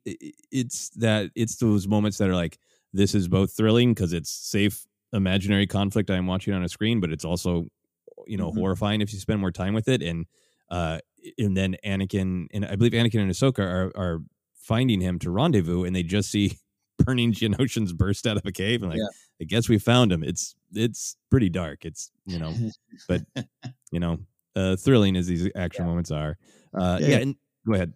it's 0.51 0.89
that 0.97 1.31
it's 1.35 1.57
those 1.57 1.87
moments 1.87 2.18
that 2.18 2.29
are 2.31 2.35
like 2.35 2.59
this 2.93 3.14
is 3.14 3.29
both 3.29 3.53
thrilling 3.55 3.93
because 3.93 4.12
it's 4.12 4.31
safe 4.31 4.87
imaginary 5.12 5.66
conflict 5.66 6.11
I'm 6.11 6.27
watching 6.27 6.55
on 6.55 6.64
a 6.64 6.68
screen, 6.68 7.01
but 7.01 7.11
it's 7.12 7.25
also 7.27 7.66
you 8.27 8.37
know 8.39 8.51
Mhm. 8.51 8.55
horrifying 8.55 9.01
if 9.03 9.12
you 9.12 9.18
spend 9.18 9.41
more 9.41 9.53
time 9.53 9.75
with 9.75 9.89
it. 9.89 10.03
And 10.03 10.27
uh, 10.70 11.01
and 11.39 11.55
then 11.57 11.77
Anakin 11.85 12.47
and 12.55 12.64
I 12.64 12.77
believe 12.77 12.93
Anakin 12.93 13.20
and 13.20 13.31
Ahsoka 13.31 13.61
are 13.61 13.93
are 13.97 14.22
finding 14.55 15.01
him 15.03 15.18
to 15.20 15.31
rendezvous, 15.31 15.85
and 15.85 15.95
they 15.95 16.03
just 16.03 16.31
see 16.31 16.59
burning 16.99 17.32
Geonosians 17.38 17.95
burst 17.95 18.26
out 18.26 18.36
of 18.36 18.45
a 18.47 18.53
cave, 18.53 18.82
and 18.82 18.90
like 18.90 18.99
Yeah. 19.01 19.07
I 19.40 19.45
guess 19.45 19.68
we 19.68 19.78
found 19.78 20.12
him. 20.12 20.22
It's 20.22 20.55
it's 20.72 21.16
pretty 21.30 21.49
dark. 21.49 21.84
It's 21.84 22.11
you 22.26 22.38
know, 22.38 22.55
but 23.09 23.22
you 23.92 24.01
know, 24.01 24.18
uh, 24.57 24.76
thrilling 24.76 25.16
as 25.16 25.26
these 25.26 25.49
action 25.57 25.86
moments 25.86 26.11
are. 26.11 26.36
Uh, 26.76 26.99
Yeah, 27.01 27.07
yeah, 27.07 27.14
yeah. 27.16 27.22
and 27.22 27.36
go 27.66 27.74
ahead. 27.74 27.92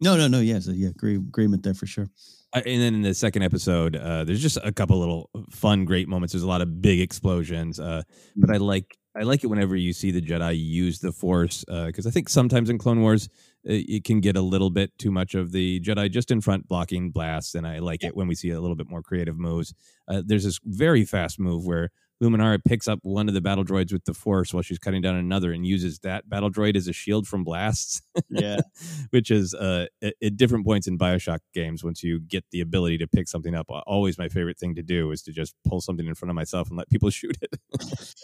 No, 0.00 0.16
no, 0.16 0.28
no. 0.28 0.40
Yes, 0.40 0.68
yeah, 0.68 0.88
agree, 0.90 1.16
agreement 1.16 1.64
there 1.64 1.74
for 1.74 1.86
sure. 1.86 2.08
Uh, 2.52 2.62
and 2.64 2.80
then 2.80 2.94
in 2.94 3.02
the 3.02 3.12
second 3.12 3.42
episode, 3.42 3.96
uh, 3.96 4.24
there's 4.24 4.40
just 4.40 4.56
a 4.62 4.72
couple 4.72 4.98
little 4.98 5.28
fun, 5.50 5.84
great 5.84 6.08
moments. 6.08 6.32
There's 6.32 6.44
a 6.44 6.48
lot 6.48 6.62
of 6.62 6.80
big 6.80 7.00
explosions, 7.00 7.78
uh, 7.80 8.02
but 8.36 8.50
I 8.50 8.56
like 8.58 8.96
I 9.16 9.22
like 9.24 9.42
it 9.42 9.48
whenever 9.48 9.74
you 9.74 9.92
see 9.92 10.12
the 10.12 10.22
Jedi 10.22 10.56
use 10.58 11.00
the 11.00 11.10
Force 11.12 11.64
because 11.66 12.06
I 12.06 12.10
think 12.10 12.28
sometimes 12.28 12.70
in 12.70 12.78
Clone 12.78 13.00
Wars 13.00 13.28
uh, 13.28 13.32
it 13.68 14.04
can 14.04 14.20
get 14.20 14.36
a 14.36 14.42
little 14.42 14.70
bit 14.70 14.96
too 14.98 15.10
much 15.10 15.34
of 15.34 15.52
the 15.52 15.80
Jedi 15.80 16.10
just 16.10 16.30
in 16.30 16.40
front 16.40 16.68
blocking 16.68 17.10
blasts, 17.10 17.54
and 17.54 17.66
I 17.66 17.78
like 17.78 18.02
it 18.02 18.16
when 18.16 18.26
we 18.28 18.34
see 18.34 18.50
a 18.50 18.60
little 18.60 18.76
bit 18.76 18.88
more 18.88 19.02
creative 19.02 19.38
moves. 19.38 19.74
Uh, 20.08 20.22
there's 20.24 20.44
this 20.44 20.58
very 20.64 21.04
fast 21.04 21.38
move 21.38 21.66
where 21.66 21.90
Luminara 22.22 22.58
picks 22.64 22.88
up 22.88 22.98
one 23.02 23.28
of 23.28 23.34
the 23.34 23.40
battle 23.40 23.64
droids 23.64 23.92
with 23.92 24.04
the 24.04 24.14
Force 24.14 24.52
while 24.52 24.62
she's 24.62 24.78
cutting 24.78 25.02
down 25.02 25.14
another, 25.14 25.52
and 25.52 25.66
uses 25.66 26.00
that 26.00 26.28
battle 26.28 26.50
droid 26.50 26.76
as 26.76 26.88
a 26.88 26.92
shield 26.92 27.28
from 27.28 27.44
blasts. 27.44 28.02
Yeah. 28.28 28.60
which 29.10 29.30
is 29.30 29.54
uh, 29.54 29.86
at, 30.02 30.14
at 30.22 30.36
different 30.36 30.66
points 30.66 30.86
in 30.86 30.98
Bioshock 30.98 31.40
games. 31.54 31.84
Once 31.84 32.02
you 32.02 32.20
get 32.20 32.44
the 32.50 32.60
ability 32.60 32.98
to 32.98 33.06
pick 33.06 33.28
something 33.28 33.54
up, 33.54 33.66
always 33.68 34.18
my 34.18 34.28
favorite 34.28 34.58
thing 34.58 34.74
to 34.74 34.82
do 34.82 35.10
is 35.12 35.22
to 35.22 35.32
just 35.32 35.54
pull 35.66 35.80
something 35.80 36.06
in 36.06 36.14
front 36.14 36.30
of 36.30 36.34
myself 36.34 36.68
and 36.68 36.76
let 36.76 36.90
people 36.90 37.10
shoot 37.18 37.36
it. 37.40 37.60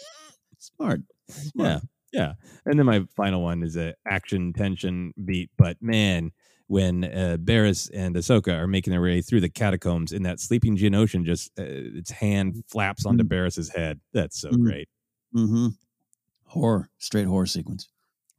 Smart. 0.57 1.01
yeah, 1.53 1.79
yeah. 2.15 2.33
And 2.65 2.79
then 2.79 2.85
my 2.85 3.03
final 3.15 3.41
one 3.43 3.63
is 3.63 3.75
a 3.77 3.93
action 4.07 4.53
tension 4.53 5.13
beat, 5.25 5.49
but 5.57 5.77
man. 5.81 6.31
When 6.67 7.03
uh, 7.03 7.37
Barriss 7.39 7.91
and 7.93 8.15
Ahsoka 8.15 8.51
are 8.57 8.65
making 8.65 8.89
their 8.89 8.99
way 9.03 9.21
through 9.21 9.41
the 9.41 9.49
catacombs, 9.51 10.11
in 10.11 10.23
that 10.23 10.39
sleeping 10.39 10.75
Geonosian 10.75 11.23
just 11.23 11.51
uh, 11.59 11.63
its 11.67 12.09
hand 12.09 12.63
flaps 12.67 13.05
onto 13.05 13.23
Barriss's 13.23 13.69
head. 13.69 13.99
That's 14.13 14.41
so 14.41 14.49
Mm. 14.49 14.63
great. 14.63 14.89
Mm-hmm. 15.35 15.67
Horror, 16.45 16.89
straight 16.97 17.27
horror 17.27 17.45
sequence. 17.45 17.87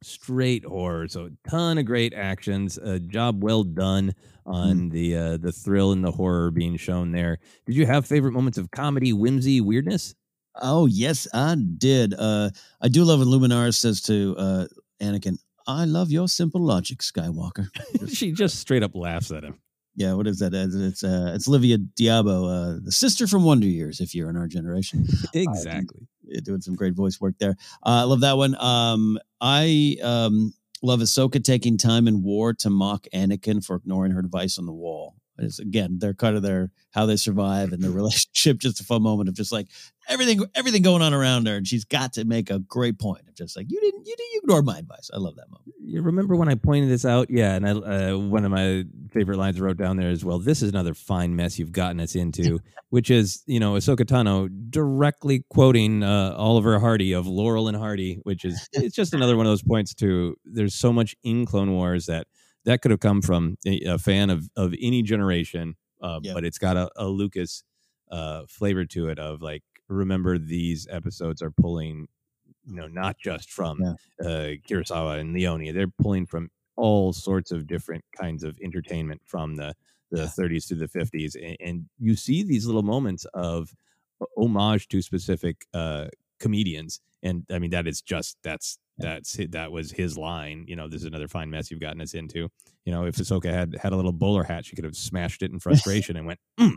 straight 0.03 0.65
horror. 0.65 1.07
So 1.07 1.27
a 1.27 1.49
ton 1.49 1.77
of 1.77 1.85
great 1.85 2.13
actions. 2.13 2.77
A 2.77 2.99
job 2.99 3.43
well 3.45 3.63
done 3.63 4.13
on 4.45 4.89
the 4.89 5.15
uh, 5.15 5.37
the 5.37 5.53
thrill 5.53 5.93
and 5.93 6.03
the 6.03 6.11
horror 6.11 6.51
being 6.51 6.75
shown 6.75 7.13
there. 7.13 7.37
Did 7.65 7.77
you 7.77 7.85
have 7.85 8.05
favorite 8.05 8.33
moments 8.33 8.57
of 8.57 8.71
comedy, 8.71 9.13
whimsy, 9.13 9.61
weirdness? 9.61 10.15
Oh 10.61 10.85
yes, 10.85 11.27
I 11.33 11.55
did. 11.55 12.13
Uh, 12.17 12.49
I 12.81 12.87
do 12.87 13.03
love 13.03 13.19
when 13.19 13.27
Luminara 13.27 13.73
says 13.73 14.01
to 14.03 14.35
uh, 14.37 14.65
Anakin, 15.01 15.37
"I 15.67 15.85
love 15.85 16.11
your 16.11 16.27
simple 16.27 16.61
logic, 16.61 16.99
Skywalker." 16.99 17.67
she 18.13 18.31
just 18.31 18.59
straight 18.59 18.83
up 18.83 18.95
laughs 18.95 19.31
at 19.31 19.43
him. 19.43 19.59
Yeah, 19.95 20.13
what 20.13 20.27
is 20.27 20.39
that? 20.39 20.53
It's 20.53 20.75
it's, 20.75 21.03
uh, 21.03 21.31
it's 21.33 21.47
Livia 21.47 21.79
d'Abo, 21.79 22.45
uh, 22.45 22.79
the 22.83 22.91
sister 22.91 23.25
from 23.25 23.43
Wonder 23.43 23.65
Years, 23.65 23.99
if 23.99 24.13
you're 24.13 24.29
in 24.29 24.37
our 24.37 24.47
generation. 24.47 25.07
Exactly. 25.33 26.07
Uh, 26.35 26.39
doing 26.43 26.61
some 26.61 26.75
great 26.75 26.93
voice 26.93 27.19
work 27.19 27.33
there. 27.39 27.55
Uh, 27.83 28.01
I 28.01 28.03
love 28.03 28.21
that 28.21 28.37
one. 28.37 28.55
Um, 28.59 29.17
I 29.41 29.97
um, 30.03 30.53
love 30.83 30.99
Ahsoka 30.99 31.43
taking 31.43 31.77
time 31.77 32.07
in 32.07 32.21
war 32.21 32.53
to 32.55 32.69
mock 32.69 33.07
Anakin 33.13 33.65
for 33.65 33.75
ignoring 33.77 34.11
her 34.11 34.21
device 34.21 34.59
on 34.59 34.65
the 34.67 34.73
wall. 34.73 35.15
It's, 35.39 35.59
again, 35.59 35.97
they're 35.99 36.13
kind 36.13 36.35
of 36.35 36.41
their 36.41 36.71
how 36.91 37.05
they 37.05 37.15
survive 37.15 37.73
and 37.73 37.81
their 37.81 37.91
relationship. 38.01 38.59
Just 38.59 38.79
a 38.81 38.83
fun 38.83 39.03
moment 39.03 39.29
of 39.29 39.35
just 39.35 39.51
like 39.51 39.67
everything, 40.09 40.41
everything 40.55 40.81
going 40.81 41.01
on 41.01 41.13
around 41.13 41.47
her, 41.47 41.55
and 41.55 41.67
she's 41.67 41.85
got 41.85 42.13
to 42.13 42.25
make 42.25 42.49
a 42.49 42.59
great 42.59 42.99
point 42.99 43.27
of 43.27 43.35
just 43.35 43.55
like 43.55 43.67
you 43.69 43.79
didn't, 43.79 44.07
you 44.07 44.15
didn't 44.15 44.31
you 44.33 44.41
ignored 44.43 44.65
my 44.65 44.79
advice. 44.79 45.09
I 45.13 45.17
love 45.17 45.35
that 45.35 45.49
moment. 45.49 45.73
You 45.79 46.01
remember 46.01 46.35
when 46.35 46.49
I 46.49 46.55
pointed 46.55 46.89
this 46.89 47.05
out? 47.05 47.29
Yeah, 47.29 47.55
and 47.55 47.67
I, 47.67 47.71
uh, 47.71 48.17
one 48.17 48.45
of 48.45 48.51
my 48.51 48.83
favorite 49.11 49.37
lines 49.37 49.59
I 49.59 49.63
wrote 49.63 49.77
down 49.77 49.97
there 49.97 50.09
as 50.09 50.25
well. 50.25 50.39
This 50.39 50.61
is 50.61 50.69
another 50.69 50.93
fine 50.93 51.35
mess 51.35 51.59
you've 51.59 51.71
gotten 51.71 51.99
us 51.99 52.15
into, 52.15 52.59
which 52.89 53.09
is 53.09 53.43
you 53.45 53.59
know 53.59 53.73
Ahsoka 53.73 54.05
Tano 54.05 54.49
directly 54.69 55.45
quoting 55.49 56.03
uh, 56.03 56.33
Oliver 56.37 56.79
Hardy 56.79 57.13
of 57.13 57.27
Laurel 57.27 57.67
and 57.67 57.77
Hardy, 57.77 58.19
which 58.23 58.45
is 58.45 58.67
it's 58.73 58.95
just 58.95 59.13
another 59.13 59.37
one 59.37 59.45
of 59.45 59.51
those 59.51 59.63
points 59.63 59.93
to. 59.95 60.35
There's 60.45 60.75
so 60.75 60.91
much 60.91 61.15
in 61.23 61.45
Clone 61.45 61.71
Wars 61.71 62.07
that 62.07 62.27
that 62.67 62.83
could 62.83 62.91
have 62.91 63.01
come 63.01 63.23
from 63.23 63.57
a, 63.65 63.81
a 63.83 63.97
fan 63.99 64.29
of 64.29 64.49
of 64.57 64.75
any 64.81 65.01
generation, 65.03 65.75
uh, 66.03 66.21
Yeah. 66.21 66.35
but 66.35 66.45
it's 66.45 66.59
got 66.59 66.77
a, 66.77 66.91
a 66.97 67.07
Lucas 67.07 67.63
uh, 68.11 68.45
flavor 68.47 68.85
to 68.85 69.09
it 69.09 69.19
of 69.19 69.41
like 69.41 69.63
remember 69.89 70.37
these 70.37 70.87
episodes 70.91 71.41
are 71.41 71.51
pulling 71.51 72.07
you 72.65 72.75
know 72.75 72.87
not 72.87 73.17
just 73.19 73.51
from 73.51 73.79
Yeah. 73.81 73.95
uh, 74.27 74.53
Kurosawa 74.69 75.19
and 75.19 75.33
Leone. 75.33 75.73
They're 75.73 75.87
pulling 76.01 76.27
from 76.27 76.49
all 76.77 77.13
sorts 77.13 77.51
of 77.51 77.67
different 77.67 78.05
kinds 78.15 78.43
of 78.43 78.57
entertainment 78.63 79.21
from 79.25 79.55
the 79.55 79.75
the 80.11 80.27
30s 80.27 80.67
to 80.69 80.75
the 80.75 80.87
50s, 80.87 81.35
and, 81.35 81.57
and 81.59 81.89
you 81.99 82.15
see 82.15 82.43
these 82.43 82.65
little 82.65 82.83
moments 82.83 83.25
of 83.33 83.75
homage 84.37 84.87
to 84.89 85.01
specific 85.01 85.67
uh, 85.73 86.07
comedians. 86.39 87.01
And 87.23 87.45
I 87.51 87.59
mean, 87.59 87.71
that 87.71 87.87
is 87.87 88.01
just 88.01 88.37
that's 88.43 88.79
that's 88.97 89.37
that 89.49 89.71
was 89.71 89.91
his 89.91 90.17
line. 90.17 90.65
You 90.67 90.75
know, 90.75 90.87
this 90.87 91.01
is 91.01 91.07
another 91.07 91.27
fine 91.27 91.49
mess 91.49 91.69
you've 91.69 91.79
gotten 91.79 92.01
us 92.01 92.13
into. 92.13 92.49
You 92.85 92.91
know, 92.91 93.05
if 93.05 93.15
Ahsoka 93.15 93.51
had 93.51 93.75
had 93.81 93.93
a 93.93 93.95
little 93.95 94.13
bowler 94.13 94.43
hat, 94.43 94.65
she 94.65 94.75
could 94.75 94.85
have 94.85 94.95
smashed 94.95 95.43
it 95.43 95.51
in 95.51 95.59
frustration 95.67 96.17
and 96.17 96.25
went, 96.25 96.39
"Mm, 96.59 96.75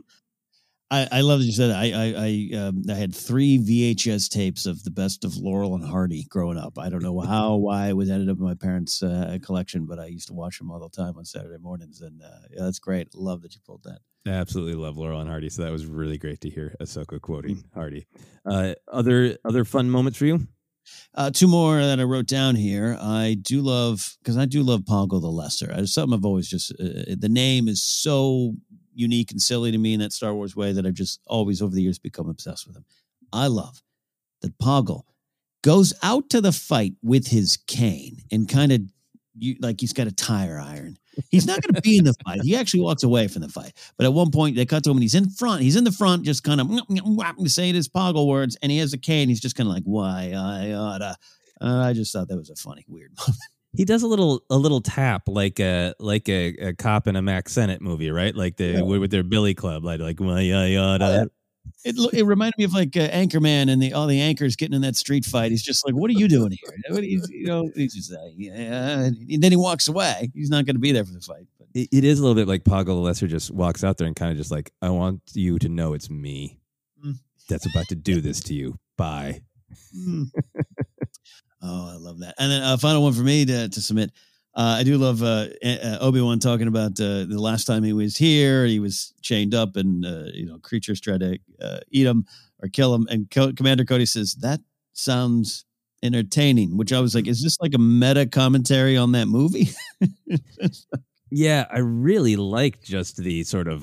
I, 0.90 1.08
I 1.12 1.20
love 1.20 1.38
that 1.38 1.46
you 1.46 1.52
said. 1.52 1.70
I 1.70 1.90
I 1.92 2.14
I, 2.16 2.58
um, 2.58 2.82
I 2.90 2.94
had 2.94 3.14
three 3.14 3.58
VHS 3.58 4.28
tapes 4.28 4.66
of 4.66 4.82
the 4.82 4.90
best 4.90 5.24
of 5.24 5.36
Laurel 5.36 5.74
and 5.74 5.84
Hardy 5.84 6.24
growing 6.28 6.58
up. 6.58 6.78
I 6.78 6.88
don't 6.88 7.02
know 7.02 7.20
how 7.20 7.56
why 7.56 7.88
it 7.88 7.96
was 7.96 8.10
ended 8.10 8.28
up 8.28 8.38
in 8.38 8.44
my 8.44 8.54
parents' 8.54 9.02
uh, 9.02 9.38
collection, 9.40 9.86
but 9.86 10.00
I 10.00 10.06
used 10.06 10.28
to 10.28 10.34
watch 10.34 10.58
them 10.58 10.70
all 10.70 10.80
the 10.80 10.88
time 10.88 11.16
on 11.16 11.24
Saturday 11.24 11.58
mornings, 11.62 12.00
and 12.00 12.20
uh, 12.22 12.46
yeah, 12.50 12.64
that's 12.64 12.80
great. 12.80 13.14
Love 13.14 13.42
that 13.42 13.54
you 13.54 13.60
pulled 13.64 13.84
that. 13.84 14.00
I 14.26 14.30
absolutely 14.30 14.74
love 14.74 14.96
Laurel 14.96 15.20
and 15.20 15.30
Hardy. 15.30 15.48
So 15.48 15.62
that 15.62 15.72
was 15.72 15.86
really 15.86 16.18
great 16.18 16.40
to 16.42 16.50
hear 16.50 16.74
Ahsoka 16.80 17.20
quoting 17.20 17.64
Hardy. 17.72 18.06
Uh, 18.44 18.74
other 18.88 19.36
other 19.44 19.64
fun 19.64 19.90
moments 19.90 20.18
for 20.18 20.26
you? 20.26 20.46
Uh, 21.14 21.30
two 21.30 21.48
more 21.48 21.76
that 21.78 22.00
I 22.00 22.04
wrote 22.04 22.26
down 22.26 22.54
here. 22.54 22.96
I 23.00 23.36
do 23.40 23.60
love 23.60 24.16
because 24.22 24.36
I 24.36 24.46
do 24.46 24.62
love 24.62 24.82
Poggle 24.82 25.20
the 25.20 25.28
Lesser. 25.28 25.72
It's 25.72 25.94
something 25.94 26.16
I've 26.16 26.24
always 26.24 26.48
just 26.48 26.72
uh, 26.72 27.14
the 27.18 27.28
name 27.28 27.68
is 27.68 27.82
so 27.82 28.54
unique 28.94 29.30
and 29.30 29.40
silly 29.40 29.72
to 29.72 29.78
me 29.78 29.94
in 29.94 30.00
that 30.00 30.12
Star 30.12 30.34
Wars 30.34 30.54
way 30.54 30.72
that 30.72 30.86
I've 30.86 30.94
just 30.94 31.20
always 31.26 31.62
over 31.62 31.74
the 31.74 31.82
years 31.82 31.98
become 31.98 32.28
obsessed 32.28 32.66
with 32.66 32.76
him. 32.76 32.84
I 33.32 33.46
love 33.46 33.82
that 34.42 34.58
Poggle 34.58 35.02
goes 35.62 35.92
out 36.02 36.30
to 36.30 36.40
the 36.40 36.52
fight 36.52 36.94
with 37.02 37.28
his 37.28 37.56
cane 37.66 38.18
and 38.30 38.48
kind 38.48 38.72
of 38.72 38.80
you 39.36 39.56
like 39.60 39.80
he's 39.80 39.92
got 39.92 40.06
a 40.06 40.12
tire 40.12 40.60
iron. 40.60 40.96
He's 41.30 41.46
not 41.46 41.60
going 41.62 41.74
to 41.74 41.80
be 41.80 41.96
in 41.98 42.04
the 42.04 42.14
fight. 42.24 42.40
He 42.42 42.56
actually 42.56 42.80
walks 42.80 43.02
away 43.02 43.28
from 43.28 43.42
the 43.42 43.48
fight. 43.48 43.72
But 43.96 44.06
at 44.06 44.12
one 44.12 44.30
point, 44.30 44.56
they 44.56 44.66
cut 44.66 44.84
to 44.84 44.90
him 44.90 44.96
and 44.96 45.02
he's 45.02 45.14
in 45.14 45.30
front. 45.30 45.62
He's 45.62 45.76
in 45.76 45.84
the 45.84 45.92
front, 45.92 46.24
just 46.24 46.42
kind 46.44 46.60
of 46.60 46.70
saying 47.50 47.74
his 47.74 47.88
Poggle 47.88 48.26
words, 48.26 48.56
and 48.62 48.70
he 48.72 48.78
has 48.78 48.92
a 48.92 48.98
cane. 48.98 49.28
He's 49.28 49.40
just 49.40 49.56
kind 49.56 49.68
of 49.68 49.74
like, 49.74 49.84
"Why 49.84 50.32
I 50.36 50.72
oughta." 50.72 51.16
Uh, 51.60 51.80
I 51.84 51.92
just 51.92 52.12
thought 52.12 52.28
that 52.28 52.36
was 52.36 52.50
a 52.50 52.56
funny, 52.56 52.84
weird 52.88 53.12
moment. 53.18 53.36
He 53.72 53.84
does 53.84 54.02
a 54.02 54.08
little 54.08 54.42
a 54.50 54.56
little 54.56 54.80
tap 54.80 55.28
like 55.28 55.60
a 55.60 55.94
like 56.00 56.28
a, 56.28 56.48
a 56.56 56.72
cop 56.74 57.06
in 57.06 57.14
a 57.14 57.22
Mack 57.22 57.48
Sennett 57.48 57.80
movie, 57.80 58.10
right? 58.10 58.34
Like 58.34 58.56
the 58.56 58.64
Yeah. 58.64 58.82
with 58.82 59.12
their 59.12 59.22
Billy 59.22 59.54
Club, 59.54 59.84
like 59.84 60.00
like 60.00 60.18
yeah, 60.18 60.40
yeah, 60.40 60.66
yeah. 60.66 61.24
It, 61.84 61.96
it 62.12 62.24
reminded 62.24 62.58
me 62.58 62.64
of 62.64 62.74
like 62.74 62.94
uh, 62.96 63.08
Anchorman 63.08 63.70
and 63.70 63.80
the 63.82 63.92
all 63.94 64.06
the 64.06 64.20
anchors 64.20 64.54
getting 64.56 64.74
in 64.74 64.82
that 64.82 64.96
street 64.96 65.24
fight. 65.24 65.50
He's 65.50 65.62
just 65.62 65.86
like, 65.86 65.94
"What 65.94 66.10
are 66.10 66.14
you 66.14 66.28
doing 66.28 66.50
here?" 66.52 66.78
What 66.90 67.04
you, 67.04 67.22
you 67.30 67.46
know, 67.46 67.70
he's 67.74 67.94
just 67.94 68.12
like, 68.12 68.32
yeah. 68.36 69.04
And 69.04 69.42
then 69.42 69.50
he 69.50 69.56
walks 69.56 69.88
away. 69.88 70.30
He's 70.34 70.50
not 70.50 70.66
going 70.66 70.76
to 70.76 70.80
be 70.80 70.92
there 70.92 71.04
for 71.06 71.12
the 71.12 71.20
fight. 71.20 71.46
But 71.58 71.68
It, 71.74 71.88
it 71.90 72.04
is 72.04 72.18
a 72.18 72.22
little 72.22 72.34
bit 72.34 72.48
like 72.48 72.64
Poggle 72.64 72.86
the 72.86 72.94
Lesser 72.94 73.26
just 73.26 73.50
walks 73.50 73.82
out 73.82 73.96
there 73.96 74.06
and 74.06 74.14
kind 74.16 74.30
of 74.30 74.36
just 74.36 74.50
like, 74.50 74.72
I 74.82 74.90
want 74.90 75.22
you 75.32 75.58
to 75.58 75.68
know 75.68 75.94
it's 75.94 76.10
me 76.10 76.58
Mm. 77.02 77.18
that's 77.48 77.64
about 77.66 77.86
to 77.88 77.94
do 77.94 78.20
this 78.20 78.40
to 78.44 78.54
you. 78.54 78.78
Bye. 78.98 79.40
Oh, 81.62 81.90
I 81.92 81.96
love 81.96 82.20
that. 82.20 82.34
And 82.38 82.50
then 82.50 82.62
uh, 82.62 82.76
final 82.78 83.02
one 83.02 83.12
for 83.12 83.22
me 83.22 83.44
to, 83.44 83.68
to 83.68 83.80
submit. 83.82 84.12
Uh, 84.54 84.76
I 84.80 84.82
do 84.82 84.98
love 84.98 85.22
uh, 85.22 85.46
uh, 85.64 85.98
Obi 86.00 86.20
Wan 86.20 86.38
talking 86.40 86.66
about 86.66 86.92
uh, 87.00 87.24
the 87.24 87.38
last 87.40 87.66
time 87.66 87.84
he 87.84 87.92
was 87.92 88.16
here. 88.16 88.66
He 88.66 88.80
was 88.80 89.14
chained 89.22 89.54
up, 89.54 89.76
and 89.76 90.04
uh, 90.04 90.24
you 90.34 90.46
know 90.46 90.58
creatures 90.58 91.00
tried 91.00 91.20
to 91.20 91.38
uh, 91.62 91.78
eat 91.90 92.06
him 92.06 92.26
or 92.60 92.68
kill 92.68 92.94
him. 92.94 93.06
And 93.10 93.30
Co- 93.30 93.52
Commander 93.52 93.84
Cody 93.84 94.06
says 94.06 94.34
that 94.40 94.60
sounds 94.92 95.64
entertaining. 96.02 96.76
Which 96.76 96.92
I 96.92 97.00
was 97.00 97.14
like, 97.14 97.28
is 97.28 97.42
this 97.42 97.58
like 97.60 97.74
a 97.74 97.78
meta 97.78 98.26
commentary 98.26 98.96
on 98.96 99.12
that 99.12 99.26
movie? 99.26 99.70
Yeah, 101.30 101.66
I 101.70 101.78
really 101.78 102.34
liked 102.34 102.82
just 102.84 103.16
the 103.16 103.44
sort 103.44 103.68
of 103.68 103.82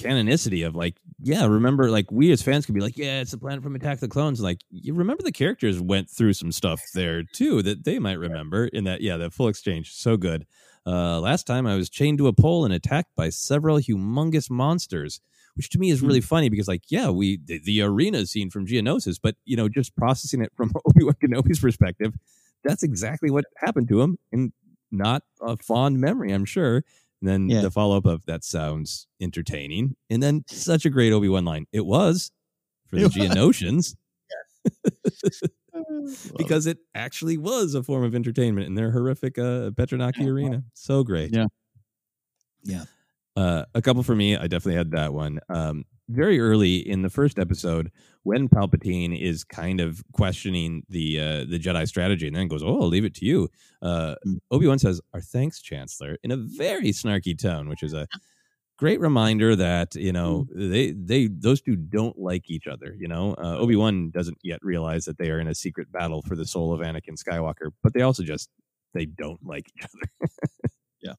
canonicity 0.00 0.66
of 0.66 0.74
like, 0.74 0.96
yeah, 1.22 1.46
remember, 1.46 1.90
like 1.90 2.10
we 2.10 2.32
as 2.32 2.42
fans 2.42 2.66
could 2.66 2.74
be 2.74 2.80
like, 2.80 2.96
yeah, 2.96 3.20
it's 3.20 3.30
the 3.30 3.38
planet 3.38 3.62
from 3.62 3.74
Attack 3.74 3.94
of 3.94 4.00
the 4.00 4.08
Clones. 4.08 4.40
Like, 4.40 4.62
you 4.70 4.94
remember 4.94 5.22
the 5.22 5.32
characters 5.32 5.80
went 5.80 6.10
through 6.10 6.32
some 6.34 6.52
stuff 6.52 6.82
there 6.94 7.22
too 7.22 7.62
that 7.62 7.84
they 7.84 7.98
might 7.98 8.18
remember 8.18 8.66
in 8.66 8.84
that, 8.84 9.00
yeah, 9.00 9.16
that 9.18 9.32
full 9.32 9.48
exchange. 9.48 9.92
So 9.92 10.16
good. 10.16 10.46
Uh, 10.86 11.20
last 11.20 11.46
time 11.46 11.66
I 11.66 11.76
was 11.76 11.88
chained 11.88 12.18
to 12.18 12.26
a 12.26 12.32
pole 12.32 12.64
and 12.64 12.74
attacked 12.74 13.14
by 13.16 13.28
several 13.30 13.78
humongous 13.78 14.50
monsters. 14.50 15.20
which 15.54 15.68
to 15.70 15.78
me 15.78 15.90
is 15.90 16.02
really 16.02 16.20
funny 16.20 16.48
because 16.48 16.68
like 16.68 16.82
yeah 16.88 17.10
we 17.10 17.38
the, 17.44 17.60
the 17.64 17.82
arena 17.82 18.26
scene 18.26 18.50
from 18.50 18.66
Geonosis, 18.66 19.18
but 19.22 19.36
you 19.44 19.56
know 19.56 19.68
just 19.68 19.94
processing 19.96 20.42
it 20.42 20.52
from 20.56 20.72
Obi 20.86 21.04
Wan 21.04 21.14
Kenobi's 21.22 21.60
perspective, 21.60 22.14
that's 22.64 22.82
exactly 22.82 23.30
what 23.30 23.44
happened 23.58 23.88
to 23.88 24.00
him 24.02 24.18
and 24.32 24.52
not 24.90 25.22
a 25.40 25.56
fond 25.56 25.98
memory, 26.00 26.32
I'm 26.32 26.44
sure. 26.44 26.84
And 27.22 27.28
then 27.28 27.48
Yeah. 27.48 27.60
the 27.62 27.70
follow 27.70 27.96
up 27.96 28.04
of 28.04 28.26
that 28.26 28.42
sounds 28.42 29.06
entertaining, 29.20 29.94
and 30.10 30.20
then 30.20 30.42
such 30.48 30.84
a 30.84 30.90
great 30.90 31.12
Obi 31.12 31.28
Wan 31.28 31.44
line. 31.44 31.66
It 31.72 31.86
was 31.86 32.32
for 32.88 32.96
the. 32.96 33.04
Geonosians. 33.06 33.94
because 36.36 36.66
it 36.66 36.78
actually 36.94 37.38
was 37.38 37.74
a 37.74 37.82
form 37.82 38.02
of 38.04 38.14
entertainment 38.14 38.66
in 38.66 38.74
their 38.74 38.90
horrific 38.90 39.38
uh, 39.38 39.70
Petranaki 39.70 40.26
arena. 40.26 40.64
So 40.74 41.04
great. 41.04 41.32
Yeah. 41.32 41.46
Yeah. 42.64 42.84
Uh, 43.36 43.64
a 43.74 43.80
couple 43.82 44.02
for 44.02 44.14
me. 44.14 44.36
I 44.36 44.42
definitely 44.48 44.74
had 44.76 44.90
that 44.92 45.12
one. 45.14 45.38
Um, 45.48 45.84
very 46.12 46.40
early 46.40 46.76
in 46.76 47.02
the 47.02 47.10
first 47.10 47.38
episode, 47.38 47.90
when 48.22 48.48
Palpatine 48.48 49.20
is 49.20 49.44
kind 49.44 49.80
of 49.80 50.02
questioning 50.12 50.84
the 50.88 51.18
uh, 51.18 51.44
the 51.48 51.58
Jedi 51.58 51.86
strategy, 51.88 52.26
and 52.26 52.36
then 52.36 52.48
goes, 52.48 52.62
"Oh, 52.62 52.80
I'll 52.80 52.88
leave 52.88 53.04
it 53.04 53.14
to 53.16 53.24
you." 53.24 53.48
Uh, 53.80 54.14
Obi 54.50 54.66
Wan 54.66 54.78
says, 54.78 55.00
"Our 55.14 55.20
thanks, 55.20 55.60
Chancellor," 55.60 56.16
in 56.22 56.30
a 56.30 56.36
very 56.36 56.90
snarky 56.90 57.38
tone, 57.38 57.68
which 57.68 57.82
is 57.82 57.94
a 57.94 58.06
great 58.78 59.00
reminder 59.00 59.54
that 59.54 59.94
you 59.94 60.12
know 60.12 60.46
they 60.54 60.92
they 60.92 61.28
those 61.28 61.60
two 61.60 61.76
don't 61.76 62.18
like 62.18 62.50
each 62.50 62.66
other. 62.66 62.96
You 62.98 63.08
know, 63.08 63.34
uh, 63.34 63.58
Obi 63.58 63.76
Wan 63.76 64.10
doesn't 64.10 64.38
yet 64.42 64.60
realize 64.62 65.04
that 65.04 65.18
they 65.18 65.30
are 65.30 65.40
in 65.40 65.48
a 65.48 65.54
secret 65.54 65.90
battle 65.92 66.22
for 66.22 66.36
the 66.36 66.46
soul 66.46 66.72
of 66.72 66.80
Anakin 66.80 67.16
Skywalker, 67.16 67.70
but 67.82 67.94
they 67.94 68.02
also 68.02 68.22
just 68.22 68.50
they 68.94 69.06
don't 69.06 69.44
like 69.44 69.66
each 69.76 69.84
other. 69.84 70.30
Yeah. 71.02 71.14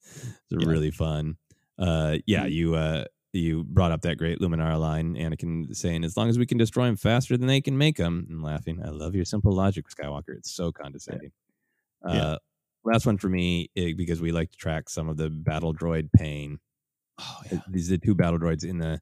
it's 0.50 0.66
really 0.66 0.90
fun. 0.90 1.36
Uh, 1.78 2.16
yeah, 2.26 2.46
you 2.46 2.74
uh, 2.74 3.04
you 3.40 3.64
brought 3.64 3.92
up 3.92 4.02
that 4.02 4.18
great 4.18 4.40
Luminara 4.40 4.78
line, 4.78 5.16
Anakin 5.16 5.74
saying, 5.74 6.04
"As 6.04 6.16
long 6.16 6.28
as 6.28 6.38
we 6.38 6.46
can 6.46 6.58
destroy 6.58 6.86
them 6.86 6.96
faster 6.96 7.36
than 7.36 7.46
they 7.46 7.60
can 7.60 7.76
make 7.76 7.96
them," 7.96 8.26
and 8.28 8.42
laughing. 8.42 8.80
I 8.84 8.90
love 8.90 9.14
your 9.14 9.24
simple 9.24 9.52
logic, 9.52 9.86
Skywalker. 9.88 10.36
It's 10.36 10.52
so 10.52 10.72
condescending. 10.72 11.32
Yeah. 12.06 12.12
Uh, 12.12 12.38
last 12.84 13.06
one 13.06 13.18
for 13.18 13.28
me 13.28 13.70
eh, 13.76 13.92
because 13.96 14.20
we 14.20 14.32
like 14.32 14.50
to 14.50 14.58
track 14.58 14.88
some 14.88 15.08
of 15.08 15.16
the 15.16 15.30
battle 15.30 15.74
droid 15.74 16.12
pain. 16.12 16.58
Oh 17.18 17.40
yeah. 17.50 17.60
These 17.68 17.90
are 17.90 17.96
the 17.96 18.06
two 18.06 18.14
battle 18.14 18.38
droids 18.38 18.64
in 18.64 18.78
the 18.78 19.00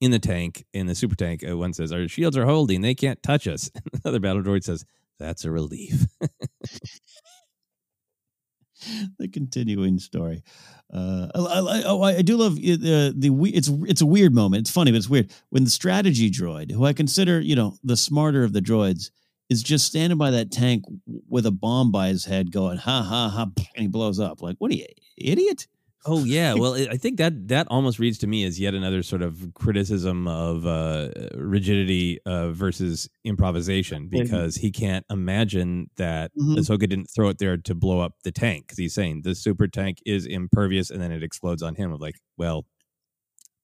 in 0.00 0.10
the 0.10 0.18
tank 0.18 0.64
in 0.72 0.86
the 0.86 0.94
super 0.94 1.16
tank. 1.16 1.44
Uh, 1.48 1.56
one 1.56 1.72
says, 1.72 1.92
"Our 1.92 2.08
shields 2.08 2.36
are 2.36 2.46
holding; 2.46 2.82
they 2.82 2.94
can't 2.94 3.22
touch 3.22 3.46
us." 3.46 3.70
Another 4.04 4.20
battle 4.20 4.42
droid 4.42 4.64
says, 4.64 4.84
"That's 5.18 5.44
a 5.44 5.50
relief." 5.50 6.06
the 9.18 9.28
continuing 9.28 9.98
story. 9.98 10.42
Uh, 10.92 11.26
I, 11.34 11.40
I, 11.40 11.82
oh, 11.84 12.02
I 12.02 12.22
do 12.22 12.36
love 12.36 12.52
uh, 12.54 13.12
the 13.14 13.30
we- 13.32 13.50
it's 13.50 13.68
it's 13.88 14.00
a 14.00 14.06
weird 14.06 14.34
moment. 14.34 14.60
It's 14.62 14.70
funny, 14.70 14.92
but 14.92 14.98
it's 14.98 15.08
weird 15.08 15.32
when 15.50 15.64
the 15.64 15.70
strategy 15.70 16.30
droid, 16.30 16.70
who 16.70 16.84
I 16.84 16.92
consider 16.92 17.40
you 17.40 17.56
know 17.56 17.76
the 17.82 17.96
smarter 17.96 18.44
of 18.44 18.52
the 18.52 18.60
droids, 18.60 19.10
is 19.50 19.62
just 19.62 19.86
standing 19.86 20.16
by 20.18 20.30
that 20.30 20.52
tank 20.52 20.84
with 21.28 21.44
a 21.44 21.50
bomb 21.50 21.90
by 21.90 22.08
his 22.08 22.24
head, 22.24 22.52
going 22.52 22.78
ha 22.78 23.02
ha 23.02 23.28
ha, 23.28 23.42
and 23.74 23.82
he 23.82 23.88
blows 23.88 24.20
up. 24.20 24.42
Like, 24.42 24.56
what 24.58 24.70
are 24.70 24.74
you, 24.74 24.86
idiot? 25.18 25.66
Oh 26.08 26.24
yeah, 26.24 26.54
well, 26.54 26.74
it- 26.74 26.88
I 26.90 26.96
think 26.96 27.16
that 27.18 27.48
that 27.48 27.66
almost 27.68 27.98
reads 27.98 28.18
to 28.18 28.26
me 28.26 28.44
as 28.44 28.60
yet 28.60 28.74
another 28.74 29.02
sort 29.02 29.22
of 29.22 29.52
criticism 29.54 30.28
of 30.28 30.64
uh, 30.66 31.08
rigidity 31.34 32.18
uh, 32.24 32.50
versus 32.50 33.08
improvisation 33.24 34.08
because 34.08 34.54
he 34.56 34.70
can't 34.70 35.04
imagine 35.10 35.90
that 35.96 36.30
Mhm. 36.38 36.58
Ahsoka 36.58 36.88
didn't 36.88 37.06
throw 37.06 37.28
it 37.30 37.38
there 37.38 37.56
to 37.56 37.74
blow 37.74 38.00
up 38.00 38.12
the 38.22 38.30
tank 38.30 38.66
because 38.66 38.78
he's 38.78 38.94
saying 38.94 39.22
the 39.22 39.34
super 39.34 39.66
tank 39.66 39.98
is 40.06 40.26
impervious 40.26 40.90
and 40.90 41.00
then 41.02 41.10
it 41.12 41.22
explodes 41.24 41.62
on 41.62 41.74
him. 41.74 41.90
Of 41.92 42.00
like, 42.00 42.16
well, 42.36 42.66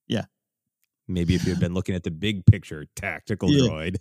Yeah. 0.09 0.25
maybe 1.09 1.35
if 1.35 1.45
you 1.45 1.51
had 1.51 1.61
been 1.61 1.75
looking 1.75 1.95
at 1.95 2.03
the 2.03 2.11
big 2.11 2.45
picture, 2.47 2.87
tactical 2.97 3.51
Yeah. 3.53 3.69
droid. 3.69 3.97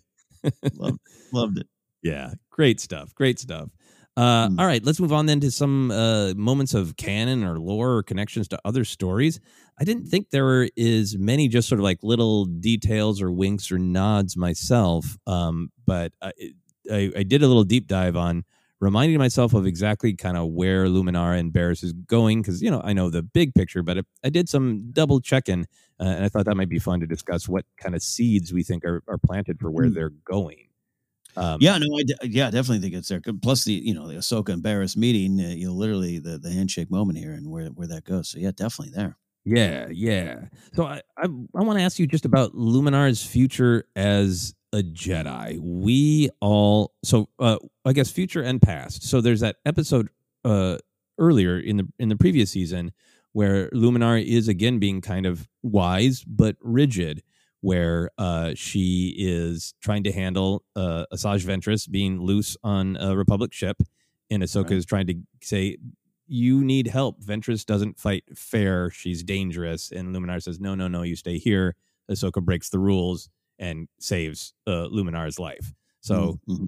Loved, 0.75 0.99
loved 1.33 1.57
it. 1.59 1.67
Yeah, 2.03 2.33
great 2.49 2.79
stuff. 2.79 3.13
Great 3.13 3.39
stuff. 3.39 3.69
Uh, 4.17 4.49
Mm. 4.49 4.59
All 4.59 4.65
right, 4.65 4.83
let's 4.83 4.99
move 4.99 5.13
on 5.13 5.25
then 5.25 5.39
to 5.39 5.49
some 5.51 5.89
uh, 5.89 6.33
moments 6.35 6.73
of 6.73 6.97
canon 6.97 7.43
or 7.43 7.59
lore 7.59 7.93
or 7.95 8.03
connections 8.03 8.47
to 8.49 8.59
other 8.65 8.83
stories. 8.83 9.39
I 9.79 9.83
didn't 9.85 10.07
think 10.07 10.29
there 10.31 10.43
were 10.43 10.67
as 10.77 11.17
many 11.17 11.47
just 11.47 11.69
sort 11.69 11.79
of 11.79 11.83
like 11.83 11.99
little 12.03 12.45
details 12.45 13.21
or 13.21 13.31
winks 13.31 13.71
or 13.71 13.79
nods 13.79 14.35
myself, 14.35 15.17
um, 15.27 15.71
but 15.85 16.11
I, 16.21 16.31
I, 16.91 17.11
I 17.17 17.23
did 17.23 17.41
a 17.41 17.47
little 17.47 17.63
deep 17.63 17.87
dive 17.87 18.17
on 18.17 18.43
reminding 18.81 19.17
myself 19.17 19.53
of 19.53 19.65
exactly 19.65 20.13
kind 20.13 20.35
of 20.37 20.47
where 20.49 20.87
Luminara 20.87 21.39
and 21.39 21.53
Barriss 21.53 21.83
is 21.83 21.93
going 21.93 22.41
because 22.41 22.61
you 22.61 22.69
know 22.69 22.81
I 22.83 22.91
know 22.93 23.09
the 23.09 23.21
big 23.23 23.53
picture, 23.55 23.81
but 23.81 24.03
I 24.25 24.29
did 24.29 24.49
some 24.49 24.91
double 24.91 25.21
checking, 25.21 25.61
uh, 26.01 26.03
and 26.03 26.25
I 26.25 26.29
thought 26.29 26.45
that 26.45 26.57
might 26.57 26.69
be 26.69 26.79
fun 26.79 26.99
to 26.99 27.07
discuss 27.07 27.47
what 27.47 27.63
kind 27.77 27.95
of 27.95 28.03
seeds 28.03 28.51
we 28.51 28.63
think 28.63 28.83
are, 28.83 29.03
are 29.07 29.17
planted 29.19 29.59
for 29.59 29.71
where 29.71 29.85
Mm. 29.87 29.93
they're 29.93 30.13
going. 30.25 30.67
Um, 31.37 31.57
yeah, 31.61 31.77
no, 31.77 31.87
I 31.97 32.03
de- 32.03 32.29
yeah, 32.29 32.51
definitely 32.51 32.79
think 32.79 32.93
it's 32.95 33.07
there. 33.07 33.21
Plus 33.41 33.63
the 33.63 33.73
you 33.73 33.93
know 33.93 34.07
the 34.07 34.15
Ahsoka 34.15 34.49
and 34.49 34.63
Barriss 34.63 34.97
meeting, 34.97 35.39
uh, 35.39 35.49
you 35.49 35.67
know, 35.67 35.73
literally 35.73 36.19
the 36.19 36.37
the 36.37 36.51
handshake 36.51 36.91
moment 36.91 37.17
here 37.19 37.31
and 37.33 37.49
where 37.49 37.67
where 37.67 37.87
that 37.87 38.03
goes. 38.03 38.29
So 38.29 38.39
yeah, 38.39 38.51
definitely 38.51 38.93
there. 38.95 39.17
Yeah, 39.45 39.87
yeah. 39.91 40.45
So 40.73 40.85
I 40.85 41.01
I, 41.17 41.23
I 41.23 41.63
want 41.63 41.79
to 41.79 41.83
ask 41.83 41.99
you 41.99 42.07
just 42.07 42.25
about 42.25 42.53
Luminara's 42.53 43.23
future 43.23 43.85
as 43.95 44.53
a 44.73 44.81
Jedi. 44.83 45.59
We 45.59 46.29
all 46.39 46.93
so 47.03 47.29
uh 47.39 47.57
I 47.85 47.93
guess 47.93 48.11
future 48.11 48.41
and 48.41 48.61
past. 48.61 49.03
So 49.03 49.21
there's 49.21 49.41
that 49.41 49.57
episode 49.65 50.09
uh 50.45 50.77
earlier 51.17 51.59
in 51.59 51.77
the 51.77 51.87
in 51.99 52.09
the 52.09 52.15
previous 52.15 52.51
season 52.51 52.91
where 53.33 53.69
Luminara 53.69 54.25
is 54.25 54.47
again 54.47 54.79
being 54.79 55.01
kind 55.01 55.25
of 55.25 55.47
wise 55.63 56.23
but 56.23 56.57
rigid 56.61 57.23
where 57.61 58.09
uh 58.17 58.53
she 58.55 59.15
is 59.17 59.73
trying 59.81 60.03
to 60.03 60.11
handle 60.11 60.63
uh 60.75 61.05
Asajj 61.13 61.45
Ventress 61.45 61.89
being 61.89 62.19
loose 62.21 62.57
on 62.63 62.97
a 62.97 63.15
Republic 63.15 63.53
ship 63.53 63.77
and 64.29 64.43
Ahsoka 64.43 64.71
is 64.71 64.85
trying 64.85 65.07
to 65.07 65.15
say 65.41 65.77
you 66.27 66.63
need 66.63 66.87
help. 66.87 67.21
Ventress 67.21 67.65
doesn't 67.65 67.99
fight 67.99 68.23
fair. 68.35 68.89
She's 68.89 69.21
dangerous. 69.21 69.91
And 69.91 70.15
Luminara 70.15 70.41
says, 70.41 70.61
no, 70.61 70.75
no, 70.75 70.87
no, 70.87 71.01
you 71.01 71.17
stay 71.17 71.37
here. 71.37 71.75
Ahsoka 72.09 72.41
breaks 72.41 72.69
the 72.69 72.79
rules 72.79 73.29
and 73.59 73.89
saves 73.99 74.53
uh, 74.65 74.87
Luminara's 74.87 75.37
life. 75.39 75.73
So 75.99 76.39
Mhm. 76.47 76.67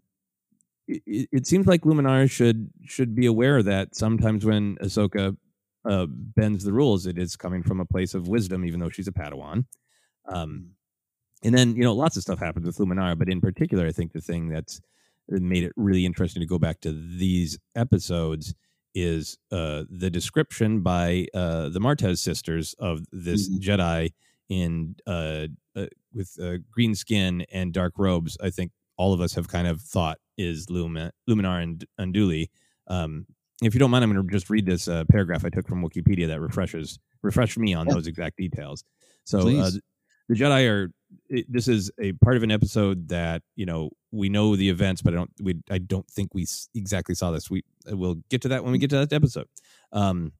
it, 0.88 1.30
it 1.32 1.48
seems 1.48 1.66
like 1.66 1.82
Luminara 1.84 2.30
should 2.30 2.70
should 2.86 3.16
be 3.16 3.26
aware 3.26 3.64
that 3.64 3.96
sometimes 3.96 4.46
when 4.46 4.76
Ahsoka 4.78 5.38
uh, 5.86 6.06
bends 6.10 6.64
the 6.66 6.74
rules, 6.74 7.06
it 7.06 7.18
is 7.18 7.36
coming 7.36 7.64
from 7.64 7.80
a 7.80 7.86
place 7.86 8.14
of 8.14 8.28
wisdom, 8.28 8.66
even 8.66 8.80
though 8.80 8.90
she's 8.90 9.08
a 9.08 9.12
Padawan. 9.14 9.66
Um, 10.28 10.72
and 11.44 11.56
then 11.56 11.76
you 11.76 11.84
know 11.84 11.94
lots 11.94 12.16
of 12.18 12.24
stuff 12.24 12.40
happens 12.40 12.66
with 12.66 12.78
Luminara, 12.78 13.18
but 13.18 13.30
in 13.30 13.42
particular, 13.42 13.86
I 13.88 13.92
think 13.92 14.12
the 14.14 14.22
thing 14.22 14.50
that's 14.50 14.82
made 15.30 15.64
it 15.64 15.72
really 15.76 16.06
interesting 16.06 16.42
to 16.42 16.46
go 16.48 16.60
back 16.60 16.82
to 16.82 16.92
these 16.92 17.58
episodes 17.76 18.54
is 18.96 19.38
uh, 19.52 19.84
the 19.90 20.10
description 20.10 20.82
by 20.82 21.26
uh, 21.34 21.70
the 21.70 21.80
Martez 21.80 22.20
sisters 22.20 22.76
of 22.80 23.02
this 23.12 23.50
Jedi 23.60 24.14
in 24.50 24.96
uh, 25.08 25.48
uh, 25.76 25.86
with 26.14 26.38
uh, 26.42 26.58
green 26.72 26.94
skin 26.94 27.46
and 27.52 27.74
dark 27.74 27.94
robes. 27.98 28.38
I 28.44 28.50
think 28.50 28.72
all 28.98 29.14
of 29.14 29.22
us 29.22 29.34
have 29.34 29.48
kind 29.48 29.68
of 29.68 29.82
thought 29.82 30.20
is 30.38 30.68
Lumi- 30.68 31.10
Luminara 31.28 31.82
Unduli. 32.00 32.50
Um, 32.88 33.26
if 33.64 33.74
you 33.74 33.80
don't 33.80 33.90
mind, 33.90 34.04
I'm 34.04 34.14
going 34.14 34.28
to 34.28 34.32
just 34.32 34.50
read 34.50 34.66
this 34.66 34.88
uh, 34.88 35.06
paragraph 35.10 35.46
I 35.46 35.50
took 35.50 35.68
from 35.68 35.82
Wikipedia 35.84 36.28
that 36.28 36.42
refreshes 36.42 37.00
refreshed 37.24 37.58
me 37.58 37.74
on 37.74 37.88
Yeah. 37.88 37.94
those 37.96 38.08
exact 38.08 38.38
details. 38.38 38.84
So 39.24 39.40
uh, 39.40 39.72
the 40.30 40.36
Jedi 40.36 40.70
are. 40.70 40.92
It, 41.30 41.52
this 41.52 41.68
is 41.68 41.92
a 42.00 42.14
part 42.14 42.38
of 42.38 42.44
an 42.44 42.52
episode 42.52 43.10
that 43.10 43.42
you 43.56 43.66
know 43.66 43.92
we 44.12 44.30
know 44.30 44.56
the 44.56 44.70
events, 44.70 45.02
but 45.02 45.14
I 45.14 45.18
don't. 45.18 45.32
We 45.42 45.56
I 45.70 45.78
don't 45.78 46.10
think 46.10 46.34
we 46.34 46.46
exactly 46.76 47.16
saw 47.16 47.32
this. 47.32 47.50
We 47.50 47.64
we'll 47.88 48.18
get 48.30 48.42
to 48.44 48.48
that 48.50 48.64
when 48.64 48.72
we 48.72 48.78
get 48.78 48.90
to 48.92 48.98
that 48.98 49.14
episode. 49.14 49.48
Um, 49.92 50.34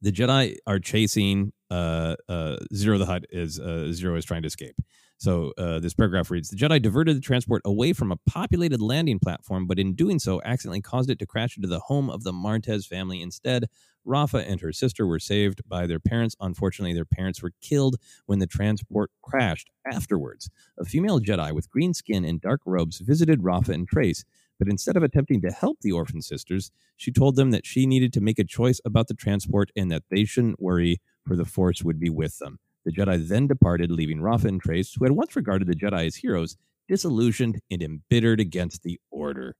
the 0.00 0.12
Jedi 0.12 0.56
are 0.66 0.78
chasing 0.78 1.52
uh, 1.70 2.16
uh, 2.28 2.56
Ziro 2.74 2.98
the 2.98 3.06
Hutt 3.06 3.24
as 3.32 3.58
uh, 3.58 3.90
Ziro 3.90 4.16
is 4.18 4.24
trying 4.24 4.42
to 4.42 4.48
escape. 4.48 4.76
So 5.22 5.52
uh, 5.56 5.78
this 5.78 5.94
paragraph 5.94 6.32
reads: 6.32 6.48
The 6.48 6.56
Jedi 6.56 6.82
diverted 6.82 7.16
the 7.16 7.20
transport 7.20 7.62
away 7.64 7.92
from 7.92 8.10
a 8.10 8.16
populated 8.28 8.82
landing 8.82 9.20
platform, 9.20 9.68
but 9.68 9.78
in 9.78 9.94
doing 9.94 10.18
so, 10.18 10.42
accidentally 10.44 10.80
caused 10.80 11.10
it 11.10 11.20
to 11.20 11.26
crash 11.26 11.56
into 11.56 11.68
the 11.68 11.78
home 11.78 12.10
of 12.10 12.24
the 12.24 12.32
Martez 12.32 12.88
family. 12.88 13.22
Instead, 13.22 13.66
Rafa 14.04 14.38
and 14.38 14.60
her 14.60 14.72
sister 14.72 15.06
were 15.06 15.20
saved 15.20 15.60
by 15.68 15.86
their 15.86 16.00
parents. 16.00 16.34
Unfortunately, 16.40 16.92
their 16.92 17.04
parents 17.04 17.40
were 17.40 17.52
killed 17.60 17.98
when 18.26 18.40
the 18.40 18.48
transport 18.48 19.12
crashed. 19.22 19.70
Afterwards, 19.86 20.50
a 20.76 20.84
female 20.84 21.20
Jedi 21.20 21.52
with 21.52 21.70
green 21.70 21.94
skin 21.94 22.24
and 22.24 22.40
dark 22.40 22.62
robes 22.66 22.98
visited 22.98 23.44
Rafa 23.44 23.70
and 23.70 23.86
Trace, 23.86 24.24
but 24.58 24.66
instead 24.66 24.96
of 24.96 25.04
attempting 25.04 25.40
to 25.42 25.52
help 25.52 25.78
the 25.82 25.92
orphan 25.92 26.22
sisters, 26.22 26.72
she 26.96 27.12
told 27.12 27.36
them 27.36 27.52
that 27.52 27.64
she 27.64 27.86
needed 27.86 28.12
to 28.14 28.20
make 28.20 28.40
a 28.40 28.44
choice 28.44 28.80
about 28.84 29.06
the 29.06 29.14
transport 29.14 29.70
and 29.76 29.88
that 29.92 30.02
they 30.10 30.24
shouldn't 30.24 30.60
worry, 30.60 31.00
for 31.24 31.36
the 31.36 31.44
Force 31.44 31.84
would 31.84 32.00
be 32.00 32.10
with 32.10 32.38
them. 32.38 32.58
The 32.84 32.92
Jedi 32.92 33.26
then 33.28 33.46
departed, 33.46 33.90
leaving 33.90 34.20
Rafa 34.20 34.48
and 34.48 34.60
Trace, 34.60 34.92
who 34.94 35.04
had 35.04 35.12
once 35.12 35.36
regarded 35.36 35.68
the 35.68 35.74
Jedi 35.76 36.06
as 36.06 36.16
heroes, 36.16 36.56
disillusioned 36.88 37.60
and 37.70 37.82
embittered 37.82 38.40
against 38.40 38.82
the 38.82 38.98
Order. 39.10 39.54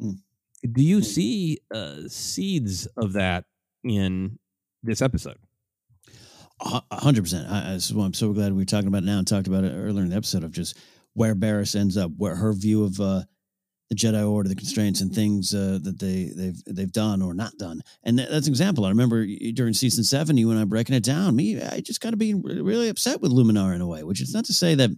Mm. 0.00 0.18
Do 0.72 0.82
you 0.82 1.02
see 1.02 1.58
uh, 1.74 2.02
seeds 2.08 2.86
of 2.96 3.12
that 3.14 3.44
in 3.84 4.38
this 4.82 5.02
episode? 5.02 5.38
A 6.60 6.82
hundred 6.92 7.22
percent. 7.22 7.48
I- 7.50 7.70
I- 7.70 7.72
This 7.74 7.86
is 7.86 7.94
why 7.94 8.04
I'm 8.04 8.14
so 8.14 8.32
glad 8.32 8.52
we're 8.52 8.64
talking 8.64 8.86
about 8.88 9.02
it 9.02 9.06
now 9.06 9.18
and 9.18 9.26
talked 9.26 9.48
about 9.48 9.64
it 9.64 9.72
earlier 9.72 10.04
in 10.04 10.10
the 10.10 10.16
episode 10.16 10.44
of 10.44 10.52
just 10.52 10.76
where 11.14 11.34
Barriss 11.34 11.74
ends 11.74 11.96
up, 11.96 12.12
where 12.16 12.36
her 12.36 12.52
view 12.52 12.84
of 12.84 13.00
uh, 13.00 13.22
the 13.92 13.96
Jedi 14.06 14.26
Order, 14.28 14.48
the 14.48 14.54
constraints 14.54 15.02
and 15.02 15.14
things 15.14 15.54
uh, 15.54 15.78
that 15.82 15.98
they 15.98 16.30
they've 16.34 16.60
they've 16.64 16.92
done 16.92 17.20
or 17.20 17.34
not 17.34 17.56
done. 17.58 17.82
And 18.04 18.18
that- 18.18 18.30
that's 18.30 18.46
an 18.46 18.52
example. 18.52 18.86
I 18.86 18.88
remember 18.88 19.26
during 19.52 19.74
season 19.74 20.02
seven, 20.04 20.38
you 20.38 20.50
and 20.50 20.58
I 20.58 20.64
breaking 20.64 20.96
it 20.96 21.04
down. 21.04 21.36
Me, 21.36 21.60
I 21.60 21.80
just 21.80 22.00
got 22.00 22.10
to 22.10 22.16
be 22.16 22.32
really 22.34 22.88
upset 22.88 23.20
with 23.20 23.32
Luminara 23.32 23.74
in 23.74 23.80
a 23.82 23.86
way, 23.86 24.02
which 24.02 24.22
is 24.22 24.32
not 24.32 24.46
to 24.46 24.54
say 24.54 24.74
that 24.76 24.90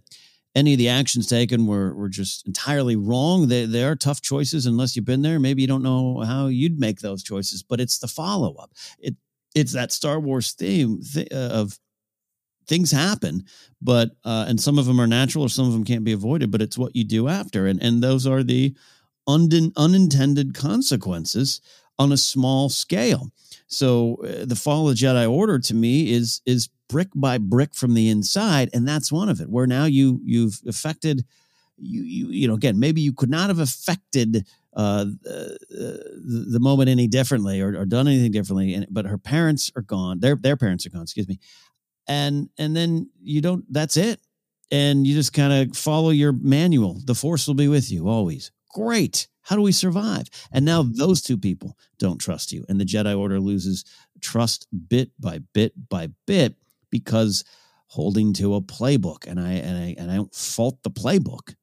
any 0.55 0.71
of 0.73 0.77
the 0.79 0.87
actions 0.87 1.27
taken 1.27 1.67
were 1.67 1.93
were 1.93 2.07
just 2.07 2.47
entirely 2.47 2.95
wrong. 2.95 3.47
They 3.49 3.65
they 3.65 3.83
are 3.83 3.95
tough 3.97 4.21
choices. 4.21 4.65
Unless 4.65 4.95
you've 4.95 5.03
been 5.13 5.21
there, 5.23 5.39
maybe 5.39 5.61
you 5.61 5.67
don't 5.67 5.83
know 5.83 6.21
how 6.21 6.47
you'd 6.47 6.79
make 6.79 6.99
those 7.01 7.21
choices. 7.23 7.61
But 7.63 7.81
it's 7.81 7.99
the 7.99 8.07
follow 8.07 8.55
up. 8.55 8.71
It 8.99 9.15
it's 9.53 9.73
that 9.73 9.91
Star 9.91 10.19
Wars 10.19 10.53
theme 10.53 11.01
th- 11.13 11.27
uh, 11.33 11.49
of 11.61 11.77
things 12.67 12.91
happen, 12.91 13.45
but 13.81 14.11
uh, 14.23 14.45
and 14.47 14.59
some 14.59 14.77
of 14.77 14.85
them 14.85 14.99
are 14.99 15.07
natural 15.07 15.45
or 15.45 15.49
some 15.49 15.67
of 15.67 15.73
them 15.73 15.83
can't 15.83 16.03
be 16.03 16.13
avoided. 16.13 16.51
But 16.51 16.61
it's 16.61 16.77
what 16.77 16.95
you 16.95 17.03
do 17.03 17.27
after, 17.27 17.67
and 17.67 17.81
and 17.81 18.03
those 18.03 18.27
are 18.27 18.43
the 18.43 18.75
undin 19.27 19.71
unintended 19.75 20.53
consequences 20.53 21.61
on 21.97 22.11
a 22.11 22.17
small 22.17 22.69
scale. 22.69 23.29
So 23.67 24.17
uh, 24.23 24.45
the 24.45 24.55
fall 24.55 24.87
of 24.89 24.97
the 24.97 25.05
Jedi 25.05 25.29
Order 25.29 25.59
to 25.59 25.73
me 25.73 26.11
is 26.11 26.41
is 26.45 26.69
brick 26.87 27.09
by 27.15 27.37
brick 27.37 27.73
from 27.73 27.93
the 27.93 28.09
inside, 28.09 28.69
and 28.73 28.87
that's 28.87 29.11
one 29.11 29.29
of 29.29 29.41
it. 29.41 29.49
Where 29.49 29.67
now 29.67 29.85
you 29.85 30.19
you've 30.23 30.59
affected 30.67 31.25
you 31.77 32.03
you 32.03 32.27
you 32.29 32.47
know 32.47 32.53
again 32.53 32.79
maybe 32.79 33.01
you 33.01 33.13
could 33.13 33.29
not 33.29 33.49
have 33.49 33.59
affected 33.59 34.45
uh, 34.75 35.05
the, 35.23 36.45
the 36.49 36.59
moment 36.59 36.89
any 36.89 37.07
differently 37.07 37.61
or, 37.61 37.79
or 37.79 37.85
done 37.85 38.07
anything 38.07 38.31
differently, 38.31 38.73
and, 38.73 38.85
but 38.89 39.05
her 39.05 39.17
parents 39.17 39.71
are 39.75 39.81
gone. 39.81 40.19
Their 40.19 40.35
their 40.35 40.57
parents 40.57 40.85
are 40.85 40.89
gone. 40.89 41.03
Excuse 41.03 41.27
me, 41.27 41.39
and 42.07 42.49
and 42.57 42.75
then 42.75 43.09
you 43.21 43.41
don't. 43.41 43.65
That's 43.71 43.97
it, 43.97 44.19
and 44.71 45.05
you 45.05 45.13
just 45.13 45.33
kind 45.33 45.53
of 45.53 45.77
follow 45.77 46.09
your 46.09 46.31
manual. 46.33 47.01
The 47.05 47.15
Force 47.15 47.47
will 47.47 47.55
be 47.55 47.67
with 47.67 47.91
you 47.91 48.07
always. 48.07 48.51
Great. 48.73 49.27
How 49.41 49.55
do 49.55 49.61
we 49.61 49.71
survive? 49.71 50.27
And 50.51 50.65
now 50.65 50.83
those 50.83 51.21
two 51.21 51.37
people 51.37 51.77
don't 51.99 52.19
trust 52.19 52.51
you, 52.51 52.65
and 52.67 52.79
the 52.79 52.85
Jedi 52.85 53.17
Order 53.17 53.39
loses 53.39 53.85
trust 54.21 54.67
bit 54.89 55.11
by 55.19 55.39
bit 55.53 55.73
by 55.89 56.09
bit 56.25 56.55
because 56.89 57.43
holding 57.87 58.33
to 58.33 58.55
a 58.55 58.61
playbook. 58.61 59.25
And 59.27 59.39
I 59.39 59.53
and 59.53 59.77
I 59.77 59.95
and 59.97 60.11
I 60.11 60.15
don't 60.15 60.33
fault 60.33 60.81
the 60.83 60.91
playbook. 60.91 61.55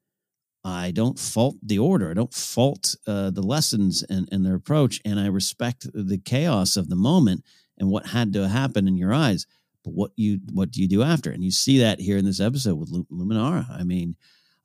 I 0.63 0.91
don't 0.91 1.19
fault 1.19 1.57
the 1.61 1.79
order. 1.79 2.09
I 2.09 2.13
don't 2.13 2.33
fault 2.33 2.95
uh, 3.05 3.31
the 3.31 3.41
lessons 3.41 4.03
and, 4.09 4.29
and 4.31 4.45
their 4.45 4.55
approach. 4.55 5.01
And 5.03 5.19
I 5.19 5.27
respect 5.27 5.87
the 5.93 6.17
chaos 6.17 6.77
of 6.77 6.89
the 6.89 6.95
moment 6.95 7.43
and 7.77 7.89
what 7.89 8.07
had 8.07 8.31
to 8.33 8.47
happen 8.47 8.87
in 8.87 8.95
your 8.95 9.13
eyes. 9.13 9.45
But 9.83 9.93
what 9.93 10.11
you 10.15 10.39
what 10.51 10.71
do 10.71 10.81
you 10.81 10.87
do 10.87 11.03
after? 11.03 11.31
And 11.31 11.43
you 11.43 11.51
see 11.51 11.79
that 11.79 11.99
here 11.99 12.17
in 12.17 12.25
this 12.25 12.39
episode 12.39 12.75
with 12.75 12.91
Luminara. 13.11 13.69
I 13.69 13.83
mean, 13.83 14.15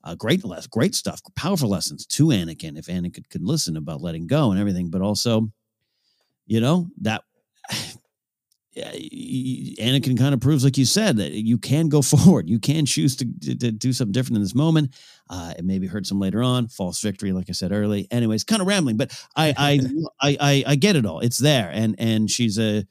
uh, 0.03 0.15
great 0.15 0.43
less 0.45 0.67
great 0.67 0.95
stuff, 0.95 1.21
powerful 1.35 1.69
lessons 1.69 2.05
to 2.07 2.27
Anakin 2.27 2.77
if 2.77 2.85
Anakin 2.85 3.29
could 3.29 3.43
listen 3.43 3.77
about 3.77 4.01
letting 4.01 4.27
go 4.27 4.51
and 4.51 4.59
everything. 4.59 4.89
But 4.89 5.01
also, 5.01 5.51
you 6.45 6.61
know 6.61 6.89
that 7.01 7.23
yeah, 8.73 8.91
y- 8.91 8.93
y- 8.93 9.75
Anakin 9.79 10.17
kind 10.17 10.33
of 10.33 10.39
proves, 10.39 10.63
like 10.63 10.77
you 10.77 10.85
said, 10.85 11.17
that 11.17 11.31
you 11.33 11.57
can 11.57 11.89
go 11.89 12.01
forward. 12.03 12.49
You 12.49 12.59
can 12.59 12.85
choose 12.85 13.15
to, 13.17 13.25
to, 13.41 13.55
to 13.55 13.71
do 13.71 13.91
something 13.91 14.13
different 14.13 14.37
in 14.37 14.43
this 14.43 14.55
moment. 14.55 14.95
Uh, 15.29 15.53
it 15.57 15.65
maybe 15.65 15.87
hurt 15.87 16.05
some 16.05 16.19
later 16.19 16.41
on. 16.41 16.67
False 16.69 17.01
victory, 17.01 17.31
like 17.33 17.49
I 17.49 17.53
said 17.53 17.71
early. 17.71 18.07
Anyways, 18.09 18.43
kind 18.43 18.61
of 18.61 18.67
rambling, 18.67 18.97
but 18.97 19.11
I 19.35 19.53
I, 19.57 19.79
I 20.21 20.37
I 20.39 20.63
I 20.67 20.75
get 20.75 20.95
it 20.95 21.05
all. 21.05 21.19
It's 21.19 21.37
there, 21.37 21.69
and 21.73 21.95
and 21.99 22.29
she's 22.29 22.57
a 22.57 22.85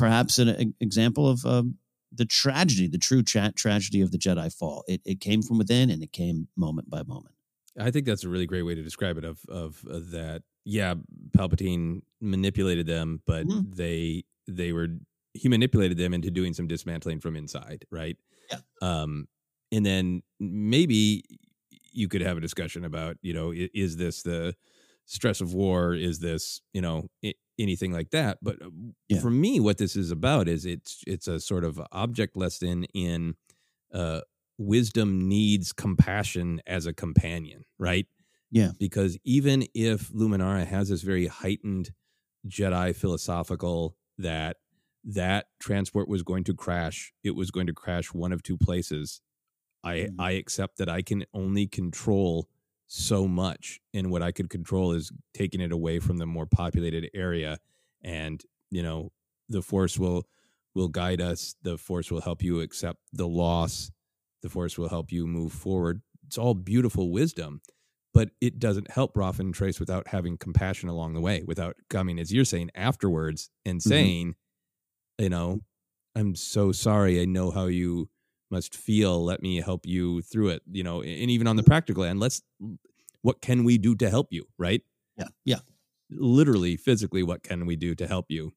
perhaps 0.00 0.38
an 0.38 0.48
e- 0.60 0.74
example 0.80 1.28
of 1.28 1.44
um, 1.44 1.76
the 2.10 2.24
tragedy, 2.24 2.88
the 2.88 2.98
true 2.98 3.22
tra- 3.22 3.52
tragedy 3.54 4.00
of 4.00 4.10
the 4.10 4.18
Jedi 4.18 4.52
fall. 4.56 4.82
It 4.88 5.00
it 5.04 5.20
came 5.20 5.42
from 5.42 5.58
within, 5.58 5.90
and 5.90 6.02
it 6.02 6.12
came 6.12 6.48
moment 6.56 6.88
by 6.90 7.02
moment. 7.02 7.34
I 7.78 7.90
think 7.90 8.06
that's 8.06 8.24
a 8.24 8.28
really 8.28 8.46
great 8.46 8.62
way 8.62 8.74
to 8.74 8.82
describe 8.82 9.16
it. 9.18 9.24
Of 9.24 9.38
of 9.48 9.84
uh, 9.88 10.00
that, 10.12 10.42
yeah, 10.64 10.94
Palpatine 11.36 12.02
manipulated 12.20 12.86
them, 12.86 13.22
but 13.26 13.46
Mhm. 13.46 13.74
they 13.76 14.24
they 14.48 14.72
were 14.72 14.88
he 15.34 15.48
manipulated 15.48 15.96
them 15.98 16.12
into 16.14 16.30
doing 16.30 16.54
some 16.54 16.66
dismantling 16.66 17.20
from 17.20 17.36
inside, 17.36 17.84
right? 17.90 18.16
Yeah. 18.50 18.58
Um, 18.82 19.28
and 19.70 19.86
then 19.86 20.22
maybe 20.40 21.22
you 21.92 22.08
could 22.08 22.20
have 22.22 22.36
a 22.36 22.40
discussion 22.40 22.84
about, 22.84 23.16
you 23.22 23.32
know, 23.32 23.52
is 23.54 23.96
this 23.96 24.22
the 24.22 24.54
stress 25.06 25.40
of 25.40 25.54
war? 25.54 25.94
Is 25.94 26.18
this, 26.18 26.60
you 26.72 26.80
know, 26.80 27.08
anything 27.60 27.92
like 27.92 28.10
that? 28.10 28.38
But 28.42 28.60
uh, 28.62 28.70
Yeah. 29.08 29.20
for 29.20 29.30
me, 29.30 29.60
what 29.60 29.78
this 29.78 29.96
is 29.96 30.10
about 30.10 30.48
is 30.48 30.64
it's 30.66 31.02
it's 31.06 31.28
a 31.28 31.38
sort 31.40 31.64
of 31.64 31.80
object 31.92 32.36
lesson 32.36 32.84
in 32.94 33.34
uh, 33.92 34.22
wisdom 34.58 35.28
needs 35.28 35.72
compassion 35.72 36.60
as 36.66 36.86
a 36.86 36.92
companion, 36.92 37.64
right? 37.78 38.06
Yeah. 38.50 38.72
Because 38.78 39.18
even 39.24 39.66
if 39.74 40.08
Luminara 40.10 40.66
has 40.66 40.88
this 40.88 41.02
very 41.02 41.26
heightened 41.26 41.92
Jedi 42.48 42.94
philosophical 42.96 43.96
that 44.18 44.56
that 45.04 45.46
transport 45.60 46.08
was 46.08 46.22
going 46.22 46.44
to 46.44 46.54
crash, 46.54 47.12
it 47.24 47.32
was 47.32 47.50
going 47.50 47.66
to 47.66 47.72
crash 47.72 48.12
one 48.12 48.32
of 48.32 48.42
two 48.42 48.58
places. 48.58 49.20
I 49.84 49.94
Mm-hmm. 49.94 50.20
I 50.20 50.32
accept 50.32 50.78
that 50.78 50.88
I 50.88 51.02
can 51.02 51.24
only 51.32 51.66
control 51.66 52.48
so 52.92 53.28
much 53.28 53.78
and 53.94 54.10
what 54.10 54.20
I 54.20 54.32
could 54.32 54.50
control 54.50 54.90
is 54.90 55.12
taking 55.32 55.60
it 55.60 55.70
away 55.70 56.00
from 56.00 56.16
the 56.18 56.26
more 56.26 56.44
populated 56.44 57.08
area 57.14 57.58
and 58.02 58.42
you 58.72 58.82
know 58.82 59.12
the 59.48 59.62
force 59.62 59.96
will 59.96 60.26
will 60.74 60.88
guide 60.88 61.20
us 61.20 61.54
the 61.62 61.78
force 61.78 62.10
will 62.10 62.20
help 62.20 62.42
you 62.42 62.60
accept 62.60 62.98
the 63.12 63.28
loss 63.28 63.92
the 64.42 64.48
force 64.48 64.76
will 64.76 64.88
help 64.88 65.12
you 65.12 65.24
move 65.24 65.52
forward 65.52 66.02
it's 66.26 66.36
all 66.36 66.52
beautiful 66.52 67.12
wisdom 67.12 67.60
but 68.12 68.30
it 68.40 68.58
doesn't 68.58 68.90
help 68.90 69.16
Rafa 69.16 69.40
and 69.42 69.54
Trace 69.54 69.78
without 69.78 70.08
having 70.08 70.36
compassion 70.36 70.88
along 70.88 71.14
the 71.14 71.20
way 71.20 71.44
without 71.46 71.76
coming 71.90 72.18
as 72.18 72.32
you're 72.32 72.44
saying 72.44 72.70
afterwards 72.74 73.50
and 73.64 73.78
Mhm. 73.78 73.82
saying 73.88 74.34
you 75.20 75.28
know 75.28 75.60
I'm 76.16 76.34
so 76.34 76.72
sorry 76.72 77.20
I 77.20 77.24
know 77.24 77.52
how 77.52 77.66
you 77.66 78.10
must 78.50 78.74
feel 78.74 79.24
let 79.24 79.40
me 79.42 79.60
help 79.60 79.86
you 79.86 80.22
through 80.22 80.48
it 80.48 80.62
you 80.70 80.82
know 80.82 81.02
and 81.02 81.30
even 81.30 81.46
on 81.46 81.56
the 81.56 81.62
practical 81.62 82.02
end 82.04 82.18
let's 82.20 82.42
what 83.22 83.40
can 83.40 83.64
we 83.64 83.78
do 83.78 83.94
to 83.94 84.08
help 84.10 84.28
you 84.30 84.44
right 84.58 84.82
Yeah. 85.16 85.28
Yeah. 85.44 85.58
literally 86.10 86.76
physically 86.76 87.22
what 87.22 87.42
can 87.42 87.66
we 87.66 87.76
do 87.76 87.94
to 87.94 88.06
help 88.06 88.26
you 88.28 88.52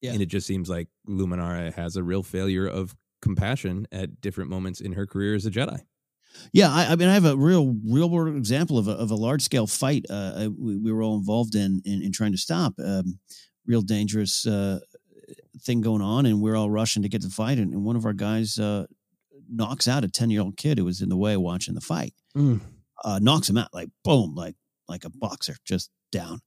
Yeah. 0.00 0.12
and 0.12 0.22
it 0.22 0.26
just 0.26 0.46
seems 0.46 0.68
like 0.70 0.88
luminara 1.08 1.72
has 1.74 1.96
a 1.96 2.02
real 2.02 2.22
failure 2.22 2.66
of 2.66 2.96
compassion 3.22 3.86
at 3.92 4.20
different 4.20 4.48
moments 4.50 4.80
in 4.80 4.92
her 4.92 5.06
career 5.06 5.34
as 5.34 5.44
a 5.46 5.50
jedi 5.50 5.80
Yeah, 6.52 6.70
I, 6.70 6.92
I 6.92 6.96
mean, 6.96 7.08
I 7.08 7.14
have 7.14 7.24
a 7.24 7.36
real, 7.36 7.74
real 7.84 8.08
world 8.08 8.36
example 8.36 8.78
of 8.78 8.86
a, 8.86 8.92
of 8.92 9.10
a 9.10 9.16
large 9.16 9.42
scale 9.42 9.66
fight 9.66 10.06
uh, 10.08 10.48
we, 10.56 10.76
we 10.78 10.92
were 10.92 11.02
all 11.02 11.16
involved 11.18 11.54
in 11.56 11.82
in, 11.84 12.02
in 12.02 12.12
trying 12.12 12.30
to 12.32 12.38
stop. 12.38 12.72
Um, 12.78 13.18
real 13.66 13.82
dangerous 13.82 14.46
uh, 14.46 14.78
thing 15.66 15.80
going 15.80 16.02
on, 16.02 16.26
and 16.26 16.40
we're 16.40 16.56
all 16.56 16.70
rushing 16.70 17.02
to 17.02 17.08
get 17.08 17.22
the 17.22 17.28
fight, 17.30 17.58
and, 17.58 17.72
and 17.74 17.84
one 17.84 17.96
of 17.96 18.04
our 18.06 18.12
guys 18.14 18.58
uh, 18.58 18.86
knocks 19.50 19.88
out 19.88 20.04
a 20.04 20.08
ten 20.08 20.30
year 20.30 20.40
old 20.40 20.56
kid 20.56 20.78
who 20.78 20.84
was 20.84 21.00
in 21.00 21.08
the 21.08 21.16
way 21.16 21.36
watching 21.36 21.74
the 21.74 21.80
fight. 21.80 22.14
Uh, 23.04 23.18
knocks 23.20 23.48
him 23.48 23.56
out 23.56 23.72
like 23.72 23.88
boom, 24.04 24.34
like 24.34 24.56
like 24.88 25.04
a 25.04 25.10
boxer, 25.10 25.56
just 25.64 25.90
down. 26.12 26.40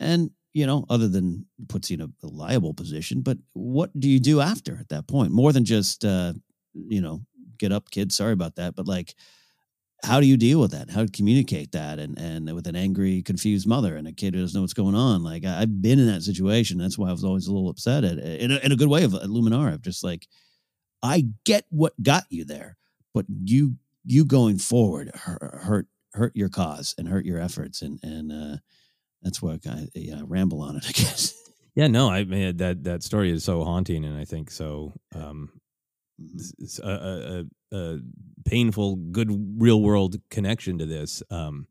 And 0.00 0.30
you 0.54 0.66
know, 0.66 0.84
other 0.88 1.08
than 1.08 1.46
puts 1.68 1.90
you 1.90 1.96
in 1.96 2.00
a, 2.00 2.26
a 2.26 2.28
liable 2.28 2.74
position, 2.74 3.20
but 3.20 3.38
what 3.52 3.90
do 3.98 4.08
you 4.08 4.18
do 4.18 4.40
after 4.40 4.78
at 4.78 4.88
that 4.88 5.06
point? 5.06 5.30
More 5.32 5.52
than 5.52 5.64
just 5.64 6.04
uh, 6.04 6.32
you 6.74 7.00
know, 7.00 7.20
get 7.58 7.72
up, 7.72 7.90
kid. 7.90 8.12
Sorry 8.12 8.32
about 8.32 8.56
that, 8.56 8.74
but 8.74 8.86
like 8.86 9.14
how 10.04 10.20
do 10.20 10.26
you 10.26 10.36
deal 10.36 10.60
with 10.60 10.70
that? 10.70 10.90
How 10.90 11.04
to 11.04 11.10
communicate 11.10 11.72
that 11.72 11.98
and 11.98 12.18
and 12.18 12.54
with 12.54 12.66
an 12.66 12.76
angry, 12.76 13.22
confused 13.22 13.66
mother 13.66 13.96
and 13.96 14.06
a 14.06 14.12
kid 14.12 14.34
who 14.34 14.40
doesn't 14.40 14.56
know 14.56 14.62
what's 14.62 14.74
going 14.74 14.94
on? 14.94 15.24
Like 15.24 15.44
I, 15.44 15.62
I've 15.62 15.82
been 15.82 15.98
in 15.98 16.06
that 16.06 16.22
situation. 16.22 16.78
That's 16.78 16.96
why 16.96 17.08
I 17.08 17.12
was 17.12 17.24
always 17.24 17.46
a 17.46 17.52
little 17.52 17.68
upset 17.68 18.04
at 18.04 18.18
in 18.18 18.52
a, 18.52 18.56
in 18.58 18.72
a 18.72 18.76
good 18.76 18.88
way 18.88 19.04
of 19.04 19.14
at 19.14 19.22
Luminara. 19.22 19.74
of 19.74 19.82
Just 19.82 20.04
like 20.04 20.26
I 21.02 21.26
get 21.44 21.64
what 21.70 21.94
got 22.02 22.24
you 22.30 22.44
there, 22.44 22.76
but 23.14 23.26
you 23.28 23.76
you 24.04 24.24
going 24.24 24.58
forward 24.58 25.10
hurt 25.14 25.86
hurt, 26.14 26.32
your 26.34 26.48
cause 26.48 26.94
and 26.98 27.08
hurt 27.08 27.26
your 27.26 27.38
efforts 27.40 27.82
and 27.82 28.00
and 28.02 28.32
uh, 28.32 28.56
that's 29.22 29.42
why 29.42 29.58
I 29.66 29.86
yeah, 29.94 30.22
ramble 30.24 30.62
on 30.62 30.76
it. 30.76 30.84
I 30.88 30.92
guess. 30.92 31.34
yeah 31.74 31.86
no 31.86 32.08
i 32.10 32.24
mean 32.24 32.56
that 32.56 32.82
that 32.84 33.02
story 33.02 33.30
is 33.30 33.44
so 33.44 33.62
haunting 33.64 34.04
and 34.04 34.18
i 34.18 34.24
think 34.24 34.50
so 34.50 34.92
um 35.14 35.50
s- 36.62 36.80
a, 36.82 36.88
a, 36.88 37.44
a, 37.76 37.78
a 37.78 37.98
painful 38.44 38.96
good 38.96 39.28
real 39.58 39.80
world 39.82 40.16
connection 40.30 40.78
to 40.78 40.86
this 40.86 41.22
um 41.30 41.66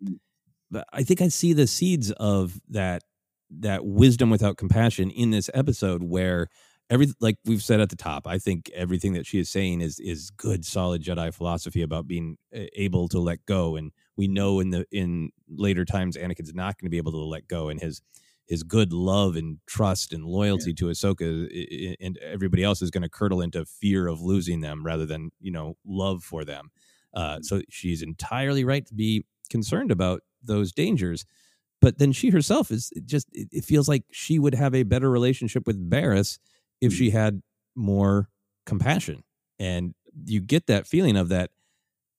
but 0.72 0.86
i 0.94 1.04
think 1.04 1.22
i 1.22 1.28
see 1.28 1.54
the 1.54 1.68
seeds 1.68 2.12
of 2.12 2.60
that 2.70 3.04
that 3.49 3.86
wisdom 3.86 4.30
without 4.30 4.58
compassion 4.58 5.10
in 5.10 5.32
this 5.32 5.49
episode 5.54 6.04
where 6.04 6.48
every 6.89 7.07
like 7.19 7.38
we've 7.45 7.64
said 7.64 7.80
at 7.80 7.89
the 7.89 7.95
top 7.95 8.27
i 8.27 8.38
think 8.38 8.69
everything 8.73 9.14
that 9.14 9.26
she 9.26 9.39
is 9.39 9.49
saying 9.49 9.81
is 9.81 9.99
is 9.99 10.30
good 10.31 10.65
solid 10.65 11.01
jedi 11.03 11.34
philosophy 11.34 11.81
about 11.81 12.07
being 12.07 12.38
eh, 12.53 12.68
able 12.76 13.07
to 13.07 13.19
let 13.19 13.45
go 13.45 13.76
and 13.76 13.91
we 14.15 14.27
know 14.27 14.59
in 14.59 14.69
the 14.69 14.85
in 14.91 15.30
later 15.49 15.85
times 15.85 16.15
anakin's 16.18 16.53
not 16.53 16.77
going 16.77 16.85
to 16.85 16.89
be 16.89 16.97
able 16.97 17.11
to 17.11 17.18
let 17.18 17.47
go 17.47 17.69
and 17.69 17.81
his 17.81 18.01
his 18.47 18.64
good 18.64 18.93
love 18.93 19.35
and 19.35 19.57
trust 19.68 20.14
and 20.14 20.23
loyalty 20.23 20.73
to 20.73 20.85
Ahsoka 20.85 21.47
i- 21.51 21.89
i- 21.91 21.95
and 21.99 22.18
everybody 22.19 22.64
else 22.64 22.81
is 22.81 22.89
going 22.89 23.01
to 23.03 23.09
curdle 23.09 23.41
into 23.41 23.65
fear 23.65 24.07
of 24.07 24.22
losing 24.22 24.61
them 24.61 24.85
rather 24.85 25.05
than 25.05 25.31
you 25.39 25.51
know 25.51 25.76
love 25.85 26.23
for 26.23 26.45
them. 26.45 26.69
Uh, 27.14 27.35
mm-hmm. 27.35 27.43
so 27.43 27.61
she's 27.69 28.01
entirely 28.01 28.64
right 28.64 28.85
to 28.85 28.93
be 28.93 29.26
concerned 29.49 29.91
about 29.91 30.22
those 30.41 30.72
dangers. 30.72 31.26
But 31.81 31.99
then 31.99 32.11
she 32.11 32.30
herself 32.30 32.72
is 32.72 32.91
just 33.05 33.27
it 33.34 33.64
feels 33.65 33.88
like 33.88 34.03
she 34.11 34.39
would 34.39 34.55
have 34.55 34.73
a 34.73 34.84
better 34.84 35.09
relationship 35.09 35.68
with 35.68 35.89
Barriss 35.89 36.39
if 36.82 36.94
mm. 36.94 36.98
she 36.98 37.10
had 37.10 37.41
more 37.76 38.30
compassion. 38.66 39.24
And 39.60 39.94
you 40.26 40.40
get 40.40 40.68
that 40.68 40.88
feeling 40.88 41.18
of 41.18 41.30
that. 41.30 41.52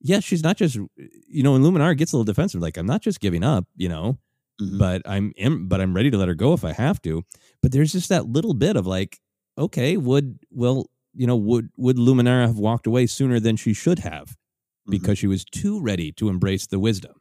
Yeah, 0.01 0.21
she's 0.21 0.43
not 0.43 0.57
just 0.57 0.77
you 0.77 1.43
know, 1.43 1.57
and 1.57 1.65
Luminara 1.65 1.97
gets 1.97 2.13
a 2.13 2.17
little 2.17 2.25
defensive, 2.25 2.63
like 2.63 2.77
I'm 2.77 2.87
not 2.87 3.03
just 3.03 3.21
giving 3.21 3.43
up, 3.43 3.67
you 3.77 3.89
know, 3.89 4.19
mm-hmm. 4.61 4.79
but 4.79 5.03
I'm 5.05 5.33
but 5.67 5.81
I'm 5.81 5.95
ready 5.95 6.11
to 6.11 6.17
let 6.17 6.29
her 6.29 6.35
go 6.35 6.53
if 6.53 6.65
I 6.65 6.73
have 6.73 7.03
to. 7.03 7.25
But 7.63 7.73
there's 7.73 7.93
just 7.93 8.09
that 8.09 8.27
little 8.27 8.55
bit 8.55 8.77
of 8.77 8.87
like, 8.87 9.19
okay, 9.57 9.97
would 9.97 10.39
well, 10.51 10.89
you 11.15 11.27
know, 11.27 11.37
would 11.37 11.71
would 11.77 11.97
Luminara 11.97 12.47
have 12.47 12.59
walked 12.59 12.87
away 12.87 13.07
sooner 13.07 13.41
than 13.41 13.57
she 13.57 13.73
should 13.73 13.99
have 14.01 14.29
mm-hmm. 14.29 14.93
because 14.93 15.19
she 15.19 15.27
was 15.27 15.45
too 15.45 15.81
ready 15.81 16.13
to 16.13 16.29
embrace 16.29 16.67
the 16.67 16.79
wisdom. 16.79 17.15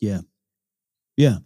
Yeah. 0.00 0.20
Yeah. 1.16 1.38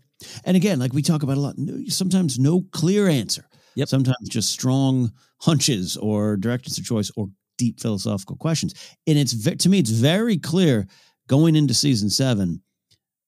And 0.45 0.57
again, 0.57 0.79
like 0.79 0.93
we 0.93 1.03
talk 1.03 1.23
about 1.23 1.37
a 1.37 1.41
lot, 1.41 1.55
sometimes 1.89 2.39
no 2.39 2.63
clear 2.73 3.09
answer. 3.09 3.47
Yep. 3.77 3.89
Sometimes 3.89 4.29
just 4.29 4.51
strong 4.51 5.13
hunches 5.41 5.97
or 5.97 6.37
directions 6.37 6.79
of 6.79 6.85
choice 6.85 7.11
or 7.17 7.29
deep 7.59 7.81
philosophical 7.81 8.37
questions. 8.37 8.75
And 9.07 9.19
it's 9.19 9.35
to 9.45 9.69
me, 9.69 9.79
it's 9.79 9.91
very 9.91 10.39
clear 10.39 10.87
going 11.29 11.57
into 11.57 11.75
season 11.75 12.11
seven. 12.11 12.63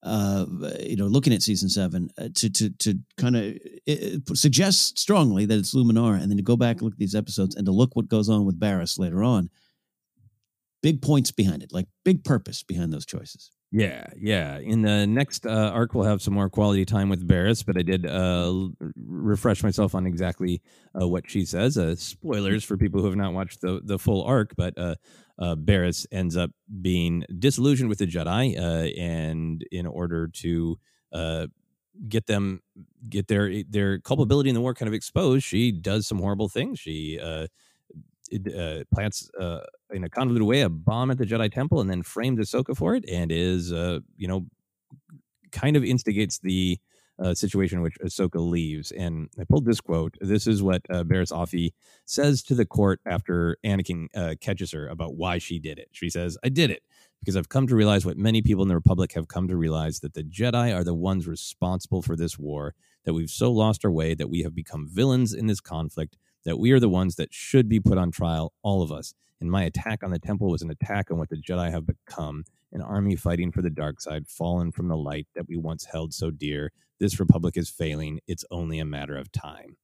Uh, 0.04 0.46
you 0.80 0.96
know, 0.96 1.06
looking 1.06 1.32
at 1.32 1.42
season 1.42 1.68
seven 1.68 2.10
uh, 2.18 2.28
to 2.34 2.50
to 2.50 2.70
to 2.70 2.98
kind 3.18 3.36
of 3.36 4.36
suggest 4.36 4.98
strongly 4.98 5.46
that 5.46 5.58
it's 5.58 5.76
Luminara, 5.76 6.20
and 6.20 6.28
then 6.28 6.36
to 6.36 6.42
go 6.42 6.56
back 6.56 6.76
and 6.76 6.82
look 6.82 6.94
at 6.94 6.98
these 6.98 7.14
episodes 7.14 7.54
and 7.54 7.64
to 7.66 7.72
look 7.72 7.94
what 7.94 8.08
goes 8.08 8.28
on 8.28 8.44
with 8.44 8.58
Barriss 8.58 8.98
later 8.98 9.22
on. 9.22 9.48
Big 10.82 11.00
points 11.00 11.30
behind 11.30 11.62
it, 11.62 11.72
like 11.72 11.86
big 12.04 12.24
purpose 12.24 12.64
behind 12.64 12.92
those 12.92 13.06
choices. 13.06 13.52
Yeah, 13.74 14.06
yeah. 14.18 14.58
In 14.58 14.82
the 14.82 15.06
next 15.06 15.46
uh, 15.46 15.70
arc, 15.72 15.94
we'll 15.94 16.04
have 16.04 16.20
some 16.20 16.34
more 16.34 16.50
quality 16.50 16.84
time 16.84 17.08
with 17.08 17.26
Barriss, 17.26 17.64
but 17.64 17.78
I 17.78 17.82
did 17.82 18.04
uh, 18.04 18.68
refresh 18.96 19.62
myself 19.62 19.94
on 19.94 20.06
exactly 20.06 20.60
uh, 21.00 21.08
what 21.08 21.30
she 21.30 21.46
says. 21.46 21.78
Uh, 21.78 21.96
spoilers 21.96 22.64
for 22.64 22.76
people 22.76 23.00
who 23.00 23.06
have 23.06 23.16
not 23.16 23.32
watched 23.32 23.62
the 23.62 23.80
the 23.82 23.98
full 23.98 24.24
arc, 24.24 24.54
but 24.56 24.76
uh, 24.76 24.96
uh, 25.38 25.56
Barriss 25.56 26.04
ends 26.12 26.36
up 26.36 26.50
being 26.82 27.24
disillusioned 27.38 27.88
with 27.88 27.98
the 27.98 28.06
Jedi, 28.06 28.58
uh, 28.58 28.92
and 29.00 29.64
in 29.72 29.86
order 29.86 30.28
to 30.28 30.78
uh, 31.10 31.46
get 32.08 32.26
them 32.26 32.60
get 33.08 33.28
their 33.28 33.62
their 33.70 34.00
culpability 34.00 34.50
in 34.50 34.54
the 34.54 34.60
war 34.60 34.74
kind 34.74 34.88
of 34.88 34.94
exposed, 34.94 35.44
she 35.44 35.72
does 35.72 36.06
some 36.06 36.18
horrible 36.18 36.50
things. 36.50 36.78
She 36.78 37.18
uh, 38.32 38.84
plants 38.92 39.30
uh, 39.38 39.60
in 39.90 40.04
a 40.04 40.08
convoluted 40.08 40.46
way 40.46 40.62
a 40.62 40.68
bomb 40.68 41.10
at 41.10 41.18
the 41.18 41.26
Jedi 41.26 41.50
Temple 41.52 41.80
and 41.80 41.90
then 41.90 42.02
frames 42.02 42.38
Ahsoka 42.38 42.76
for 42.76 42.94
it, 42.94 43.04
and 43.08 43.30
is 43.32 43.72
uh, 43.72 44.00
you 44.16 44.28
know 44.28 44.46
kind 45.50 45.76
of 45.76 45.84
instigates 45.84 46.38
the 46.38 46.78
uh, 47.22 47.34
situation 47.34 47.78
in 47.78 47.82
which 47.82 47.98
Ahsoka 48.04 48.40
leaves. 48.40 48.90
And 48.90 49.28
I 49.38 49.44
pulled 49.44 49.66
this 49.66 49.80
quote. 49.80 50.16
This 50.20 50.46
is 50.46 50.62
what 50.62 50.82
uh, 50.90 51.04
Offee 51.04 51.72
says 52.04 52.42
to 52.44 52.54
the 52.54 52.66
court 52.66 53.00
after 53.06 53.56
Anakin 53.64 54.06
uh, 54.14 54.34
catches 54.40 54.72
her 54.72 54.88
about 54.88 55.14
why 55.14 55.38
she 55.38 55.58
did 55.58 55.78
it. 55.78 55.88
She 55.92 56.10
says, 56.10 56.36
"I 56.42 56.48
did 56.48 56.70
it." 56.70 56.82
Because 57.20 57.36
I've 57.36 57.48
come 57.48 57.68
to 57.68 57.76
realize 57.76 58.04
what 58.04 58.16
many 58.16 58.42
people 58.42 58.64
in 58.64 58.68
the 58.68 58.74
Republic 58.74 59.12
have 59.12 59.28
come 59.28 59.46
to 59.46 59.56
realize 59.56 60.00
that 60.00 60.14
the 60.14 60.24
Jedi 60.24 60.74
are 60.74 60.82
the 60.82 60.94
ones 60.94 61.28
responsible 61.28 62.02
for 62.02 62.16
this 62.16 62.36
war, 62.36 62.74
that 63.04 63.14
we've 63.14 63.30
so 63.30 63.52
lost 63.52 63.84
our 63.84 63.92
way 63.92 64.14
that 64.14 64.28
we 64.28 64.42
have 64.42 64.56
become 64.56 64.88
villains 64.90 65.32
in 65.32 65.46
this 65.46 65.60
conflict, 65.60 66.16
that 66.44 66.58
we 66.58 66.72
are 66.72 66.80
the 66.80 66.88
ones 66.88 67.16
that 67.16 67.32
should 67.32 67.68
be 67.68 67.80
put 67.80 67.98
on 67.98 68.10
trial, 68.10 68.52
all 68.62 68.82
of 68.82 68.92
us. 68.92 69.14
And 69.40 69.50
my 69.50 69.64
attack 69.64 70.02
on 70.02 70.10
the 70.10 70.18
temple 70.18 70.48
was 70.48 70.62
an 70.62 70.70
attack 70.70 71.10
on 71.10 71.18
what 71.18 71.28
the 71.28 71.36
Jedi 71.36 71.70
have 71.70 71.86
become 71.86 72.44
an 72.72 72.80
army 72.80 73.16
fighting 73.16 73.52
for 73.52 73.60
the 73.60 73.70
dark 73.70 74.00
side, 74.00 74.28
fallen 74.28 74.72
from 74.72 74.88
the 74.88 74.96
light 74.96 75.26
that 75.34 75.48
we 75.48 75.56
once 75.56 75.84
held 75.84 76.14
so 76.14 76.30
dear. 76.30 76.72
This 77.00 77.18
republic 77.18 77.56
is 77.56 77.68
failing. 77.68 78.20
It's 78.26 78.44
only 78.50 78.78
a 78.78 78.84
matter 78.84 79.16
of 79.16 79.30
time. 79.32 79.76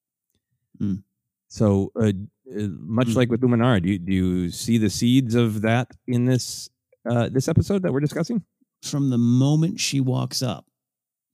Mm. 0.80 1.02
So, 1.48 1.90
uh, 1.97 2.12
uh, 2.56 2.68
much 2.80 3.09
like 3.09 3.30
with 3.30 3.40
Luminara, 3.40 3.82
do 3.82 3.89
you, 3.89 3.98
do 3.98 4.12
you 4.12 4.51
see 4.51 4.78
the 4.78 4.90
seeds 4.90 5.35
of 5.35 5.62
that 5.62 5.90
in 6.06 6.24
this 6.24 6.70
uh, 7.09 7.28
this 7.30 7.48
episode 7.48 7.82
that 7.82 7.93
we're 7.93 8.01
discussing? 8.01 8.44
from 8.82 9.10
the 9.10 9.18
moment 9.18 9.80
she 9.80 10.01
walks 10.01 10.43
up, 10.43 10.66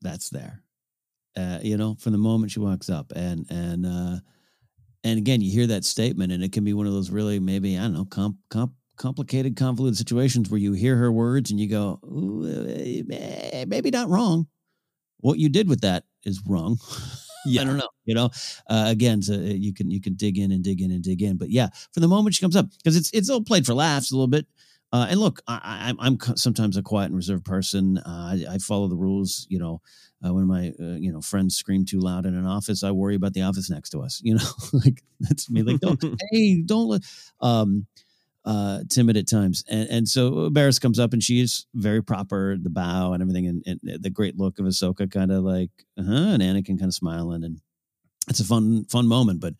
that's 0.00 0.30
there. 0.30 0.62
Uh, 1.36 1.58
you 1.62 1.76
know, 1.76 1.96
from 1.98 2.12
the 2.12 2.18
moment 2.18 2.52
she 2.52 2.60
walks 2.60 2.88
up, 2.88 3.12
and 3.14 3.46
and 3.50 3.86
uh, 3.86 4.16
and 5.04 5.18
again, 5.18 5.40
you 5.40 5.52
hear 5.52 5.66
that 5.68 5.84
statement, 5.84 6.32
and 6.32 6.42
it 6.42 6.52
can 6.52 6.64
be 6.64 6.72
one 6.72 6.86
of 6.86 6.92
those 6.92 7.10
really 7.10 7.38
maybe 7.38 7.78
I 7.78 7.82
don't 7.82 7.92
know, 7.92 8.06
comp, 8.06 8.36
comp, 8.48 8.72
complicated, 8.96 9.56
convoluted 9.56 9.98
situations 9.98 10.50
where 10.50 10.58
you 10.58 10.72
hear 10.72 10.96
her 10.96 11.12
words 11.12 11.50
and 11.50 11.60
you 11.60 11.68
go, 11.68 12.00
eh, 13.12 13.64
maybe 13.68 13.90
not 13.90 14.08
wrong. 14.08 14.46
What 15.20 15.38
you 15.38 15.48
did 15.48 15.68
with 15.68 15.82
that 15.82 16.04
is 16.24 16.42
wrong. 16.46 16.78
Yeah. 17.46 17.60
I 17.60 17.64
don't 17.66 17.76
know. 17.76 17.88
You 18.06 18.14
know, 18.14 18.30
uh, 18.70 18.84
again, 18.86 19.20
so 19.20 19.34
you 19.34 19.74
can 19.74 19.90
you 19.90 20.00
can 20.00 20.14
dig 20.14 20.38
in 20.38 20.50
and 20.50 20.64
dig 20.64 20.80
in 20.80 20.90
and 20.90 21.02
dig 21.02 21.20
in, 21.20 21.36
but 21.36 21.50
yeah, 21.50 21.68
for 21.92 22.00
the 22.00 22.08
moment 22.08 22.34
she 22.34 22.40
comes 22.40 22.56
up, 22.56 22.66
because 22.78 22.96
it's 22.96 23.10
it's 23.12 23.28
all 23.28 23.42
played 23.42 23.66
for 23.66 23.74
laughs 23.74 24.10
a 24.10 24.14
little 24.14 24.28
bit. 24.28 24.46
Uh, 24.94 25.08
and 25.10 25.18
look, 25.18 25.42
I, 25.48 25.92
I'm 25.98 26.18
sometimes 26.36 26.76
a 26.76 26.82
quiet 26.82 27.06
and 27.06 27.16
reserved 27.16 27.44
person. 27.44 27.98
Uh, 27.98 28.02
I, 28.06 28.44
I 28.54 28.58
follow 28.58 28.86
the 28.86 28.94
rules. 28.94 29.44
You 29.50 29.58
know, 29.58 29.80
uh, 30.24 30.32
when 30.32 30.46
my 30.46 30.68
uh, 30.80 30.94
you 30.94 31.10
know 31.10 31.20
friends 31.20 31.56
scream 31.56 31.84
too 31.84 31.98
loud 31.98 32.26
in 32.26 32.36
an 32.36 32.46
office, 32.46 32.84
I 32.84 32.92
worry 32.92 33.16
about 33.16 33.32
the 33.32 33.42
office 33.42 33.68
next 33.68 33.90
to 33.90 34.02
us. 34.02 34.20
You 34.24 34.36
know, 34.36 34.44
like 34.72 35.02
that's 35.18 35.50
me. 35.50 35.62
Like, 35.64 35.80
don't 35.80 36.00
hey, 36.30 36.62
don't 36.62 36.86
let- 36.86 37.02
um, 37.40 37.86
uh, 38.44 38.80
timid 38.88 39.16
at 39.16 39.26
times. 39.28 39.64
And 39.68 39.88
and 39.90 40.08
so 40.08 40.48
Barriss 40.50 40.80
comes 40.80 41.00
up 41.00 41.12
and 41.12 41.24
she 41.24 41.40
is 41.40 41.66
very 41.74 42.02
proper, 42.02 42.56
the 42.56 42.70
bow 42.70 43.14
and 43.14 43.20
everything, 43.20 43.48
and, 43.48 43.64
and 43.66 43.80
the 44.04 44.10
great 44.10 44.38
look 44.38 44.60
of 44.60 44.66
Ahsoka, 44.66 45.10
kind 45.10 45.32
of 45.32 45.42
like 45.42 45.70
uh 45.98 46.04
huh, 46.04 46.28
and 46.34 46.42
Anakin 46.42 46.78
kind 46.78 46.84
of 46.84 46.94
smiling, 46.94 47.42
and 47.42 47.60
it's 48.28 48.40
a 48.40 48.44
fun 48.44 48.84
fun 48.84 49.08
moment, 49.08 49.40
but 49.40 49.54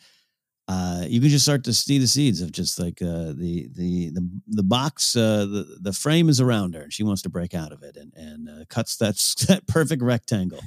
uh, 0.67 1.05
you 1.07 1.21
can 1.21 1.29
just 1.29 1.45
start 1.45 1.65
to 1.65 1.75
see 1.75 1.99
the 1.99 2.07
seeds 2.07 2.41
of 2.41 2.51
just 2.51 2.79
like 2.79 3.03
uh, 3.03 3.33
the 3.37 3.69
the 3.75 4.11
the 4.11 4.29
the 4.49 4.63
box, 4.63 5.15
uh, 5.17 5.45
the 5.45 5.79
the 5.81 5.93
frame 5.93 6.29
is 6.29 6.41
around 6.41 6.75
her, 6.75 6.83
and 6.83 6.93
she 6.93 7.03
wants 7.03 7.23
to 7.23 7.29
break 7.29 7.55
out 7.55 7.73
of 7.73 7.83
it, 7.83 7.97
and 7.97 8.13
and 8.15 8.49
uh, 8.49 8.65
cuts 8.69 8.97
that 8.97 9.17
that 9.49 9.67
perfect 9.67 10.03
rectangle 10.03 10.61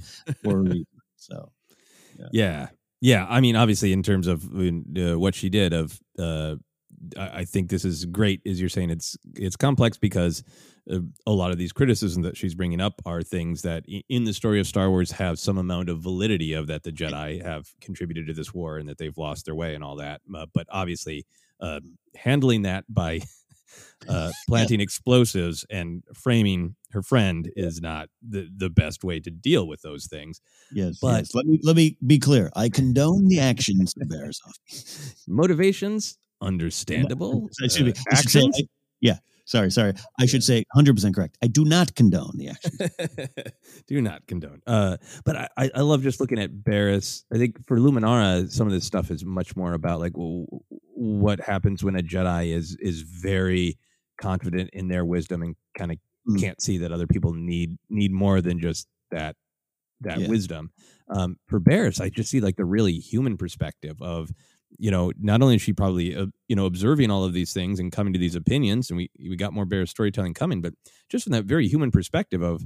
for 0.43 0.59
a 0.59 0.61
reason. 0.61 0.85
So 1.15 1.51
Yeah. 2.31 2.67
Yeah. 3.01 3.25
I 3.29 3.41
mean, 3.41 3.55
obviously, 3.55 3.93
in 3.93 4.03
terms 4.03 4.27
of 4.27 4.45
uh, 4.45 5.19
what 5.19 5.35
she 5.35 5.49
did, 5.49 5.73
of 5.73 5.99
uh, 6.19 6.55
I 7.17 7.39
I 7.39 7.45
think 7.45 7.69
this 7.69 7.85
is 7.85 8.05
great. 8.05 8.41
As 8.45 8.59
you're 8.59 8.69
saying, 8.69 8.89
it's 8.89 9.17
it's 9.35 9.55
complex 9.55 9.97
because 9.97 10.43
uh, 10.91 10.99
a 11.25 11.31
lot 11.31 11.51
of 11.51 11.57
these 11.57 11.71
criticisms 11.73 12.25
that 12.25 12.37
she's 12.37 12.55
bringing 12.55 12.81
up 12.81 13.01
are 13.05 13.21
things 13.21 13.61
that 13.63 13.85
in 14.09 14.23
the 14.23 14.33
story 14.33 14.59
of 14.59 14.67
Star 14.67 14.89
Wars 14.89 15.11
have 15.11 15.37
some 15.39 15.57
amount 15.57 15.89
of 15.89 15.99
validity 15.99 16.53
of 16.53 16.67
that 16.67 16.83
the 16.83 16.91
Jedi 16.91 17.43
have 17.43 17.67
contributed 17.81 18.27
to 18.27 18.33
this 18.33 18.53
war 18.53 18.77
and 18.77 18.87
that 18.89 18.97
they've 18.97 19.17
lost 19.17 19.45
their 19.45 19.55
way 19.55 19.75
and 19.75 19.83
all 19.83 19.97
that. 19.97 20.21
Uh, 20.35 20.45
but 20.53 20.65
obviously, 20.71 21.25
uh, 21.59 21.79
handling 22.15 22.61
that 22.63 22.85
by 22.89 23.21
uh, 24.07 24.31
planting 24.47 24.79
explosives 24.79 25.65
and 25.69 26.03
framing 26.13 26.75
her 26.91 27.01
friend 27.01 27.51
is 27.55 27.81
not 27.81 28.09
the, 28.27 28.49
the 28.55 28.69
best 28.69 29.03
way 29.03 29.19
to 29.19 29.29
deal 29.29 29.67
with 29.67 29.81
those 29.81 30.07
things. 30.07 30.39
yes, 30.71 30.99
But- 31.01 31.17
yes. 31.19 31.35
let 31.35 31.45
me 31.45 31.59
let 31.63 31.75
me 31.75 31.97
be 32.05 32.17
clear. 32.17 32.49
I 32.55 32.69
condone 32.69 33.27
the 33.27 33.39
actions 33.39 33.93
of 33.99 34.07
Barriss 34.07 34.39
Motivations, 35.27 36.17
understandable. 36.41 37.49
I 37.64 37.68
should, 37.68 37.85
be, 37.85 37.91
Uh, 37.91 38.03
I 38.11 38.15
should 38.15 38.30
say, 38.31 38.39
actions, 38.39 38.57
I- 38.61 38.68
yeah. 39.01 39.18
Sorry, 39.45 39.72
sorry. 39.72 39.93
I 40.19 40.26
should 40.26 40.43
say 40.43 40.65
100 40.73 40.93
percent 40.95 41.15
correct. 41.15 41.38
I 41.41 41.47
do 41.47 41.64
not 41.64 41.95
condone 41.95 42.34
the 42.35 42.49
action. 42.49 42.72
do 43.88 44.01
not 44.01 44.27
condone. 44.27 44.61
Uh, 44.68 44.97
but 45.23 45.49
I, 45.57 45.69
I 45.73 45.81
love 45.81 46.03
just 46.03 46.19
looking 46.19 46.38
at 46.38 46.51
Barriss. 46.51 47.23
I 47.34 47.38
think 47.38 47.65
for 47.65 47.77
Luminara, 47.77 48.51
some 48.51 48.68
of 48.68 48.73
this 48.73 48.84
stuff 48.84 49.09
is 49.09 49.23
much 49.23 49.55
more 49.55 49.72
about 49.72 50.01
like 50.01 50.11
w- 50.14 50.45
what 50.93 51.39
happens 51.39 51.81
when 51.81 51.95
a 51.95 52.01
Jedi 52.03 52.53
is 52.53 52.76
is 52.81 53.03
very 53.03 53.77
confident 54.19 54.69
in 54.73 54.89
their 54.89 55.05
wisdom 55.05 55.41
and 55.43 55.55
kind 55.77 55.91
of 55.91 55.97
Mm. 56.30 56.41
can't 56.41 56.61
see 56.61 56.77
that 56.80 56.91
other 56.91 57.07
people 57.07 57.31
need 57.34 57.77
need 57.89 58.11
more 58.11 58.41
than 58.41 58.59
just 58.59 58.85
that 59.11 59.38
that 60.01 60.19
Yeah. 60.19 60.27
wisdom. 60.27 60.72
Um, 61.09 61.38
for 61.47 61.61
Barriss, 61.61 62.01
I 62.01 62.09
just 62.09 62.30
see 62.30 62.41
like 62.41 62.57
the 62.57 62.65
really 62.65 62.95
human 62.99 63.38
perspective 63.38 63.95
of 64.01 64.30
you 64.77 64.91
know 64.91 65.11
not 65.19 65.41
only 65.41 65.56
is 65.56 65.61
she 65.61 65.73
probably 65.73 66.15
uh, 66.15 66.27
you 66.48 66.56
know 66.56 66.65
observing 66.65 67.11
all 67.11 67.23
of 67.23 67.34
these 67.34 67.53
things 67.53 67.80
and 67.80 67.91
coming 67.91 68.14
to 68.14 68.19
these 68.19 68.35
opinions, 68.35 68.89
and 68.89 68.98
we 68.98 69.10
we 69.19 69.35
got 69.35 69.53
more 69.53 69.65
Barriss 69.65 69.89
storytelling 69.89 70.34
coming, 70.34 70.61
but 70.61 70.73
just 71.10 71.23
from 71.23 71.34
that 71.34 71.45
very 71.45 71.68
human 71.68 71.91
perspective 71.91 72.41
of 72.41 72.65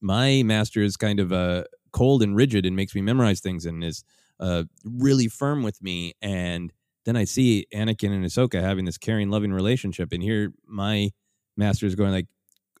my 0.00 0.42
master 0.42 0.82
is 0.82 0.96
kind 0.96 1.20
of 1.20 1.32
uh, 1.32 1.64
cold 1.92 2.22
and 2.22 2.36
rigid 2.36 2.66
and 2.66 2.74
makes 2.74 2.94
me 2.94 3.00
memorize 3.00 3.40
things 3.40 3.64
and 3.66 3.84
is 3.84 4.04
uh, 4.40 4.64
really 4.84 5.28
firm 5.28 5.62
with 5.62 5.80
me. 5.80 6.14
And 6.20 6.72
then 7.04 7.16
I 7.16 7.24
see 7.24 7.66
Anakin 7.72 8.12
and 8.12 8.24
Ahsoka 8.24 8.60
having 8.60 8.84
this 8.84 8.98
caring, 8.98 9.30
loving 9.30 9.52
relationship, 9.52 10.12
and 10.12 10.22
here 10.22 10.52
my 10.66 11.10
master 11.56 11.86
is 11.86 11.94
going 11.94 12.12
like, 12.12 12.26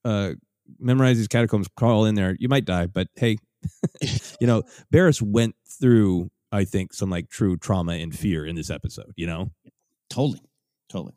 uh, 0.04 0.32
memorize 0.78 1.16
these 1.16 1.28
catacombs, 1.28 1.68
crawl 1.76 2.04
in 2.04 2.14
there. 2.14 2.36
You 2.38 2.48
might 2.48 2.64
die, 2.64 2.86
but 2.86 3.08
hey, 3.16 3.38
you 4.40 4.46
know, 4.46 4.62
Barriss 4.92 5.22
went 5.22 5.54
through, 5.68 6.30
I 6.52 6.64
think, 6.64 6.92
some 6.92 7.10
like 7.10 7.28
true 7.30 7.56
trauma 7.56 7.92
and 7.94 8.16
fear 8.16 8.44
in 8.46 8.54
this 8.54 8.70
episode. 8.70 9.12
You 9.16 9.26
know, 9.26 9.50
totally, 10.10 10.40
totally. 10.88 11.14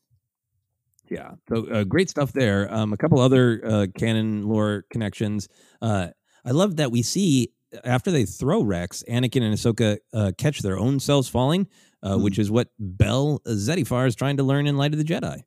Yeah. 1.10 1.34
So 1.50 1.68
uh, 1.68 1.84
great 1.84 2.10
stuff 2.10 2.34
there. 2.34 2.74
Um, 2.74 2.92
a 2.94 2.98
couple 2.98 3.20
other 3.20 3.62
uh, 3.64 3.88
canon 3.98 4.48
lore 4.48 4.86
connections. 4.90 5.48
Uh, 5.82 6.08
I 6.44 6.52
love 6.52 6.78
that 6.78 6.92
we 6.92 7.04
see 7.04 7.52
after 7.84 8.10
they 8.10 8.26
throw 8.26 8.64
Rex, 8.64 9.04
Anakin 9.10 9.44
and 9.44 9.54
Ahsoka 9.54 9.98
uh, 10.14 10.32
catch 10.38 10.62
their 10.62 10.80
own 10.80 11.00
selves 11.00 11.28
falling, 11.28 11.68
uh, 12.02 12.16
Hmm. 12.18 12.24
which 12.24 12.40
is 12.40 12.50
what 12.50 12.70
Bell 12.80 13.40
Zettifar 13.46 14.08
is 14.08 14.16
trying 14.16 14.38
to 14.38 14.44
learn 14.44 14.66
in 14.66 14.78
Light 14.78 14.94
of 14.94 14.98
the 14.98 15.04
Jedi. 15.06 15.42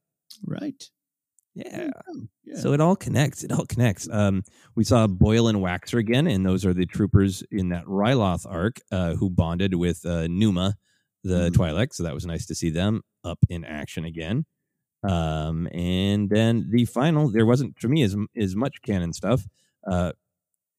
Right. 0.44 0.84
Yeah. 1.66 1.90
So 2.60 2.72
it 2.72 2.80
all 2.80 2.96
connects. 2.96 3.42
It 3.44 3.52
all 3.52 3.66
connects. 3.66 4.08
Um, 4.10 4.42
we 4.74 4.84
saw 4.84 5.06
Boil 5.06 5.48
and 5.48 5.58
Waxer 5.58 5.98
again, 5.98 6.26
and 6.26 6.46
those 6.46 6.64
are 6.64 6.72
the 6.72 6.86
troopers 6.86 7.42
in 7.50 7.70
that 7.70 7.84
Ryloth 7.84 8.46
arc 8.48 8.80
uh, 8.92 9.14
who 9.14 9.28
bonded 9.28 9.74
with 9.74 10.04
uh, 10.06 10.28
Numa, 10.28 10.76
the 11.24 11.50
Twi'lek. 11.50 11.92
So 11.92 12.04
that 12.04 12.14
was 12.14 12.24
nice 12.26 12.46
to 12.46 12.54
see 12.54 12.70
them 12.70 13.02
up 13.24 13.38
in 13.48 13.64
action 13.64 14.04
again. 14.04 14.46
Um, 15.02 15.68
and 15.72 16.30
then 16.30 16.68
the 16.70 16.84
final, 16.84 17.30
there 17.30 17.46
wasn't 17.46 17.78
for 17.78 17.88
me 17.88 18.02
as 18.02 18.16
as 18.36 18.56
much 18.56 18.80
canon 18.82 19.12
stuff. 19.12 19.46
Uh, 19.86 20.12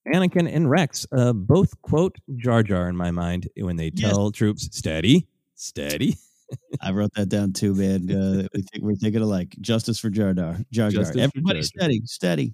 Anakin 0.07 0.51
and 0.51 0.69
Rex 0.69 1.05
uh, 1.11 1.33
both 1.33 1.79
quote 1.81 2.17
Jar 2.35 2.63
Jar 2.63 2.89
in 2.89 2.95
my 2.95 3.11
mind 3.11 3.47
when 3.57 3.75
they 3.75 3.91
Yes. 3.93 4.11
tell 4.11 4.31
troops, 4.31 4.69
"Steady, 4.75 5.27
steady." 5.55 6.15
I 6.81 6.91
wrote 6.91 7.13
that 7.15 7.29
down 7.29 7.53
too, 7.53 7.73
man. 7.73 8.09
Uh, 8.19 8.47
we 8.53 8.61
think 8.61 8.83
we're 8.83 8.95
thinking 8.95 9.21
alike. 9.21 9.55
Justice 9.61 9.99
for 9.99 10.09
Jar 10.09 10.33
Jar. 10.33 10.57
Jar 10.71 10.89
Jar. 10.89 11.03
Everybody 11.17 11.61
steady, 11.63 12.01
steady. 12.05 12.53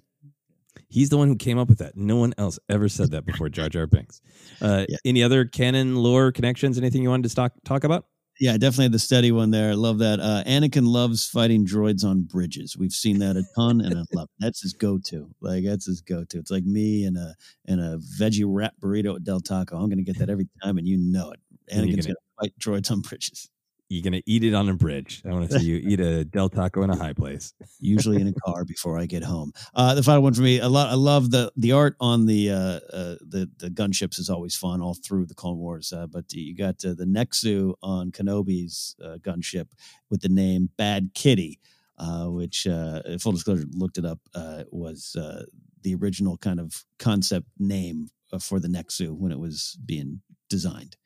He's 0.88 1.08
the 1.08 1.16
one 1.16 1.28
who 1.28 1.36
came 1.36 1.58
up 1.58 1.68
with 1.68 1.78
that. 1.78 1.96
No 1.96 2.16
one 2.16 2.34
else 2.38 2.58
ever 2.68 2.88
said 2.88 3.10
that 3.12 3.24
before 3.24 3.48
Jar 3.48 3.68
Jar 3.68 3.86
Binks. 3.86 4.20
Uh, 4.60 4.84
Any 5.04 5.22
other 5.22 5.44
canon 5.44 5.96
lore 5.96 6.30
connections? 6.32 6.78
Anything 6.78 7.02
you 7.02 7.10
wanted 7.10 7.28
to 7.28 7.34
talk 7.34 7.52
talk 7.64 7.84
about? 7.84 8.06
Yeah, 8.38 8.58
definitely 8.58 8.88
the 8.88 8.98
steady 8.98 9.32
one 9.32 9.50
there. 9.50 9.70
I 9.70 9.74
love 9.74 9.98
that. 9.98 10.20
Uh, 10.20 10.42
Anakin 10.46 10.86
loves 10.86 11.26
fighting 11.26 11.64
droids 11.66 12.04
on 12.04 12.22
bridges. 12.22 12.76
We've 12.76 12.92
seen 12.92 13.18
that 13.20 13.36
a 13.36 13.44
ton, 13.56 13.80
and 13.80 13.94
I 13.94 14.02
love 14.12 14.28
it. 14.28 14.44
That's 14.44 14.60
his 14.60 14.74
go-to. 14.74 15.30
Like 15.40 15.64
that's 15.64 15.86
his 15.86 16.02
go-to. 16.02 16.38
It's 16.38 16.50
like 16.50 16.64
me 16.64 17.04
and 17.06 17.16
a 17.16 17.34
and 17.66 17.80
a 17.80 17.98
veggie 18.20 18.44
wrap 18.46 18.74
burrito 18.80 19.16
at 19.16 19.24
Del 19.24 19.40
Taco. 19.40 19.76
I'm 19.76 19.86
going 19.88 19.96
to 19.98 20.04
get 20.04 20.18
that 20.18 20.28
every 20.28 20.48
time, 20.62 20.76
and 20.76 20.86
you 20.86 20.98
know 20.98 21.30
it. 21.30 21.40
Anakin's 21.74 22.06
gonna- 22.06 22.14
going 22.14 22.14
to 22.14 22.16
fight 22.40 22.52
droids 22.60 22.90
on 22.90 23.00
bridges. 23.00 23.48
You're 23.88 24.02
gonna 24.02 24.22
eat 24.26 24.42
it 24.42 24.52
on 24.52 24.68
a 24.68 24.74
bridge. 24.74 25.22
I 25.24 25.32
want 25.32 25.48
to 25.50 25.58
see 25.60 25.66
you 25.66 25.76
eat 25.76 26.00
a 26.00 26.24
Del 26.36 26.48
Taco 26.48 26.82
in 26.82 26.90
a 26.90 26.96
high 26.96 27.12
place. 27.12 27.54
usually 27.78 28.20
in 28.20 28.26
a 28.26 28.32
car 28.32 28.64
before 28.66 28.98
I 28.98 29.06
get 29.06 29.22
home. 29.22 29.52
Uh, 29.74 29.94
the 29.94 30.02
final 30.02 30.22
one 30.22 30.34
for 30.34 30.42
me, 30.42 30.60
I 30.60 30.66
love, 30.66 30.90
I 30.90 30.94
love 30.94 31.30
the 31.30 31.52
the 31.56 31.72
art 31.72 31.94
on 32.00 32.26
the 32.26 32.50
uh, 32.50 32.56
uh, 32.92 33.16
the 33.20 33.48
the 33.58 33.70
gunships 33.70 34.18
is 34.18 34.28
always 34.28 34.56
fun 34.56 34.80
all 34.82 34.94
through 34.94 35.26
the 35.26 35.34
Clone 35.34 35.58
Wars. 35.58 35.92
Uh, 35.92 36.06
but 36.08 36.32
you 36.32 36.54
got 36.56 36.84
uh, 36.84 36.94
the 36.94 37.04
Nexu 37.04 37.74
on 37.82 38.10
Kenobi's 38.10 38.96
uh, 39.02 39.18
gunship 39.18 39.68
with 40.10 40.20
the 40.20 40.28
name 40.28 40.70
Bad 40.76 41.10
Kitty, 41.14 41.60
uh, 41.98 42.26
which 42.26 42.66
uh, 42.66 43.02
full 43.20 43.32
disclosure 43.32 43.66
looked 43.70 43.98
it 43.98 44.04
up 44.04 44.18
uh, 44.34 44.64
was 44.72 45.14
uh, 45.16 45.44
the 45.82 45.94
original 45.94 46.36
kind 46.36 46.58
of 46.58 46.84
concept 46.98 47.46
name 47.58 48.08
for 48.40 48.58
the 48.58 48.68
Nexu 48.68 49.16
when 49.16 49.30
it 49.30 49.38
was 49.38 49.78
being 49.86 50.20
designed. 50.50 50.96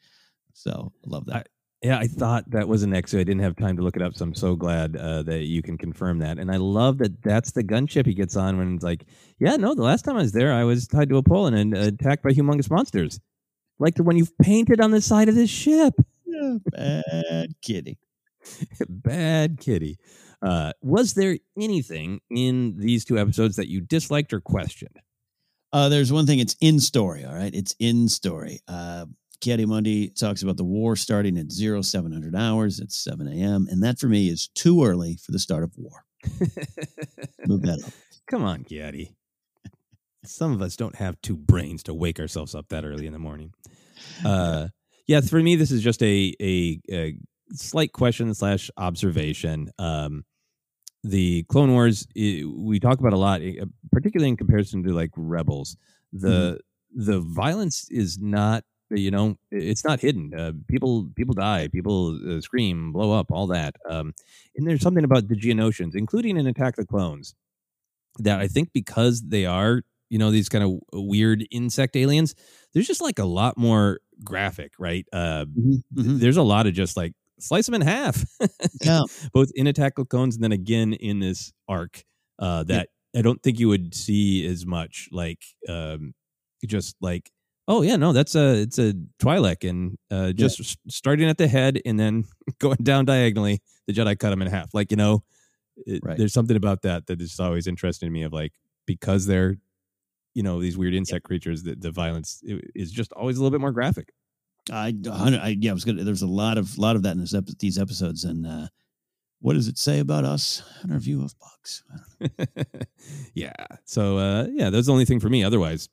So 0.54 0.92
I 1.04 1.10
love 1.10 1.26
that. 1.26 1.48
Yeah, 1.82 1.98
I 1.98 2.08
thought 2.08 2.50
that 2.50 2.68
was 2.68 2.82
a 2.82 2.86
Nexu. 2.86 3.14
I 3.18 3.24
didn't 3.24 3.40
have 3.40 3.56
time 3.56 3.76
to 3.78 3.82
look 3.82 3.96
it 3.96 4.02
up, 4.02 4.14
so 4.14 4.24
I'm 4.24 4.34
so 4.34 4.54
glad 4.54 4.96
uh, 4.96 5.22
that 5.22 5.44
you 5.44 5.62
can 5.62 5.78
confirm 5.78 6.18
that. 6.18 6.38
And 6.38 6.50
I 6.50 6.56
love 6.56 6.98
that 6.98 7.22
that's 7.22 7.52
the 7.52 7.64
gunship 7.64 8.04
he 8.04 8.12
gets 8.12 8.36
on 8.36 8.58
when 8.58 8.74
it's 8.74 8.84
like, 8.84 9.06
yeah, 9.38 9.56
no, 9.56 9.74
the 9.74 9.82
last 9.82 10.04
time 10.04 10.16
I 10.16 10.22
was 10.22 10.32
there, 10.32 10.52
I 10.52 10.64
was 10.64 10.86
tied 10.86 11.08
to 11.08 11.16
a 11.16 11.22
pole 11.22 11.46
and 11.46 11.74
attacked 11.74 12.22
by 12.22 12.30
humongous 12.30 12.70
monsters, 12.70 13.18
like 13.78 13.94
the 13.94 14.02
one 14.02 14.18
you've 14.18 14.36
painted 14.38 14.80
on 14.80 14.90
the 14.90 15.00
side 15.00 15.30
of 15.30 15.34
this 15.34 15.48
ship. 15.48 15.94
Yeah, 16.26 16.58
bad 16.70 17.54
kitty. 17.62 17.98
Bad 18.88 19.60
kitty. 19.60 19.98
Uh, 20.42 20.72
was 20.80 21.14
there 21.14 21.38
anything 21.58 22.20
in 22.30 22.76
these 22.78 23.04
two 23.04 23.18
episodes 23.18 23.56
that 23.56 23.68
you 23.68 23.80
disliked 23.80 24.32
or 24.32 24.40
questioned? 24.40 24.98
Uh, 25.72 25.88
there's 25.88 26.12
one 26.12 26.26
thing. 26.26 26.38
It's 26.38 26.56
in 26.60 26.80
story. 26.80 27.24
All 27.24 27.34
right, 27.34 27.54
it's 27.54 27.74
in 27.78 28.08
story. 28.08 28.60
Uh, 28.66 29.06
Ki-Adi 29.40 29.66
Mundi 29.66 30.08
talks 30.08 30.42
about 30.42 30.56
the 30.56 30.64
war 30.64 30.96
starting 30.96 31.38
at 31.38 31.50
zero, 31.50 31.76
zero 31.76 31.82
seven 31.82 32.12
hundred 32.12 32.36
hours 32.36 32.80
at 32.80 32.92
seven 32.92 33.26
a.m. 33.28 33.66
and 33.70 33.82
that 33.82 33.98
for 33.98 34.06
me 34.06 34.28
is 34.28 34.48
too 34.48 34.84
early 34.84 35.16
for 35.16 35.32
the 35.32 35.38
start 35.38 35.62
of 35.62 35.72
war. 35.76 36.04
Move 37.46 37.62
that 37.62 37.82
up. 37.84 37.92
Come 38.26 38.44
on, 38.44 38.64
Ki-Adi. 38.64 39.14
Some 40.24 40.52
of 40.52 40.60
us 40.60 40.76
don't 40.76 40.96
have 40.96 41.20
two 41.22 41.36
brains 41.36 41.82
to 41.84 41.94
wake 41.94 42.20
ourselves 42.20 42.54
up 42.54 42.68
that 42.68 42.84
early 42.84 43.06
in 43.06 43.12
the 43.12 43.18
morning. 43.18 43.54
Uh, 44.24 44.68
yeah, 45.06 45.20
for 45.22 45.40
me, 45.42 45.56
this 45.56 45.70
is 45.70 45.82
just 45.82 46.02
a 46.02 46.34
a, 46.40 46.80
a 46.90 47.16
slight 47.52 47.92
question 47.92 48.32
slash 48.34 48.70
observation. 48.76 49.70
Um, 49.78 50.24
the 51.02 51.44
Clone 51.44 51.72
Wars 51.72 52.06
i 52.16 52.44
we 52.46 52.78
talk 52.78 53.00
about 53.00 53.14
a 53.14 53.18
lot, 53.18 53.40
particularly 53.90 54.28
in 54.28 54.36
comparison 54.36 54.82
to 54.82 54.92
like 54.92 55.10
Rebels. 55.16 55.76
The 56.12 56.60
the 56.94 57.20
violence 57.20 57.88
is 57.90 58.18
not 58.18 58.64
you 58.90 59.10
know 59.10 59.36
it's 59.50 59.84
not 59.84 60.00
hidden. 60.00 60.34
Uh, 60.34 60.52
people 60.68 61.10
people 61.16 61.34
die, 61.34 61.68
people 61.68 62.18
uh, 62.36 62.40
scream, 62.40 62.92
blow 62.92 63.12
up, 63.12 63.30
all 63.30 63.46
that. 63.48 63.74
Um, 63.88 64.12
and 64.56 64.66
there's 64.66 64.82
something 64.82 65.04
about 65.04 65.28
the 65.28 65.36
Geonosians, 65.36 65.94
including 65.94 66.36
in 66.36 66.46
Attack 66.46 66.78
of 66.78 66.86
the 66.86 66.88
Clones, 66.88 67.34
that 68.18 68.40
I 68.40 68.48
think 68.48 68.70
because 68.72 69.22
they 69.22 69.46
are 69.46 69.82
you 70.08 70.18
know 70.18 70.30
these 70.30 70.48
kind 70.48 70.64
of 70.64 70.80
weird 70.92 71.46
insect 71.50 71.96
aliens, 71.96 72.34
there's 72.74 72.86
just 72.86 73.00
like 73.02 73.18
a 73.18 73.24
lot 73.24 73.56
more 73.56 74.00
graphic, 74.24 74.72
right? 74.78 75.06
Uh, 75.12 75.46
th- 75.54 75.82
There's 76.20 76.36
a 76.36 76.42
lot 76.42 76.66
of 76.66 76.74
just 76.74 76.96
like 76.96 77.12
slice 77.38 77.66
them 77.66 77.74
in 77.74 77.80
half, 77.80 78.24
Yeah. 78.82 79.02
both 79.32 79.50
in 79.54 79.66
Attack 79.66 79.98
of 79.98 80.04
the 80.06 80.08
Clones 80.08 80.34
and 80.34 80.44
then 80.44 80.52
again 80.52 80.92
in 80.92 81.20
this 81.20 81.52
arc 81.68 82.02
uh, 82.38 82.64
that 82.64 82.88
I 83.16 83.22
don't 83.22 83.42
think 83.42 83.58
you 83.58 83.68
would 83.68 83.94
see 83.94 84.44
as 84.46 84.66
much 84.66 85.08
like 85.12 85.42
um, 85.68 86.12
just 86.66 86.96
like 87.00 87.30
oh 87.70 87.82
yeah 87.82 87.96
no 87.96 88.12
that's 88.12 88.34
a 88.34 88.60
it's 88.60 88.78
a 88.78 88.92
Twi'lek 89.18 89.68
and 89.68 89.96
uh, 90.10 90.32
just 90.32 90.60
s- 90.60 90.76
starting 90.88 91.28
at 91.28 91.38
the 91.38 91.48
head 91.48 91.80
and 91.86 91.98
then 91.98 92.24
going 92.58 92.78
down 92.82 93.06
diagonally 93.06 93.62
the 93.86 93.94
Jedi 93.94 94.18
cut 94.18 94.32
him 94.32 94.42
in 94.42 94.48
half 94.48 94.74
like 94.74 94.90
you 94.90 94.96
know 94.96 95.22
it, 95.86 96.02
there's 96.18 96.34
something 96.34 96.56
about 96.56 96.82
that 96.82 97.06
that 97.06 97.22
is 97.22 97.40
always 97.40 97.66
interesting 97.66 98.08
to 98.08 98.12
me 98.12 98.22
of 98.24 98.32
like 98.32 98.52
because 98.86 99.24
they're 99.26 99.56
you 100.34 100.42
know 100.42 100.60
these 100.60 100.76
weird 100.76 100.94
insect 100.94 101.24
creatures 101.24 101.62
that 101.62 101.80
the 101.80 101.90
violence 101.90 102.42
is 102.74 102.90
just 102.90 103.12
always 103.12 103.38
a 103.38 103.40
little 103.40 103.56
bit 103.56 103.62
more 103.62 103.72
graphic 103.72 104.12
I, 104.70 104.94
I 105.10 105.56
yeah, 105.58 105.70
I 105.70 105.74
was 105.74 105.84
gonna. 105.84 106.04
There's 106.04 106.22
a 106.22 106.26
lot 106.26 106.58
of 106.58 106.78
lot 106.78 106.96
of 106.96 107.02
that 107.02 107.12
in 107.12 107.20
this 107.20 107.34
epi- 107.34 107.54
these 107.58 107.78
episodes, 107.78 108.24
and 108.24 108.46
uh, 108.46 108.68
what 109.40 109.54
does 109.54 109.68
it 109.68 109.78
say 109.78 110.00
about 110.00 110.24
us 110.24 110.62
and 110.82 110.92
our 110.92 110.98
view 110.98 111.24
of 111.24 111.34
bugs? 111.38 111.82
yeah. 113.34 113.52
So 113.84 114.18
uh 114.18 114.46
yeah, 114.52 114.70
that's 114.70 114.86
the 114.86 114.92
only 114.92 115.06
thing 115.06 115.20
for 115.20 115.28
me. 115.28 115.42
Otherwise, 115.42 115.88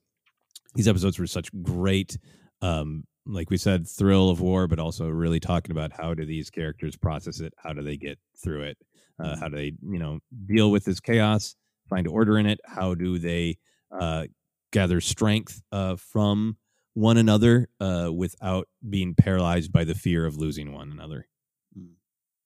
these 0.77 0.87
episodes 0.87 1.19
were 1.19 1.27
such 1.27 1.49
great 1.61 2.17
um 2.61 3.03
like 3.27 3.49
we 3.49 3.57
said, 3.57 3.87
thrill 3.87 4.29
of 4.29 4.39
war, 4.39 4.67
but 4.67 4.79
also 4.79 5.07
really 5.07 5.39
talking 5.39 5.71
about 5.71 5.91
how 5.91 6.13
do 6.13 6.25
these 6.25 6.49
characters 6.49 6.95
process 6.95 7.39
it? 7.39 7.53
How 7.57 7.73
do 7.73 7.81
they 7.81 7.97
get 7.97 8.17
through 8.41 8.63
it? 8.63 8.77
Uh, 9.19 9.35
how 9.35 9.49
do 9.49 9.57
they, 9.57 9.73
you 9.81 9.99
know, 9.99 10.19
deal 10.45 10.71
with 10.71 10.85
this 10.85 10.99
chaos, 10.99 11.55
find 11.89 12.07
order 12.07 12.37
in 12.37 12.45
it? 12.45 12.59
How 12.65 12.93
do 12.93 13.19
they 13.19 13.57
uh, 13.91 14.27
gather 14.71 15.01
strength 15.01 15.61
uh, 15.71 15.95
from 15.95 16.57
one 16.93 17.17
another 17.17 17.67
uh, 17.79 18.09
without 18.13 18.67
being 18.87 19.15
paralyzed 19.15 19.71
by 19.71 19.83
the 19.83 19.95
fear 19.95 20.25
of 20.25 20.37
losing 20.37 20.71
one 20.73 20.91
another? 20.91 21.27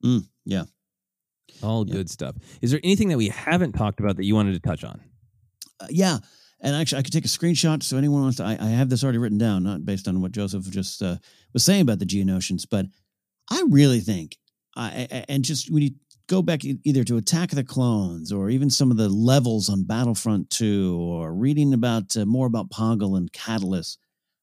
Mm, 0.03 0.27
yeah. 0.45 0.63
All 1.61 1.83
good 1.83 2.09
stuff. 2.09 2.35
Is 2.61 2.71
there 2.71 2.79
anything 2.83 3.09
that 3.09 3.17
we 3.17 3.27
haven't 3.27 3.73
talked 3.73 3.99
about 3.99 4.15
that 4.15 4.25
you 4.25 4.33
wanted 4.33 4.53
to 4.53 4.59
touch 4.59 4.83
on? 4.83 5.01
Uh, 5.79 5.87
yeah. 5.89 6.19
And 6.61 6.75
actually, 6.75 6.99
I 6.99 7.01
could 7.01 7.13
take 7.13 7.25
a 7.25 7.29
screenshot. 7.29 7.81
So 7.81 7.97
anyone 7.97 8.21
wants 8.21 8.37
to, 8.37 8.43
I, 8.43 8.57
I 8.59 8.67
have 8.67 8.89
this 8.89 9.03
already 9.03 9.17
written 9.17 9.39
down, 9.39 9.63
not 9.63 9.85
based 9.85 10.07
on 10.07 10.21
what 10.21 10.31
Joseph 10.31 10.69
just 10.69 11.01
uh, 11.01 11.17
was 11.53 11.65
saying 11.65 11.81
about 11.81 11.99
the 11.99 12.05
Geonosians, 12.05 12.65
but 12.69 12.85
I 13.49 13.63
really 13.69 13.99
think, 13.99 14.37
I, 14.75 15.25
and 15.27 15.43
just 15.43 15.71
when 15.71 15.83
you 15.83 15.91
go 16.27 16.41
back 16.41 16.61
either 16.63 17.03
to 17.03 17.17
Attack 17.17 17.51
of 17.51 17.57
the 17.57 17.63
Clones 17.63 18.31
or 18.31 18.49
even 18.49 18.69
some 18.69 18.89
of 18.89 18.97
the 18.97 19.09
levels 19.09 19.69
on 19.69 19.83
Battlefront 19.83 20.49
2 20.51 20.97
or 20.97 21.33
reading 21.33 21.73
about 21.73 22.15
uh, 22.15 22.25
more 22.25 22.47
about 22.47 22.69
Poggle 22.69 23.17
and 23.17 23.33
Catalyst, 23.33 23.99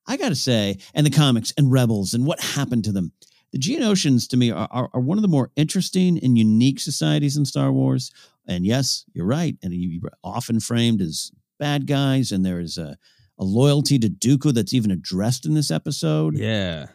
I 0.06 0.16
got 0.16 0.28
to 0.28 0.34
say, 0.34 0.76
and 0.94 1.06
the 1.06 1.10
comics 1.10 1.54
and 1.56 1.72
Rebels 1.72 2.14
and 2.14 2.26
what 2.26 2.40
happened 2.40 2.84
to 2.84 2.92
them. 2.92 3.12
The 3.52 3.58
Geonosians 3.58 4.28
to 4.28 4.36
me 4.36 4.50
are, 4.50 4.68
are, 4.70 4.90
are 4.92 5.00
one 5.00 5.16
of 5.16 5.22
the 5.22 5.28
more 5.28 5.50
interesting 5.56 6.18
and 6.22 6.36
unique 6.36 6.80
societies 6.80 7.38
in 7.38 7.46
Star 7.46 7.72
Wars. 7.72 8.10
And 8.46 8.66
yes, 8.66 9.06
you're 9.14 9.24
right. 9.24 9.56
And 9.62 9.72
you 9.72 10.02
often 10.22 10.60
framed 10.60 11.00
as 11.00 11.30
bad 11.58 11.86
guys, 11.86 12.32
and 12.32 12.44
there 12.44 12.60
is 12.60 12.78
a, 12.78 12.96
a 13.38 13.44
loyalty 13.44 13.98
to 13.98 14.08
Dooku 14.08 14.52
that's 14.52 14.74
even 14.74 14.90
addressed 14.90 15.46
in 15.46 15.54
this 15.54 15.70
episode. 15.70 16.36
Yeah. 16.36 16.86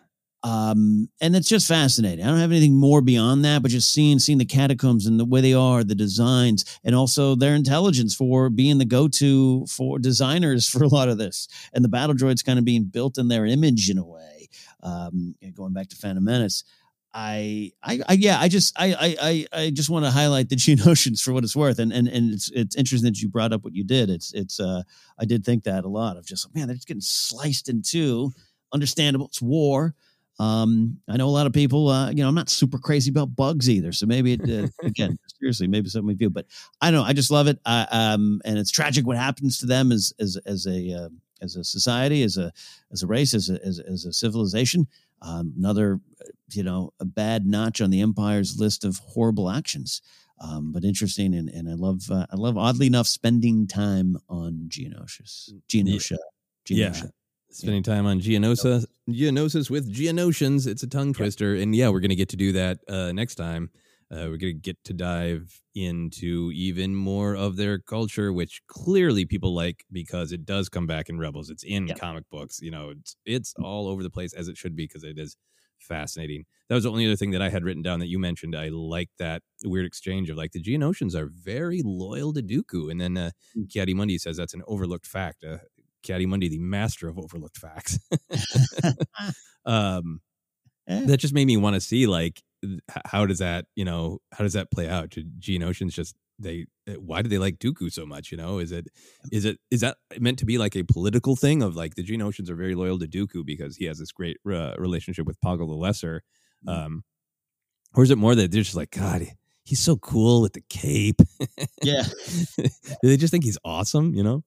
Um, 0.43 1.07
and 1.21 1.35
it's 1.37 1.47
just 1.47 1.67
fascinating. 1.69 2.25
I 2.25 2.27
don't 2.27 2.39
have 2.39 2.51
anything 2.51 2.75
more 2.75 3.01
beyond 3.01 3.45
that, 3.45 3.61
but 3.61 3.71
just 3.71 3.91
seeing 3.91 4.19
seeing 4.19 4.37
the 4.39 4.45
catacombs 4.45 5.05
and 5.05 5.17
the 5.17 5.25
way 5.25 5.39
they 5.39 5.53
are, 5.53 5.85
the 5.85 5.95
designs, 5.95 6.65
and 6.83 6.93
also 6.93 7.35
their 7.35 7.55
intelligence 7.55 8.13
for 8.13 8.49
being 8.49 8.77
the 8.77 8.85
go 8.85 9.07
to 9.07 9.65
for 9.67 9.99
designers 9.99 10.67
for 10.69 10.83
a 10.83 10.89
lot 10.89 11.07
of 11.07 11.17
this, 11.17 11.47
and 11.73 11.83
the 11.83 11.89
battle 11.89 12.15
droids 12.15 12.43
kind 12.43 12.59
of 12.59 12.65
being 12.65 12.83
built 12.83 13.17
in 13.17 13.29
their 13.29 13.45
image 13.45 13.89
in 13.89 13.97
a 13.97 14.05
way. 14.05 14.49
Um, 14.81 15.35
going 15.55 15.71
back 15.71 15.87
to 15.89 15.95
Phantom 15.95 16.23
Menace. 16.23 16.65
I, 17.13 17.71
I, 17.83 17.99
I, 18.09 18.13
yeah, 18.13 18.39
I 18.39 18.47
just, 18.47 18.73
I, 18.77 19.15
I, 19.21 19.45
I 19.53 19.69
just 19.69 19.89
want 19.89 20.05
to 20.05 20.11
highlight 20.11 20.49
the 20.49 20.55
Geonosians 20.57 21.21
for 21.21 21.31
what 21.31 21.43
it's 21.43 21.55
worth, 21.55 21.79
and 21.79 21.93
and 21.93 22.07
and 22.07 22.33
it's 22.33 22.49
it's 22.51 22.75
interesting 22.75 23.11
that 23.11 23.21
you 23.21 23.29
brought 23.29 23.53
up 23.53 23.63
what 23.63 23.75
you 23.75 23.83
did. 23.83 24.09
It's 24.09 24.33
it's, 24.33 24.59
uh, 24.59 24.83
I 25.19 25.25
did 25.25 25.45
think 25.45 25.63
that 25.65 25.85
a 25.85 25.89
lot 25.89 26.17
of 26.17 26.25
just 26.25 26.53
man, 26.55 26.67
they're 26.67 26.75
just 26.75 26.87
getting 26.87 27.01
sliced 27.01 27.69
in 27.69 27.81
two. 27.81 28.31
Understandable, 28.73 29.27
it's 29.27 29.41
war. 29.41 29.93
Um, 30.39 30.99
I 31.07 31.17
know 31.17 31.27
a 31.27 31.29
lot 31.29 31.45
of 31.45 31.53
people, 31.53 31.89
uh, 31.89 32.09
you 32.09 32.23
know, 32.23 32.27
I'm 32.27 32.33
not 32.33 32.49
super 32.49 32.79
crazy 32.79 33.11
about 33.11 33.35
bugs 33.35 33.69
either, 33.69 33.91
so 33.91 34.07
maybe 34.07 34.33
it, 34.33 34.41
uh, 34.49 34.67
again, 34.83 35.19
seriously, 35.39 35.67
maybe 35.67 35.89
something 35.89 36.07
we 36.07 36.15
do, 36.15 36.31
but 36.31 36.47
I 36.81 36.89
don't 36.89 37.01
know, 37.01 37.05
I 37.05 37.13
just 37.13 37.29
love 37.29 37.47
it. 37.47 37.59
Uh, 37.65 37.85
um, 37.91 38.41
and 38.43 38.57
it's 38.57 38.71
tragic 38.71 39.05
what 39.05 39.17
happens 39.17 39.59
to 39.59 39.67
them 39.67 39.91
as 39.91 40.13
as 40.19 40.37
as 40.45 40.65
a 40.65 40.91
uh, 40.93 41.09
as 41.43 41.55
a 41.55 41.63
society, 41.63 42.23
as 42.23 42.37
a 42.37 42.51
as 42.91 43.03
a 43.03 43.07
race, 43.07 43.33
as 43.33 43.49
a 43.49 43.63
as, 43.63 43.79
as 43.79 44.05
a 44.05 44.13
civilization. 44.13 44.87
Um, 45.25 45.53
another, 45.57 45.99
you 46.51 46.63
know, 46.63 46.91
a 46.99 47.05
bad 47.05 47.45
notch 47.45 47.81
on 47.81 47.89
the 47.89 48.01
empire's 48.01 48.59
list 48.59 48.83
of 48.83 48.97
horrible 48.99 49.49
actions. 49.49 50.01
Um, 50.39 50.71
but 50.73 50.83
interesting, 50.83 51.33
and, 51.35 51.47
and 51.49 51.69
I 51.69 51.73
love 51.73 52.01
uh, 52.11 52.25
I 52.29 52.35
love 52.35 52.57
oddly 52.57 52.87
enough 52.87 53.07
spending 53.07 53.65
time 53.67 54.17
on 54.27 54.65
Geonosis, 54.67 55.49
Geonosha, 55.69 56.17
Yeah. 57.05 57.09
Spending 57.51 57.83
time 57.83 58.07
on 58.07 58.19
Geonosa, 58.19 58.83
Geonosis 59.07 59.69
with 59.69 59.93
Geonosians. 59.93 60.65
It's 60.67 60.81
a 60.81 60.87
tongue 60.87 61.13
twister. 61.13 61.53
And 61.55 61.75
yeah, 61.75 61.89
we're 61.89 61.99
going 61.99 62.09
to 62.09 62.15
get 62.15 62.29
to 62.29 62.35
do 62.35 62.51
that 62.53 62.79
uh, 62.89 63.11
next 63.11 63.35
time. 63.35 63.69
Uh, 64.13 64.27
we're 64.29 64.37
going 64.37 64.53
to 64.53 64.53
get 64.53 64.77
to 64.83 64.93
dive 64.93 65.59
into 65.73 66.51
even 66.53 66.95
more 66.95 67.35
of 67.35 67.55
their 67.55 67.79
culture, 67.79 68.31
which 68.31 68.61
clearly 68.67 69.25
people 69.25 69.55
like 69.55 69.83
because 69.91 70.31
it 70.31 70.45
does 70.45 70.69
come 70.69 70.85
back 70.85 71.09
in 71.09 71.17
Rebels. 71.17 71.49
It's 71.49 71.63
in 71.63 71.87
comic 71.95 72.29
books. 72.29 72.59
You 72.61 72.69
know, 72.69 72.91
it's, 72.91 73.17
it's 73.25 73.55
all 73.63 73.87
over 73.87 74.03
the 74.03 74.11
place 74.11 74.33
as 74.33 74.47
it 74.47 74.55
should 74.55 74.75
be 74.75 74.83
because 74.83 75.03
it 75.03 75.17
is 75.17 75.35
fascinating. 75.79 76.45
That 76.69 76.75
was 76.75 76.83
the 76.83 76.91
only 76.91 77.07
other 77.07 77.15
thing 77.15 77.31
that 77.31 77.41
I 77.41 77.49
had 77.49 77.63
written 77.63 77.81
down 77.81 77.99
that 78.01 78.07
you 78.07 78.19
mentioned. 78.19 78.55
I 78.55 78.69
like 78.69 79.09
that 79.17 79.41
weird 79.65 79.85
exchange 79.85 80.29
of 80.29 80.37
like 80.37 80.51
the 80.51 80.61
Geonosians 80.61 81.15
are 81.15 81.31
very 81.33 81.81
loyal 81.83 82.33
to 82.33 82.43
Dooku. 82.43 82.91
And 82.91 83.01
then 83.01 83.17
uh, 83.17 83.31
Ki-Adi 83.67 83.95
Mundi 83.95 84.19
says 84.19 84.37
that's 84.37 84.53
an 84.53 84.61
overlooked 84.67 85.07
fact. 85.07 85.43
Uh, 85.43 85.57
Ki-Adi 86.03 86.27
Mundi, 86.27 86.49
the 86.49 86.59
master 86.59 87.07
of 87.07 87.17
overlooked 87.17 87.57
facts. 87.57 87.97
um, 89.65 90.21
that 90.85 91.17
just 91.17 91.33
made 91.33 91.47
me 91.47 91.57
want 91.57 91.73
to 91.75 91.81
see 91.81 92.05
like 92.05 92.43
how 93.05 93.25
does 93.25 93.39
that 93.39 93.65
you 93.75 93.85
know 93.85 94.19
how 94.31 94.43
does 94.43 94.53
that 94.53 94.71
play 94.71 94.89
out? 94.89 95.09
Do 95.09 95.63
Ocean's 95.63 95.95
just 95.95 96.15
they 96.39 96.65
uh, 96.87 96.93
why 96.93 97.21
do 97.21 97.29
they 97.29 97.37
like 97.37 97.57
Dooku 97.59 97.91
so 97.91 98.05
much? 98.05 98.31
You 98.31 98.37
know, 98.37 98.59
is 98.59 98.71
it 98.71 98.87
is 99.31 99.45
it 99.45 99.59
is 99.71 99.81
that 99.81 99.97
meant 100.19 100.39
to 100.39 100.45
be 100.45 100.57
like 100.57 100.75
a 100.75 100.83
political 100.83 101.35
thing 101.35 101.61
of 101.61 101.75
like 101.75 101.95
the 101.95 102.03
Geonosians 102.03 102.49
are 102.49 102.55
very 102.55 102.75
loyal 102.75 102.99
to 102.99 103.07
Dooku 103.07 103.45
because 103.45 103.77
he 103.77 103.85
has 103.85 103.99
this 103.99 104.11
great 104.11 104.37
uh, 104.49 104.73
relationship 104.77 105.25
with 105.25 105.39
Poggle 105.41 105.67
the 105.67 105.75
Lesser, 105.75 106.23
um, 106.67 107.03
or 107.95 108.03
is 108.03 108.11
it 108.11 108.17
more 108.17 108.35
that 108.35 108.51
they're 108.51 108.63
just 108.63 108.75
like 108.75 108.91
God? 108.91 109.25
He's 109.65 109.79
so 109.79 109.95
cool 109.95 110.41
with 110.41 110.53
the 110.53 110.63
cape. 110.69 111.21
Yeah. 111.81 112.03
do 112.57 112.69
they 113.03 113.17
just 113.17 113.31
think 113.31 113.43
he's 113.43 113.57
awesome? 113.63 114.13
You 114.13 114.23
know. 114.23 114.43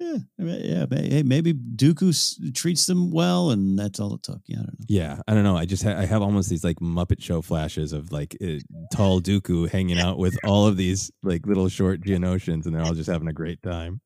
Yeah, 0.00 0.18
yeah. 0.38 0.86
Hey, 0.90 1.22
maybe 1.24 1.52
Dooku 1.52 2.10
s- 2.10 2.40
treats 2.54 2.86
them 2.86 3.10
well, 3.10 3.50
and 3.50 3.76
that's 3.78 3.98
all 3.98 4.14
it 4.14 4.22
took. 4.22 4.40
Yeah, 4.46 4.58
I 4.60 4.62
don't 4.62 4.78
know. 4.80 4.86
Yeah, 4.88 5.20
I 5.26 5.34
don't 5.34 5.42
know. 5.42 5.56
I 5.56 5.64
just 5.66 5.82
ha- 5.82 5.96
I 5.98 6.04
have 6.04 6.22
almost 6.22 6.48
these 6.48 6.62
like 6.62 6.78
Muppet 6.78 7.20
Show 7.20 7.42
flashes 7.42 7.92
of 7.92 8.12
like 8.12 8.36
uh, 8.42 8.58
tall 8.94 9.20
Dooku 9.20 9.68
hanging 9.68 9.98
out 9.98 10.18
with 10.18 10.38
all 10.44 10.66
of 10.68 10.76
these 10.76 11.10
like 11.22 11.46
little 11.46 11.68
short 11.68 12.00
Geonosians, 12.00 12.64
and 12.66 12.74
they're 12.74 12.82
all 12.82 12.94
just 12.94 13.10
having 13.10 13.28
a 13.28 13.32
great 13.32 13.60
time. 13.62 14.00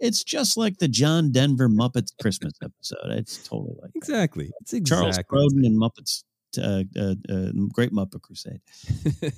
It's 0.00 0.24
just 0.24 0.56
like 0.56 0.78
the 0.78 0.88
John 0.88 1.30
Denver 1.30 1.68
Muppets 1.68 2.10
Christmas 2.20 2.54
episode. 2.62 3.10
It's 3.10 3.46
totally 3.46 3.74
like 3.82 3.92
that. 3.92 3.98
Exactly. 3.98 4.50
It's 4.60 4.72
exactly 4.72 5.12
Charles 5.12 5.18
Grodin 5.30 5.66
and 5.66 5.80
Muppets. 5.80 6.24
Uh, 6.56 6.84
uh, 6.96 7.14
uh, 7.28 7.50
Great 7.72 7.90
Muppet 7.92 8.22
Crusade. 8.22 8.60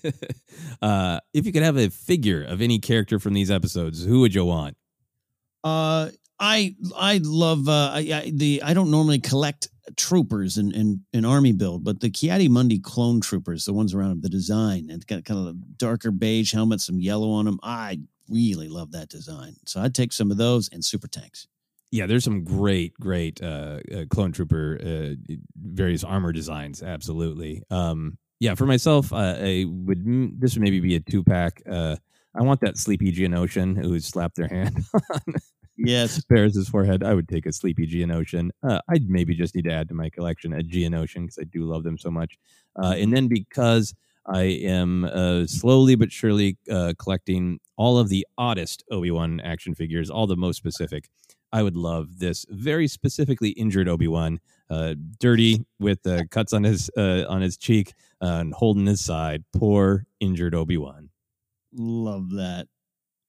uh, 0.83 1.19
if 1.33 1.47
you 1.47 1.53
could 1.53 1.63
have 1.63 1.79
a 1.79 1.89
figure 1.89 2.43
of 2.43 2.61
any 2.61 2.79
character 2.79 3.19
from 3.19 3.33
these 3.33 3.51
episodes, 3.51 4.05
who 4.05 4.21
would 4.21 4.35
you 4.35 4.45
want? 4.45 4.77
Uh, 5.67 6.11
I 6.39 6.77
I 6.97 7.21
love 7.25 7.69
uh, 7.69 7.91
I, 7.93 7.99
I, 7.99 8.33
the 8.33 8.63
I 8.63 8.73
don't 8.73 8.91
normally 8.91 9.19
collect 9.19 9.69
troopers 9.97 10.59
in, 10.59 10.73
in 10.73 11.01
in 11.13 11.25
army 11.25 11.53
build, 11.53 11.83
but 11.83 12.01
the 12.01 12.11
Ki-Adi 12.11 12.49
Mundi 12.49 12.79
clone 12.79 13.21
troopers, 13.21 13.65
the 13.65 13.73
ones 13.73 13.93
around 13.93 14.11
them, 14.11 14.21
the 14.21 14.29
design 14.29 14.89
and 14.91 15.05
got 15.07 15.25
kind 15.25 15.41
of 15.41 15.47
a 15.47 15.59
darker 15.77 16.13
beige 16.13 16.53
helmet, 16.53 16.81
some 16.81 17.01
yellow 17.01 17.31
on 17.31 17.47
them. 17.47 17.59
I 17.65 18.01
really 18.29 18.69
love 18.69 18.93
that 18.93 19.09
design, 19.09 19.57
so 19.67 19.81
I'd 19.81 19.95
take 19.95 20.13
some 20.13 20.31
of 20.31 20.37
those 20.37 20.69
and 20.69 20.85
super 20.85 21.09
tanks. 21.09 21.49
Yeah, 21.91 22.07
there's 22.07 22.25
some 22.25 22.45
great, 22.45 22.95
great 22.95 23.43
uh, 23.43 23.79
uh, 23.93 24.05
clone 24.11 24.33
trooper, 24.33 24.79
uh, 24.85 25.37
various 25.57 26.05
armor 26.05 26.33
designs. 26.33 26.83
Absolutely. 26.83 27.63
Um, 27.71 28.19
yeah, 28.41 28.55
for 28.55 28.67
myself, 28.67 29.13
uh, 29.13 29.37
I 29.39 29.65
would 29.67 30.05
mm, 30.05 30.39
this 30.39 30.55
would 30.55 30.63
maybe 30.63 30.81
be 30.81 30.95
a 30.95 31.01
two 31.01 31.25
pack. 31.25 31.63
Uh, 31.69 31.97
I 32.39 32.43
want 32.43 32.61
that 32.61 32.77
sleepy 32.77 33.13
Geonosian 33.13 33.83
who 33.83 33.99
slapped 33.99 34.37
their 34.37 34.49
hand 34.49 34.85
Yes. 35.77 36.23
Barriss's 36.25 36.69
forehead. 36.69 37.03
I 37.03 37.15
would 37.15 37.29
take 37.29 37.47
a 37.47 37.53
sleepy 37.53 37.87
Geonosian. 37.87 38.51
Uh, 38.63 38.81
I'd 38.89 39.09
maybe 39.09 39.35
just 39.35 39.55
need 39.55 39.65
to 39.65 39.73
add 39.73 39.89
to 39.89 39.95
my 39.95 40.11
collection 40.11 40.53
a 40.53 40.63
Geonosian 40.63 41.23
because 41.23 41.39
I 41.39 41.45
do 41.45 41.65
love 41.65 41.85
them 41.85 41.99
so 41.99 42.11
much. 42.11 42.39
Uh, 42.81 42.95
and 42.97 43.13
then 43.13 43.29
because 43.29 43.95
I 44.27 44.43
am 44.43 45.05
uh, 45.05 45.47
slowly 45.47 45.95
but 45.95 46.11
surely 46.11 46.57
uh, 46.71 46.95
collecting 46.99 47.61
all 47.77 47.99
of 47.99 48.09
the 48.09 48.27
oddest 48.39 48.85
Obi 48.91 49.11
Wan 49.11 49.41
action 49.41 49.75
figures, 49.75 50.11
all 50.11 50.27
the 50.27 50.37
most 50.37 50.57
specific. 50.57 51.09
I 51.53 51.63
would 51.63 51.77
love 51.77 52.19
this 52.19 52.45
very 52.51 52.89
specifically 52.89 53.51
injured 53.51 53.89
Obi 53.89 54.09
Wan, 54.09 54.41
uh, 54.69 54.95
dirty 55.21 55.65
with 55.79 56.05
uh, 56.07 56.25
cuts 56.31 56.53
on 56.53 56.65
his 56.65 56.91
on 56.97 57.41
his 57.41 57.57
cheek 57.57 57.95
and 58.21 58.53
holding 58.53 58.87
his 58.87 59.05
side. 59.05 59.45
Poor 59.53 60.07
injured 60.19 60.55
Obi 60.55 60.77
Wan. 60.77 61.09
Love 61.73 62.31
that 62.33 62.67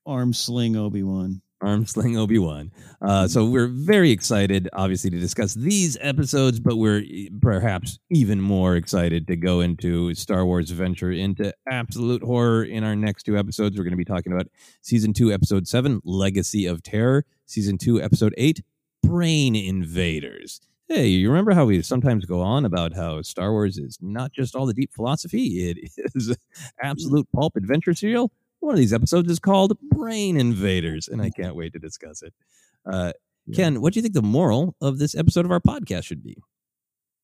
arm 0.05 0.33
sling 0.33 0.75
Obi 0.75 1.03
Wan. 1.03 1.41
Arm 1.67 1.85
sling 1.85 2.17
Obi 2.17 2.39
Wan. 2.39 2.71
Uh, 3.01 3.27
so 3.27 3.45
we're 3.45 3.67
very 3.67 4.11
excited, 4.11 4.69
obviously, 4.73 5.09
to 5.09 5.19
discuss 5.19 5.53
these 5.53 5.97
episodes, 6.01 6.59
but 6.59 6.77
we're 6.77 7.03
perhaps 7.41 7.99
even 8.09 8.41
more 8.41 8.75
excited 8.75 9.27
to 9.27 9.35
go 9.35 9.59
into 9.59 10.13
Star 10.15 10.45
Wars 10.45 10.71
venture 10.71 11.11
into 11.11 11.53
absolute 11.69 12.23
horror 12.23 12.63
in 12.63 12.83
our 12.83 12.95
next 12.95 13.23
two 13.23 13.37
episodes. 13.37 13.77
We're 13.77 13.83
going 13.83 13.91
to 13.91 13.97
be 13.97 14.05
talking 14.05 14.31
about 14.31 14.47
season 14.81 15.13
two, 15.13 15.31
episode 15.31 15.67
seven, 15.67 16.01
Legacy 16.03 16.65
of 16.65 16.81
Terror, 16.81 17.25
season 17.45 17.77
two, 17.77 18.01
episode 18.01 18.33
eight, 18.37 18.63
Brain 19.03 19.55
Invaders. 19.55 20.61
Hey, 20.87 21.07
you 21.07 21.29
remember 21.29 21.51
how 21.51 21.65
we 21.65 21.81
sometimes 21.81 22.23
go 22.23 22.39
on 22.39 22.63
about 22.63 22.93
how 22.93 23.21
Star 23.21 23.51
Wars 23.51 23.77
is 23.77 23.97
not 24.01 24.31
just 24.31 24.55
all 24.55 24.65
the 24.65 24.73
deep 24.73 24.93
philosophy, 24.93 25.69
it 25.69 25.91
is 26.15 26.33
absolute 26.81 27.27
pulp 27.35 27.57
adventure 27.57 27.93
serial? 27.93 28.31
One 28.59 28.73
of 28.73 28.79
these 28.79 28.93
episodes 28.93 29.31
is 29.31 29.39
called 29.39 29.77
Brain 29.81 30.37
Invaders, 30.37 31.07
and 31.07 31.21
I 31.21 31.29
can't 31.29 31.55
wait 31.55 31.73
to 31.73 31.79
discuss 31.79 32.21
it. 32.21 32.33
Uh, 32.85 33.13
Ken, 33.53 33.81
what 33.81 33.93
do 33.93 33.99
you 33.99 34.01
think 34.01 34.13
the 34.13 34.21
moral 34.21 34.75
of 34.81 34.99
this 34.99 35.15
episode 35.15 35.45
of 35.45 35.51
our 35.51 35.59
podcast 35.59 36.03
should 36.03 36.23
be? 36.23 36.37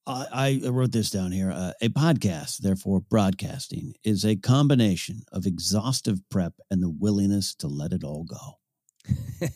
I, 0.05 0.61
I 0.65 0.69
wrote 0.69 0.91
this 0.91 1.09
down 1.09 1.31
here. 1.31 1.51
Uh, 1.51 1.71
a 1.81 1.89
podcast, 1.89 2.57
therefore 2.57 2.99
broadcasting, 3.01 3.93
is 4.03 4.25
a 4.25 4.35
combination 4.35 5.23
of 5.31 5.45
exhaustive 5.45 6.19
prep 6.29 6.53
and 6.69 6.83
the 6.83 6.89
willingness 6.89 7.55
to 7.55 7.67
let 7.67 7.93
it 7.93 8.03
all 8.03 8.25
go. 8.25 8.59
uh, 9.43 9.47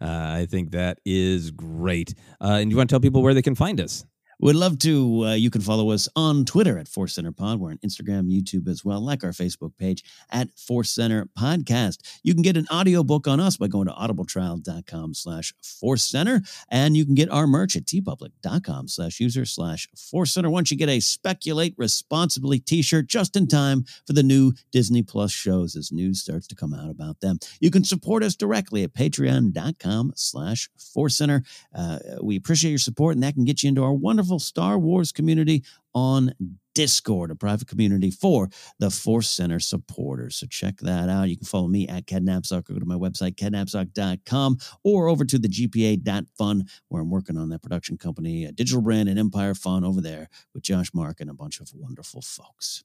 I 0.00 0.46
think 0.48 0.70
that 0.70 0.98
is 1.04 1.50
great. 1.50 2.14
Uh, 2.40 2.58
and 2.60 2.70
you 2.70 2.76
want 2.76 2.90
to 2.90 2.92
tell 2.92 3.00
people 3.00 3.22
where 3.22 3.34
they 3.34 3.42
can 3.42 3.54
find 3.54 3.80
us? 3.80 4.04
Would 4.40 4.56
love 4.56 4.78
to. 4.78 5.26
Uh, 5.26 5.34
you 5.34 5.50
can 5.50 5.60
follow 5.60 5.90
us 5.90 6.08
on 6.16 6.46
Twitter 6.46 6.78
at 6.78 6.88
Force 6.88 7.14
Center 7.14 7.30
Pod. 7.30 7.60
We're 7.60 7.72
on 7.72 7.78
Instagram, 7.78 8.30
YouTube 8.30 8.68
as 8.68 8.82
well, 8.82 8.98
like 9.00 9.22
our 9.22 9.32
Facebook 9.32 9.76
page 9.76 10.02
at 10.30 10.50
Force 10.58 10.90
Center 10.90 11.28
Podcast. 11.38 11.98
You 12.22 12.32
can 12.32 12.42
get 12.42 12.56
an 12.56 12.66
audiobook 12.72 13.28
on 13.28 13.38
us 13.38 13.58
by 13.58 13.68
going 13.68 13.86
to 13.88 13.92
audibletrial.com 13.92 15.12
slash 15.12 15.52
Force 15.62 16.02
Center. 16.02 16.40
And 16.70 16.96
you 16.96 17.04
can 17.04 17.14
get 17.14 17.30
our 17.30 17.46
merch 17.46 17.76
at 17.76 17.84
teepublic.com 17.84 18.88
slash 18.88 19.20
user 19.20 19.44
slash 19.44 19.86
Force 19.94 20.32
Center. 20.32 20.48
Once 20.48 20.70
you 20.70 20.78
get 20.78 20.88
a 20.88 21.00
Speculate 21.00 21.74
Responsibly 21.76 22.58
t-shirt 22.60 23.08
just 23.08 23.36
in 23.36 23.46
time 23.46 23.84
for 24.06 24.14
the 24.14 24.22
new 24.22 24.54
Disney 24.72 25.02
Plus 25.02 25.32
shows 25.32 25.76
as 25.76 25.92
news 25.92 26.22
starts 26.22 26.46
to 26.46 26.54
come 26.54 26.72
out 26.72 26.88
about 26.88 27.20
them. 27.20 27.38
You 27.60 27.70
can 27.70 27.84
support 27.84 28.22
us 28.22 28.36
directly 28.36 28.84
at 28.84 28.94
patreon.com 28.94 30.12
slash 30.16 30.70
Force 30.78 31.16
Center. 31.16 31.42
Uh, 31.76 31.98
we 32.22 32.36
appreciate 32.36 32.70
your 32.70 32.78
support, 32.78 33.16
and 33.16 33.22
that 33.22 33.34
can 33.34 33.44
get 33.44 33.62
you 33.62 33.68
into 33.68 33.84
our 33.84 33.92
wonderful 33.92 34.29
Star 34.38 34.78
Wars 34.78 35.12
community 35.12 35.64
on 35.94 36.32
Discord, 36.74 37.30
a 37.30 37.34
private 37.34 37.66
community 37.66 38.10
for 38.10 38.48
the 38.78 38.90
Force 38.90 39.28
Center 39.28 39.58
supporters. 39.58 40.36
So 40.36 40.46
check 40.46 40.78
that 40.78 41.08
out. 41.08 41.28
You 41.28 41.36
can 41.36 41.46
follow 41.46 41.68
me 41.68 41.88
at 41.88 42.06
KenNapzok 42.06 42.70
or 42.70 42.74
go 42.74 42.78
to 42.78 42.86
my 42.86 42.94
website, 42.94 43.34
kennapzok.com, 43.34 44.58
or 44.84 45.08
over 45.08 45.24
to 45.24 45.38
the 45.38 45.48
GPA.fun, 45.48 46.64
where 46.88 47.02
I'm 47.02 47.10
working 47.10 47.36
on 47.36 47.48
that 47.48 47.62
production 47.62 47.98
company, 47.98 48.44
a 48.44 48.52
digital 48.52 48.82
brand 48.82 49.08
and 49.08 49.18
Empire 49.18 49.54
Fun 49.54 49.84
over 49.84 50.00
there 50.00 50.28
with 50.54 50.62
Josh 50.62 50.94
Mark 50.94 51.20
and 51.20 51.28
a 51.28 51.34
bunch 51.34 51.60
of 51.60 51.70
wonderful 51.74 52.22
folks. 52.22 52.84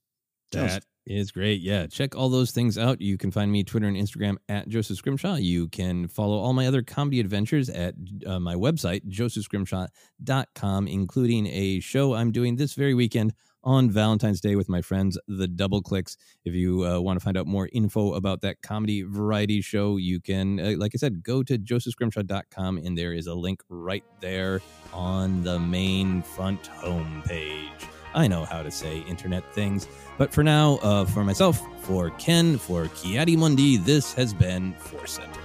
That 0.52 0.86
is 1.06 1.32
great. 1.32 1.62
Yeah. 1.62 1.88
Check 1.88 2.16
all 2.16 2.30
those 2.30 2.52
things 2.52 2.78
out. 2.78 3.02
You 3.02 3.18
can 3.18 3.32
find 3.32 3.52
me 3.52 3.64
Twitter 3.64 3.88
and 3.88 3.98
Instagram 3.98 4.38
at 4.50 4.68
Joseph 4.68 4.98
Scrimshaw. 4.98 5.36
You 5.36 5.68
can 5.68 6.08
follow 6.08 6.38
all 6.38 6.54
my 6.54 6.68
other 6.68 6.82
comedy 6.82 7.20
adventures 7.20 7.70
at 7.70 7.96
uh, 8.26 8.40
my 8.40 8.56
website, 8.56 9.08
josephscrimshaw.com, 9.08 10.88
including 10.88 11.48
a 11.48 11.80
show 11.80 12.16
I'm 12.16 12.32
doing 12.32 12.56
this 12.56 12.74
very 12.74 12.94
weekend 12.94 13.34
on 13.64 13.90
Valentine's 13.90 14.40
Day 14.40 14.56
with 14.56 14.70
my 14.70 14.82
friends, 14.82 15.18
the 15.28 15.48
Double 15.48 15.82
Clicks. 15.82 16.18
If 16.44 16.54
you 16.54 16.86
uh, 16.86 17.00
want 17.00 17.20
to 17.20 17.24
find 17.24 17.36
out 17.36 17.48
more 17.48 17.68
info 17.74 18.14
about 18.14 18.42
that 18.42 18.62
comedy 18.62 19.02
variety 19.02 19.62
show, 19.62 19.98
you 19.98 20.22
can, 20.22 20.60
uh, 20.60 20.74
like 20.78 20.92
I 20.96 20.98
said, 20.98 21.24
go 21.24 21.42
to 21.44 21.58
josephscrimshaw.com 21.58 22.78
and 22.78 22.98
there 22.98 23.14
is 23.14 23.26
a 23.26 23.34
link 23.34 23.62
right 23.70 24.04
there 24.22 24.62
on 24.94 25.44
the 25.44 25.60
main 25.60 26.22
front 26.22 26.70
homepage. 26.70 27.95
I 28.16 28.28
know 28.28 28.46
how 28.46 28.64
to 28.64 28.72
say 28.72 29.00
internet 29.02 29.54
things. 29.54 29.88
But 30.18 30.34
for 30.34 30.44
now, 30.44 30.80
uh, 30.82 31.06
for 31.06 31.24
myself, 31.24 31.62
for 31.82 32.10
Ken, 32.12 32.58
for 32.58 32.88
Ki-Adi 32.96 33.36
Mundi, 33.36 33.78
this 33.78 34.14
has 34.14 34.34
been 34.34 34.74
Force 34.74 35.12
Center. 35.12 35.45